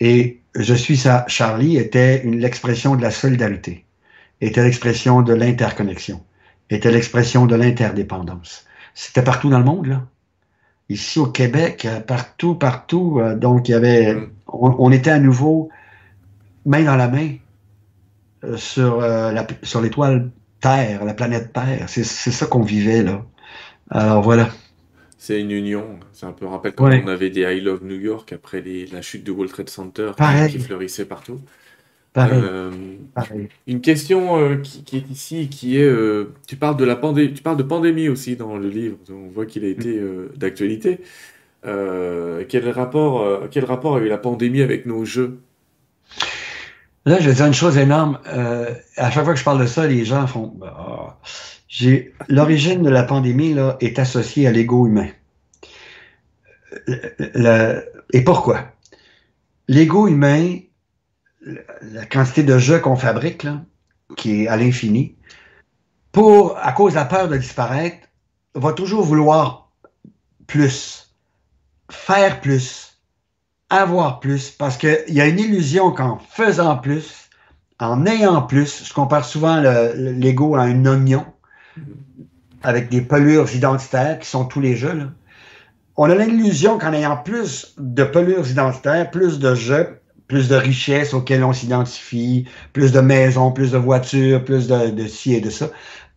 Et 0.00 0.38
je 0.54 0.74
suis 0.74 0.96
ça. 0.96 1.24
Charlie 1.26 1.76
était 1.76 2.22
l'expression 2.24 2.94
de 2.94 3.02
la 3.02 3.10
solidarité, 3.10 3.84
était 4.40 4.62
l'expression 4.62 5.22
de 5.22 5.34
l'interconnexion, 5.34 6.22
était 6.70 6.92
l'expression 6.92 7.46
de 7.46 7.56
l'interdépendance. 7.56 8.66
C'était 8.94 9.22
partout 9.22 9.50
dans 9.50 9.58
le 9.58 9.64
monde 9.64 9.86
là 9.86 10.02
ici 10.88 11.18
au 11.18 11.26
Québec, 11.26 11.84
euh, 11.84 12.00
partout, 12.00 12.54
partout. 12.54 13.18
Euh, 13.20 13.34
donc, 13.34 13.68
il 13.68 13.72
y 13.72 13.74
avait, 13.74 14.14
mm. 14.14 14.30
on, 14.48 14.90
était 14.90 15.10
à 15.10 15.18
nouveau 15.18 15.68
main 16.64 16.82
dans 16.82 16.96
la 16.96 17.08
main 17.08 17.34
euh, 18.44 18.56
sur, 18.56 19.04
sur 19.62 19.80
l'étoile 19.80 20.30
Terre, 20.60 21.04
la 21.04 21.14
planète 21.14 21.52
Terre. 21.52 21.84
C'est 21.88 22.04
ça 22.04 22.46
qu'on 22.46 22.62
vivait 22.62 23.02
là. 23.02 23.24
Alors 23.90 24.22
voilà. 24.22 24.48
C'est 25.16 25.40
une 25.40 25.50
union. 25.50 25.98
C'est 26.12 26.26
un 26.26 26.32
peu 26.32 26.46
rappel 26.46 26.72
quand 26.74 26.86
on 26.86 27.08
avait 27.08 27.30
des 27.30 27.42
I 27.42 27.60
Love 27.60 27.84
New 27.84 27.98
York 27.98 28.32
après 28.32 28.62
la 28.92 29.02
chute 29.02 29.24
du 29.24 29.30
World 29.30 29.52
Trade 29.52 29.68
Center 29.68 30.12
qui 30.48 30.58
fleurissait 30.58 31.04
partout. 31.04 31.40
Euh, 32.16 32.70
une 33.66 33.80
question 33.80 34.38
euh, 34.38 34.56
qui, 34.56 34.96
est 34.96 35.10
ici, 35.10 35.48
qui 35.48 35.78
est, 35.78 35.84
euh, 35.84 36.32
tu 36.46 36.56
parles 36.56 36.76
de 36.76 36.84
la 36.84 36.96
pandémie, 36.96 37.32
tu 37.32 37.42
parles 37.42 37.56
de 37.56 37.62
pandémie 37.62 38.08
aussi 38.08 38.36
dans 38.36 38.56
le 38.56 38.68
livre. 38.68 38.96
On 39.10 39.28
voit 39.28 39.46
qu'il 39.46 39.64
a 39.64 39.68
été 39.68 40.00
d'actualité. 40.36 41.00
quel 41.62 42.70
rapport, 42.70 43.48
quel 43.50 43.64
rapport 43.64 43.96
a 43.96 44.00
eu 44.00 44.08
la 44.08 44.18
pandémie 44.18 44.62
avec 44.62 44.86
nos 44.86 45.04
jeux? 45.04 45.38
Là, 47.04 47.20
je 47.20 47.28
vais 47.28 47.34
dire 47.34 47.46
une 47.46 47.54
chose 47.54 47.78
énorme. 47.78 48.18
à 48.96 49.10
chaque 49.10 49.24
fois 49.24 49.32
que 49.32 49.38
je 49.38 49.44
parle 49.44 49.60
de 49.60 49.66
ça, 49.66 49.86
les 49.86 50.04
gens 50.04 50.26
font. 50.26 50.58
J'ai 51.68 52.14
l'origine 52.28 52.82
de 52.82 52.90
la 52.90 53.02
pandémie 53.02 53.54
là 53.54 53.76
est 53.80 53.98
associée 53.98 54.46
à 54.46 54.52
l'ego 54.52 54.86
humain. 54.86 55.08
et 58.12 58.24
pourquoi? 58.24 58.72
L'ego 59.68 60.08
humain 60.08 60.58
la 61.82 62.06
quantité 62.06 62.42
de 62.42 62.58
jeux 62.58 62.78
qu'on 62.80 62.96
fabrique, 62.96 63.42
là, 63.42 63.62
qui 64.16 64.42
est 64.42 64.48
à 64.48 64.56
l'infini, 64.56 65.16
pour, 66.12 66.58
à 66.58 66.72
cause 66.72 66.92
de 66.92 66.98
la 66.98 67.04
peur 67.04 67.28
de 67.28 67.36
disparaître, 67.36 68.08
va 68.54 68.72
toujours 68.72 69.04
vouloir 69.04 69.70
plus, 70.46 71.14
faire 71.90 72.40
plus, 72.40 72.87
avoir 73.70 74.20
plus, 74.20 74.50
parce 74.50 74.76
qu'il 74.76 75.04
y 75.08 75.20
a 75.20 75.26
une 75.26 75.38
illusion 75.38 75.92
qu'en 75.92 76.18
faisant 76.18 76.76
plus, 76.76 77.28
en 77.80 78.06
ayant 78.06 78.42
plus, 78.42 78.84
je 78.86 78.92
compare 78.92 79.24
souvent 79.24 79.62
l'ego 79.94 80.56
à 80.56 80.62
un 80.62 80.84
oignon, 80.86 81.24
avec 82.62 82.88
des 82.88 83.00
pelures 83.00 83.54
identitaires 83.54 84.18
qui 84.18 84.28
sont 84.28 84.44
tous 84.44 84.60
les 84.60 84.76
jeux, 84.76 84.94
là. 84.94 85.04
On 86.00 86.08
a 86.08 86.14
l'illusion 86.14 86.78
qu'en 86.78 86.92
ayant 86.92 87.16
plus 87.16 87.74
de 87.76 88.04
pelures 88.04 88.48
identitaires, 88.48 89.10
plus 89.10 89.40
de 89.40 89.56
jeux, 89.56 89.98
plus 90.28 90.48
de 90.48 90.54
richesses 90.54 91.12
auxquelles 91.12 91.42
on 91.42 91.52
s'identifie, 91.52 92.46
plus 92.72 92.92
de 92.92 93.00
maisons, 93.00 93.50
plus 93.50 93.72
de 93.72 93.78
voitures, 93.78 94.44
plus 94.44 94.68
de, 94.68 94.90
de 94.90 95.06
ci 95.08 95.34
et 95.34 95.40
de 95.40 95.50
ça, 95.50 95.70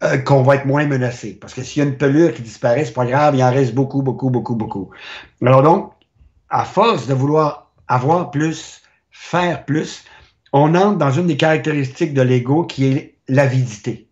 euh, 0.04 0.18
qu'on 0.18 0.44
va 0.44 0.58
être 0.58 0.66
moins 0.68 0.86
menacé. 0.86 1.34
Parce 1.34 1.56
que 1.56 1.64
s'il 1.64 1.82
y 1.82 1.86
a 1.86 1.90
une 1.90 1.98
pelure 1.98 2.32
qui 2.32 2.44
disparaît, 2.44 2.86
c'est 2.86 2.94
pas 2.94 3.08
grave, 3.08 3.36
il 3.36 3.44
en 3.44 3.50
reste 3.50 3.74
beaucoup, 3.74 4.04
beaucoup, 4.04 4.30
beaucoup, 4.30 4.56
beaucoup. 4.56 4.92
Alors 5.44 5.64
donc, 5.64 5.94
à 6.52 6.66
force 6.66 7.08
de 7.08 7.14
vouloir 7.14 7.72
avoir 7.88 8.30
plus, 8.30 8.82
faire 9.10 9.66
plus, 9.66 10.04
on 10.54 10.76
entre 10.76 10.98
dans 10.98 11.12
une 11.12 11.28
des 11.28 11.38
caractéristiques 11.38 12.14
de 12.14 12.22
l'ego 12.22 12.66
qui 12.66 12.86
est 12.86 13.16
l'avidité. 13.28 14.08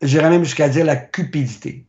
J'irais 0.00 0.30
même 0.30 0.44
jusqu'à 0.44 0.68
dire 0.68 0.84
la 0.84 0.96
cupidité. 0.96 1.84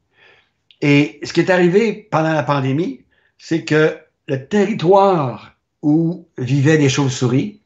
Et 0.81 1.19
ce 1.23 1.31
qui 1.33 1.39
est 1.39 1.49
arrivé 1.49 2.07
pendant 2.11 2.33
la 2.33 2.43
pandémie, 2.43 3.01
c'est 3.37 3.63
que 3.63 3.97
le 4.27 4.47
territoire 4.47 5.55
où 5.81 6.25
vivaient 6.37 6.77
des 6.77 6.89
chauves-souris 6.89 7.59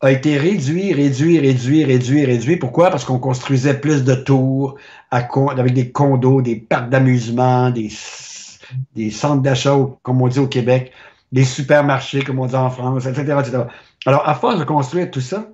a 0.00 0.10
été 0.10 0.36
réduit, 0.36 0.92
réduit, 0.92 1.38
réduit, 1.38 1.84
réduit, 1.84 2.24
réduit. 2.24 2.56
Pourquoi? 2.56 2.90
Parce 2.90 3.04
qu'on 3.04 3.18
construisait 3.18 3.80
plus 3.80 4.04
de 4.04 4.14
tours 4.14 4.76
avec 5.10 5.72
des 5.72 5.90
condos, 5.90 6.42
des 6.42 6.56
parcs 6.56 6.90
d'amusement, 6.90 7.70
des 7.70 9.10
centres 9.10 9.42
d'achat, 9.42 9.76
comme 10.02 10.20
on 10.20 10.28
dit 10.28 10.40
au 10.40 10.48
Québec, 10.48 10.92
des 11.32 11.44
supermarchés, 11.44 12.22
comme 12.22 12.38
on 12.38 12.46
dit 12.46 12.54
en 12.54 12.70
France, 12.70 13.06
etc., 13.06 13.36
etc. 13.40 13.64
Alors, 14.06 14.28
à 14.28 14.34
force 14.34 14.58
de 14.58 14.64
construire 14.64 15.10
tout 15.10 15.20
ça, 15.20 15.48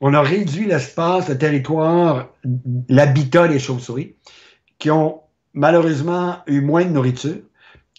on 0.00 0.14
a 0.14 0.20
réduit 0.20 0.66
l'espace, 0.66 1.28
le 1.28 1.38
territoire, 1.38 2.28
l'habitat 2.88 3.46
des 3.48 3.60
chauves-souris, 3.60 4.16
qui 4.78 4.90
ont 4.90 5.20
malheureusement 5.54 6.38
eu 6.46 6.60
moins 6.60 6.84
de 6.84 6.90
nourriture, 6.90 7.38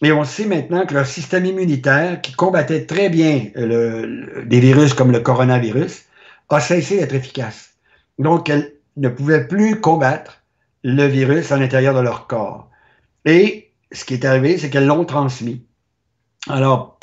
et 0.02 0.12
on 0.12 0.26
sait 0.26 0.45
maintenant 0.45 0.86
que 0.86 0.94
leur 0.94 1.06
système 1.06 1.45
immunitaire, 1.45 2.20
qui 2.20 2.34
combattait 2.34 2.86
très 2.86 3.10
bien 3.10 3.48
le, 3.56 4.44
des 4.45 4.60
virus 4.60 4.94
comme 4.94 5.12
le 5.12 5.22
coronavirus, 5.22 6.04
a 6.50 6.60
cessé 6.60 6.98
d'être 6.98 7.16
efficace. 7.16 7.74
Donc, 8.20 8.50
elles 8.50 8.74
ne 8.98 9.10
pouvaient 9.10 9.48
plus 9.48 9.80
combattre 9.80 10.44
le 10.84 11.06
virus 11.06 11.52
à 11.52 11.58
l'intérieur 11.58 11.95
de 11.95 12.02
leur 12.02 12.28
corps. 12.28 12.70
Et 13.26 13.72
ce 13.91 14.06
qui 14.06 14.14
est 14.14 14.26
arrivé, 14.26 14.58
c'est 14.58 14.70
qu'elles 14.70 14.86
l'ont 14.86 15.06
transmis. 15.06 15.66
Alors, 16.49 16.99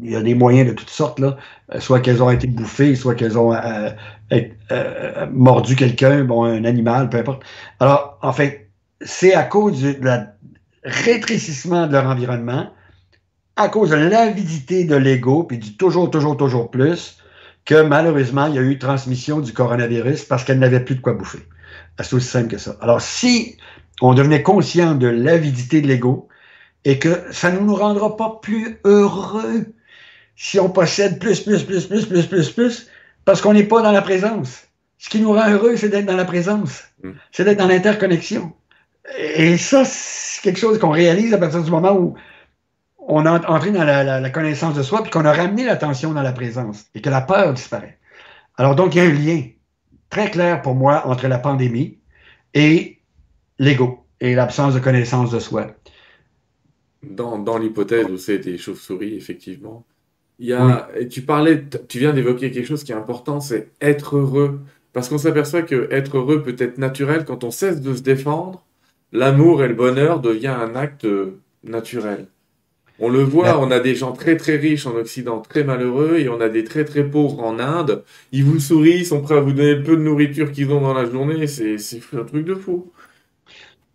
il 0.00 0.10
y 0.10 0.16
a 0.16 0.22
des 0.22 0.34
moyens 0.34 0.68
de 0.68 0.74
toutes 0.74 0.90
sortes, 0.90 1.20
là. 1.20 1.36
soit 1.80 2.00
qu'elles 2.00 2.22
ont 2.22 2.30
été 2.30 2.46
bouffées, 2.46 2.96
soit 2.96 3.14
qu'elles 3.14 3.36
ont 3.36 3.52
euh, 3.52 3.90
euh, 4.32 5.26
mordu 5.30 5.76
quelqu'un, 5.76 6.24
bon, 6.24 6.44
un 6.44 6.64
animal, 6.64 7.10
peu 7.10 7.18
importe. 7.18 7.42
Alors, 7.78 8.18
en 8.22 8.32
fait, 8.32 8.70
c'est 9.02 9.34
à 9.34 9.42
cause 9.42 9.80
du 9.80 9.96
rétrécissement 10.82 11.86
de 11.86 11.92
leur 11.92 12.06
environnement, 12.06 12.70
à 13.56 13.68
cause 13.68 13.90
de 13.90 13.96
l'avidité 13.96 14.84
de 14.84 14.96
l'ego, 14.96 15.44
puis 15.44 15.58
du 15.58 15.76
toujours, 15.76 16.10
toujours, 16.10 16.36
toujours 16.36 16.70
plus, 16.70 17.18
que 17.64 17.82
malheureusement, 17.82 18.46
il 18.46 18.54
y 18.54 18.58
a 18.58 18.62
eu 18.62 18.78
transmission 18.78 19.40
du 19.40 19.52
coronavirus 19.52 20.24
parce 20.24 20.44
qu'elle 20.44 20.58
n'avait 20.58 20.84
plus 20.84 20.96
de 20.96 21.00
quoi 21.00 21.12
bouffer. 21.12 21.46
C'est 22.00 22.14
aussi 22.14 22.28
simple 22.28 22.48
que 22.48 22.58
ça. 22.58 22.76
Alors, 22.80 23.00
si 23.00 23.56
on 24.00 24.14
devenait 24.14 24.42
conscient 24.42 24.94
de 24.94 25.06
l'avidité 25.06 25.80
de 25.80 25.86
l'ego 25.86 26.28
et 26.84 26.98
que 26.98 27.22
ça 27.30 27.50
ne 27.50 27.58
nous 27.58 27.74
rendra 27.74 28.16
pas 28.16 28.38
plus 28.42 28.78
heureux 28.84 29.66
si 30.36 30.58
on 30.58 30.68
possède 30.68 31.18
plus, 31.18 31.40
plus, 31.40 31.62
plus, 31.62 31.86
plus, 31.86 32.06
plus, 32.06 32.26
plus, 32.26 32.50
plus, 32.50 32.88
parce 33.24 33.40
qu'on 33.40 33.52
n'est 33.52 33.64
pas 33.64 33.82
dans 33.82 33.92
la 33.92 34.02
présence. 34.02 34.64
Ce 34.98 35.08
qui 35.08 35.20
nous 35.20 35.32
rend 35.32 35.48
heureux, 35.50 35.76
c'est 35.76 35.88
d'être 35.88 36.06
dans 36.06 36.16
la 36.16 36.24
présence. 36.24 36.84
Mm. 37.02 37.10
C'est 37.32 37.44
d'être 37.44 37.58
dans 37.58 37.66
l'interconnexion. 37.66 38.52
Et 39.18 39.56
ça, 39.58 39.84
c'est 39.84 40.42
quelque 40.42 40.58
chose 40.58 40.78
qu'on 40.78 40.90
réalise 40.90 41.34
à 41.34 41.38
partir 41.38 41.62
du 41.62 41.70
moment 41.70 41.92
où 41.92 42.14
on 43.06 43.26
a 43.26 43.46
entré 43.50 43.70
dans 43.70 43.84
la, 43.84 44.30
connaissance 44.30 44.74
de 44.74 44.82
soi, 44.82 45.02
puis 45.02 45.10
qu'on 45.10 45.24
a 45.24 45.32
ramené 45.32 45.64
l'attention 45.64 46.12
dans 46.12 46.22
la 46.22 46.32
présence, 46.32 46.86
et 46.94 47.02
que 47.02 47.10
la 47.10 47.20
peur 47.20 47.52
disparaît. 47.52 47.98
Alors 48.56 48.74
donc, 48.74 48.94
il 48.94 48.98
y 48.98 49.00
a 49.00 49.04
un 49.04 49.12
lien 49.12 49.42
très 50.08 50.30
clair 50.30 50.62
pour 50.62 50.74
moi 50.74 51.06
entre 51.06 51.28
la 51.28 51.38
pandémie 51.38 51.98
et 52.54 53.00
l'ego, 53.58 54.06
et 54.20 54.34
l'absence 54.34 54.74
de 54.74 54.80
connaissance 54.80 55.30
de 55.30 55.38
soi. 55.38 55.66
Dans, 57.10 57.38
dans 57.38 57.58
l'hypothèse 57.58 58.06
où 58.10 58.16
c'est 58.16 58.38
des 58.38 58.58
chauves-souris, 58.58 59.14
effectivement, 59.14 59.84
il 60.38 60.46
y 60.48 60.52
a, 60.52 60.88
tu 61.10 61.22
parlais, 61.22 61.64
tu 61.88 61.98
viens 61.98 62.12
d'évoquer 62.12 62.50
quelque 62.50 62.66
chose 62.66 62.84
qui 62.84 62.92
est 62.92 62.96
important, 62.96 63.40
c'est 63.40 63.70
être 63.80 64.16
heureux. 64.16 64.60
Parce 64.92 65.08
qu'on 65.08 65.18
s'aperçoit 65.18 65.62
que 65.62 65.88
être 65.90 66.18
heureux 66.18 66.42
peut 66.42 66.56
être 66.58 66.78
naturel 66.78 67.24
quand 67.24 67.44
on 67.44 67.50
cesse 67.50 67.80
de 67.80 67.94
se 67.94 68.02
défendre. 68.02 68.64
L'amour 69.12 69.62
et 69.62 69.68
le 69.68 69.74
bonheur 69.74 70.20
devient 70.20 70.48
un 70.48 70.74
acte 70.76 71.06
naturel. 71.64 72.28
On 73.00 73.08
le 73.08 73.22
voit, 73.24 73.58
on 73.60 73.70
a 73.72 73.80
des 73.80 73.94
gens 73.96 74.12
très 74.12 74.36
très 74.36 74.56
riches 74.56 74.86
en 74.86 74.94
Occident, 74.94 75.40
très 75.40 75.64
malheureux, 75.64 76.18
et 76.18 76.28
on 76.28 76.40
a 76.40 76.48
des 76.48 76.62
très 76.62 76.84
très 76.84 77.02
pauvres 77.04 77.40
en 77.42 77.58
Inde. 77.58 78.04
Ils 78.30 78.44
vous 78.44 78.60
sourient, 78.60 78.98
ils 78.98 79.06
sont 79.06 79.20
prêts 79.20 79.36
à 79.36 79.40
vous 79.40 79.52
donner 79.52 79.74
le 79.74 79.82
peu 79.82 79.96
de 79.96 80.02
nourriture 80.02 80.52
qu'ils 80.52 80.70
ont 80.72 80.80
dans 80.80 80.94
la 80.94 81.04
journée. 81.04 81.46
C'est 81.48 81.76
un 82.12 82.24
truc 82.24 82.44
de 82.46 82.54
fou. 82.54 82.92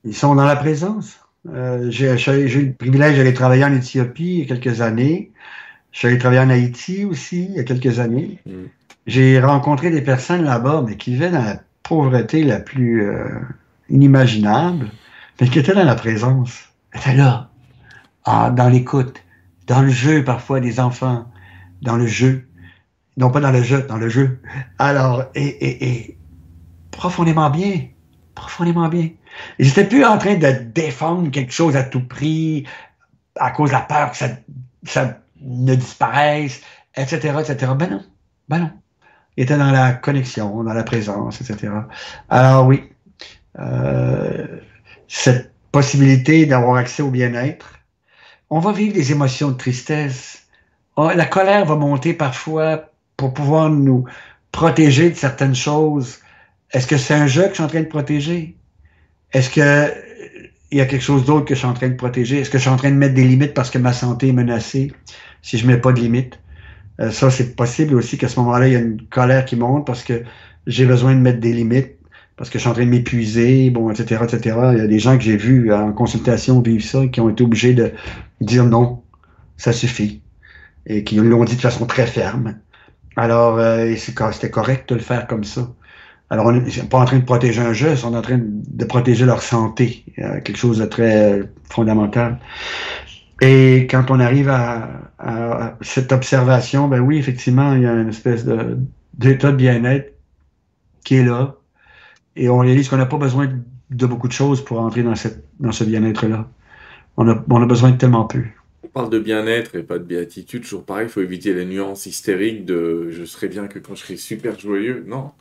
Ils 0.03 0.15
sont 0.15 0.35
dans 0.35 0.43
la 0.45 0.57
présence. 0.57 1.17
Euh, 1.53 1.89
j'ai 1.89 2.11
eu 2.11 2.65
le 2.67 2.73
privilège 2.73 3.17
d'aller 3.17 3.33
travailler 3.33 3.65
en 3.65 3.73
Éthiopie 3.73 4.39
il 4.39 4.39
y 4.39 4.41
a 4.51 4.55
quelques 4.55 4.81
années. 4.81 5.31
Je 5.91 5.99
suis 5.99 6.07
allé 6.07 6.17
travailler 6.17 6.41
en 6.41 6.49
Haïti 6.49 7.05
aussi 7.05 7.45
il 7.49 7.55
y 7.55 7.59
a 7.59 7.63
quelques 7.63 7.99
années. 7.99 8.39
Mm. 8.45 8.65
J'ai 9.07 9.39
rencontré 9.39 9.89
des 9.89 10.01
personnes 10.01 10.43
là-bas, 10.43 10.83
mais 10.85 10.97
qui 10.97 11.11
vivaient 11.11 11.31
dans 11.31 11.43
la 11.43 11.61
pauvreté 11.83 12.43
la 12.43 12.59
plus 12.59 13.09
euh, 13.09 13.27
inimaginable, 13.89 14.91
mais 15.41 15.47
qui 15.47 15.59
étaient 15.59 15.73
dans 15.73 15.83
la 15.83 15.95
présence. 15.95 16.69
étaient 16.93 17.15
là, 17.15 17.49
ah, 18.25 18.51
dans 18.51 18.69
l'écoute, 18.69 19.23
dans 19.67 19.81
le 19.81 19.89
jeu 19.89 20.23
parfois 20.23 20.59
des 20.59 20.79
enfants, 20.79 21.25
dans 21.81 21.95
le 21.95 22.05
jeu. 22.05 22.45
Non 23.17 23.31
pas 23.31 23.39
dans 23.39 23.51
le 23.51 23.63
jeu, 23.63 23.81
dans 23.81 23.97
le 23.97 24.09
jeu. 24.09 24.39
Alors, 24.77 25.25
et, 25.33 25.47
et, 25.47 25.87
et 25.89 26.17
profondément 26.91 27.49
bien, 27.49 27.87
profondément 28.35 28.87
bien. 28.87 29.09
N'étaient 29.59 29.85
plus 29.85 30.05
en 30.05 30.17
train 30.17 30.35
de 30.35 30.51
défendre 30.51 31.29
quelque 31.31 31.53
chose 31.53 31.75
à 31.75 31.83
tout 31.83 32.05
prix 32.05 32.65
à 33.35 33.51
cause 33.51 33.69
de 33.69 33.75
la 33.75 33.81
peur 33.81 34.11
que 34.11 34.17
ça, 34.17 35.17
ne 35.41 35.75
disparaissent, 35.75 36.61
etc., 36.95 37.33
etc. 37.39 37.71
Ben 37.77 37.89
non, 37.89 38.03
ben 38.49 38.59
non. 38.59 38.71
Il 39.37 39.43
était 39.43 39.57
dans 39.57 39.71
la 39.71 39.93
connexion, 39.93 40.63
dans 40.63 40.73
la 40.73 40.83
présence, 40.83 41.39
etc. 41.39 41.71
Alors 42.29 42.67
oui, 42.67 42.83
euh, 43.57 44.45
cette 45.07 45.53
possibilité 45.71 46.45
d'avoir 46.45 46.75
accès 46.75 47.01
au 47.01 47.09
bien-être, 47.09 47.75
on 48.49 48.59
va 48.59 48.71
vivre 48.71 48.93
des 48.93 49.11
émotions 49.11 49.49
de 49.49 49.57
tristesse. 49.57 50.47
Oh, 50.95 51.09
la 51.15 51.25
colère 51.25 51.65
va 51.65 51.75
monter 51.75 52.13
parfois 52.13 52.89
pour 53.15 53.33
pouvoir 53.33 53.69
nous 53.69 54.05
protéger 54.51 55.09
de 55.09 55.15
certaines 55.15 55.55
choses. 55.55 56.19
Est-ce 56.71 56.87
que 56.87 56.97
c'est 56.97 57.13
un 57.13 57.27
jeu 57.27 57.43
que 57.43 57.49
je 57.49 57.53
suis 57.55 57.63
en 57.63 57.67
train 57.67 57.81
de 57.81 57.85
protéger? 57.85 58.57
Est-ce 59.33 59.49
que 59.49 59.93
il 60.71 60.77
y 60.77 60.81
a 60.81 60.85
quelque 60.85 61.01
chose 61.01 61.25
d'autre 61.25 61.45
que 61.45 61.55
je 61.55 61.59
suis 61.59 61.67
en 61.67 61.73
train 61.73 61.89
de 61.89 61.95
protéger? 61.95 62.39
Est-ce 62.39 62.49
que 62.51 62.59
je 62.59 62.63
suis 62.63 62.71
en 62.71 62.77
train 62.77 62.91
de 62.91 62.95
mettre 62.95 63.15
des 63.15 63.23
limites 63.23 63.55
parce 63.55 63.71
que 63.71 63.79
ma 63.79 63.91
santé 63.91 64.27
est 64.27 64.33
menacée? 64.33 64.91
si 65.41 65.57
je 65.57 65.67
mets 65.67 65.77
pas 65.77 65.91
de 65.91 65.99
limite. 65.99 66.39
Euh, 66.99 67.11
ça, 67.11 67.31
c'est 67.31 67.55
possible 67.55 67.95
aussi 67.95 68.17
qu'à 68.17 68.27
ce 68.27 68.39
moment-là, 68.39 68.67
il 68.67 68.73
y 68.73 68.75
a 68.75 68.79
une 68.79 69.01
colère 69.01 69.45
qui 69.45 69.55
monte 69.55 69.85
parce 69.85 70.03
que 70.03 70.23
j'ai 70.67 70.85
besoin 70.85 71.15
de 71.15 71.19
mettre 71.19 71.39
des 71.39 71.53
limites, 71.53 71.95
parce 72.35 72.49
que 72.49 72.57
je 72.57 72.61
suis 72.61 72.69
en 72.69 72.73
train 72.73 72.85
de 72.85 72.89
m'épuiser, 72.89 73.69
bon, 73.69 73.89
etc., 73.89 74.23
etc. 74.23 74.57
Il 74.73 74.79
y 74.79 74.81
a 74.81 74.87
des 74.87 74.99
gens 74.99 75.17
que 75.17 75.23
j'ai 75.23 75.37
vus 75.37 75.73
en 75.73 75.91
consultation 75.93 76.61
vivre 76.61 76.83
ça, 76.83 77.07
qui 77.07 77.21
ont 77.21 77.29
été 77.29 77.43
obligés 77.43 77.73
de 77.73 77.91
dire 78.41 78.65
non, 78.65 79.01
ça 79.57 79.71
suffit, 79.71 80.21
et 80.85 81.03
qui 81.03 81.15
l'ont 81.15 81.43
dit 81.45 81.55
de 81.55 81.61
façon 81.61 81.85
très 81.85 82.05
ferme. 82.05 82.57
Alors, 83.15 83.57
euh, 83.59 83.93
c'était 83.95 84.49
correct 84.49 84.89
de 84.89 84.95
le 84.95 85.01
faire 85.01 85.27
comme 85.27 85.43
ça. 85.43 85.73
Alors, 86.31 86.45
on 86.45 86.51
n'est 86.51 86.71
pas 86.89 86.99
en 86.99 87.05
train 87.05 87.17
de 87.17 87.25
protéger 87.25 87.61
un 87.61 87.73
jeu, 87.73 87.93
on 88.03 88.13
est 88.13 88.17
en 88.17 88.21
train 88.21 88.39
de 88.39 88.85
protéger 88.85 89.25
leur 89.25 89.41
santé, 89.41 90.03
euh, 90.19 90.41
quelque 90.41 90.57
chose 90.57 90.77
de 90.77 90.85
très 90.85 91.41
fondamental. 91.63 92.39
Et 93.41 93.87
quand 93.89 94.11
on 94.11 94.19
arrive 94.19 94.49
à, 94.49 95.77
cette 95.81 96.11
observation, 96.11 96.87
ben 96.87 96.99
oui, 96.99 97.17
effectivement, 97.17 97.73
il 97.73 97.83
y 97.83 97.85
a 97.85 97.93
une 97.93 98.09
espèce 98.09 98.45
d'état 99.13 99.51
de, 99.51 99.57
bien-être 99.57 100.13
qui 101.03 101.15
est 101.15 101.23
là. 101.23 101.55
Et 102.35 102.49
on 102.49 102.59
réalise 102.59 102.89
qu'on 102.89 102.97
n'a 102.97 103.05
pas 103.05 103.17
besoin 103.17 103.49
de 103.89 104.05
beaucoup 104.05 104.27
de 104.27 104.33
choses 104.33 104.63
pour 104.63 104.79
entrer 104.79 105.03
dans, 105.03 105.15
ce 105.15 105.83
bien-être-là. 105.83 106.47
On 107.17 107.27
a, 107.27 107.43
on 107.49 107.61
a 107.61 107.65
besoin 107.65 107.91
de 107.91 107.97
tellement 107.97 108.25
peu. 108.25 108.43
On 108.83 108.87
parle 108.87 109.09
de 109.09 109.19
bien-être 109.19 109.75
et 109.75 109.83
pas 109.83 109.99
de 109.99 110.03
béatitude. 110.03 110.63
Toujours 110.63 110.83
pareil, 110.83 111.07
il 111.07 111.09
faut 111.09 111.21
éviter 111.21 111.53
les 111.53 111.65
nuances 111.65 112.05
hystériques 112.05 112.65
de 112.65 113.09
je 113.09 113.23
serai 113.25 113.47
bien 113.47 113.67
que 113.67 113.79
quand 113.79 113.95
je 113.95 114.03
serai 114.03 114.17
super 114.17 114.59
joyeux. 114.59 115.03
Non. 115.07 115.31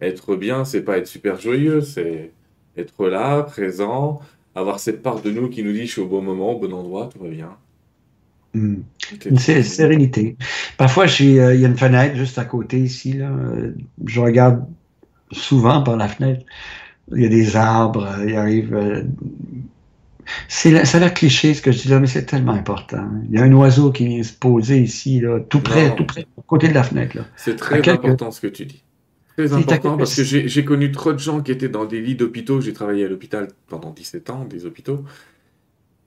Être 0.00 0.36
bien, 0.36 0.64
c'est 0.64 0.82
pas 0.82 0.98
être 0.98 1.06
super 1.06 1.40
joyeux, 1.40 1.80
c'est 1.80 2.32
être 2.76 3.08
là, 3.08 3.42
présent, 3.42 4.20
avoir 4.54 4.78
cette 4.80 5.02
part 5.02 5.22
de 5.22 5.30
nous 5.30 5.48
qui 5.48 5.62
nous 5.62 5.72
dit 5.72 5.86
je 5.86 5.92
suis 5.92 6.00
au 6.00 6.06
bon 6.06 6.22
moment, 6.22 6.52
au 6.52 6.58
bon 6.58 6.72
endroit, 6.72 7.08
tout 7.12 7.22
va 7.22 7.28
bien. 7.28 7.56
Hmm. 8.54 8.82
Une 9.26 9.38
sérénité. 9.38 10.36
Parfois, 10.78 11.04
euh, 11.04 11.54
il 11.54 11.60
y 11.60 11.64
a 11.64 11.68
une 11.68 11.76
fenêtre 11.76 12.16
juste 12.16 12.38
à 12.38 12.44
côté 12.44 12.78
ici. 12.78 13.12
Là. 13.12 13.30
Je 14.06 14.20
regarde 14.20 14.64
souvent 15.30 15.82
par 15.82 15.96
la 15.96 16.08
fenêtre. 16.08 16.44
Il 17.14 17.22
y 17.22 17.26
a 17.26 17.28
des 17.28 17.54
arbres, 17.54 18.08
il 18.26 18.34
arrive. 18.34 18.74
Euh, 18.74 19.02
c'est 20.48 20.84
ça 20.84 20.96
a 20.96 21.00
l'air 21.00 21.14
cliché 21.14 21.54
ce 21.54 21.62
que 21.62 21.70
je 21.70 21.82
dis 21.82 21.88
là, 21.88 22.00
mais 22.00 22.06
c'est 22.06 22.24
tellement 22.24 22.52
important. 22.52 23.08
Il 23.28 23.38
y 23.38 23.38
a 23.38 23.44
un 23.44 23.52
oiseau 23.52 23.92
qui 23.92 24.06
vient 24.06 24.22
se 24.22 24.32
poser 24.32 24.80
ici, 24.80 25.20
là, 25.20 25.38
tout 25.40 25.60
près, 25.60 25.94
tout 25.94 26.04
près, 26.04 26.22
à 26.22 26.42
côté 26.46 26.68
de 26.68 26.74
la 26.74 26.82
fenêtre. 26.82 27.18
C'est 27.36 27.56
très 27.56 27.86
important 27.88 28.30
ce 28.30 28.40
que 28.40 28.48
tu 28.48 28.66
dis. 28.66 28.82
Très 29.36 29.52
important 29.52 29.98
parce 29.98 30.14
que 30.14 30.22
j'ai 30.24 30.64
connu 30.64 30.90
trop 30.92 31.12
de 31.12 31.18
gens 31.18 31.42
qui 31.42 31.52
étaient 31.52 31.68
dans 31.68 31.84
des 31.84 32.00
lits 32.00 32.14
d'hôpitaux. 32.14 32.62
J'ai 32.62 32.72
travaillé 32.72 33.04
à 33.04 33.08
l'hôpital 33.08 33.48
pendant 33.68 33.90
17 33.90 34.30
ans, 34.30 34.44
des 34.44 34.64
hôpitaux. 34.64 35.04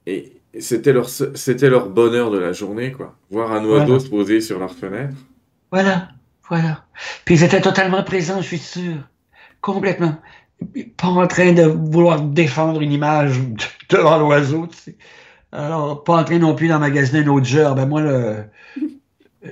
Et 0.07 0.41
c'était 0.60 0.93
leur, 0.93 1.10
c'était 1.10 1.69
leur 1.69 1.89
bonheur 1.89 2.31
de 2.31 2.39
la 2.39 2.53
journée, 2.53 2.91
quoi. 2.91 3.15
Voir 3.30 3.51
un 3.51 3.64
oiseau 3.65 3.99
se 3.99 4.10
poser 4.10 4.41
sur 4.41 4.57
leur 4.57 4.73
fenêtre. 4.73 5.15
Voilà, 5.72 6.10
voilà. 6.47 6.85
Puis 7.26 7.35
ils 7.35 7.43
étaient 7.43 7.61
totalement 7.61 8.03
présents, 8.03 8.41
je 8.41 8.47
suis 8.47 8.57
sûr. 8.57 8.95
Complètement. 9.61 10.18
Pas 10.97 11.07
en 11.07 11.27
train 11.27 11.53
de 11.53 11.64
vouloir 11.64 12.23
défendre 12.23 12.81
une 12.81 12.91
image 12.91 13.39
devant 13.89 14.18
l'oiseau, 14.18 14.65
tu 14.68 14.77
sais. 14.77 14.95
Alors, 15.51 16.03
pas 16.03 16.18
en 16.18 16.23
train 16.23 16.39
non 16.39 16.56
plus 16.56 16.68
d'emmagasiner 16.68 17.19
un 17.19 17.27
autre 17.27 17.45
genre. 17.45 17.76
Ben 17.76 17.85
moi, 17.88 18.01
le, 18.01 18.43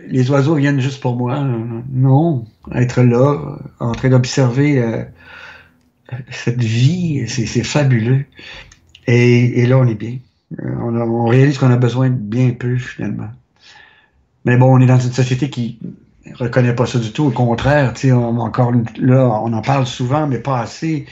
les 0.08 0.30
oiseaux 0.30 0.56
viennent 0.56 0.80
juste 0.80 1.02
pour 1.02 1.16
moi. 1.16 1.46
Non, 1.92 2.46
être 2.74 3.02
là, 3.02 3.58
en 3.80 3.92
train 3.94 4.10
d'observer 4.10 4.82
euh, 4.82 5.04
cette 6.30 6.62
vie, 6.62 7.28
c'est 7.28 7.64
fabuleux. 7.64 8.26
Et, 9.08 9.66
là, 9.66 9.78
on 9.78 9.88
est 9.88 9.96
bien. 9.96 10.18
Euh, 10.60 10.76
on, 10.82 11.26
réalise 11.26 11.58
qu'on 11.58 11.72
a 11.72 11.78
besoin 11.78 12.10
de 12.10 12.16
bien 12.16 12.52
peu, 12.52 12.78
finalement. 12.78 13.30
Mais 14.46 14.58
bon, 14.58 14.76
on 14.76 14.80
est 14.80 14.86
dans 14.86 15.00
une 15.00 15.12
société 15.12 15.50
qui 15.50 15.80
reconnaît 16.36 16.76
pas 16.76 16.86
ça 16.86 17.00
du 17.00 17.12
tout. 17.12 17.26
Au 17.26 17.32
contraire, 17.32 17.94
on, 18.06 18.40
encore 18.40 18.74
là, 18.98 19.42
on 19.44 19.54
en 19.54 19.62
parle 19.62 19.86
souvent, 19.86 20.28
mais 20.28 20.40
pas 20.40 20.60
assez 20.60 21.06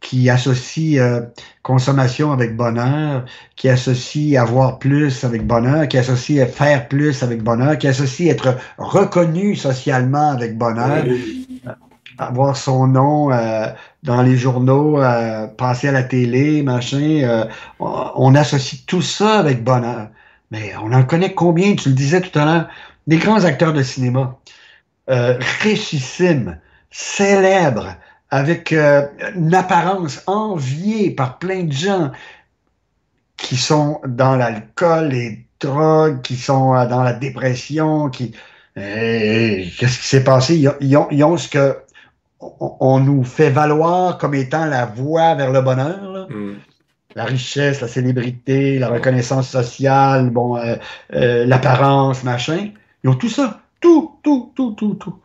qui 0.00 0.30
associe 0.30 0.98
euh, 0.98 1.20
consommation 1.62 2.32
avec 2.32 2.56
bonheur, 2.56 3.24
qui 3.54 3.68
associe 3.68 4.40
avoir 4.40 4.78
plus 4.78 5.24
avec 5.24 5.46
bonheur, 5.46 5.86
qui 5.88 5.98
associe 5.98 6.48
faire 6.48 6.88
plus 6.88 7.22
avec 7.22 7.42
bonheur, 7.42 7.76
qui 7.78 7.86
associe 7.86 8.30
être 8.30 8.56
reconnu 8.78 9.54
socialement 9.54 10.30
avec 10.30 10.56
bonheur, 10.56 11.04
avoir 12.18 12.56
son 12.56 12.86
nom 12.86 13.30
euh, 13.30 13.66
dans 14.02 14.22
les 14.22 14.36
journaux, 14.36 15.00
euh, 15.00 15.46
passer 15.46 15.88
à 15.88 15.92
la 15.92 16.02
télé, 16.02 16.62
machin. 16.62 17.46
on 17.78 18.34
associe 18.34 18.82
tout 18.86 19.02
ça 19.02 19.38
avec 19.38 19.62
bonheur. 19.62 20.08
Mais 20.50 20.72
on 20.82 20.92
en 20.92 21.04
connaît 21.04 21.34
combien, 21.34 21.76
tu 21.76 21.90
le 21.90 21.94
disais 21.94 22.20
tout 22.20 22.36
à 22.38 22.44
l'heure, 22.44 22.68
des 23.06 23.18
grands 23.18 23.44
acteurs 23.44 23.72
de 23.72 23.82
cinéma, 23.82 24.38
richissimes, 25.06 26.58
célèbres, 26.90 27.96
avec 28.30 28.72
euh, 28.72 29.06
une 29.34 29.54
apparence 29.54 30.22
enviée 30.26 31.10
par 31.10 31.38
plein 31.38 31.64
de 31.64 31.72
gens 31.72 32.12
qui 33.36 33.56
sont 33.56 34.00
dans 34.06 34.36
l'alcool 34.36 35.14
et 35.14 35.46
drogue, 35.60 36.22
qui 36.22 36.36
sont 36.36 36.74
euh, 36.74 36.86
dans 36.86 37.02
la 37.02 37.12
dépression, 37.12 38.08
qui... 38.10 38.34
Qu'est-ce 38.74 39.98
qui 39.98 40.06
s'est 40.06 40.24
passé? 40.24 40.56
Ils 40.80 40.96
ont, 40.96 41.08
ils 41.10 41.22
ont, 41.24 41.36
ce 41.36 41.48
que 41.48 41.76
on, 42.40 43.00
nous 43.00 43.24
fait 43.24 43.50
valoir 43.50 44.18
comme 44.18 44.34
étant 44.34 44.64
la 44.64 44.86
voie 44.86 45.34
vers 45.34 45.52
le 45.52 45.60
bonheur. 45.60 46.28
Mm. 46.30 46.54
La 47.16 47.24
richesse, 47.24 47.80
la 47.80 47.88
célébrité, 47.88 48.78
la 48.78 48.88
reconnaissance 48.88 49.48
sociale, 49.48 50.30
bon, 50.30 50.56
euh, 50.56 50.76
euh, 51.12 51.44
l'apparence, 51.44 52.22
machin. 52.22 52.70
Ils 53.02 53.10
ont 53.10 53.14
tout 53.14 53.28
ça. 53.28 53.60
Tout, 53.80 54.18
tout, 54.22 54.52
tout, 54.54 54.72
tout, 54.72 54.94
tout. 54.94 55.16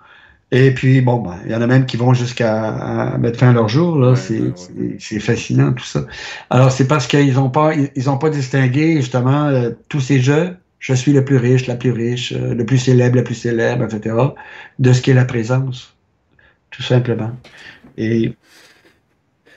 Et 0.52 0.72
puis, 0.72 1.02
bon, 1.02 1.22
ben, 1.22 1.38
il 1.46 1.52
y 1.52 1.56
en 1.56 1.62
a 1.62 1.68
même 1.68 1.86
qui 1.86 1.98
vont 1.98 2.14
jusqu'à 2.14 3.18
mettre 3.20 3.40
fin 3.40 3.50
à 3.50 3.54
leur 3.54 3.68
jour. 3.68 3.98
Là. 3.98 4.16
c'est, 4.16 5.20
fascinant, 5.20 5.74
tout 5.74 5.84
ça. 5.84 6.06
Alors, 6.50 6.72
c'est 6.72 6.88
parce 6.88 7.08
qu'ils 7.08 7.34
n'ont 7.34 7.50
pas, 7.50 7.74
ils 7.96 8.10
ont 8.10 8.18
pas 8.18 8.30
distingué, 8.30 8.98
justement, 8.98 9.46
euh, 9.46 9.72
tous 9.90 10.02
ces 10.02 10.20
jeux. 10.20 10.56
Je 10.80 10.94
suis 10.94 11.14
le 11.14 11.26
plus 11.26 11.38
riche, 11.38 11.66
la 11.68 11.76
plus 11.76 11.92
riche, 11.92 12.32
le 12.32 12.64
plus 12.64 12.78
célèbre, 12.78 13.16
la 13.16 13.24
plus 13.24 13.34
célèbre, 13.34 13.86
etc., 13.86 14.16
de 14.78 14.94
ce 14.94 15.02
qu'est 15.02 15.16
la 15.16 15.26
présence 15.26 15.96
tout 16.76 16.84
simplement. 16.84 17.32
Et 17.98 18.34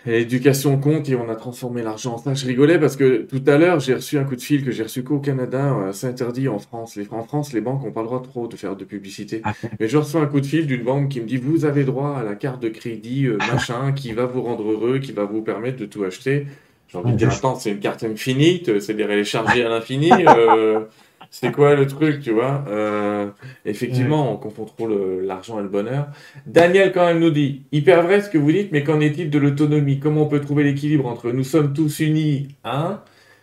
L'éducation 0.07 0.79
compte 0.79 1.09
et 1.09 1.17
on 1.17 1.29
a 1.29 1.35
transformé 1.35 1.83
l'argent 1.83 2.15
en 2.15 2.19
ça. 2.19 2.35
Je 2.35 2.47
rigolais 2.47 2.79
parce 2.79 2.97
que 2.97 3.23
tout 3.23 3.43
à 3.47 3.59
l'heure, 3.59 3.81
j'ai 3.81 3.95
reçu 3.95 4.19
un 4.19 4.25
coup 4.25 4.37
de 4.37 4.41
fil 4.41 4.65
que 4.65 4.71
j'ai 4.71 4.83
reçu 4.83 5.03
qu'au 5.03 5.19
Canada. 5.19 5.75
Euh, 5.75 5.93
c'est 5.93 6.07
interdit 6.07 6.49
en 6.49 6.59
France. 6.59 6.97
Les, 6.97 7.07
en 7.11 7.23
France, 7.23 7.53
les 7.53 7.61
banques 7.61 7.85
n'ont 7.85 7.93
pas 7.93 8.03
le 8.03 8.07
droit 8.07 8.23
trop 8.23 8.47
de 8.47 8.57
faire 8.57 8.77
de 8.77 8.85
publicité. 8.85 9.41
Ah. 9.45 9.53
Mais 9.81 9.89
je 9.89 9.97
reçois 9.99 10.23
un 10.23 10.27
coup 10.27 10.41
de 10.41 10.47
fil 10.47 10.67
d'une 10.67 10.83
banque 10.83 11.09
qui 11.09 11.21
me 11.21 11.27
dit 11.27 11.37
Vous 11.37 11.65
avez 11.65 11.85
droit 11.85 12.17
à 12.17 12.23
la 12.23 12.35
carte 12.35 12.63
de 12.63 12.69
crédit, 12.69 13.27
euh, 13.27 13.39
machin, 13.39 13.93
qui 13.93 14.13
va 14.13 14.25
vous 14.27 14.43
rendre 14.43 14.71
heureux, 14.71 14.99
qui 14.99 15.13
va 15.13 15.25
vous 15.25 15.43
permettre 15.43 15.79
de 15.79 15.87
tout 15.87 16.05
acheter. 16.05 16.47
J'ai 16.89 16.99
envie 16.99 17.13
de 17.13 17.17
dire 17.17 17.31
Attends, 17.31 17.57
c'est 17.57 17.71
une 17.73 17.81
carte 17.81 18.05
infinite, 18.05 18.81
c'est-à-dire 18.81 19.11
elle 19.11 19.19
est 19.19 19.25
chargée 19.25 19.65
à 19.65 19.69
l'infini. 19.69 20.11
Euh, 20.27 20.81
c'est 21.31 21.53
quoi 21.53 21.75
le 21.75 21.87
truc, 21.87 22.21
tu 22.21 22.33
vois 22.33 22.65
euh, 22.69 23.29
Effectivement, 23.65 24.33
on 24.33 24.37
confond 24.37 24.65
trop 24.65 24.89
l'argent 24.89 25.59
et 25.59 25.63
le 25.63 25.69
bonheur. 25.69 26.09
Daniel, 26.47 26.93
quand 26.93 27.07
même, 27.07 27.21
nous 27.21 27.31
dit 27.31 27.63
hyper 27.71 28.03
vrai 28.03 28.23
ce 28.23 28.31
que 28.31 28.39
vous 28.39 28.51
dites, 28.51 28.73
mais 28.73 28.83
qu'en 28.83 29.01
est-il 29.01 29.31
de 29.31 29.39
l'autonomie? 29.39 30.01
Comment 30.01 30.23
on 30.23 30.27
peut 30.27 30.41
trouver 30.41 30.65
l'équilibre 30.65 31.07
entre 31.07 31.31
nous 31.31 31.45
sommes 31.45 31.75
tous 31.75 32.01
unis, 32.01 32.49
hein, 32.65 33.03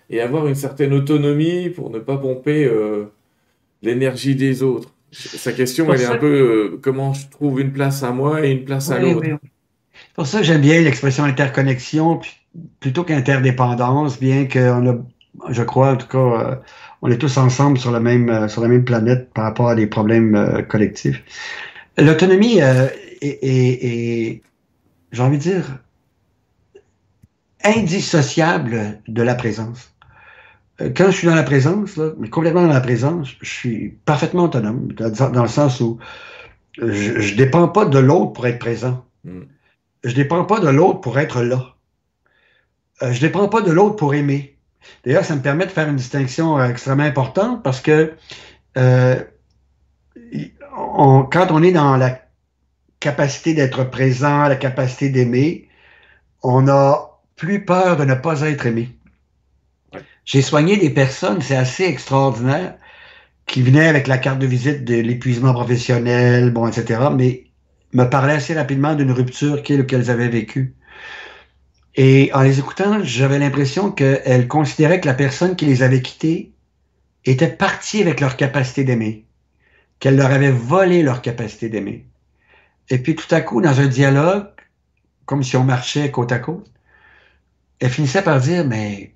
et 0.09 0.19
avoir 0.19 0.47
une 0.47 0.55
certaine 0.55 0.93
autonomie 0.93 1.69
pour 1.69 1.91
ne 1.91 1.99
pas 1.99 2.17
pomper 2.17 2.65
euh, 2.65 3.05
l'énergie 3.83 4.35
des 4.35 4.63
autres? 4.63 4.91
Sa 5.11 5.53
question, 5.53 5.91
elle 5.93 6.01
est 6.01 6.05
un 6.05 6.17
peu 6.17 6.73
euh, 6.73 6.79
comment 6.81 7.13
je 7.13 7.29
trouve 7.29 7.61
une 7.61 7.71
place 7.71 8.03
à 8.03 8.11
moi 8.11 8.45
et 8.45 8.51
une 8.51 8.65
place 8.65 8.89
à 8.89 8.99
l'autre? 8.99 9.25
Pour 10.15 10.27
ça, 10.27 10.41
j'aime 10.41 10.61
bien 10.61 10.81
l'expression 10.81 11.23
interconnexion 11.23 12.19
plutôt 12.79 13.03
qu'interdépendance, 13.03 14.19
bien 14.19 14.45
qu'on 14.45 14.89
a, 14.89 14.97
je 15.49 15.63
crois, 15.63 15.91
en 15.91 15.97
tout 15.97 16.07
cas 16.07 16.61
on 17.01 17.11
est 17.11 17.17
tous 17.17 17.37
ensemble 17.37 17.77
sur 17.77 17.91
la 17.91 17.99
même, 17.99 18.29
euh, 18.29 18.47
sur 18.47 18.61
la 18.61 18.67
même 18.67 18.85
planète 18.85 19.31
par 19.33 19.45
rapport 19.45 19.69
à 19.69 19.75
des 19.75 19.87
problèmes 19.87 20.35
euh, 20.35 20.61
collectifs. 20.61 21.23
L'autonomie 21.97 22.61
euh, 22.61 22.87
est, 23.21 24.41
j'ai 25.11 25.21
envie 25.21 25.37
de 25.37 25.43
dire, 25.43 25.79
indissociable 27.63 28.99
de 29.07 29.21
la 29.21 29.35
présence. 29.35 29.91
Quand 30.79 31.05
je 31.05 31.11
suis 31.11 31.27
dans 31.27 31.35
la 31.35 31.43
présence, 31.43 31.97
mais 32.19 32.29
complètement 32.29 32.63
dans 32.63 32.73
la 32.73 32.81
présence, 32.81 33.29
je 33.41 33.49
suis 33.49 33.97
parfaitement 34.03 34.43
autonome, 34.43 34.91
dans, 34.91 35.41
le 35.41 35.47
sens 35.47 35.79
où 35.79 35.99
je 36.77 37.31
ne 37.31 37.37
dépends 37.37 37.69
pas 37.69 37.85
de 37.85 37.97
l'autre 37.97 38.33
pour 38.33 38.45
être 38.45 38.59
présent. 38.59 39.05
Mm. 39.23 39.43
Je 40.03 40.09
ne 40.09 40.15
dépends 40.15 40.43
pas 40.43 40.59
de 40.59 40.67
l'autre 40.67 40.99
pour 40.99 41.17
être 41.17 41.41
là. 41.43 41.75
je 43.01 43.07
ne 43.07 43.19
dépends 43.19 43.47
pas 43.47 43.61
de 43.61 43.71
l'autre 43.71 43.95
pour 43.95 44.13
aimer. 44.13 44.54
D'ailleurs, 45.03 45.25
ça 45.25 45.35
me 45.35 45.41
permet 45.41 45.65
de 45.65 45.71
faire 45.71 45.87
une 45.87 45.95
distinction 45.95 46.57
euh, 46.57 46.69
extrêmement 46.69 47.03
importante 47.03 47.63
parce 47.63 47.81
que 47.81 48.13
euh, 48.77 49.21
quand 51.31 51.47
on 51.51 51.63
est 51.63 51.71
dans 51.71 51.97
la 51.97 52.21
capacité 52.99 53.53
d'être 53.53 53.83
présent, 53.83 54.47
la 54.47 54.55
capacité 54.55 55.09
d'aimer, 55.09 55.69
on 56.43 56.67
a 56.67 57.21
plus 57.35 57.65
peur 57.65 57.97
de 57.97 58.05
ne 58.05 58.15
pas 58.15 58.41
être 58.41 58.65
aimé. 58.65 58.89
J'ai 60.25 60.41
soigné 60.41 60.77
des 60.77 60.89
personnes, 60.89 61.41
c'est 61.41 61.55
assez 61.55 61.83
extraordinaire, 61.83 62.75
qui 63.45 63.61
venaient 63.61 63.87
avec 63.87 64.07
la 64.07 64.17
carte 64.17 64.39
de 64.39 64.47
visite 64.47 64.83
de 64.83 64.95
l'épuisement 64.95 65.53
professionnel, 65.53 66.51
bon, 66.51 66.67
etc., 66.67 67.09
mais 67.15 67.45
me 67.93 68.05
parlaient 68.05 68.33
assez 68.33 68.53
rapidement 68.55 68.95
d'une 68.95 69.11
rupture 69.11 69.61
qu'elles 69.61 70.09
avaient 70.09 70.27
vécue. 70.27 70.75
Et 71.97 72.31
en 72.33 72.41
les 72.41 72.59
écoutant, 72.59 73.03
j'avais 73.03 73.39
l'impression 73.39 73.91
qu'elles 73.91 74.47
considéraient 74.47 74.99
que 74.99 75.07
la 75.07 75.13
personne 75.13 75.55
qui 75.55 75.65
les 75.65 75.81
avait 75.81 76.01
quittés 76.01 76.51
était 77.23 77.49
partie 77.49 78.01
avec 78.01 78.19
leur 78.19 78.35
capacité 78.35 78.83
d'aimer, 78.83 79.25
qu'elle 79.99 80.17
leur 80.17 80.31
avait 80.31 80.51
volé 80.51 81.03
leur 81.03 81.21
capacité 81.21 81.69
d'aimer. 81.69 82.05
Et 82.89 82.97
puis 82.97 83.15
tout 83.15 83.33
à 83.33 83.41
coup, 83.41 83.61
dans 83.61 83.79
un 83.79 83.87
dialogue, 83.87 84.47
comme 85.25 85.41
si 85.41 85.55
on 85.57 85.63
marchait 85.63 86.11
côte 86.11 86.31
à 86.31 86.39
côte, 86.39 86.69
elle 87.79 87.89
finissait 87.89 88.21
par 88.21 88.39
dire, 88.39 88.65
mais 88.65 89.13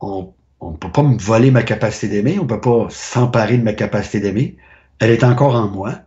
on 0.00 0.32
ne 0.60 0.76
peut 0.76 0.92
pas 0.92 1.02
me 1.02 1.16
voler 1.18 1.50
ma 1.50 1.62
capacité 1.62 2.08
d'aimer, 2.08 2.38
on 2.38 2.42
ne 2.42 2.48
peut 2.48 2.60
pas 2.60 2.86
s'emparer 2.90 3.58
de 3.58 3.64
ma 3.64 3.72
capacité 3.72 4.20
d'aimer. 4.20 4.56
Elle 4.98 5.10
est 5.10 5.24
encore 5.24 5.54
en 5.54 5.68
moi, 5.68 6.00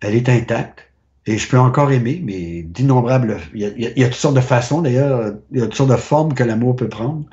elle 0.00 0.14
est 0.14 0.28
intacte, 0.28 0.83
et 1.26 1.38
je 1.38 1.48
peux 1.48 1.58
encore 1.58 1.90
aimer, 1.90 2.20
mais 2.22 2.62
d'innombrables. 2.62 3.38
Il, 3.54 3.60
y 3.78 4.04
a 4.04 4.08
toutes 4.08 4.18
sortes 4.18 4.36
de 4.36 4.40
façons, 4.40 4.82
d'ailleurs, 4.82 5.34
il 5.52 5.58
y 5.58 5.62
a 5.62 5.64
toutes 5.64 5.74
sortes 5.74 5.90
de 5.90 5.96
formes 5.96 6.34
que 6.34 6.44
l'amour 6.44 6.76
peut 6.76 6.88
prendre. 6.88 7.24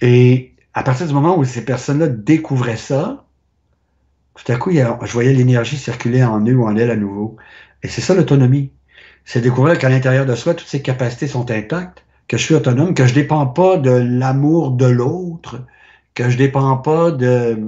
Et 0.00 0.52
à 0.74 0.82
partir 0.82 1.06
du 1.06 1.14
moment 1.14 1.38
où 1.38 1.44
ces 1.44 1.64
personnes-là 1.64 2.08
découvraient 2.08 2.76
ça, 2.76 3.24
tout 4.34 4.52
à 4.52 4.56
coup, 4.56 4.70
je 4.72 5.12
voyais 5.12 5.32
l'énergie 5.32 5.76
circuler 5.76 6.22
en 6.24 6.44
eux 6.44 6.54
ou 6.54 6.64
en 6.64 6.76
elles 6.76 6.90
à 6.90 6.96
nouveau. 6.96 7.36
Et 7.82 7.88
c'est 7.88 8.00
ça 8.00 8.14
l'autonomie. 8.14 8.70
C'est 9.24 9.40
découvrir 9.40 9.78
qu'à 9.78 9.88
l'intérieur 9.88 10.26
de 10.26 10.34
soi, 10.34 10.54
toutes 10.54 10.68
ces 10.68 10.82
capacités 10.82 11.26
sont 11.26 11.50
intactes, 11.50 12.04
que 12.28 12.36
je 12.36 12.42
suis 12.44 12.54
autonome, 12.54 12.94
que 12.94 13.06
je 13.06 13.14
dépends 13.14 13.46
pas 13.46 13.76
de 13.76 13.90
l'amour 13.90 14.72
de 14.72 14.86
l'autre, 14.86 15.64
que 16.14 16.30
je 16.30 16.36
dépends 16.36 16.76
pas 16.78 17.10
de 17.10 17.58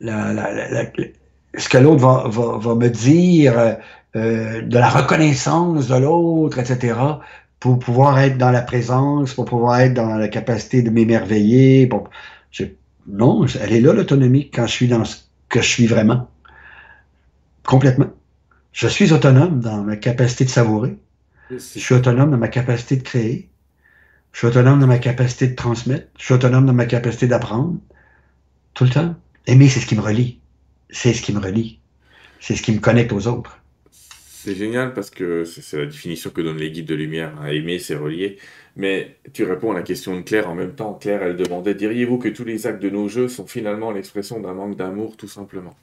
la, 0.00 0.32
la, 0.32 0.70
la, 0.70 0.84
ce 1.56 1.68
que 1.68 1.78
l'autre 1.78 2.00
va, 2.00 2.28
va, 2.28 2.58
va, 2.58 2.74
me 2.74 2.88
dire, 2.88 3.78
euh, 4.16 4.62
de 4.62 4.78
la 4.78 4.88
reconnaissance 4.88 5.88
de 5.88 5.96
l'autre, 5.96 6.58
etc., 6.58 6.98
pour 7.60 7.78
pouvoir 7.78 8.18
être 8.18 8.38
dans 8.38 8.50
la 8.50 8.62
présence, 8.62 9.34
pour 9.34 9.44
pouvoir 9.44 9.80
être 9.80 9.94
dans 9.94 10.16
la 10.16 10.28
capacité 10.28 10.82
de 10.82 10.90
m'émerveiller. 10.90 11.86
Bon, 11.86 12.04
non, 13.06 13.46
elle 13.60 13.72
est 13.72 13.80
là 13.80 13.92
l'autonomie 13.92 14.50
quand 14.50 14.66
je 14.66 14.72
suis 14.72 14.88
dans 14.88 15.04
ce 15.04 15.16
que 15.48 15.60
je 15.60 15.68
suis 15.68 15.86
vraiment. 15.86 16.30
Complètement. 17.64 18.10
Je 18.72 18.88
suis 18.88 19.12
autonome 19.12 19.60
dans 19.60 19.82
ma 19.82 19.96
capacité 19.96 20.44
de 20.44 20.50
savourer. 20.50 20.96
Je 21.50 21.58
suis 21.58 21.94
autonome 21.94 22.30
dans 22.30 22.38
ma 22.38 22.48
capacité 22.48 22.96
de 22.96 23.02
créer. 23.02 23.50
Je 24.32 24.38
suis 24.38 24.46
autonome 24.46 24.80
dans 24.80 24.86
ma 24.86 24.98
capacité 24.98 25.48
de 25.48 25.54
transmettre. 25.54 26.06
Je 26.18 26.24
suis 26.24 26.34
autonome 26.34 26.66
dans 26.66 26.72
ma 26.72 26.86
capacité 26.86 27.26
d'apprendre. 27.26 27.76
Tout 28.74 28.84
le 28.84 28.90
temps. 28.90 29.14
Aimer, 29.46 29.68
c'est 29.68 29.80
ce 29.80 29.86
qui 29.86 29.96
me 29.96 30.00
relie 30.00 30.39
c'est 30.92 31.12
ce 31.12 31.22
qui 31.22 31.32
me 31.32 31.40
relie. 31.40 31.80
C'est 32.40 32.56
ce 32.56 32.62
qui 32.62 32.72
me 32.72 32.80
connecte 32.80 33.12
aux 33.12 33.26
autres. 33.26 33.58
C'est 33.90 34.54
génial 34.54 34.94
parce 34.94 35.10
que 35.10 35.44
c'est 35.44 35.76
la 35.76 35.84
définition 35.84 36.30
que 36.30 36.40
donnent 36.40 36.56
les 36.56 36.70
guides 36.70 36.86
de 36.86 36.94
lumière. 36.94 37.32
Aimer, 37.46 37.78
c'est 37.78 37.94
relier. 37.94 38.38
Mais 38.74 39.18
tu 39.34 39.44
réponds 39.44 39.72
à 39.72 39.74
la 39.74 39.82
question 39.82 40.16
de 40.16 40.22
Claire 40.22 40.48
en 40.48 40.54
même 40.54 40.74
temps. 40.74 40.94
Claire, 40.94 41.22
elle 41.22 41.36
demandait 41.36 41.74
Diriez-vous 41.74 42.16
que 42.16 42.28
tous 42.28 42.44
les 42.44 42.66
actes 42.66 42.82
de 42.82 42.88
nos 42.88 43.06
jeux 43.06 43.28
sont 43.28 43.46
finalement 43.46 43.90
l'expression 43.90 44.40
d'un 44.40 44.54
manque 44.54 44.76
d'amour, 44.76 45.18
tout 45.18 45.28
simplement? 45.28 45.76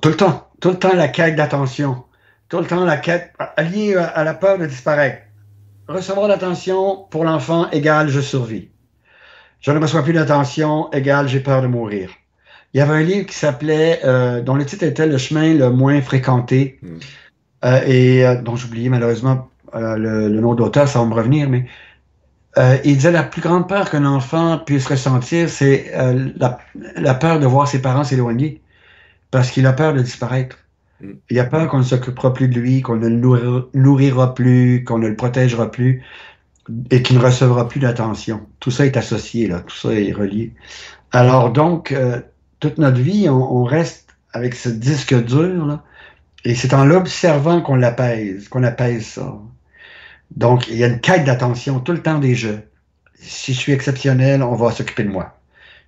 Tout 0.00 0.08
le 0.08 0.16
temps. 0.16 0.48
Tout 0.60 0.70
le 0.70 0.78
temps, 0.78 0.94
la 0.94 1.08
quête 1.08 1.36
d'attention. 1.36 2.04
Tout 2.48 2.58
le 2.58 2.66
temps, 2.66 2.84
la 2.86 2.96
quête 2.96 3.32
liée 3.58 3.96
à 3.96 4.24
la 4.24 4.32
peur 4.32 4.56
de 4.56 4.64
disparaître. 4.64 5.22
Recevoir 5.88 6.26
l'attention 6.26 7.04
pour 7.10 7.24
l'enfant 7.24 7.70
égale 7.70 8.08
je 8.08 8.20
survis. 8.20 8.70
Je 9.60 9.72
ne 9.72 9.78
reçois 9.78 10.02
plus 10.02 10.14
d'attention 10.14 10.90
égale 10.92 11.28
j'ai 11.28 11.40
peur 11.40 11.60
de 11.60 11.66
mourir 11.66 12.10
il 12.72 12.78
y 12.78 12.80
avait 12.80 12.94
un 12.94 13.02
livre 13.02 13.26
qui 13.26 13.34
s'appelait, 13.34 14.00
euh, 14.04 14.42
dont 14.42 14.54
le 14.54 14.64
titre 14.64 14.84
était 14.84 15.06
Le 15.06 15.18
chemin 15.18 15.54
le 15.54 15.70
moins 15.70 16.00
fréquenté, 16.00 16.78
hmm. 16.82 16.98
euh, 17.64 17.80
et 17.86 18.26
euh, 18.26 18.40
dont 18.40 18.56
j'oubliais 18.56 18.88
malheureusement 18.88 19.48
le, 19.72 20.28
nom 20.28 20.54
d'auteur, 20.54 20.88
ça 20.88 20.98
va 20.98 21.04
me 21.04 21.14
revenir, 21.14 21.48
mais 21.48 21.66
il 22.84 22.96
disait 22.96 23.12
la 23.12 23.22
plus 23.22 23.40
grande 23.40 23.68
peur 23.68 23.88
qu'un 23.88 24.04
enfant 24.04 24.58
puisse 24.58 24.88
ressentir, 24.88 25.48
c'est 25.48 25.92
la, 26.36 27.14
peur 27.14 27.38
de 27.38 27.46
voir 27.46 27.68
ses 27.68 27.80
parents 27.80 28.02
s'éloigner, 28.02 28.60
parce 29.30 29.52
qu'il 29.52 29.66
a 29.66 29.72
peur 29.72 29.94
de 29.94 30.00
disparaître. 30.00 30.58
Hmm. 31.00 31.12
Il 31.30 31.38
a 31.38 31.44
peur 31.44 31.68
qu'on 31.68 31.78
ne 31.78 31.84
s'occupera 31.84 32.34
plus 32.34 32.48
de 32.48 32.58
lui, 32.58 32.82
qu'on 32.82 32.96
ne 32.96 33.08
le 33.08 33.68
nourrira 33.74 34.34
plus, 34.34 34.82
qu'on 34.82 34.98
ne 34.98 35.06
le 35.06 35.14
protégera 35.14 35.70
plus, 35.70 36.02
et 36.90 37.02
qu'il 37.02 37.18
ne 37.18 37.22
recevra 37.22 37.68
plus 37.68 37.78
d'attention. 37.78 38.40
Tout 38.58 38.72
ça 38.72 38.86
est 38.86 38.96
associé, 38.96 39.46
là, 39.46 39.60
tout 39.60 39.76
ça 39.76 39.92
est 39.92 40.12
relié. 40.12 40.52
Alors 41.12 41.52
donc, 41.52 41.94
toute 42.60 42.78
notre 42.78 43.00
vie, 43.00 43.28
on, 43.28 43.64
reste 43.64 44.14
avec 44.32 44.54
ce 44.54 44.68
disque 44.68 45.14
dur 45.24 45.66
là, 45.66 45.82
Et 46.44 46.54
c'est 46.54 46.74
en 46.74 46.84
l'observant 46.84 47.62
qu'on 47.62 47.74
l'apaise, 47.74 48.48
qu'on 48.48 48.62
apaise 48.62 49.06
ça. 49.06 49.38
Donc, 50.36 50.68
il 50.68 50.76
y 50.76 50.84
a 50.84 50.86
une 50.86 51.00
quête 51.00 51.24
d'attention 51.24 51.80
tout 51.80 51.92
le 51.92 52.02
temps 52.02 52.18
des 52.18 52.34
jeux. 52.34 52.60
Si 53.18 53.52
je 53.52 53.58
suis 53.58 53.72
exceptionnel, 53.72 54.42
on 54.42 54.54
va 54.54 54.70
s'occuper 54.70 55.02
de 55.04 55.08
moi. 55.08 55.36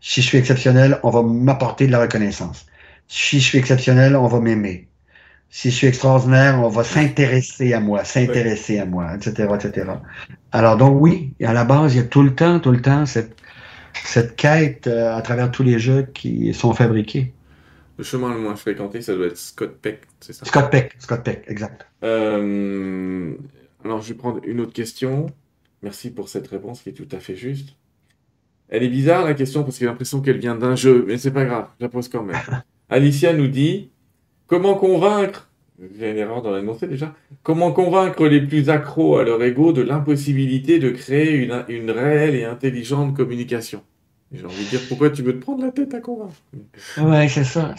Si 0.00 0.20
je 0.20 0.26
suis 0.26 0.38
exceptionnel, 0.38 0.98
on 1.04 1.10
va 1.10 1.22
m'apporter 1.22 1.86
de 1.86 1.92
la 1.92 2.00
reconnaissance. 2.00 2.66
Si 3.06 3.38
je 3.38 3.44
suis 3.44 3.58
exceptionnel, 3.58 4.16
on 4.16 4.26
va 4.26 4.40
m'aimer. 4.40 4.88
Si 5.48 5.70
je 5.70 5.76
suis 5.76 5.86
extraordinaire, 5.86 6.58
on 6.60 6.68
va 6.68 6.82
s'intéresser 6.82 7.74
à 7.74 7.80
moi, 7.80 8.04
s'intéresser 8.04 8.78
à 8.78 8.86
moi, 8.86 9.14
etc., 9.14 9.48
etc. 9.54 9.86
Alors 10.50 10.78
donc 10.78 10.96
oui, 11.00 11.34
à 11.44 11.52
la 11.52 11.64
base, 11.64 11.94
il 11.94 11.98
y 11.98 12.00
a 12.00 12.04
tout 12.04 12.22
le 12.22 12.34
temps, 12.34 12.58
tout 12.58 12.72
le 12.72 12.80
temps 12.80 13.04
cette, 13.04 13.36
cette 13.94 14.36
quête 14.36 14.86
euh, 14.86 15.14
à 15.14 15.22
travers 15.22 15.50
tous 15.50 15.62
les 15.62 15.78
jeux 15.78 16.06
qui 16.14 16.52
sont 16.54 16.72
fabriqués. 16.72 17.32
Le 17.98 18.04
chemin 18.04 18.32
le 18.32 18.40
moins 18.40 18.56
fréquenté, 18.56 19.02
ça 19.02 19.14
doit 19.14 19.26
être 19.26 19.36
Scott 19.36 19.76
Peck, 19.80 20.02
c'est 20.20 20.32
ça? 20.32 20.44
Scott 20.44 20.70
Peck, 20.70 20.94
Scott 20.98 21.22
Peck, 21.22 21.44
exact. 21.46 21.86
Euh, 22.02 23.34
alors 23.84 24.00
je 24.00 24.08
vais 24.08 24.14
prendre 24.18 24.40
une 24.44 24.60
autre 24.60 24.72
question. 24.72 25.26
Merci 25.82 26.10
pour 26.10 26.28
cette 26.28 26.48
réponse 26.48 26.82
qui 26.82 26.88
est 26.88 26.92
tout 26.92 27.08
à 27.12 27.18
fait 27.18 27.36
juste. 27.36 27.76
Elle 28.68 28.82
est 28.82 28.88
bizarre 28.88 29.24
la 29.24 29.34
question 29.34 29.62
parce 29.64 29.76
que 29.76 29.80
j'ai 29.80 29.86
l'impression 29.86 30.20
qu'elle 30.22 30.38
vient 30.38 30.54
d'un 30.54 30.74
jeu, 30.74 31.04
mais 31.06 31.18
c'est 31.18 31.30
pas 31.30 31.44
grave, 31.44 31.68
je 31.78 31.84
la 31.84 31.90
pose 31.90 32.08
quand 32.08 32.22
même. 32.22 32.40
Alicia 32.88 33.34
nous 33.34 33.48
dit 33.48 33.90
Comment 34.46 34.74
convaincre 34.74 35.51
J'ai 35.98 36.10
une 36.10 36.18
erreur 36.18 36.42
dans 36.42 36.50
l'annoncer 36.50 36.86
déjà. 36.86 37.12
Comment 37.42 37.72
convaincre 37.72 38.26
les 38.26 38.40
plus 38.40 38.70
accros 38.70 39.18
à 39.18 39.24
leur 39.24 39.42
ego 39.42 39.72
de 39.72 39.82
l'impossibilité 39.82 40.78
de 40.78 40.90
créer 40.90 41.32
une, 41.32 41.64
une 41.68 41.90
réelle 41.90 42.34
et 42.34 42.44
intelligente 42.44 43.16
communication? 43.16 43.82
J'ai 44.32 44.44
envie 44.44 44.64
de 44.64 44.70
dire 44.70 44.80
pourquoi 44.88 45.10
tu 45.10 45.22
veux 45.22 45.34
te 45.34 45.42
prendre 45.42 45.64
la 45.64 45.72
tête 45.72 45.92
à 45.92 46.00
convaincre? 46.00 46.40
Ouais, 46.98 47.28
c'est 47.28 47.44
ça. 47.44 47.74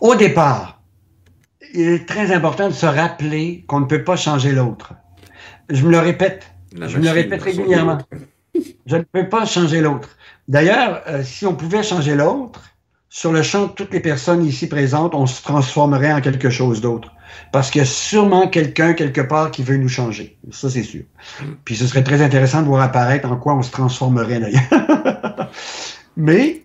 Au 0.00 0.14
départ, 0.14 0.80
il 1.74 1.88
est 1.88 2.08
très 2.08 2.32
important 2.32 2.68
de 2.68 2.74
se 2.74 2.86
rappeler 2.86 3.64
qu'on 3.66 3.80
ne 3.80 3.86
peut 3.86 4.04
pas 4.04 4.16
changer 4.16 4.52
l'autre. 4.52 4.94
Je 5.68 5.84
me 5.84 5.90
le 5.90 5.98
répète. 5.98 6.50
La 6.76 6.88
je 6.88 6.98
me 6.98 7.04
le 7.04 7.10
répète 7.10 7.42
régulièrement. 7.42 7.98
Je 8.86 8.96
ne 8.96 9.02
peux 9.02 9.28
pas 9.28 9.44
changer 9.44 9.80
l'autre. 9.80 10.16
D'ailleurs, 10.48 11.02
euh, 11.08 11.22
si 11.22 11.44
on 11.46 11.54
pouvait 11.54 11.82
changer 11.82 12.14
l'autre, 12.14 12.64
sur 13.10 13.32
le 13.32 13.42
champ 13.42 13.68
toutes 13.68 13.92
les 13.92 14.00
personnes 14.00 14.44
ici 14.44 14.68
présentes, 14.68 15.14
on 15.14 15.26
se 15.26 15.42
transformerait 15.42 16.12
en 16.12 16.20
quelque 16.20 16.50
chose 16.50 16.80
d'autre. 16.80 17.12
Parce 17.52 17.70
qu'il 17.70 17.80
y 17.80 17.82
a 17.82 17.86
sûrement 17.86 18.48
quelqu'un 18.48 18.94
quelque 18.94 19.20
part 19.20 19.50
qui 19.50 19.62
veut 19.62 19.76
nous 19.76 19.88
changer. 19.88 20.38
Ça, 20.50 20.70
c'est 20.70 20.82
sûr. 20.82 21.02
Puis 21.64 21.76
ce 21.76 21.86
serait 21.86 22.02
très 22.02 22.22
intéressant 22.22 22.62
de 22.62 22.66
voir 22.66 22.82
apparaître 22.82 23.30
en 23.30 23.36
quoi 23.36 23.54
on 23.54 23.62
se 23.62 23.70
transformerait 23.70 24.40
d'ailleurs. 24.40 25.50
Mais 26.16 26.62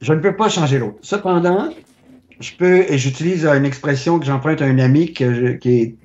je 0.00 0.12
ne 0.12 0.20
peux 0.20 0.34
pas 0.34 0.48
changer 0.48 0.78
l'autre. 0.78 0.98
Cependant, 1.02 1.68
je 2.40 2.52
peux, 2.56 2.84
et 2.88 2.98
j'utilise 2.98 3.44
une 3.44 3.64
expression 3.64 4.18
que 4.18 4.26
j'emprunte 4.26 4.62
à 4.62 4.66
un 4.66 4.78
ami 4.78 5.12
qui 5.12 5.24
est 5.24 5.96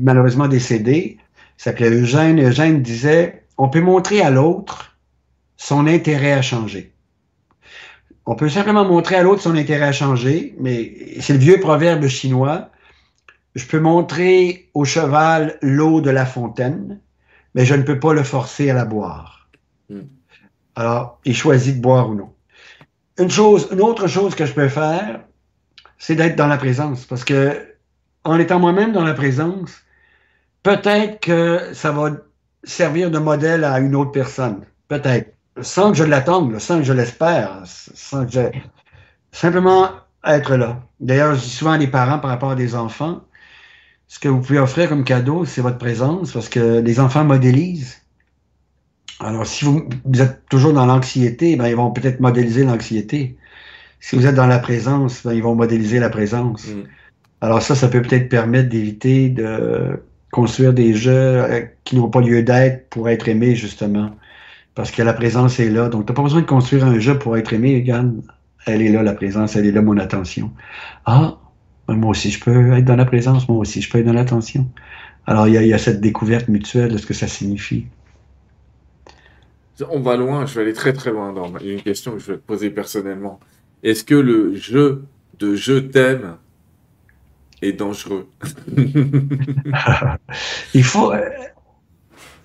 malheureusement 0.00 0.48
décédé, 0.48 1.18
il 1.58 1.62
s'appelait 1.62 1.90
Eugène. 1.90 2.40
Eugène 2.40 2.82
disait, 2.82 3.42
on 3.56 3.68
peut 3.68 3.80
montrer 3.80 4.20
à 4.20 4.30
l'autre 4.30 4.96
son 5.56 5.86
intérêt 5.86 6.32
à 6.32 6.42
changer. 6.42 6.92
On 8.30 8.34
peut 8.34 8.50
simplement 8.50 8.84
montrer 8.84 9.14
à 9.14 9.22
l'autre 9.22 9.40
son 9.40 9.56
intérêt 9.56 9.86
à 9.86 9.92
changer, 9.92 10.54
mais 10.60 11.18
c'est 11.18 11.32
le 11.32 11.38
vieux 11.38 11.60
proverbe 11.60 12.08
chinois. 12.08 12.68
Je 13.54 13.64
peux 13.64 13.80
montrer 13.80 14.68
au 14.74 14.84
cheval 14.84 15.56
l'eau 15.62 16.02
de 16.02 16.10
la 16.10 16.26
fontaine, 16.26 17.00
mais 17.54 17.64
je 17.64 17.74
ne 17.74 17.80
peux 17.80 17.98
pas 17.98 18.12
le 18.12 18.22
forcer 18.22 18.68
à 18.68 18.74
la 18.74 18.84
boire. 18.84 19.48
Hmm. 19.88 20.02
Alors, 20.76 21.18
il 21.24 21.34
choisit 21.34 21.78
de 21.78 21.80
boire 21.80 22.10
ou 22.10 22.16
non. 22.16 22.30
Une 23.18 23.30
chose, 23.30 23.66
une 23.72 23.80
autre 23.80 24.08
chose 24.08 24.34
que 24.34 24.44
je 24.44 24.52
peux 24.52 24.68
faire, 24.68 25.22
c'est 25.96 26.14
d'être 26.14 26.36
dans 26.36 26.48
la 26.48 26.58
présence, 26.58 27.06
parce 27.06 27.24
que 27.24 27.66
en 28.24 28.38
étant 28.38 28.60
moi-même 28.60 28.92
dans 28.92 29.04
la 29.04 29.14
présence, 29.14 29.72
peut-être 30.62 31.20
que 31.20 31.72
ça 31.72 31.92
va 31.92 32.10
servir 32.62 33.10
de 33.10 33.18
modèle 33.18 33.64
à 33.64 33.80
une 33.80 33.94
autre 33.94 34.12
personne. 34.12 34.66
Peut-être. 34.86 35.37
Sans 35.62 35.90
que 35.92 35.96
je 35.96 36.04
l'attende, 36.04 36.58
sans 36.58 36.78
que 36.78 36.84
je 36.84 36.92
l'espère, 36.92 37.62
sans 37.64 38.26
que 38.26 38.32
je... 38.32 38.40
Simplement 39.32 39.90
être 40.24 40.56
là. 40.56 40.82
D'ailleurs, 41.00 41.34
je 41.34 41.40
dis 41.40 41.50
souvent 41.50 41.72
à 41.72 41.78
des 41.78 41.86
parents 41.86 42.18
par 42.18 42.30
rapport 42.30 42.50
à 42.50 42.54
des 42.54 42.74
enfants, 42.74 43.22
ce 44.08 44.18
que 44.18 44.28
vous 44.28 44.40
pouvez 44.40 44.58
offrir 44.58 44.88
comme 44.88 45.04
cadeau, 45.04 45.44
c'est 45.44 45.60
votre 45.60 45.78
présence, 45.78 46.32
parce 46.32 46.48
que 46.48 46.80
les 46.80 46.98
enfants 46.98 47.24
modélisent. 47.24 48.02
Alors, 49.20 49.46
si 49.46 49.64
vous, 49.64 49.88
vous 50.04 50.22
êtes 50.22 50.46
toujours 50.48 50.72
dans 50.72 50.86
l'anxiété, 50.86 51.56
ben, 51.56 51.66
ils 51.66 51.76
vont 51.76 51.90
peut-être 51.90 52.20
modéliser 52.20 52.64
l'anxiété. 52.64 53.36
Si 54.00 54.16
vous 54.16 54.26
êtes 54.26 54.34
dans 54.34 54.46
la 54.46 54.58
présence, 54.58 55.24
ben, 55.24 55.34
ils 55.34 55.42
vont 55.42 55.54
modéliser 55.54 55.98
la 55.98 56.08
présence. 56.08 56.66
Mm. 56.68 56.84
Alors 57.40 57.62
ça, 57.62 57.74
ça 57.74 57.88
peut 57.88 58.02
peut-être 58.02 58.28
permettre 58.28 58.68
d'éviter 58.68 59.28
de 59.28 60.02
construire 60.32 60.72
des 60.72 60.94
jeux 60.94 61.12
euh, 61.12 61.64
qui 61.84 61.96
n'ont 61.96 62.10
pas 62.10 62.20
lieu 62.20 62.42
d'être 62.42 62.88
pour 62.88 63.08
être 63.08 63.28
aimés, 63.28 63.56
justement. 63.56 64.10
Parce 64.78 64.92
que 64.92 65.02
la 65.02 65.12
présence 65.12 65.58
est 65.58 65.70
là. 65.70 65.88
Donc, 65.88 66.06
tu 66.06 66.12
n'as 66.12 66.14
pas 66.14 66.22
besoin 66.22 66.40
de 66.40 66.46
construire 66.46 66.84
un 66.84 67.00
jeu 67.00 67.18
pour 67.18 67.36
être 67.36 67.52
aimé. 67.52 67.74
Regarde, 67.74 68.22
elle 68.64 68.80
est 68.80 68.92
là, 68.92 69.02
la 69.02 69.12
présence, 69.12 69.56
elle 69.56 69.66
est 69.66 69.72
là, 69.72 69.82
mon 69.82 69.98
attention. 69.98 70.52
Ah, 71.04 71.36
moi 71.88 72.10
aussi, 72.10 72.30
je 72.30 72.38
peux 72.38 72.74
être 72.74 72.84
dans 72.84 72.94
la 72.94 73.04
présence, 73.04 73.48
moi 73.48 73.58
aussi, 73.58 73.82
je 73.82 73.90
peux 73.90 73.98
être 73.98 74.06
dans 74.06 74.12
l'attention. 74.12 74.70
Alors, 75.26 75.48
il 75.48 75.54
y, 75.54 75.56
a, 75.56 75.62
il 75.62 75.68
y 75.68 75.72
a 75.72 75.78
cette 75.78 76.00
découverte 76.00 76.46
mutuelle 76.46 76.92
de 76.92 76.96
ce 76.96 77.06
que 77.06 77.12
ça 77.12 77.26
signifie. 77.26 77.86
On 79.90 79.98
va 79.98 80.16
loin, 80.16 80.46
je 80.46 80.54
vais 80.54 80.60
aller 80.60 80.74
très 80.74 80.92
très 80.92 81.10
loin 81.10 81.32
dans 81.32 81.58
une 81.58 81.82
question 81.82 82.12
que 82.12 82.20
je 82.20 82.30
vais 82.30 82.38
te 82.38 82.46
poser 82.46 82.70
personnellement. 82.70 83.40
Est-ce 83.82 84.04
que 84.04 84.14
le 84.14 84.54
jeu 84.54 85.06
de 85.40 85.56
je 85.56 85.76
t'aime 85.76 86.36
est 87.62 87.72
dangereux? 87.72 88.28
Il 90.72 90.84
faut... 90.84 91.12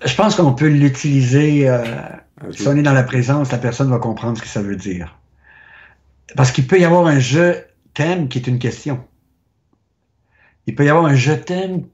je 0.04 0.14
pense 0.14 0.34
qu'on 0.36 0.54
peut 0.54 0.68
l'utiliser... 0.68 1.68
euh, 1.68 1.84
Si 2.50 2.66
on 2.68 2.76
est 2.76 2.82
dans 2.82 2.92
la 2.92 3.02
présence, 3.04 3.52
la 3.52 3.58
personne 3.58 3.90
va 3.90 3.98
comprendre 3.98 4.36
ce 4.38 4.42
que 4.42 4.48
ça 4.48 4.62
veut 4.62 4.76
dire. 4.76 5.18
Parce 6.36 6.52
qu'il 6.52 6.66
peut 6.66 6.78
y 6.80 6.84
avoir 6.84 7.06
un 7.06 7.18
je 7.20 7.62
t'aime 7.94 8.28
qui 8.28 8.38
est 8.38 8.46
une 8.46 8.58
question. 8.58 9.04
Il 10.66 10.74
peut 10.74 10.84
y 10.84 10.88
avoir 10.90 11.06
un 11.06 11.14
je 11.14 11.32
t'aime 11.32 11.86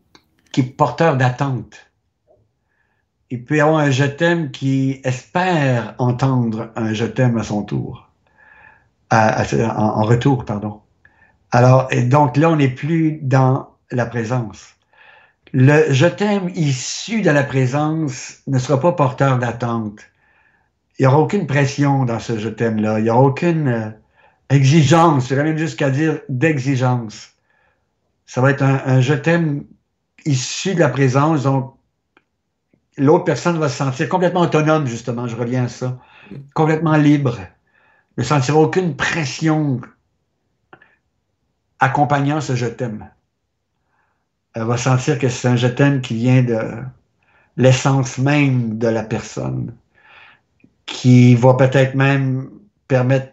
qui 0.52 0.60
est 0.60 0.64
porteur 0.64 1.16
d'attente. 1.16 1.92
Il 3.30 3.44
peut 3.44 3.56
y 3.56 3.60
avoir 3.60 3.78
un 3.78 3.90
je 3.90 4.04
t'aime 4.04 4.50
qui 4.50 5.00
espère 5.04 5.94
entendre 5.98 6.72
un 6.76 6.92
je 6.92 7.04
t'aime 7.04 7.38
à 7.38 7.44
son 7.44 7.62
tour. 7.62 8.10
À- 9.10 9.42
à- 9.42 9.78
en, 9.78 10.00
en 10.00 10.02
retour, 10.02 10.44
pardon. 10.44 10.80
Alors, 11.52 11.88
et 11.92 12.02
donc 12.02 12.36
là, 12.36 12.50
on 12.50 12.56
n'est 12.56 12.68
plus 12.74 13.18
dans 13.22 13.70
la 13.90 14.06
présence. 14.06 14.76
Le 15.52 15.92
je 15.92 16.06
t'aime 16.06 16.48
issu 16.54 17.22
de 17.22 17.30
la 17.30 17.42
présence 17.42 18.38
ne 18.46 18.58
sera 18.58 18.78
pas 18.78 18.92
porteur 18.92 19.38
d'attente. 19.38 20.00
Il 20.98 21.02
n'y 21.02 21.06
aura 21.06 21.18
aucune 21.18 21.46
pression 21.46 22.04
dans 22.04 22.20
ce 22.20 22.38
je 22.38 22.48
t'aime-là. 22.48 22.98
Il 22.98 23.04
n'y 23.04 23.10
aura 23.10 23.22
aucune 23.22 23.68
euh, 23.68 23.90
exigence, 24.48 25.28
j'irais 25.28 25.44
même 25.44 25.58
jusqu'à 25.58 25.90
dire 25.90 26.20
d'exigence. 26.28 27.30
Ça 28.26 28.40
va 28.40 28.50
être 28.50 28.62
un, 28.62 28.80
un 28.84 29.00
je 29.00 29.14
t'aime 29.14 29.64
issu 30.24 30.74
de 30.74 30.80
la 30.80 30.88
présence, 30.88 31.44
donc 31.44 31.74
l'autre 32.96 33.24
personne 33.24 33.58
va 33.58 33.68
se 33.68 33.76
sentir 33.76 34.08
complètement 34.08 34.42
autonome, 34.42 34.86
justement, 34.86 35.26
je 35.26 35.36
reviens 35.36 35.64
à 35.64 35.68
ça, 35.68 35.98
complètement 36.54 36.96
libre, 36.96 37.38
ne 38.18 38.22
sentira 38.22 38.58
aucune 38.58 38.96
pression 38.96 39.80
accompagnant 41.78 42.40
ce 42.40 42.54
je 42.54 42.66
t'aime. 42.66 43.08
Elle 44.54 44.62
va 44.62 44.76
sentir 44.76 45.18
que 45.18 45.28
c'est 45.28 45.48
un 45.48 45.56
je 45.56 45.66
t'aime 45.66 46.00
qui 46.02 46.14
vient 46.14 46.44
de 46.44 46.60
l'essence 47.56 48.18
même 48.18 48.78
de 48.78 48.88
la 48.88 49.04
personne, 49.04 49.76
qui 50.86 51.34
va 51.34 51.54
peut-être 51.54 51.94
même 51.94 52.50
permettre 52.88 53.32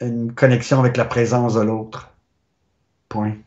une 0.00 0.34
connexion 0.34 0.80
avec 0.80 0.96
la 0.96 1.04
présence 1.06 1.54
de 1.54 1.62
l'autre. 1.62 2.10
Point. 3.08 3.44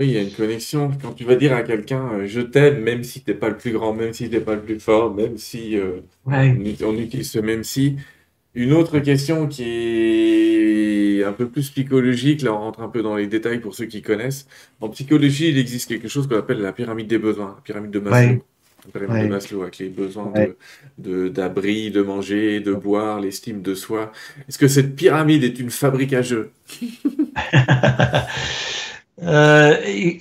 Oui, 0.00 0.06
il 0.08 0.12
y 0.12 0.16
a 0.18 0.22
une 0.22 0.32
connexion. 0.32 0.90
Quand 1.02 1.12
tu 1.14 1.24
vas 1.24 1.34
dire 1.34 1.52
à 1.54 1.62
quelqu'un 1.64 2.12
euh, 2.12 2.26
je 2.26 2.40
t'aime, 2.40 2.80
même 2.82 3.02
si 3.02 3.22
t'es 3.24 3.34
pas 3.34 3.48
le 3.48 3.56
plus 3.56 3.72
grand, 3.72 3.92
même 3.94 4.12
si 4.12 4.30
t'es 4.30 4.40
pas 4.40 4.54
le 4.54 4.62
plus 4.62 4.78
fort, 4.78 5.12
même 5.12 5.36
si 5.38 5.76
euh, 5.76 6.02
Ouais. 6.24 6.56
on, 6.56 6.74
on 6.84 6.94
utilise 6.98 7.30
ce 7.32 7.38
même 7.40 7.64
si. 7.64 7.96
Une 8.58 8.72
autre 8.72 8.98
question 8.98 9.46
qui 9.46 9.62
est 11.20 11.24
un 11.24 11.32
peu 11.32 11.46
plus 11.48 11.70
psychologique, 11.70 12.42
là 12.42 12.52
on 12.52 12.58
rentre 12.58 12.80
un 12.80 12.88
peu 12.88 13.02
dans 13.02 13.14
les 13.14 13.28
détails 13.28 13.60
pour 13.60 13.74
ceux 13.76 13.84
qui 13.86 14.02
connaissent. 14.02 14.48
En 14.80 14.88
psychologie, 14.88 15.48
il 15.50 15.58
existe 15.58 15.88
quelque 15.88 16.08
chose 16.08 16.26
qu'on 16.26 16.38
appelle 16.38 16.60
la 16.60 16.72
pyramide 16.72 17.06
des 17.06 17.18
besoins, 17.18 17.54
la 17.56 17.62
pyramide 17.62 17.92
de 17.92 18.00
Maslow. 18.00 18.18
Ouais. 18.30 18.42
La 18.94 19.00
pyramide 19.00 19.24
de. 19.26 19.28
Maslow 19.28 19.62
avec 19.62 19.78
les 19.78 19.88
besoins 19.90 20.32
Ouais. 20.34 20.56
de, 20.98 21.10
de- 21.24 21.28
d'abri, 21.28 21.92
de 21.92 22.02
manger, 22.02 22.58
de 22.58 22.72
boire, 22.72 23.20
l'estime 23.20 23.62
de 23.62 23.74
soi. 23.76 24.10
Est-ce 24.48 24.58
que 24.58 24.66
cette 24.66 24.96
pyramide 24.96 25.44
est 25.44 25.60
une 25.60 25.70
fabrique 25.70 26.12
à 26.12 26.22
jeux? 26.22 26.50
Euh, 29.20 29.74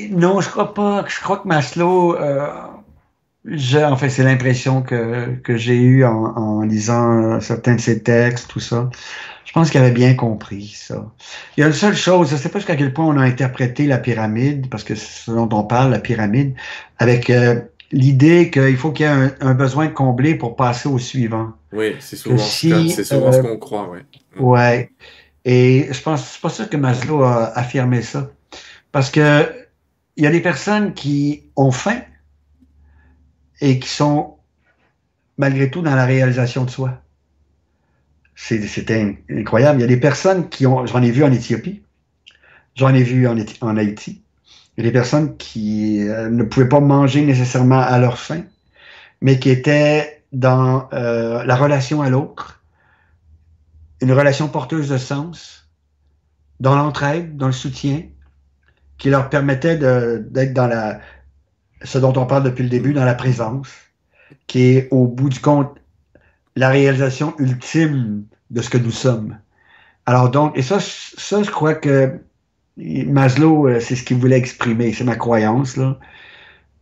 non, 0.10 0.42
je 0.42 0.50
crois 0.50 0.74
pas. 0.74 1.06
Je 1.08 1.22
crois 1.22 1.38
que 1.38 1.48
Maslow, 1.48 2.16
euh, 2.16 2.48
Je, 3.46 3.78
en 3.78 3.96
fait, 3.96 4.10
c'est 4.10 4.24
l'impression 4.24 4.82
que, 4.82 5.36
que 5.44 5.56
j'ai 5.56 5.76
eue 5.76 6.04
en, 6.04 6.36
en 6.36 6.62
lisant 6.62 7.36
euh, 7.36 7.40
certains 7.40 7.76
de 7.76 7.82
ses 7.82 8.04
textes, 8.04 8.50
tout 8.50 8.60
ça. 8.60 8.90
Je 9.46 9.54
pense 9.54 9.70
qu'il 9.70 9.80
avait 9.80 9.92
bien 9.92 10.14
compris 10.16 10.74
ça. 10.76 11.10
Il 11.56 11.62
y 11.62 11.64
a 11.64 11.68
une 11.68 11.74
seule 11.74 11.96
chose, 11.96 12.30
je 12.30 12.34
ne 12.36 12.40
sais 12.40 12.50
pas 12.50 12.60
jusqu'à 12.60 12.76
quel 12.76 12.94
point 12.94 13.06
on 13.06 13.18
a 13.18 13.24
interprété 13.24 13.88
la 13.88 13.98
pyramide, 13.98 14.70
parce 14.70 14.84
que 14.84 14.96
c'est 14.96 15.26
ce 15.26 15.32
dont 15.32 15.48
on 15.54 15.64
parle, 15.64 15.92
la 15.92 16.00
pyramide, 16.00 16.56
avec 17.00 17.30
euh, 17.30 17.62
l'idée 17.92 18.52
qu'il 18.52 18.76
faut 18.76 18.92
qu'il 18.92 19.06
y 19.06 19.10
ait 19.10 19.12
un, 19.12 19.32
un, 19.40 19.54
besoin 19.54 19.86
de 19.86 19.94
combler 19.94 20.36
pour 20.36 20.58
passer 20.58 20.90
au 20.90 20.98
suivant. 20.98 21.54
Oui, 21.72 21.96
c'est 22.00 22.18
souvent, 22.18 22.38
si, 22.38 22.90
c'est 22.90 23.06
souvent 23.06 23.28
euh, 23.28 23.32
ce 23.32 23.40
qu'on 23.40 23.58
croit, 23.58 23.90
oui. 23.90 24.00
Ouais. 24.38 24.92
Et 25.46 25.88
je 25.90 26.02
pense, 26.02 26.28
c'est 26.28 26.42
pas 26.42 26.50
sûr 26.50 26.70
que 26.70 26.76
Maslow 26.76 27.24
a 27.24 27.46
affirmé 27.58 28.02
ça. 28.02 28.30
Parce 28.92 29.10
que 29.10 29.50
il 30.18 30.24
y 30.24 30.28
a 30.28 30.32
des 30.32 30.42
personnes 30.42 30.94
qui 30.94 31.44
ont 31.56 31.72
faim 31.72 32.02
et 33.62 33.80
qui 33.80 33.90
sont 33.90 34.38
malgré 35.38 35.70
tout 35.70 35.82
dans 35.82 35.96
la 35.96 36.06
réalisation 36.06 36.66
de 36.66 36.70
soi. 36.70 37.02
C'est 38.36 38.92
incroyable. 39.32 39.80
Il 39.80 39.82
y 39.82 39.86
a 39.86 39.88
des 39.88 40.00
personnes 40.00 40.50
qui 40.50 40.68
ont, 40.68 40.86
j'en 40.86 41.02
ai 41.02 41.10
vu 41.10 41.24
en 41.24 41.32
Éthiopie, 41.32 41.82
j'en 42.76 42.94
ai 42.94 43.04
vu 43.04 43.28
en, 43.28 43.36
en, 43.62 43.78
Haïti. 43.78 44.22
Il 44.78 44.84
y 44.84 44.88
a 44.88 44.90
des 44.90 44.94
personnes 44.94 45.38
qui 45.38 46.08
euh, 46.08 46.30
ne 46.30 46.44
pouvaient 46.44 46.70
pas 46.70 46.80
manger 46.80 47.26
nécessairement 47.26 47.80
à 47.80 47.98
leur 47.98 48.20
faim, 48.20 48.44
mais 49.22 49.40
qui 49.40 49.50
étaient 49.50 50.24
dans 50.34 50.88
euh, 50.94 51.44
la 51.46 51.56
relation 51.56 52.02
à 52.04 52.10
l'autre, 52.10 52.62
une 54.02 54.12
relation 54.12 54.48
porteuse 54.48 54.90
de 54.90 54.98
sens, 54.98 55.68
dans 56.60 56.76
l'entraide, 56.76 57.38
dans 57.38 57.48
le 57.48 57.54
soutien, 57.54 58.04
qui 59.00 59.10
leur 59.10 59.30
permettait 59.30 59.78
d'être 59.78 60.54
dans 60.54 60.68
la, 60.68 61.00
ce 61.84 61.98
dont 61.98 62.14
on 62.18 62.26
parle 62.26 62.44
depuis 62.44 62.64
le 62.64 62.70
début, 62.70 62.94
dans 62.94 63.06
la 63.06 63.16
présence, 63.16 63.70
qui 64.48 64.64
est 64.64 64.88
au 64.92 65.08
bout 65.08 65.30
du 65.30 65.40
compte 65.40 65.76
la 66.56 66.70
réalisation 66.70 67.36
ultime 67.38 68.26
de 68.50 68.62
ce 68.62 68.70
que 68.70 68.78
nous 68.78 68.92
sommes. 68.92 69.38
Alors 70.06 70.30
donc, 70.30 70.58
et 70.58 70.62
ça, 70.62 70.80
ça 70.80 71.44
je 71.44 71.52
crois 71.52 71.76
que 71.76 72.20
Maslow, 72.78 73.68
euh, 73.68 73.80
c'est 73.80 73.96
ce 73.96 74.04
qu'il 74.04 74.18
voulait 74.18 74.38
exprimer, 74.38 74.94
c'est 74.94 75.04
ma 75.04 75.16
croyance 75.16 75.78
là. 75.78 76.00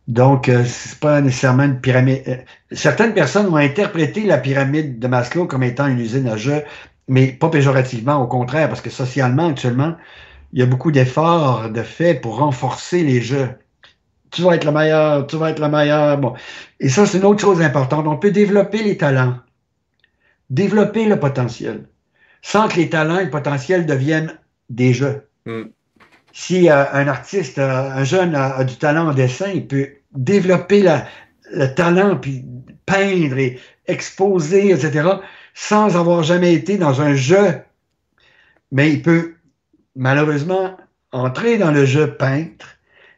Donc, 0.08 0.48
euh, 0.48 0.64
c'est 0.64 1.00
pas 1.00 1.20
nécessairement 1.20 1.64
une 1.64 1.80
pyramide. 1.80 2.22
Euh, 2.28 2.36
certaines 2.70 3.12
personnes 3.12 3.46
ont 3.48 3.56
interprété 3.56 4.24
la 4.24 4.38
pyramide 4.38 5.00
de 5.00 5.08
Maslow 5.08 5.46
comme 5.46 5.64
étant 5.64 5.88
une 5.88 5.98
usine 5.98 6.28
à 6.28 6.36
jeu, 6.36 6.62
mais 7.08 7.28
pas 7.28 7.50
péjorativement, 7.50 8.22
au 8.22 8.28
contraire, 8.28 8.68
parce 8.68 8.80
que 8.80 8.90
socialement, 8.90 9.48
actuellement, 9.48 9.96
il 10.52 10.60
y 10.60 10.62
a 10.62 10.66
beaucoup 10.66 10.92
d'efforts 10.92 11.70
de 11.70 11.82
fait 11.82 12.14
pour 12.14 12.38
renforcer 12.38 13.02
les 13.02 13.20
jeux 13.20 13.48
tu 14.30 14.42
vas 14.42 14.56
être 14.56 14.64
le 14.64 14.72
meilleur, 14.72 15.26
tu 15.26 15.36
vas 15.36 15.50
être 15.50 15.60
le 15.60 15.68
meilleur. 15.68 16.18
Bon. 16.18 16.34
Et 16.80 16.88
ça, 16.88 17.06
c'est 17.06 17.18
une 17.18 17.24
autre 17.24 17.40
chose 17.40 17.60
importante. 17.60 18.06
On 18.06 18.16
peut 18.16 18.30
développer 18.30 18.82
les 18.82 18.96
talents, 18.96 19.38
développer 20.50 21.06
le 21.06 21.18
potentiel, 21.18 21.86
sans 22.42 22.68
que 22.68 22.76
les 22.76 22.90
talents 22.90 23.18
et 23.18 23.24
le 23.24 23.30
potentiel 23.30 23.86
deviennent 23.86 24.38
des 24.70 24.92
jeux. 24.92 25.28
Mm. 25.46 25.62
Si 26.32 26.68
euh, 26.68 26.84
un 26.92 27.08
artiste, 27.08 27.58
euh, 27.58 27.90
un 27.90 28.04
jeune 28.04 28.34
a, 28.34 28.62
du 28.64 28.76
talent 28.76 29.08
en 29.08 29.14
dessin, 29.14 29.48
il 29.54 29.66
peut 29.66 29.88
développer 30.12 30.84
le 31.50 31.74
talent, 31.74 32.16
puis 32.16 32.44
peindre 32.84 33.38
et 33.38 33.58
exposer, 33.86 34.70
etc., 34.70 35.08
sans 35.54 35.96
avoir 35.96 36.22
jamais 36.22 36.52
été 36.52 36.76
dans 36.76 37.00
un 37.00 37.14
jeu. 37.14 37.60
Mais 38.70 38.92
il 38.92 39.02
peut 39.02 39.34
malheureusement 39.94 40.76
entrer 41.12 41.56
dans 41.56 41.70
le 41.70 41.86
jeu 41.86 42.14
peintre 42.16 42.75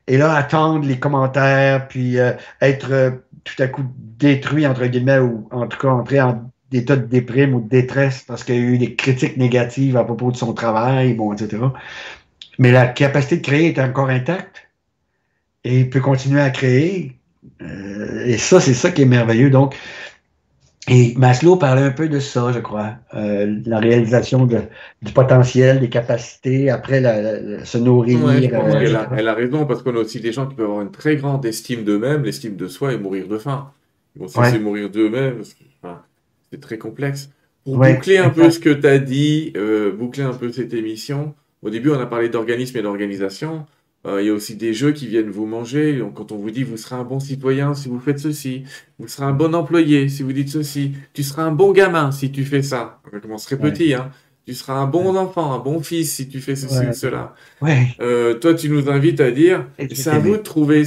et 0.09 0.17
là, 0.17 0.35
attendre 0.35 0.87
les 0.87 0.99
commentaires, 0.99 1.87
puis 1.87 2.19
euh, 2.19 2.33
être 2.63 2.91
euh, 2.91 3.11
tout 3.45 3.63
à 3.63 3.69
coup 3.69 3.83
détruit, 4.19 4.67
entre 4.67 4.87
guillemets, 4.87 5.19
ou 5.19 5.47
en 5.53 5.67
tout 5.67 5.79
cas 5.79 5.89
entrer 5.89 6.21
en 6.21 6.51
état 6.73 6.97
de 6.97 7.05
déprime 7.05 7.55
ou 7.55 7.61
de 7.61 7.69
détresse 7.69 8.25
parce 8.27 8.43
qu'il 8.43 8.55
y 8.57 8.59
a 8.59 8.63
eu 8.63 8.79
des 8.79 8.95
critiques 8.95 9.37
négatives 9.37 9.97
à 9.97 10.05
propos 10.05 10.33
de 10.33 10.37
son 10.37 10.55
travail, 10.55 11.15
bon, 11.15 11.33
etc. 11.33 11.63
Mais 12.59 12.73
la 12.73 12.87
capacité 12.87 13.37
de 13.37 13.43
créer 13.43 13.69
est 13.69 13.79
encore 13.79 14.09
intacte 14.09 14.69
et 15.65 15.81
il 15.81 15.91
peut 15.91 16.01
continuer 16.01 16.41
à 16.41 16.51
créer. 16.51 17.17
Euh, 17.63 18.25
et 18.25 18.39
ça, 18.39 18.61
c'est 18.61 18.75
ça 18.75 18.91
qui 18.91 19.03
est 19.03 19.07
merveilleux. 19.07 19.51
Donc, 19.51 19.77
et 20.89 21.15
Maslow 21.17 21.57
parlait 21.57 21.83
un 21.83 21.91
peu 21.91 22.09
de 22.09 22.19
ça, 22.19 22.51
je 22.53 22.61
crois, 22.61 22.95
euh, 23.15 23.61
la 23.67 23.79
réalisation 23.79 24.47
de, 24.47 24.61
du 25.03 25.13
potentiel, 25.13 25.81
des 25.81 25.89
capacités, 25.89 26.71
après 26.71 27.01
la, 27.01 27.65
se 27.65 27.79
nourrir. 27.79 28.19
Euh, 28.27 29.07
elle, 29.17 29.29
a, 29.29 29.35
raison, 29.35 29.67
parce 29.67 29.83
qu'on 29.83 29.95
a 29.95 29.99
aussi 29.99 30.21
des 30.21 30.33
gens 30.33 30.47
qui 30.47 30.55
peuvent 30.55 30.67
avoir 30.67 30.83
une 30.83 30.91
très 30.91 31.17
grande 31.17 31.45
estime 31.45 31.85
d'eux-mêmes, 31.85 32.23
l'estime 32.23 32.57
de 32.57 32.69
soi 32.69 32.93
et 32.93 32.99
mourir 32.99 33.29
de 33.29 33.39
faim. 33.39 33.71
Ils 34.17 34.23
vont 34.23 34.29
cesser 34.29 34.59
mourir 34.59 34.91
d'eux-mêmes, 34.91 35.43
enfin, 35.83 36.03
c'est 36.51 36.61
très 36.61 36.79
complexe. 36.79 37.31
Pour 37.65 37.79
boucler 37.79 38.19
un 38.19 38.31
peu 38.31 38.51
ce 38.51 38.59
que 38.59 38.71
tu 38.71 38.87
as 38.87 38.99
dit, 38.99 39.53
euh, 39.57 39.93
boucler 39.93 40.25
un 40.25 40.33
peu 40.33 40.51
cette 40.51 40.73
émission, 40.73 41.35
au 41.63 41.71
début 41.71 41.91
on 41.91 42.01
a 42.01 42.07
parlé 42.07 42.29
d'organisme 42.29 42.79
et 42.79 42.83
d'organisation. 42.83 43.67
Euh, 44.09 44.23
il 44.23 44.27
y 44.27 44.31
a 44.31 44.33
aussi 44.33 44.57
des 44.57 44.73
jeux 44.73 44.93
qui 44.93 45.07
viennent 45.07 45.31
vous 45.31 45.47
manger. 45.47 45.99
Donc, 45.99 46.15
quand 46.15 46.33
on 46.33 46.37
vous 46.37 46.51
dit 46.51 46.63
vous 46.63 46.77
serez 46.77 46.97
un 46.97 47.05
bon 47.05 47.21
citoyen 47.21 47.75
si 47.75 47.89
vous 47.89 48.01
faites 48.01 48.19
ceci, 48.19 48.65
vous 48.99 49.07
serez 49.07 49.27
un 49.27 49.33
bon 49.33 49.55
employé 49.55 50.09
si 50.09 50.23
vous 50.23 50.33
dites 50.33 50.49
ceci, 50.49 50.93
tu 51.13 51.23
seras 51.23 51.43
un 51.43 51.53
bon 51.53 51.73
gamin 51.73 52.11
si 52.11 52.33
tu 52.33 52.45
fais 52.45 52.63
ça. 52.63 53.01
On 53.13 53.21
commencerait 53.21 53.59
petit, 53.59 53.95
hein. 53.95 54.11
Tu 54.47 54.55
seras 54.55 54.75
un 54.75 54.87
bon 54.87 55.15
enfant, 55.15 55.53
un 55.53 55.59
bon 55.59 55.81
fils 55.81 56.11
si 56.11 56.27
tu 56.27 56.41
fais 56.41 56.57
ceci 56.57 56.87
ou 56.89 56.95
cela. 56.95 57.35
Euh, 58.01 58.33
toi, 58.33 58.55
tu 58.55 58.71
nous 58.71 58.89
invites 58.89 59.21
à 59.21 59.31
dire, 59.31 59.67
c'est 59.93 60.09
à 60.09 60.19
vous 60.19 60.39
de 60.39 60.43
trouver 60.43 60.85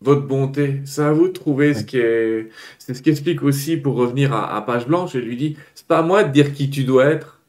votre 0.00 0.26
bonté, 0.26 0.80
c'est 0.84 1.02
à 1.02 1.12
vous 1.12 1.28
de 1.28 1.32
trouver 1.32 1.72
ce 1.74 1.84
qui 1.84 1.98
est. 1.98 2.48
C'est 2.78 2.94
ce 2.94 3.02
qui 3.02 3.10
explique 3.10 3.44
aussi 3.44 3.76
pour 3.76 3.94
revenir 3.94 4.32
à, 4.32 4.64
page 4.66 4.88
blanche. 4.88 5.12
Je 5.12 5.18
lui 5.20 5.36
dis, 5.36 5.56
c'est 5.76 5.86
pas 5.86 5.98
à 5.98 6.02
moi 6.02 6.24
de 6.24 6.32
dire 6.32 6.52
qui 6.52 6.68
tu 6.68 6.82
dois 6.82 7.06
être, 7.06 7.40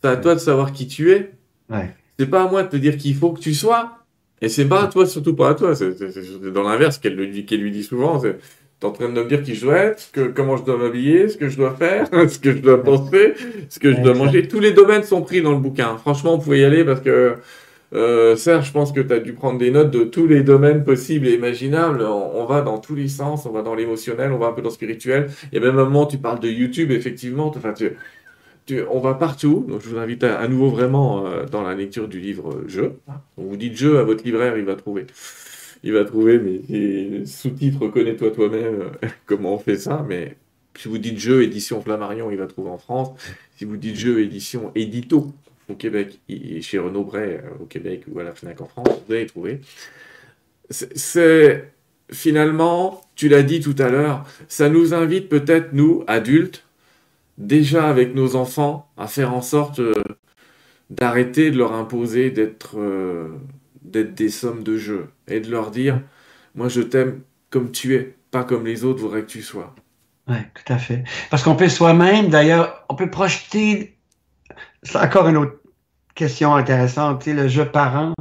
c'est 0.00 0.08
à 0.08 0.16
toi 0.16 0.34
de 0.34 0.40
savoir 0.40 0.72
qui 0.72 0.86
tu 0.86 1.10
es. 1.10 1.32
C'est 2.16 2.26
pas 2.26 2.44
à 2.44 2.48
moi 2.48 2.62
de 2.62 2.68
te 2.68 2.76
dire 2.76 2.96
qu'il 2.96 3.16
faut 3.16 3.32
que 3.32 3.40
tu 3.40 3.52
sois, 3.52 3.99
et 4.42 4.48
c'est 4.48 4.66
pas 4.66 4.84
à 4.84 4.86
toi, 4.86 5.06
surtout 5.06 5.34
pas 5.34 5.50
à 5.50 5.54
toi. 5.54 5.74
C'est 5.74 6.52
dans 6.52 6.62
l'inverse 6.62 6.98
qu'elle 6.98 7.14
lui, 7.14 7.44
qu 7.44 7.56
lui 7.56 7.70
dit 7.70 7.82
souvent. 7.82 8.20
T'es 8.20 8.86
en 8.86 8.92
train 8.92 9.10
de 9.10 9.12
me 9.12 9.28
dire 9.28 9.42
qui 9.42 9.54
je 9.54 9.66
dois 9.66 9.76
être, 9.76 10.10
que, 10.10 10.28
comment 10.28 10.56
je 10.56 10.64
dois 10.64 10.78
m'habiller, 10.78 11.28
ce 11.28 11.36
que 11.36 11.50
je 11.50 11.56
dois 11.58 11.74
faire, 11.74 12.08
ce 12.30 12.38
que 12.38 12.52
je 12.52 12.58
dois 12.58 12.82
penser, 12.82 13.34
ce 13.68 13.78
que 13.78 13.92
je 13.92 14.00
dois 14.00 14.14
manger. 14.14 14.48
Tous 14.48 14.60
les 14.60 14.72
domaines 14.72 15.02
sont 15.02 15.20
pris 15.20 15.42
dans 15.42 15.52
le 15.52 15.58
bouquin. 15.58 15.98
Franchement, 15.98 16.36
vous 16.36 16.44
pouvez 16.44 16.60
y 16.60 16.64
aller 16.64 16.82
parce 16.82 17.02
que 17.02 17.34
euh, 17.92 18.36
Serge, 18.36 18.68
je 18.68 18.72
pense 18.72 18.92
que 18.92 19.00
tu 19.00 19.12
as 19.12 19.18
dû 19.18 19.34
prendre 19.34 19.58
des 19.58 19.70
notes 19.70 19.90
de 19.90 20.04
tous 20.04 20.26
les 20.26 20.42
domaines 20.42 20.84
possibles 20.84 21.26
et 21.26 21.34
imaginables. 21.34 22.02
On, 22.02 22.46
va 22.46 22.62
dans 22.62 22.78
tous 22.78 22.94
les 22.94 23.08
sens, 23.08 23.44
on 23.44 23.50
va 23.50 23.60
dans 23.60 23.74
l'émotionnel, 23.74 24.32
on 24.32 24.38
va 24.38 24.46
un 24.46 24.52
peu 24.52 24.62
dans 24.62 24.68
le 24.68 24.74
spirituel. 24.74 25.28
A 25.54 25.60
même 25.60 25.78
un 25.78 25.84
moment, 25.84 26.06
tu 26.06 26.16
parles 26.16 26.40
de 26.40 26.48
YouTube, 26.48 26.90
effectivement. 26.90 27.52
Enfin, 27.54 27.74
tu, 27.74 27.92
on 28.90 29.00
va 29.00 29.14
partout. 29.14 29.64
Donc, 29.68 29.80
je 29.82 29.88
vous 29.88 29.98
invite 29.98 30.24
à, 30.24 30.46
nouveau 30.48 30.70
vraiment 30.70 31.26
euh, 31.26 31.44
dans 31.46 31.62
la 31.62 31.74
lecture 31.74 32.08
du 32.08 32.20
livre 32.20 32.52
euh, 32.52 32.68
Jeu. 32.68 32.94
On 33.36 33.44
vous 33.44 33.56
dit 33.56 33.74
Jeu 33.74 33.98
à 33.98 34.02
votre 34.02 34.24
libraire, 34.24 34.56
il 34.56 34.64
va 34.64 34.76
trouver. 34.76 35.06
Il 35.82 35.92
va 35.92 36.04
trouver, 36.04 36.38
mais 36.38 37.24
sous-titres, 37.24 37.88
connais-toi 37.88 38.30
toi-même 38.30 38.80
euh, 38.82 39.08
comment 39.26 39.54
on 39.54 39.58
fait 39.58 39.76
ça. 39.76 40.04
Mais 40.08 40.36
si 40.76 40.88
vous 40.88 40.98
dites 40.98 41.18
Jeu, 41.18 41.42
édition 41.42 41.80
Flammarion, 41.80 42.30
il 42.30 42.36
va 42.36 42.46
trouver 42.46 42.70
en 42.70 42.78
France. 42.78 43.10
Si 43.56 43.64
vous 43.64 43.76
dites 43.76 43.96
Jeu, 43.96 44.20
édition 44.20 44.72
Édito 44.74 45.32
au 45.68 45.74
Québec, 45.74 46.18
et 46.28 46.60
chez 46.62 46.78
Renaud 46.78 47.04
Bray 47.04 47.40
au 47.60 47.64
Québec 47.64 48.04
ou 48.10 48.18
à 48.18 48.24
la 48.24 48.32
FNAC 48.32 48.60
en 48.60 48.66
France, 48.66 48.88
vous 49.06 49.14
allez 49.14 49.26
trouver. 49.26 49.60
C'est 50.68 51.72
finalement, 52.12 53.02
tu 53.14 53.28
l'as 53.28 53.42
dit 53.42 53.60
tout 53.60 53.74
à 53.78 53.88
l'heure, 53.88 54.26
ça 54.48 54.68
nous 54.68 54.94
invite 54.94 55.28
peut-être, 55.28 55.72
nous, 55.72 56.04
adultes, 56.06 56.64
déjà 57.40 57.88
avec 57.88 58.14
nos 58.14 58.36
enfants 58.36 58.88
à 58.96 59.08
faire 59.08 59.34
en 59.34 59.42
sorte 59.42 59.80
euh, 59.80 59.94
d'arrêter 60.90 61.50
de 61.50 61.56
leur 61.58 61.72
imposer 61.72 62.30
d'être 62.30 62.78
euh, 62.78 63.28
d'être 63.82 64.14
des 64.14 64.28
sommes 64.28 64.62
de 64.62 64.76
jeu 64.76 65.08
et 65.26 65.40
de 65.40 65.50
leur 65.50 65.70
dire 65.70 66.00
moi 66.54 66.68
je 66.68 66.82
t'aime 66.82 67.22
comme 67.48 67.72
tu 67.72 67.96
es, 67.96 68.16
pas 68.30 68.44
comme 68.44 68.64
les 68.64 68.84
autres 68.84 69.00
voudraient 69.00 69.22
que 69.22 69.30
tu 69.30 69.42
sois. 69.42 69.74
Oui, 70.28 70.36
tout 70.54 70.72
à 70.72 70.78
fait. 70.78 71.02
Parce 71.30 71.42
qu'on 71.42 71.56
peut 71.56 71.68
soi-même, 71.68 72.28
d'ailleurs, 72.28 72.84
on 72.88 72.94
peut 72.94 73.10
projeter. 73.10 73.98
C'est 74.84 74.98
encore 74.98 75.28
une 75.28 75.36
autre 75.36 75.56
question 76.14 76.54
intéressante, 76.54 77.26
le 77.26 77.48
jeu 77.48 77.64
parent. 77.64 78.14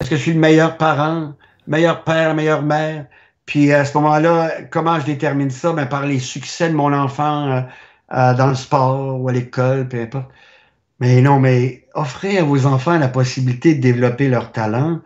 Est-ce 0.00 0.08
que 0.08 0.16
je 0.16 0.22
suis 0.22 0.32
le 0.32 0.40
meilleur 0.40 0.78
parent, 0.78 1.34
meilleur 1.66 2.04
père, 2.04 2.34
meilleure 2.34 2.62
mère? 2.62 3.06
Puis 3.44 3.72
à 3.72 3.84
ce 3.84 3.96
moment-là, 3.98 4.62
comment 4.70 4.98
je 5.00 5.06
détermine 5.06 5.50
ça? 5.50 5.72
Ben, 5.72 5.86
par 5.86 6.06
les 6.06 6.18
succès 6.18 6.70
de 6.70 6.74
mon 6.74 6.92
enfant 6.94 7.66
euh, 8.12 8.34
dans 8.34 8.48
le 8.48 8.54
sport 8.54 9.20
ou 9.20 9.28
à 9.28 9.32
l'école, 9.32 9.88
peu 9.88 10.00
importe. 10.00 10.30
Mais 11.00 11.20
non, 11.20 11.38
mais 11.38 11.86
offrez 11.94 12.38
à 12.38 12.44
vos 12.44 12.66
enfants 12.66 12.98
la 12.98 13.08
possibilité 13.08 13.74
de 13.74 13.80
développer 13.80 14.28
leur 14.28 14.52
talent 14.52 15.00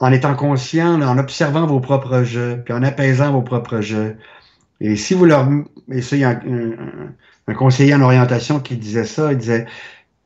en 0.00 0.12
étant 0.12 0.34
conscient, 0.34 1.00
en 1.02 1.18
observant 1.18 1.66
vos 1.66 1.80
propres 1.80 2.22
jeux, 2.22 2.62
puis 2.64 2.74
en 2.74 2.82
apaisant 2.82 3.32
vos 3.32 3.42
propres 3.42 3.80
jeux. 3.80 4.16
Et 4.80 4.96
si 4.96 5.14
vous 5.14 5.24
leur... 5.24 5.48
Et 5.90 6.02
ça, 6.02 6.16
il 6.16 6.20
y 6.20 6.24
a 6.24 6.30
un, 6.30 7.14
un, 7.48 7.54
conseiller 7.54 7.94
en 7.94 8.02
orientation 8.02 8.60
qui 8.60 8.76
disait 8.76 9.04
ça, 9.06 9.32
il 9.32 9.38
disait, 9.38 9.66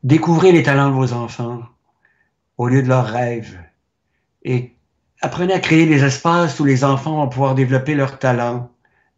découvrez 0.03 0.53
les 0.53 0.63
talents 0.63 0.91
de 0.91 0.95
vos 0.95 1.13
enfants 1.15 1.63
au 2.59 2.69
lieu 2.69 2.83
de 2.83 2.89
leurs 2.89 3.07
rêves. 3.07 3.59
Et 4.45 4.75
apprenez 5.23 5.55
à 5.55 5.61
créer 5.61 5.87
des 5.87 6.05
espaces 6.05 6.61
où 6.61 6.65
les 6.65 6.85
enfants 6.85 7.17
vont 7.17 7.29
pouvoir 7.29 7.55
développer 7.55 7.95
leurs 7.95 8.19
talents 8.19 8.71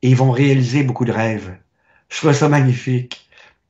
et 0.02 0.10
ils 0.10 0.16
vont 0.16 0.30
réaliser 0.30 0.84
beaucoup 0.84 1.04
de 1.04 1.12
rêves. 1.12 1.56
Je 2.14 2.20
trouve 2.20 2.32
ça 2.32 2.48
magnifique. 2.48 3.28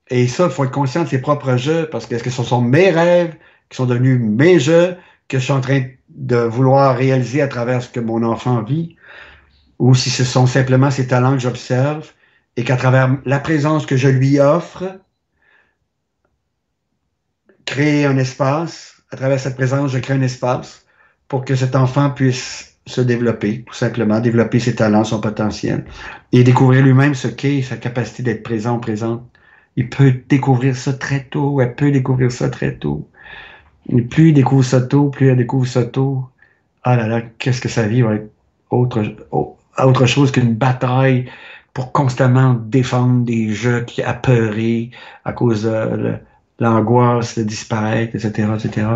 Et 0.09 0.29
ça, 0.29 0.45
il 0.45 0.51
faut 0.51 0.65
être 0.65 0.71
conscient 0.71 1.05
de 1.05 1.09
ses 1.09 1.23
propres 1.23 1.57
jeux, 1.57 1.89
parce 1.91 2.05
que 2.05 2.15
est-ce 2.15 2.23
que 2.23 2.29
ce 2.29 2.43
sont 2.43 2.61
mes 2.61 2.91
rêves 2.91 3.35
qui 3.71 3.77
sont 3.77 3.87
devenus 3.87 4.21
mes 4.21 4.61
jeux 4.61 4.99
que 5.29 5.39
je 5.39 5.45
suis 5.45 5.53
en 5.53 5.63
train 5.63 5.89
de 6.11 6.37
vouloir 6.37 6.95
réaliser 6.95 7.41
à 7.41 7.49
travers 7.49 7.83
ce 7.83 7.89
que 7.89 8.01
mon 8.01 8.23
enfant 8.23 8.63
vit, 8.63 8.97
ou 9.79 9.95
si 9.95 10.11
ce 10.11 10.25
sont 10.25 10.47
simplement 10.47 10.91
ses 10.91 11.07
talents 11.07 11.33
que 11.33 11.39
j'observe 11.39 12.13
et 12.57 12.65
qu'à 12.65 12.77
travers 12.77 13.17
la 13.25 13.39
présence 13.39 13.87
que 13.87 13.97
je 13.97 14.09
lui 14.09 14.39
offre, 14.39 14.85
créer 17.65 18.05
un 18.05 18.19
espace, 18.19 18.97
à 19.11 19.17
travers 19.17 19.41
cette 19.41 19.57
présence, 19.57 19.91
je 19.91 19.99
crée 19.99 20.15
un 20.15 20.21
espace 20.21 20.85
pour 21.29 21.47
que 21.47 21.57
cet 21.57 21.75
enfant 21.75 22.11
puisse 22.11 22.74
se 22.87 23.01
développer, 23.01 23.63
tout 23.63 23.75
simplement, 23.75 24.21
développer 24.21 24.59
ses 24.59 24.75
talents, 24.75 25.05
son 25.05 25.21
potentiel, 25.21 25.85
et 26.33 26.45
découvrir 26.45 26.85
lui-même 26.85 27.15
ce 27.15 27.29
qu'est 27.29 27.63
sa 27.63 27.77
capacité 27.77 28.23
d'être 28.23 28.43
présent 28.43 28.77
ou 28.77 28.81
présente. 28.81 29.23
Il 29.77 29.89
peut 29.89 30.15
découvrir 30.29 30.77
ça 30.77 30.93
très 30.93 31.25
tôt, 31.25 31.61
elle 31.61 31.75
peut 31.75 31.91
découvrir 31.91 32.31
ça 32.31 32.51
très 32.51 32.75
tôt. 32.75 33.09
Et 33.89 34.03
plus 34.03 34.29
il 34.29 34.35
découvre 34.35 34.65
ça 34.65 34.81
tôt, 34.81 35.09
plus 35.09 35.29
elle 35.29 35.37
découvre 35.37 35.67
ça 35.67 35.85
tôt, 35.85 36.25
ah 36.83 36.97
là 36.97 37.07
là, 37.07 37.23
qu'est-ce 37.39 37.61
que 37.61 37.69
sa 37.69 37.87
vie 37.87 38.03
va 38.03 38.15
être 38.17 38.31
autre, 38.71 39.03
autre 39.31 40.07
chose 40.07 40.31
qu'une 40.31 40.55
bataille 40.55 41.31
pour 41.73 41.93
constamment 41.93 42.55
défendre 42.55 43.25
des 43.25 43.53
jeux 43.53 43.85
qui 43.85 44.03
apeurés 44.03 44.91
à 45.25 45.33
cause 45.33 45.65
de 45.65 46.15
l'angoisse 46.61 47.37
de 47.39 47.43
disparaître, 47.43 48.15
etc., 48.15 48.49
etc. 48.57 48.87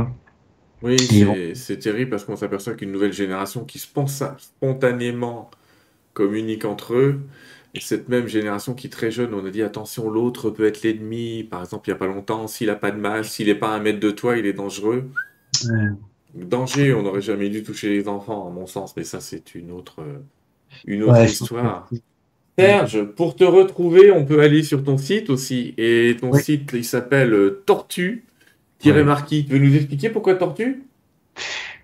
Oui, 0.82 0.96
c'est 1.54 1.78
terrible 1.78 2.10
parce 2.10 2.24
qu'on 2.24 2.36
s'aperçoit 2.36 2.74
qu'une 2.74 2.92
nouvelle 2.92 3.12
génération 3.12 3.64
qui 3.64 3.78
spontanément 3.78 5.50
communique 6.14 6.64
entre 6.64 6.94
eux, 6.94 7.20
et 7.74 7.80
cette 7.80 8.08
même 8.08 8.26
génération 8.26 8.74
qui 8.74 8.88
très 8.88 9.10
jeune, 9.10 9.34
on 9.34 9.44
a 9.44 9.50
dit 9.50 9.62
attention, 9.62 10.10
l'autre 10.10 10.50
peut 10.50 10.66
être 10.66 10.82
l'ennemi. 10.82 11.44
Par 11.44 11.60
exemple, 11.60 11.88
il 11.88 11.92
n'y 11.92 11.96
a 11.96 11.98
pas 11.98 12.06
longtemps, 12.06 12.46
s'il 12.46 12.68
n'a 12.68 12.76
pas 12.76 12.90
de 12.90 12.98
mal, 12.98 13.24
s'il 13.24 13.46
n'est 13.46 13.54
pas 13.54 13.68
un 13.68 13.78
mètre 13.80 14.00
de 14.00 14.10
toi, 14.10 14.36
il 14.38 14.46
est 14.46 14.52
dangereux. 14.54 15.10
Danger, 16.34 16.94
on 16.94 17.02
n'aurait 17.02 17.20
jamais 17.20 17.48
dû 17.48 17.62
toucher 17.62 17.88
les 17.90 18.08
enfants, 18.08 18.46
à 18.48 18.50
mon 18.50 18.66
sens, 18.66 18.96
mais 18.96 19.04
ça, 19.04 19.20
c'est 19.20 19.54
une 19.54 19.70
autre, 19.70 20.02
une 20.86 21.02
autre 21.02 21.22
histoire. 21.22 21.88
Serge, 22.58 23.04
pour 23.04 23.36
te 23.36 23.44
retrouver, 23.44 24.10
on 24.10 24.24
peut 24.24 24.40
aller 24.40 24.62
sur 24.62 24.82
ton 24.82 24.98
site 24.98 25.30
aussi. 25.30 25.74
Et 25.78 26.16
ton 26.20 26.32
site, 26.32 26.70
il 26.74 26.84
s'appelle 26.84 27.32
euh, 27.32 27.62
Tortue. 27.66 28.24
Thierry 28.78 29.04
Marquis, 29.04 29.44
tu 29.44 29.52
veux 29.52 29.58
nous 29.58 29.74
expliquer 29.74 30.08
pourquoi 30.08 30.36
Tortue? 30.36 30.84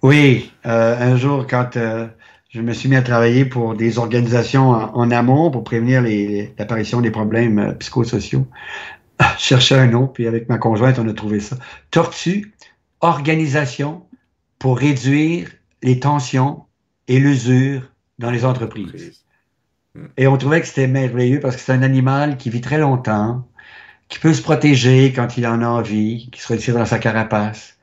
Oui, 0.03 0.53
euh, 0.67 0.97
un 0.99 1.17
jour, 1.17 1.47
quand 1.49 1.77
euh, 1.77 2.07
je 2.51 2.61
me 2.61 2.73
suis 2.73 2.89
mis 2.89 2.97
à 2.97 3.03
travailler 3.03 3.45
pour 3.45 3.75
des 3.75 3.99
organisations 3.99 4.69
en, 4.71 5.11
amont 5.11 5.51
pour 5.51 5.65
prévenir 5.65 6.03
l'apparition 6.59 7.01
des 7.01 7.11
problèmes 7.11 7.59
euh, 7.59 7.73
psychosociaux. 7.73 8.47
Je 9.39 9.45
cherchais 9.45 9.77
un 9.77 9.87
nom, 9.87 10.07
puis 10.07 10.27
avec 10.27 10.49
ma 10.49 10.59
conjointe, 10.59 10.99
on 10.99 11.09
a 11.09 11.13
trouvé 11.13 11.41
ça. 11.41 11.57
Tortue, 11.91 12.55
organisation 13.01 14.05
pour 14.59 14.79
réduire 14.79 15.51
les 15.83 15.99
tensions 15.99 16.65
et 17.09 17.19
l'usure 17.19 17.83
dans 18.19 18.31
les 18.31 18.45
entreprises. 18.45 19.25
Et 20.17 20.27
on 20.27 20.37
trouvait 20.37 20.61
que 20.61 20.67
c'était 20.67 20.87
merveilleux 20.87 21.41
parce 21.41 21.57
que 21.57 21.63
c'est 21.63 21.73
un 21.73 21.83
animal 21.83 22.37
qui 22.37 22.51
vit 22.51 22.61
très 22.61 22.79
longtemps, 22.79 23.47
qui 24.15 24.21
peut 24.21 24.33
se 24.33 24.43
protéger 24.43 25.13
quand 25.13 25.37
il 25.37 25.45
en 25.45 25.61
a 25.61 25.67
envie, 25.67 26.29
qui 26.31 26.41
se 26.41 26.53
retire 26.53 26.75
dans 26.75 26.87
sa 26.87 27.01
carapace, 27.01 27.77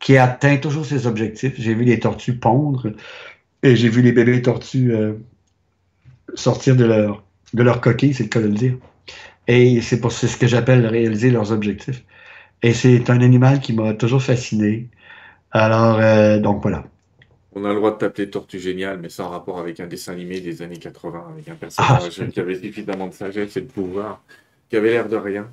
qui 0.00 0.18
atteint 0.18 0.58
toujours 0.58 0.84
ses 0.84 1.06
objectifs. 1.06 1.54
J'ai 1.56 1.72
vu 1.72 1.84
les 1.84 1.98
tortues 1.98 2.36
pondre. 2.36 2.92
Et 3.62 3.74
j'ai 3.74 3.88
vu 3.88 4.02
les 4.02 4.12
bébés 4.12 4.42
tortues 4.42 4.94
euh, 4.94 5.14
sortir 6.34 6.76
de 6.76 6.84
leur, 6.84 7.24
de 7.54 7.62
leur 7.62 7.80
coquille, 7.80 8.12
c'est 8.12 8.24
le 8.24 8.28
cas 8.28 8.40
de 8.40 8.48
le 8.48 8.52
dire. 8.52 8.76
Et 9.46 9.80
c'est 9.80 9.98
pour 9.98 10.12
ce 10.12 10.26
que 10.36 10.46
j'appelle 10.46 10.86
réaliser 10.86 11.30
leurs 11.30 11.52
objectifs. 11.52 12.04
Et 12.62 12.74
c'est 12.74 13.08
un 13.08 13.22
animal 13.22 13.60
qui 13.60 13.72
m'a 13.72 13.94
toujours 13.94 14.22
fasciné. 14.22 14.88
Alors, 15.52 16.00
euh, 16.00 16.38
donc 16.38 16.60
voilà. 16.60 16.84
On 17.54 17.64
a 17.64 17.70
le 17.70 17.76
droit 17.76 17.92
de 17.92 17.96
t'appeler 17.96 18.28
Tortue 18.28 18.60
Génial, 18.60 18.98
mais 19.00 19.08
sans 19.08 19.30
rapport 19.30 19.58
avec 19.58 19.80
un 19.80 19.86
dessin 19.86 20.12
animé 20.12 20.40
des 20.40 20.60
années 20.60 20.76
80, 20.76 21.28
avec 21.32 21.48
un 21.48 21.54
personnage 21.54 22.20
ah, 22.20 22.26
qui 22.26 22.40
avait 22.40 22.60
suffisamment 22.60 23.06
de 23.06 23.14
sagesse 23.14 23.56
et 23.56 23.62
de 23.62 23.70
pouvoir 23.70 24.20
qui 24.68 24.76
avait 24.76 24.90
l'air 24.90 25.08
de 25.08 25.16
rien. 25.16 25.48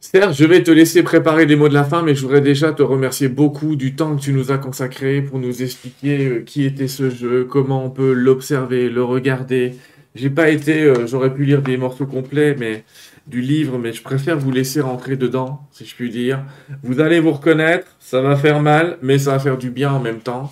Serge, 0.00 0.36
je 0.36 0.44
vais 0.44 0.62
te 0.62 0.70
laisser 0.70 1.02
préparer 1.02 1.46
les 1.46 1.56
mots 1.56 1.68
de 1.68 1.74
la 1.74 1.84
fin, 1.84 2.02
mais 2.02 2.14
je 2.14 2.22
voudrais 2.22 2.40
déjà 2.40 2.72
te 2.72 2.82
remercier 2.82 3.28
beaucoup 3.28 3.76
du 3.76 3.94
temps 3.94 4.14
que 4.16 4.20
tu 4.20 4.32
nous 4.32 4.52
as 4.52 4.58
consacré 4.58 5.22
pour 5.22 5.38
nous 5.38 5.62
expliquer 5.62 6.26
euh, 6.26 6.40
qui 6.40 6.64
était 6.64 6.88
ce 6.88 7.10
jeu, 7.10 7.44
comment 7.44 7.84
on 7.84 7.90
peut 7.90 8.12
l'observer, 8.12 8.90
le 8.90 9.02
regarder. 9.02 9.74
J'ai 10.14 10.30
pas 10.30 10.50
été, 10.50 10.82
euh, 10.82 11.06
j'aurais 11.06 11.32
pu 11.32 11.44
lire 11.44 11.62
des 11.62 11.76
morceaux 11.76 12.06
complets, 12.06 12.54
mais 12.58 12.84
du 13.26 13.40
livre, 13.40 13.78
mais 13.78 13.92
je 13.92 14.02
préfère 14.02 14.38
vous 14.38 14.50
laisser 14.50 14.80
rentrer 14.80 15.16
dedans, 15.16 15.60
si 15.70 15.84
je 15.84 15.94
puis 15.94 16.10
dire. 16.10 16.44
Vous 16.82 17.00
allez 17.00 17.20
vous 17.20 17.32
reconnaître, 17.32 17.86
ça 18.00 18.20
va 18.20 18.36
faire 18.36 18.60
mal, 18.60 18.98
mais 19.02 19.18
ça 19.18 19.32
va 19.32 19.38
faire 19.38 19.58
du 19.58 19.70
bien 19.70 19.92
en 19.92 20.00
même 20.00 20.20
temps. 20.20 20.50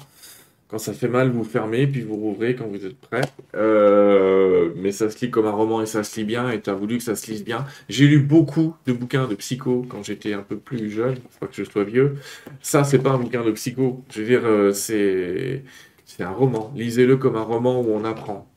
Quand 0.68 0.78
ça 0.78 0.93
fait 0.93 1.09
mal, 1.09 1.30
vous 1.30 1.44
fermez, 1.44 1.86
puis 1.86 2.01
vous 2.01 2.16
rouvrez 2.16 2.56
quand 2.56 2.66
vous 2.66 2.84
êtes 2.84 2.97
prêt. 2.97 3.20
Euh, 3.55 4.70
mais 4.74 4.90
ça 4.90 5.09
se 5.10 5.24
lit 5.24 5.30
comme 5.30 5.47
un 5.47 5.52
roman 5.52 5.80
et 5.80 5.86
ça 5.86 6.02
se 6.02 6.18
lit 6.18 6.26
bien, 6.26 6.51
et 6.51 6.60
tu 6.60 6.70
as 6.70 6.74
voulu 6.74 6.98
que 6.98 7.05
ça 7.05 7.14
se 7.14 7.30
lise 7.30 7.44
bien. 7.44 7.64
J'ai 7.88 8.09
lu 8.09 8.18
beaucoup 8.18 8.74
de 8.84 8.93
bouquins 8.93 9.28
de 9.28 9.36
psycho 9.36 9.86
quand 9.88 10.02
j'étais 10.02 10.32
un 10.32 10.43
peu 10.43 10.56
plus 10.56 10.90
jeune, 10.90 11.16
pas 11.38 11.47
que 11.47 11.55
je 11.55 11.62
sois 11.62 11.84
vieux. 11.84 12.16
Ça, 12.60 12.82
c'est 12.82 12.98
pas 12.98 13.10
un 13.10 13.18
bouquin 13.18 13.44
de 13.44 13.52
psycho. 13.52 14.02
Je 14.10 14.20
veux 14.20 14.26
dire, 14.26 14.43
euh, 14.44 14.72
c'est, 14.72 15.62
c'est 16.05 16.24
un 16.24 16.30
roman. 16.30 16.72
Lisez-le 16.74 17.16
comme 17.16 17.36
un 17.36 17.43
roman 17.43 17.80
où 17.80 17.93
on 17.93 18.05
apprend. 18.05 18.48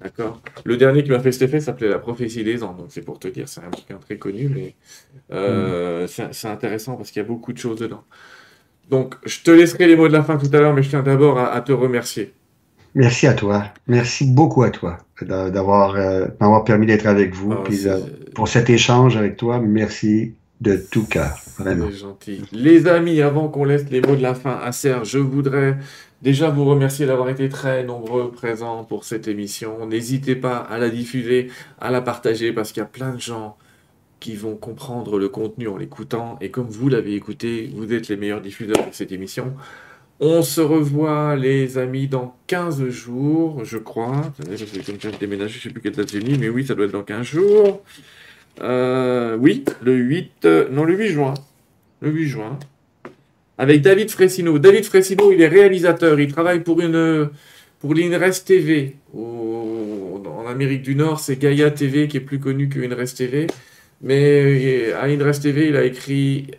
D'accord? 0.00 0.42
Le 0.64 0.76
dernier 0.76 1.02
qui 1.02 1.10
m'a 1.10 1.18
fait 1.18 1.32
cet 1.32 1.42
effet 1.42 1.60
s'appelait 1.60 1.88
La 1.88 1.98
prophétie 1.98 2.44
des 2.44 2.62
ans, 2.62 2.74
donc 2.74 2.88
c'est 2.90 3.02
pour 3.02 3.18
te 3.18 3.26
dire, 3.26 3.48
c'est 3.48 3.62
un 3.62 3.70
bouquin 3.70 3.96
très 3.96 4.18
connu, 4.18 4.48
mais 4.48 4.74
euh, 5.32 6.04
mm. 6.04 6.32
c'est 6.32 6.48
intéressant 6.48 6.96
parce 6.96 7.10
qu'il 7.10 7.20
y 7.20 7.24
a 7.24 7.28
beaucoup 7.28 7.52
de 7.52 7.58
choses 7.58 7.78
dedans. 7.78 8.04
Donc, 8.90 9.14
je 9.24 9.40
te 9.40 9.50
laisserai 9.50 9.86
les 9.86 9.96
mots 9.96 10.08
de 10.08 10.12
la 10.12 10.22
fin 10.22 10.36
tout 10.36 10.48
à 10.52 10.60
l'heure, 10.60 10.74
mais 10.74 10.82
je 10.82 10.90
tiens 10.90 11.02
d'abord 11.02 11.38
à, 11.38 11.60
te 11.60 11.72
remercier. 11.72 12.32
Merci 12.94 13.26
à 13.26 13.34
toi. 13.34 13.64
Merci 13.88 14.26
beaucoup 14.26 14.62
à 14.62 14.70
toi 14.70 14.98
d'avoir 15.22 15.96
euh, 15.96 16.26
permis 16.64 16.86
d'être 16.86 17.06
avec 17.06 17.34
vous. 17.34 17.54
Puis, 17.64 17.88
euh, 17.88 17.98
pour 18.34 18.48
cet 18.48 18.70
échange 18.70 19.16
avec 19.16 19.36
toi, 19.36 19.58
merci 19.58 20.34
de 20.60 20.76
tout 20.76 21.04
cœur. 21.04 21.36
Vraiment. 21.58 21.90
Gentil. 21.90 22.42
Les 22.52 22.86
amis, 22.86 23.20
avant 23.20 23.48
qu'on 23.48 23.64
laisse 23.64 23.88
les 23.90 24.00
mots 24.00 24.16
de 24.16 24.22
la 24.22 24.34
fin 24.34 24.58
à 24.62 24.72
Serge, 24.72 25.10
je 25.10 25.18
voudrais 25.18 25.76
déjà 26.22 26.50
vous 26.50 26.64
remercier 26.64 27.06
d'avoir 27.06 27.28
été 27.28 27.48
très 27.48 27.84
nombreux 27.84 28.30
présents 28.30 28.84
pour 28.84 29.04
cette 29.04 29.28
émission. 29.28 29.86
N'hésitez 29.86 30.36
pas 30.36 30.56
à 30.56 30.78
la 30.78 30.88
diffuser, 30.88 31.48
à 31.80 31.90
la 31.90 32.00
partager, 32.00 32.52
parce 32.52 32.72
qu'il 32.72 32.80
y 32.80 32.84
a 32.84 32.88
plein 32.88 33.12
de 33.12 33.20
gens 33.20 33.56
qui 34.24 34.36
vont 34.36 34.56
comprendre 34.56 35.18
le 35.18 35.28
contenu 35.28 35.68
en 35.68 35.76
l'écoutant. 35.76 36.38
Et 36.40 36.48
comme 36.48 36.68
vous 36.68 36.88
l'avez 36.88 37.14
écouté, 37.14 37.70
vous 37.76 37.92
êtes 37.92 38.08
les 38.08 38.16
meilleurs 38.16 38.40
diffuseurs 38.40 38.88
de 38.88 38.92
cette 38.92 39.12
émission. 39.12 39.52
On 40.18 40.40
se 40.40 40.62
revoit, 40.62 41.36
les 41.36 41.76
amis, 41.76 42.08
dans 42.08 42.34
15 42.46 42.88
jours, 42.88 43.66
je 43.66 43.76
crois. 43.76 44.32
Je 44.50 44.64
comme 44.90 44.98
ça 44.98 45.10
déménager, 45.20 45.58
je 45.58 45.64
sais 45.64 45.68
plus 45.68 45.82
quelle 45.82 45.92
date 45.92 46.10
j'ai 46.10 46.22
mis, 46.22 46.38
mais 46.38 46.48
oui, 46.48 46.64
ça 46.64 46.74
doit 46.74 46.86
être 46.86 46.92
dans 46.92 47.02
15 47.02 47.26
jours. 47.26 47.82
Euh, 48.62 49.36
oui, 49.38 49.62
le 49.82 49.94
8, 49.94 50.48
non, 50.70 50.84
le 50.84 50.96
8 50.96 51.08
juin. 51.08 51.34
Le 52.00 52.10
8 52.10 52.26
juin. 52.26 52.58
Avec 53.58 53.82
David 53.82 54.10
Fresino. 54.10 54.58
David 54.58 54.86
Fresino, 54.86 55.32
il 55.32 55.42
est 55.42 55.48
réalisateur. 55.48 56.18
Il 56.18 56.32
travaille 56.32 56.60
pour 56.60 56.80
une, 56.80 57.28
pour 57.78 57.92
l'INRES 57.92 58.42
TV. 58.46 58.96
en 59.14 60.46
Amérique 60.48 60.80
du 60.80 60.94
Nord, 60.94 61.20
c'est 61.20 61.36
Gaia 61.36 61.70
TV 61.70 62.08
qui 62.08 62.16
est 62.16 62.20
plus 62.20 62.38
connu 62.38 62.70
que 62.70 62.80
INRES 62.80 63.14
TV. 63.14 63.48
Mais 64.02 64.92
à 64.92 65.04
Indres 65.04 65.38
TV, 65.40 65.68
il 65.68 65.76
a 65.76 65.84
écrit, 65.84 66.50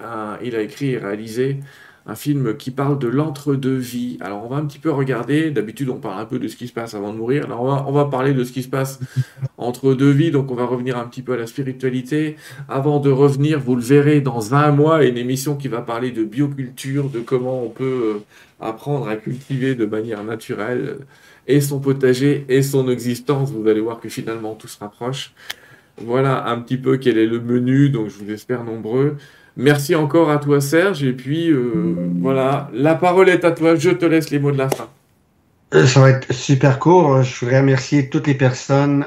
il 0.44 0.56
a 0.56 0.62
écrit 0.62 0.91
et 0.91 0.98
réalisé 0.98 1.60
un 2.07 2.16
film 2.16 2.56
qui 2.56 2.70
parle 2.70 2.99
de 2.99 3.07
l'entre-deux-vie. 3.07 4.18
Alors 4.22 4.44
on 4.45 4.48
va 4.48 4.57
un 4.57 4.66
petit 4.66 4.78
peu 4.78 4.91
regarder, 4.91 5.49
d'habitude 5.49 5.90
on 5.90 5.98
parle 5.98 6.20
un 6.20 6.26
peu 6.26 6.38
de 6.38 6.48
ce 6.48 6.56
qui 6.56 6.68
se 6.68 6.74
passe 6.74 6.94
avant 6.94 7.12
de 7.12 7.18
mourir, 7.18 7.45
alors 7.45 7.62
on 7.62 7.68
va, 7.68 7.86
on 7.88 7.91
va 7.91 8.06
parler 8.06 8.34
de 8.34 8.44
ce 8.44 8.52
qui 8.52 8.62
se 8.62 8.68
passe 8.68 8.99
entre 9.57 9.94
deux 9.95 10.12
vies, 10.12 10.30
donc 10.30 10.52
on 10.52 10.56
va 10.56 10.66
revenir 10.66 10.98
un 10.98 11.06
petit 11.06 11.24
peu 11.24 11.34
à 11.34 11.38
la 11.38 11.48
spiritualité. 11.48 12.36
Avant 12.70 12.99
de 12.99 13.10
revenir, 13.10 13.60
vous 13.60 13.76
le 13.76 13.82
verrez 13.82 14.22
dans 14.22 14.53
un 14.53 14.72
mois, 14.72 15.03
une 15.03 15.18
émission 15.18 15.56
qui 15.56 15.68
va 15.68 15.82
parler 15.82 16.12
de 16.12 16.24
bioculture, 16.24 17.10
de 17.10 17.20
comment 17.20 17.64
on 17.64 17.70
peut 17.70 18.18
euh, 18.18 18.20
apprendre 18.60 19.07
à 19.07 19.16
cultiver 19.16 19.74
de 19.74 19.86
manière 19.86 20.24
naturelle 20.24 20.98
et 21.48 21.60
son 21.60 21.80
potager 21.80 22.45
et 22.49 22.62
son 22.62 22.88
existence. 22.88 23.52
Vous 23.52 23.68
allez 23.68 23.82
voir 23.82 23.99
que 23.99 24.10
finalement 24.10 24.53
tout 24.53 24.68
se 24.68 24.80
rapproche. 24.80 25.34
Voilà 25.98 26.48
un 26.48 26.60
petit 26.60 26.78
peu 26.78 26.98
quel 26.98 27.18
est 27.18 27.26
le 27.26 27.40
menu, 27.40 27.90
donc 27.90 28.10
je 28.10 28.24
vous 28.24 28.32
espère 28.32 28.64
nombreux. 28.64 29.18
Merci 29.58 29.96
encore 29.96 30.30
à 30.30 30.38
toi 30.38 30.60
Serge, 30.60 31.04
et 31.04 31.14
puis 31.14 31.50
euh, 31.50 31.96
voilà, 32.20 32.70
la 32.74 32.96
parole 32.96 33.30
est 33.30 33.46
à 33.46 33.52
toi, 33.52 33.76
je 33.76 33.92
te 33.92 34.06
laisse 34.06 34.30
les 34.30 34.40
mots 34.40 34.52
de 34.52 34.58
la 34.58 34.70
fin. 34.70 34.90
Euh, 35.74 35.86
ça 35.86 36.02
va 36.02 36.10
être 36.10 36.34
super 36.34 36.78
court, 36.80 37.24
je 37.24 37.40
voudrais 37.40 37.62
remercier 37.62 38.10
toutes 38.10 38.28
les 38.28 38.34
personnes 38.34 39.06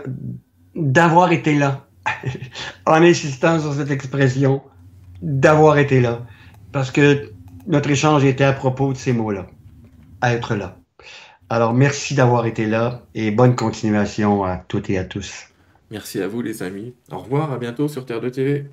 d'avoir 0.75 1.33
été 1.33 1.59
là, 1.59 1.87
en 2.87 3.03
insistant 3.03 3.61
sur 3.61 3.75
cette 3.75 3.91
expression, 3.91 4.63
d'avoir 5.21 5.77
été 5.77 6.01
là, 6.01 6.25
parce 6.73 6.91
que 6.91 7.31
notre 7.67 7.91
échange 7.91 8.25
était 8.25 8.45
à 8.45 8.55
propos 8.55 8.95
de 8.95 8.99
ces 8.99 9.13
mots-là, 9.13 9.47
être 10.23 10.55
là. 10.55 10.79
Alors, 11.51 11.73
merci 11.73 12.15
d'avoir 12.15 12.47
été 12.47 12.67
là 12.67 13.03
et 13.15 13.31
bonne 13.31 13.55
continuation 13.55 14.45
à 14.45 14.57
toutes 14.57 14.91
et 14.91 14.99
à 14.99 15.05
tous. 15.05 15.49
Merci 15.91 16.21
à 16.21 16.29
vous, 16.29 16.43
les 16.43 16.63
amis. 16.63 16.95
Au 17.11 17.19
revoir, 17.19 17.53
à 17.53 17.59
bientôt 17.59 17.89
sur 17.89 18.07
Terre 18.07 18.21
de 18.21 18.29
TV. 18.29 18.67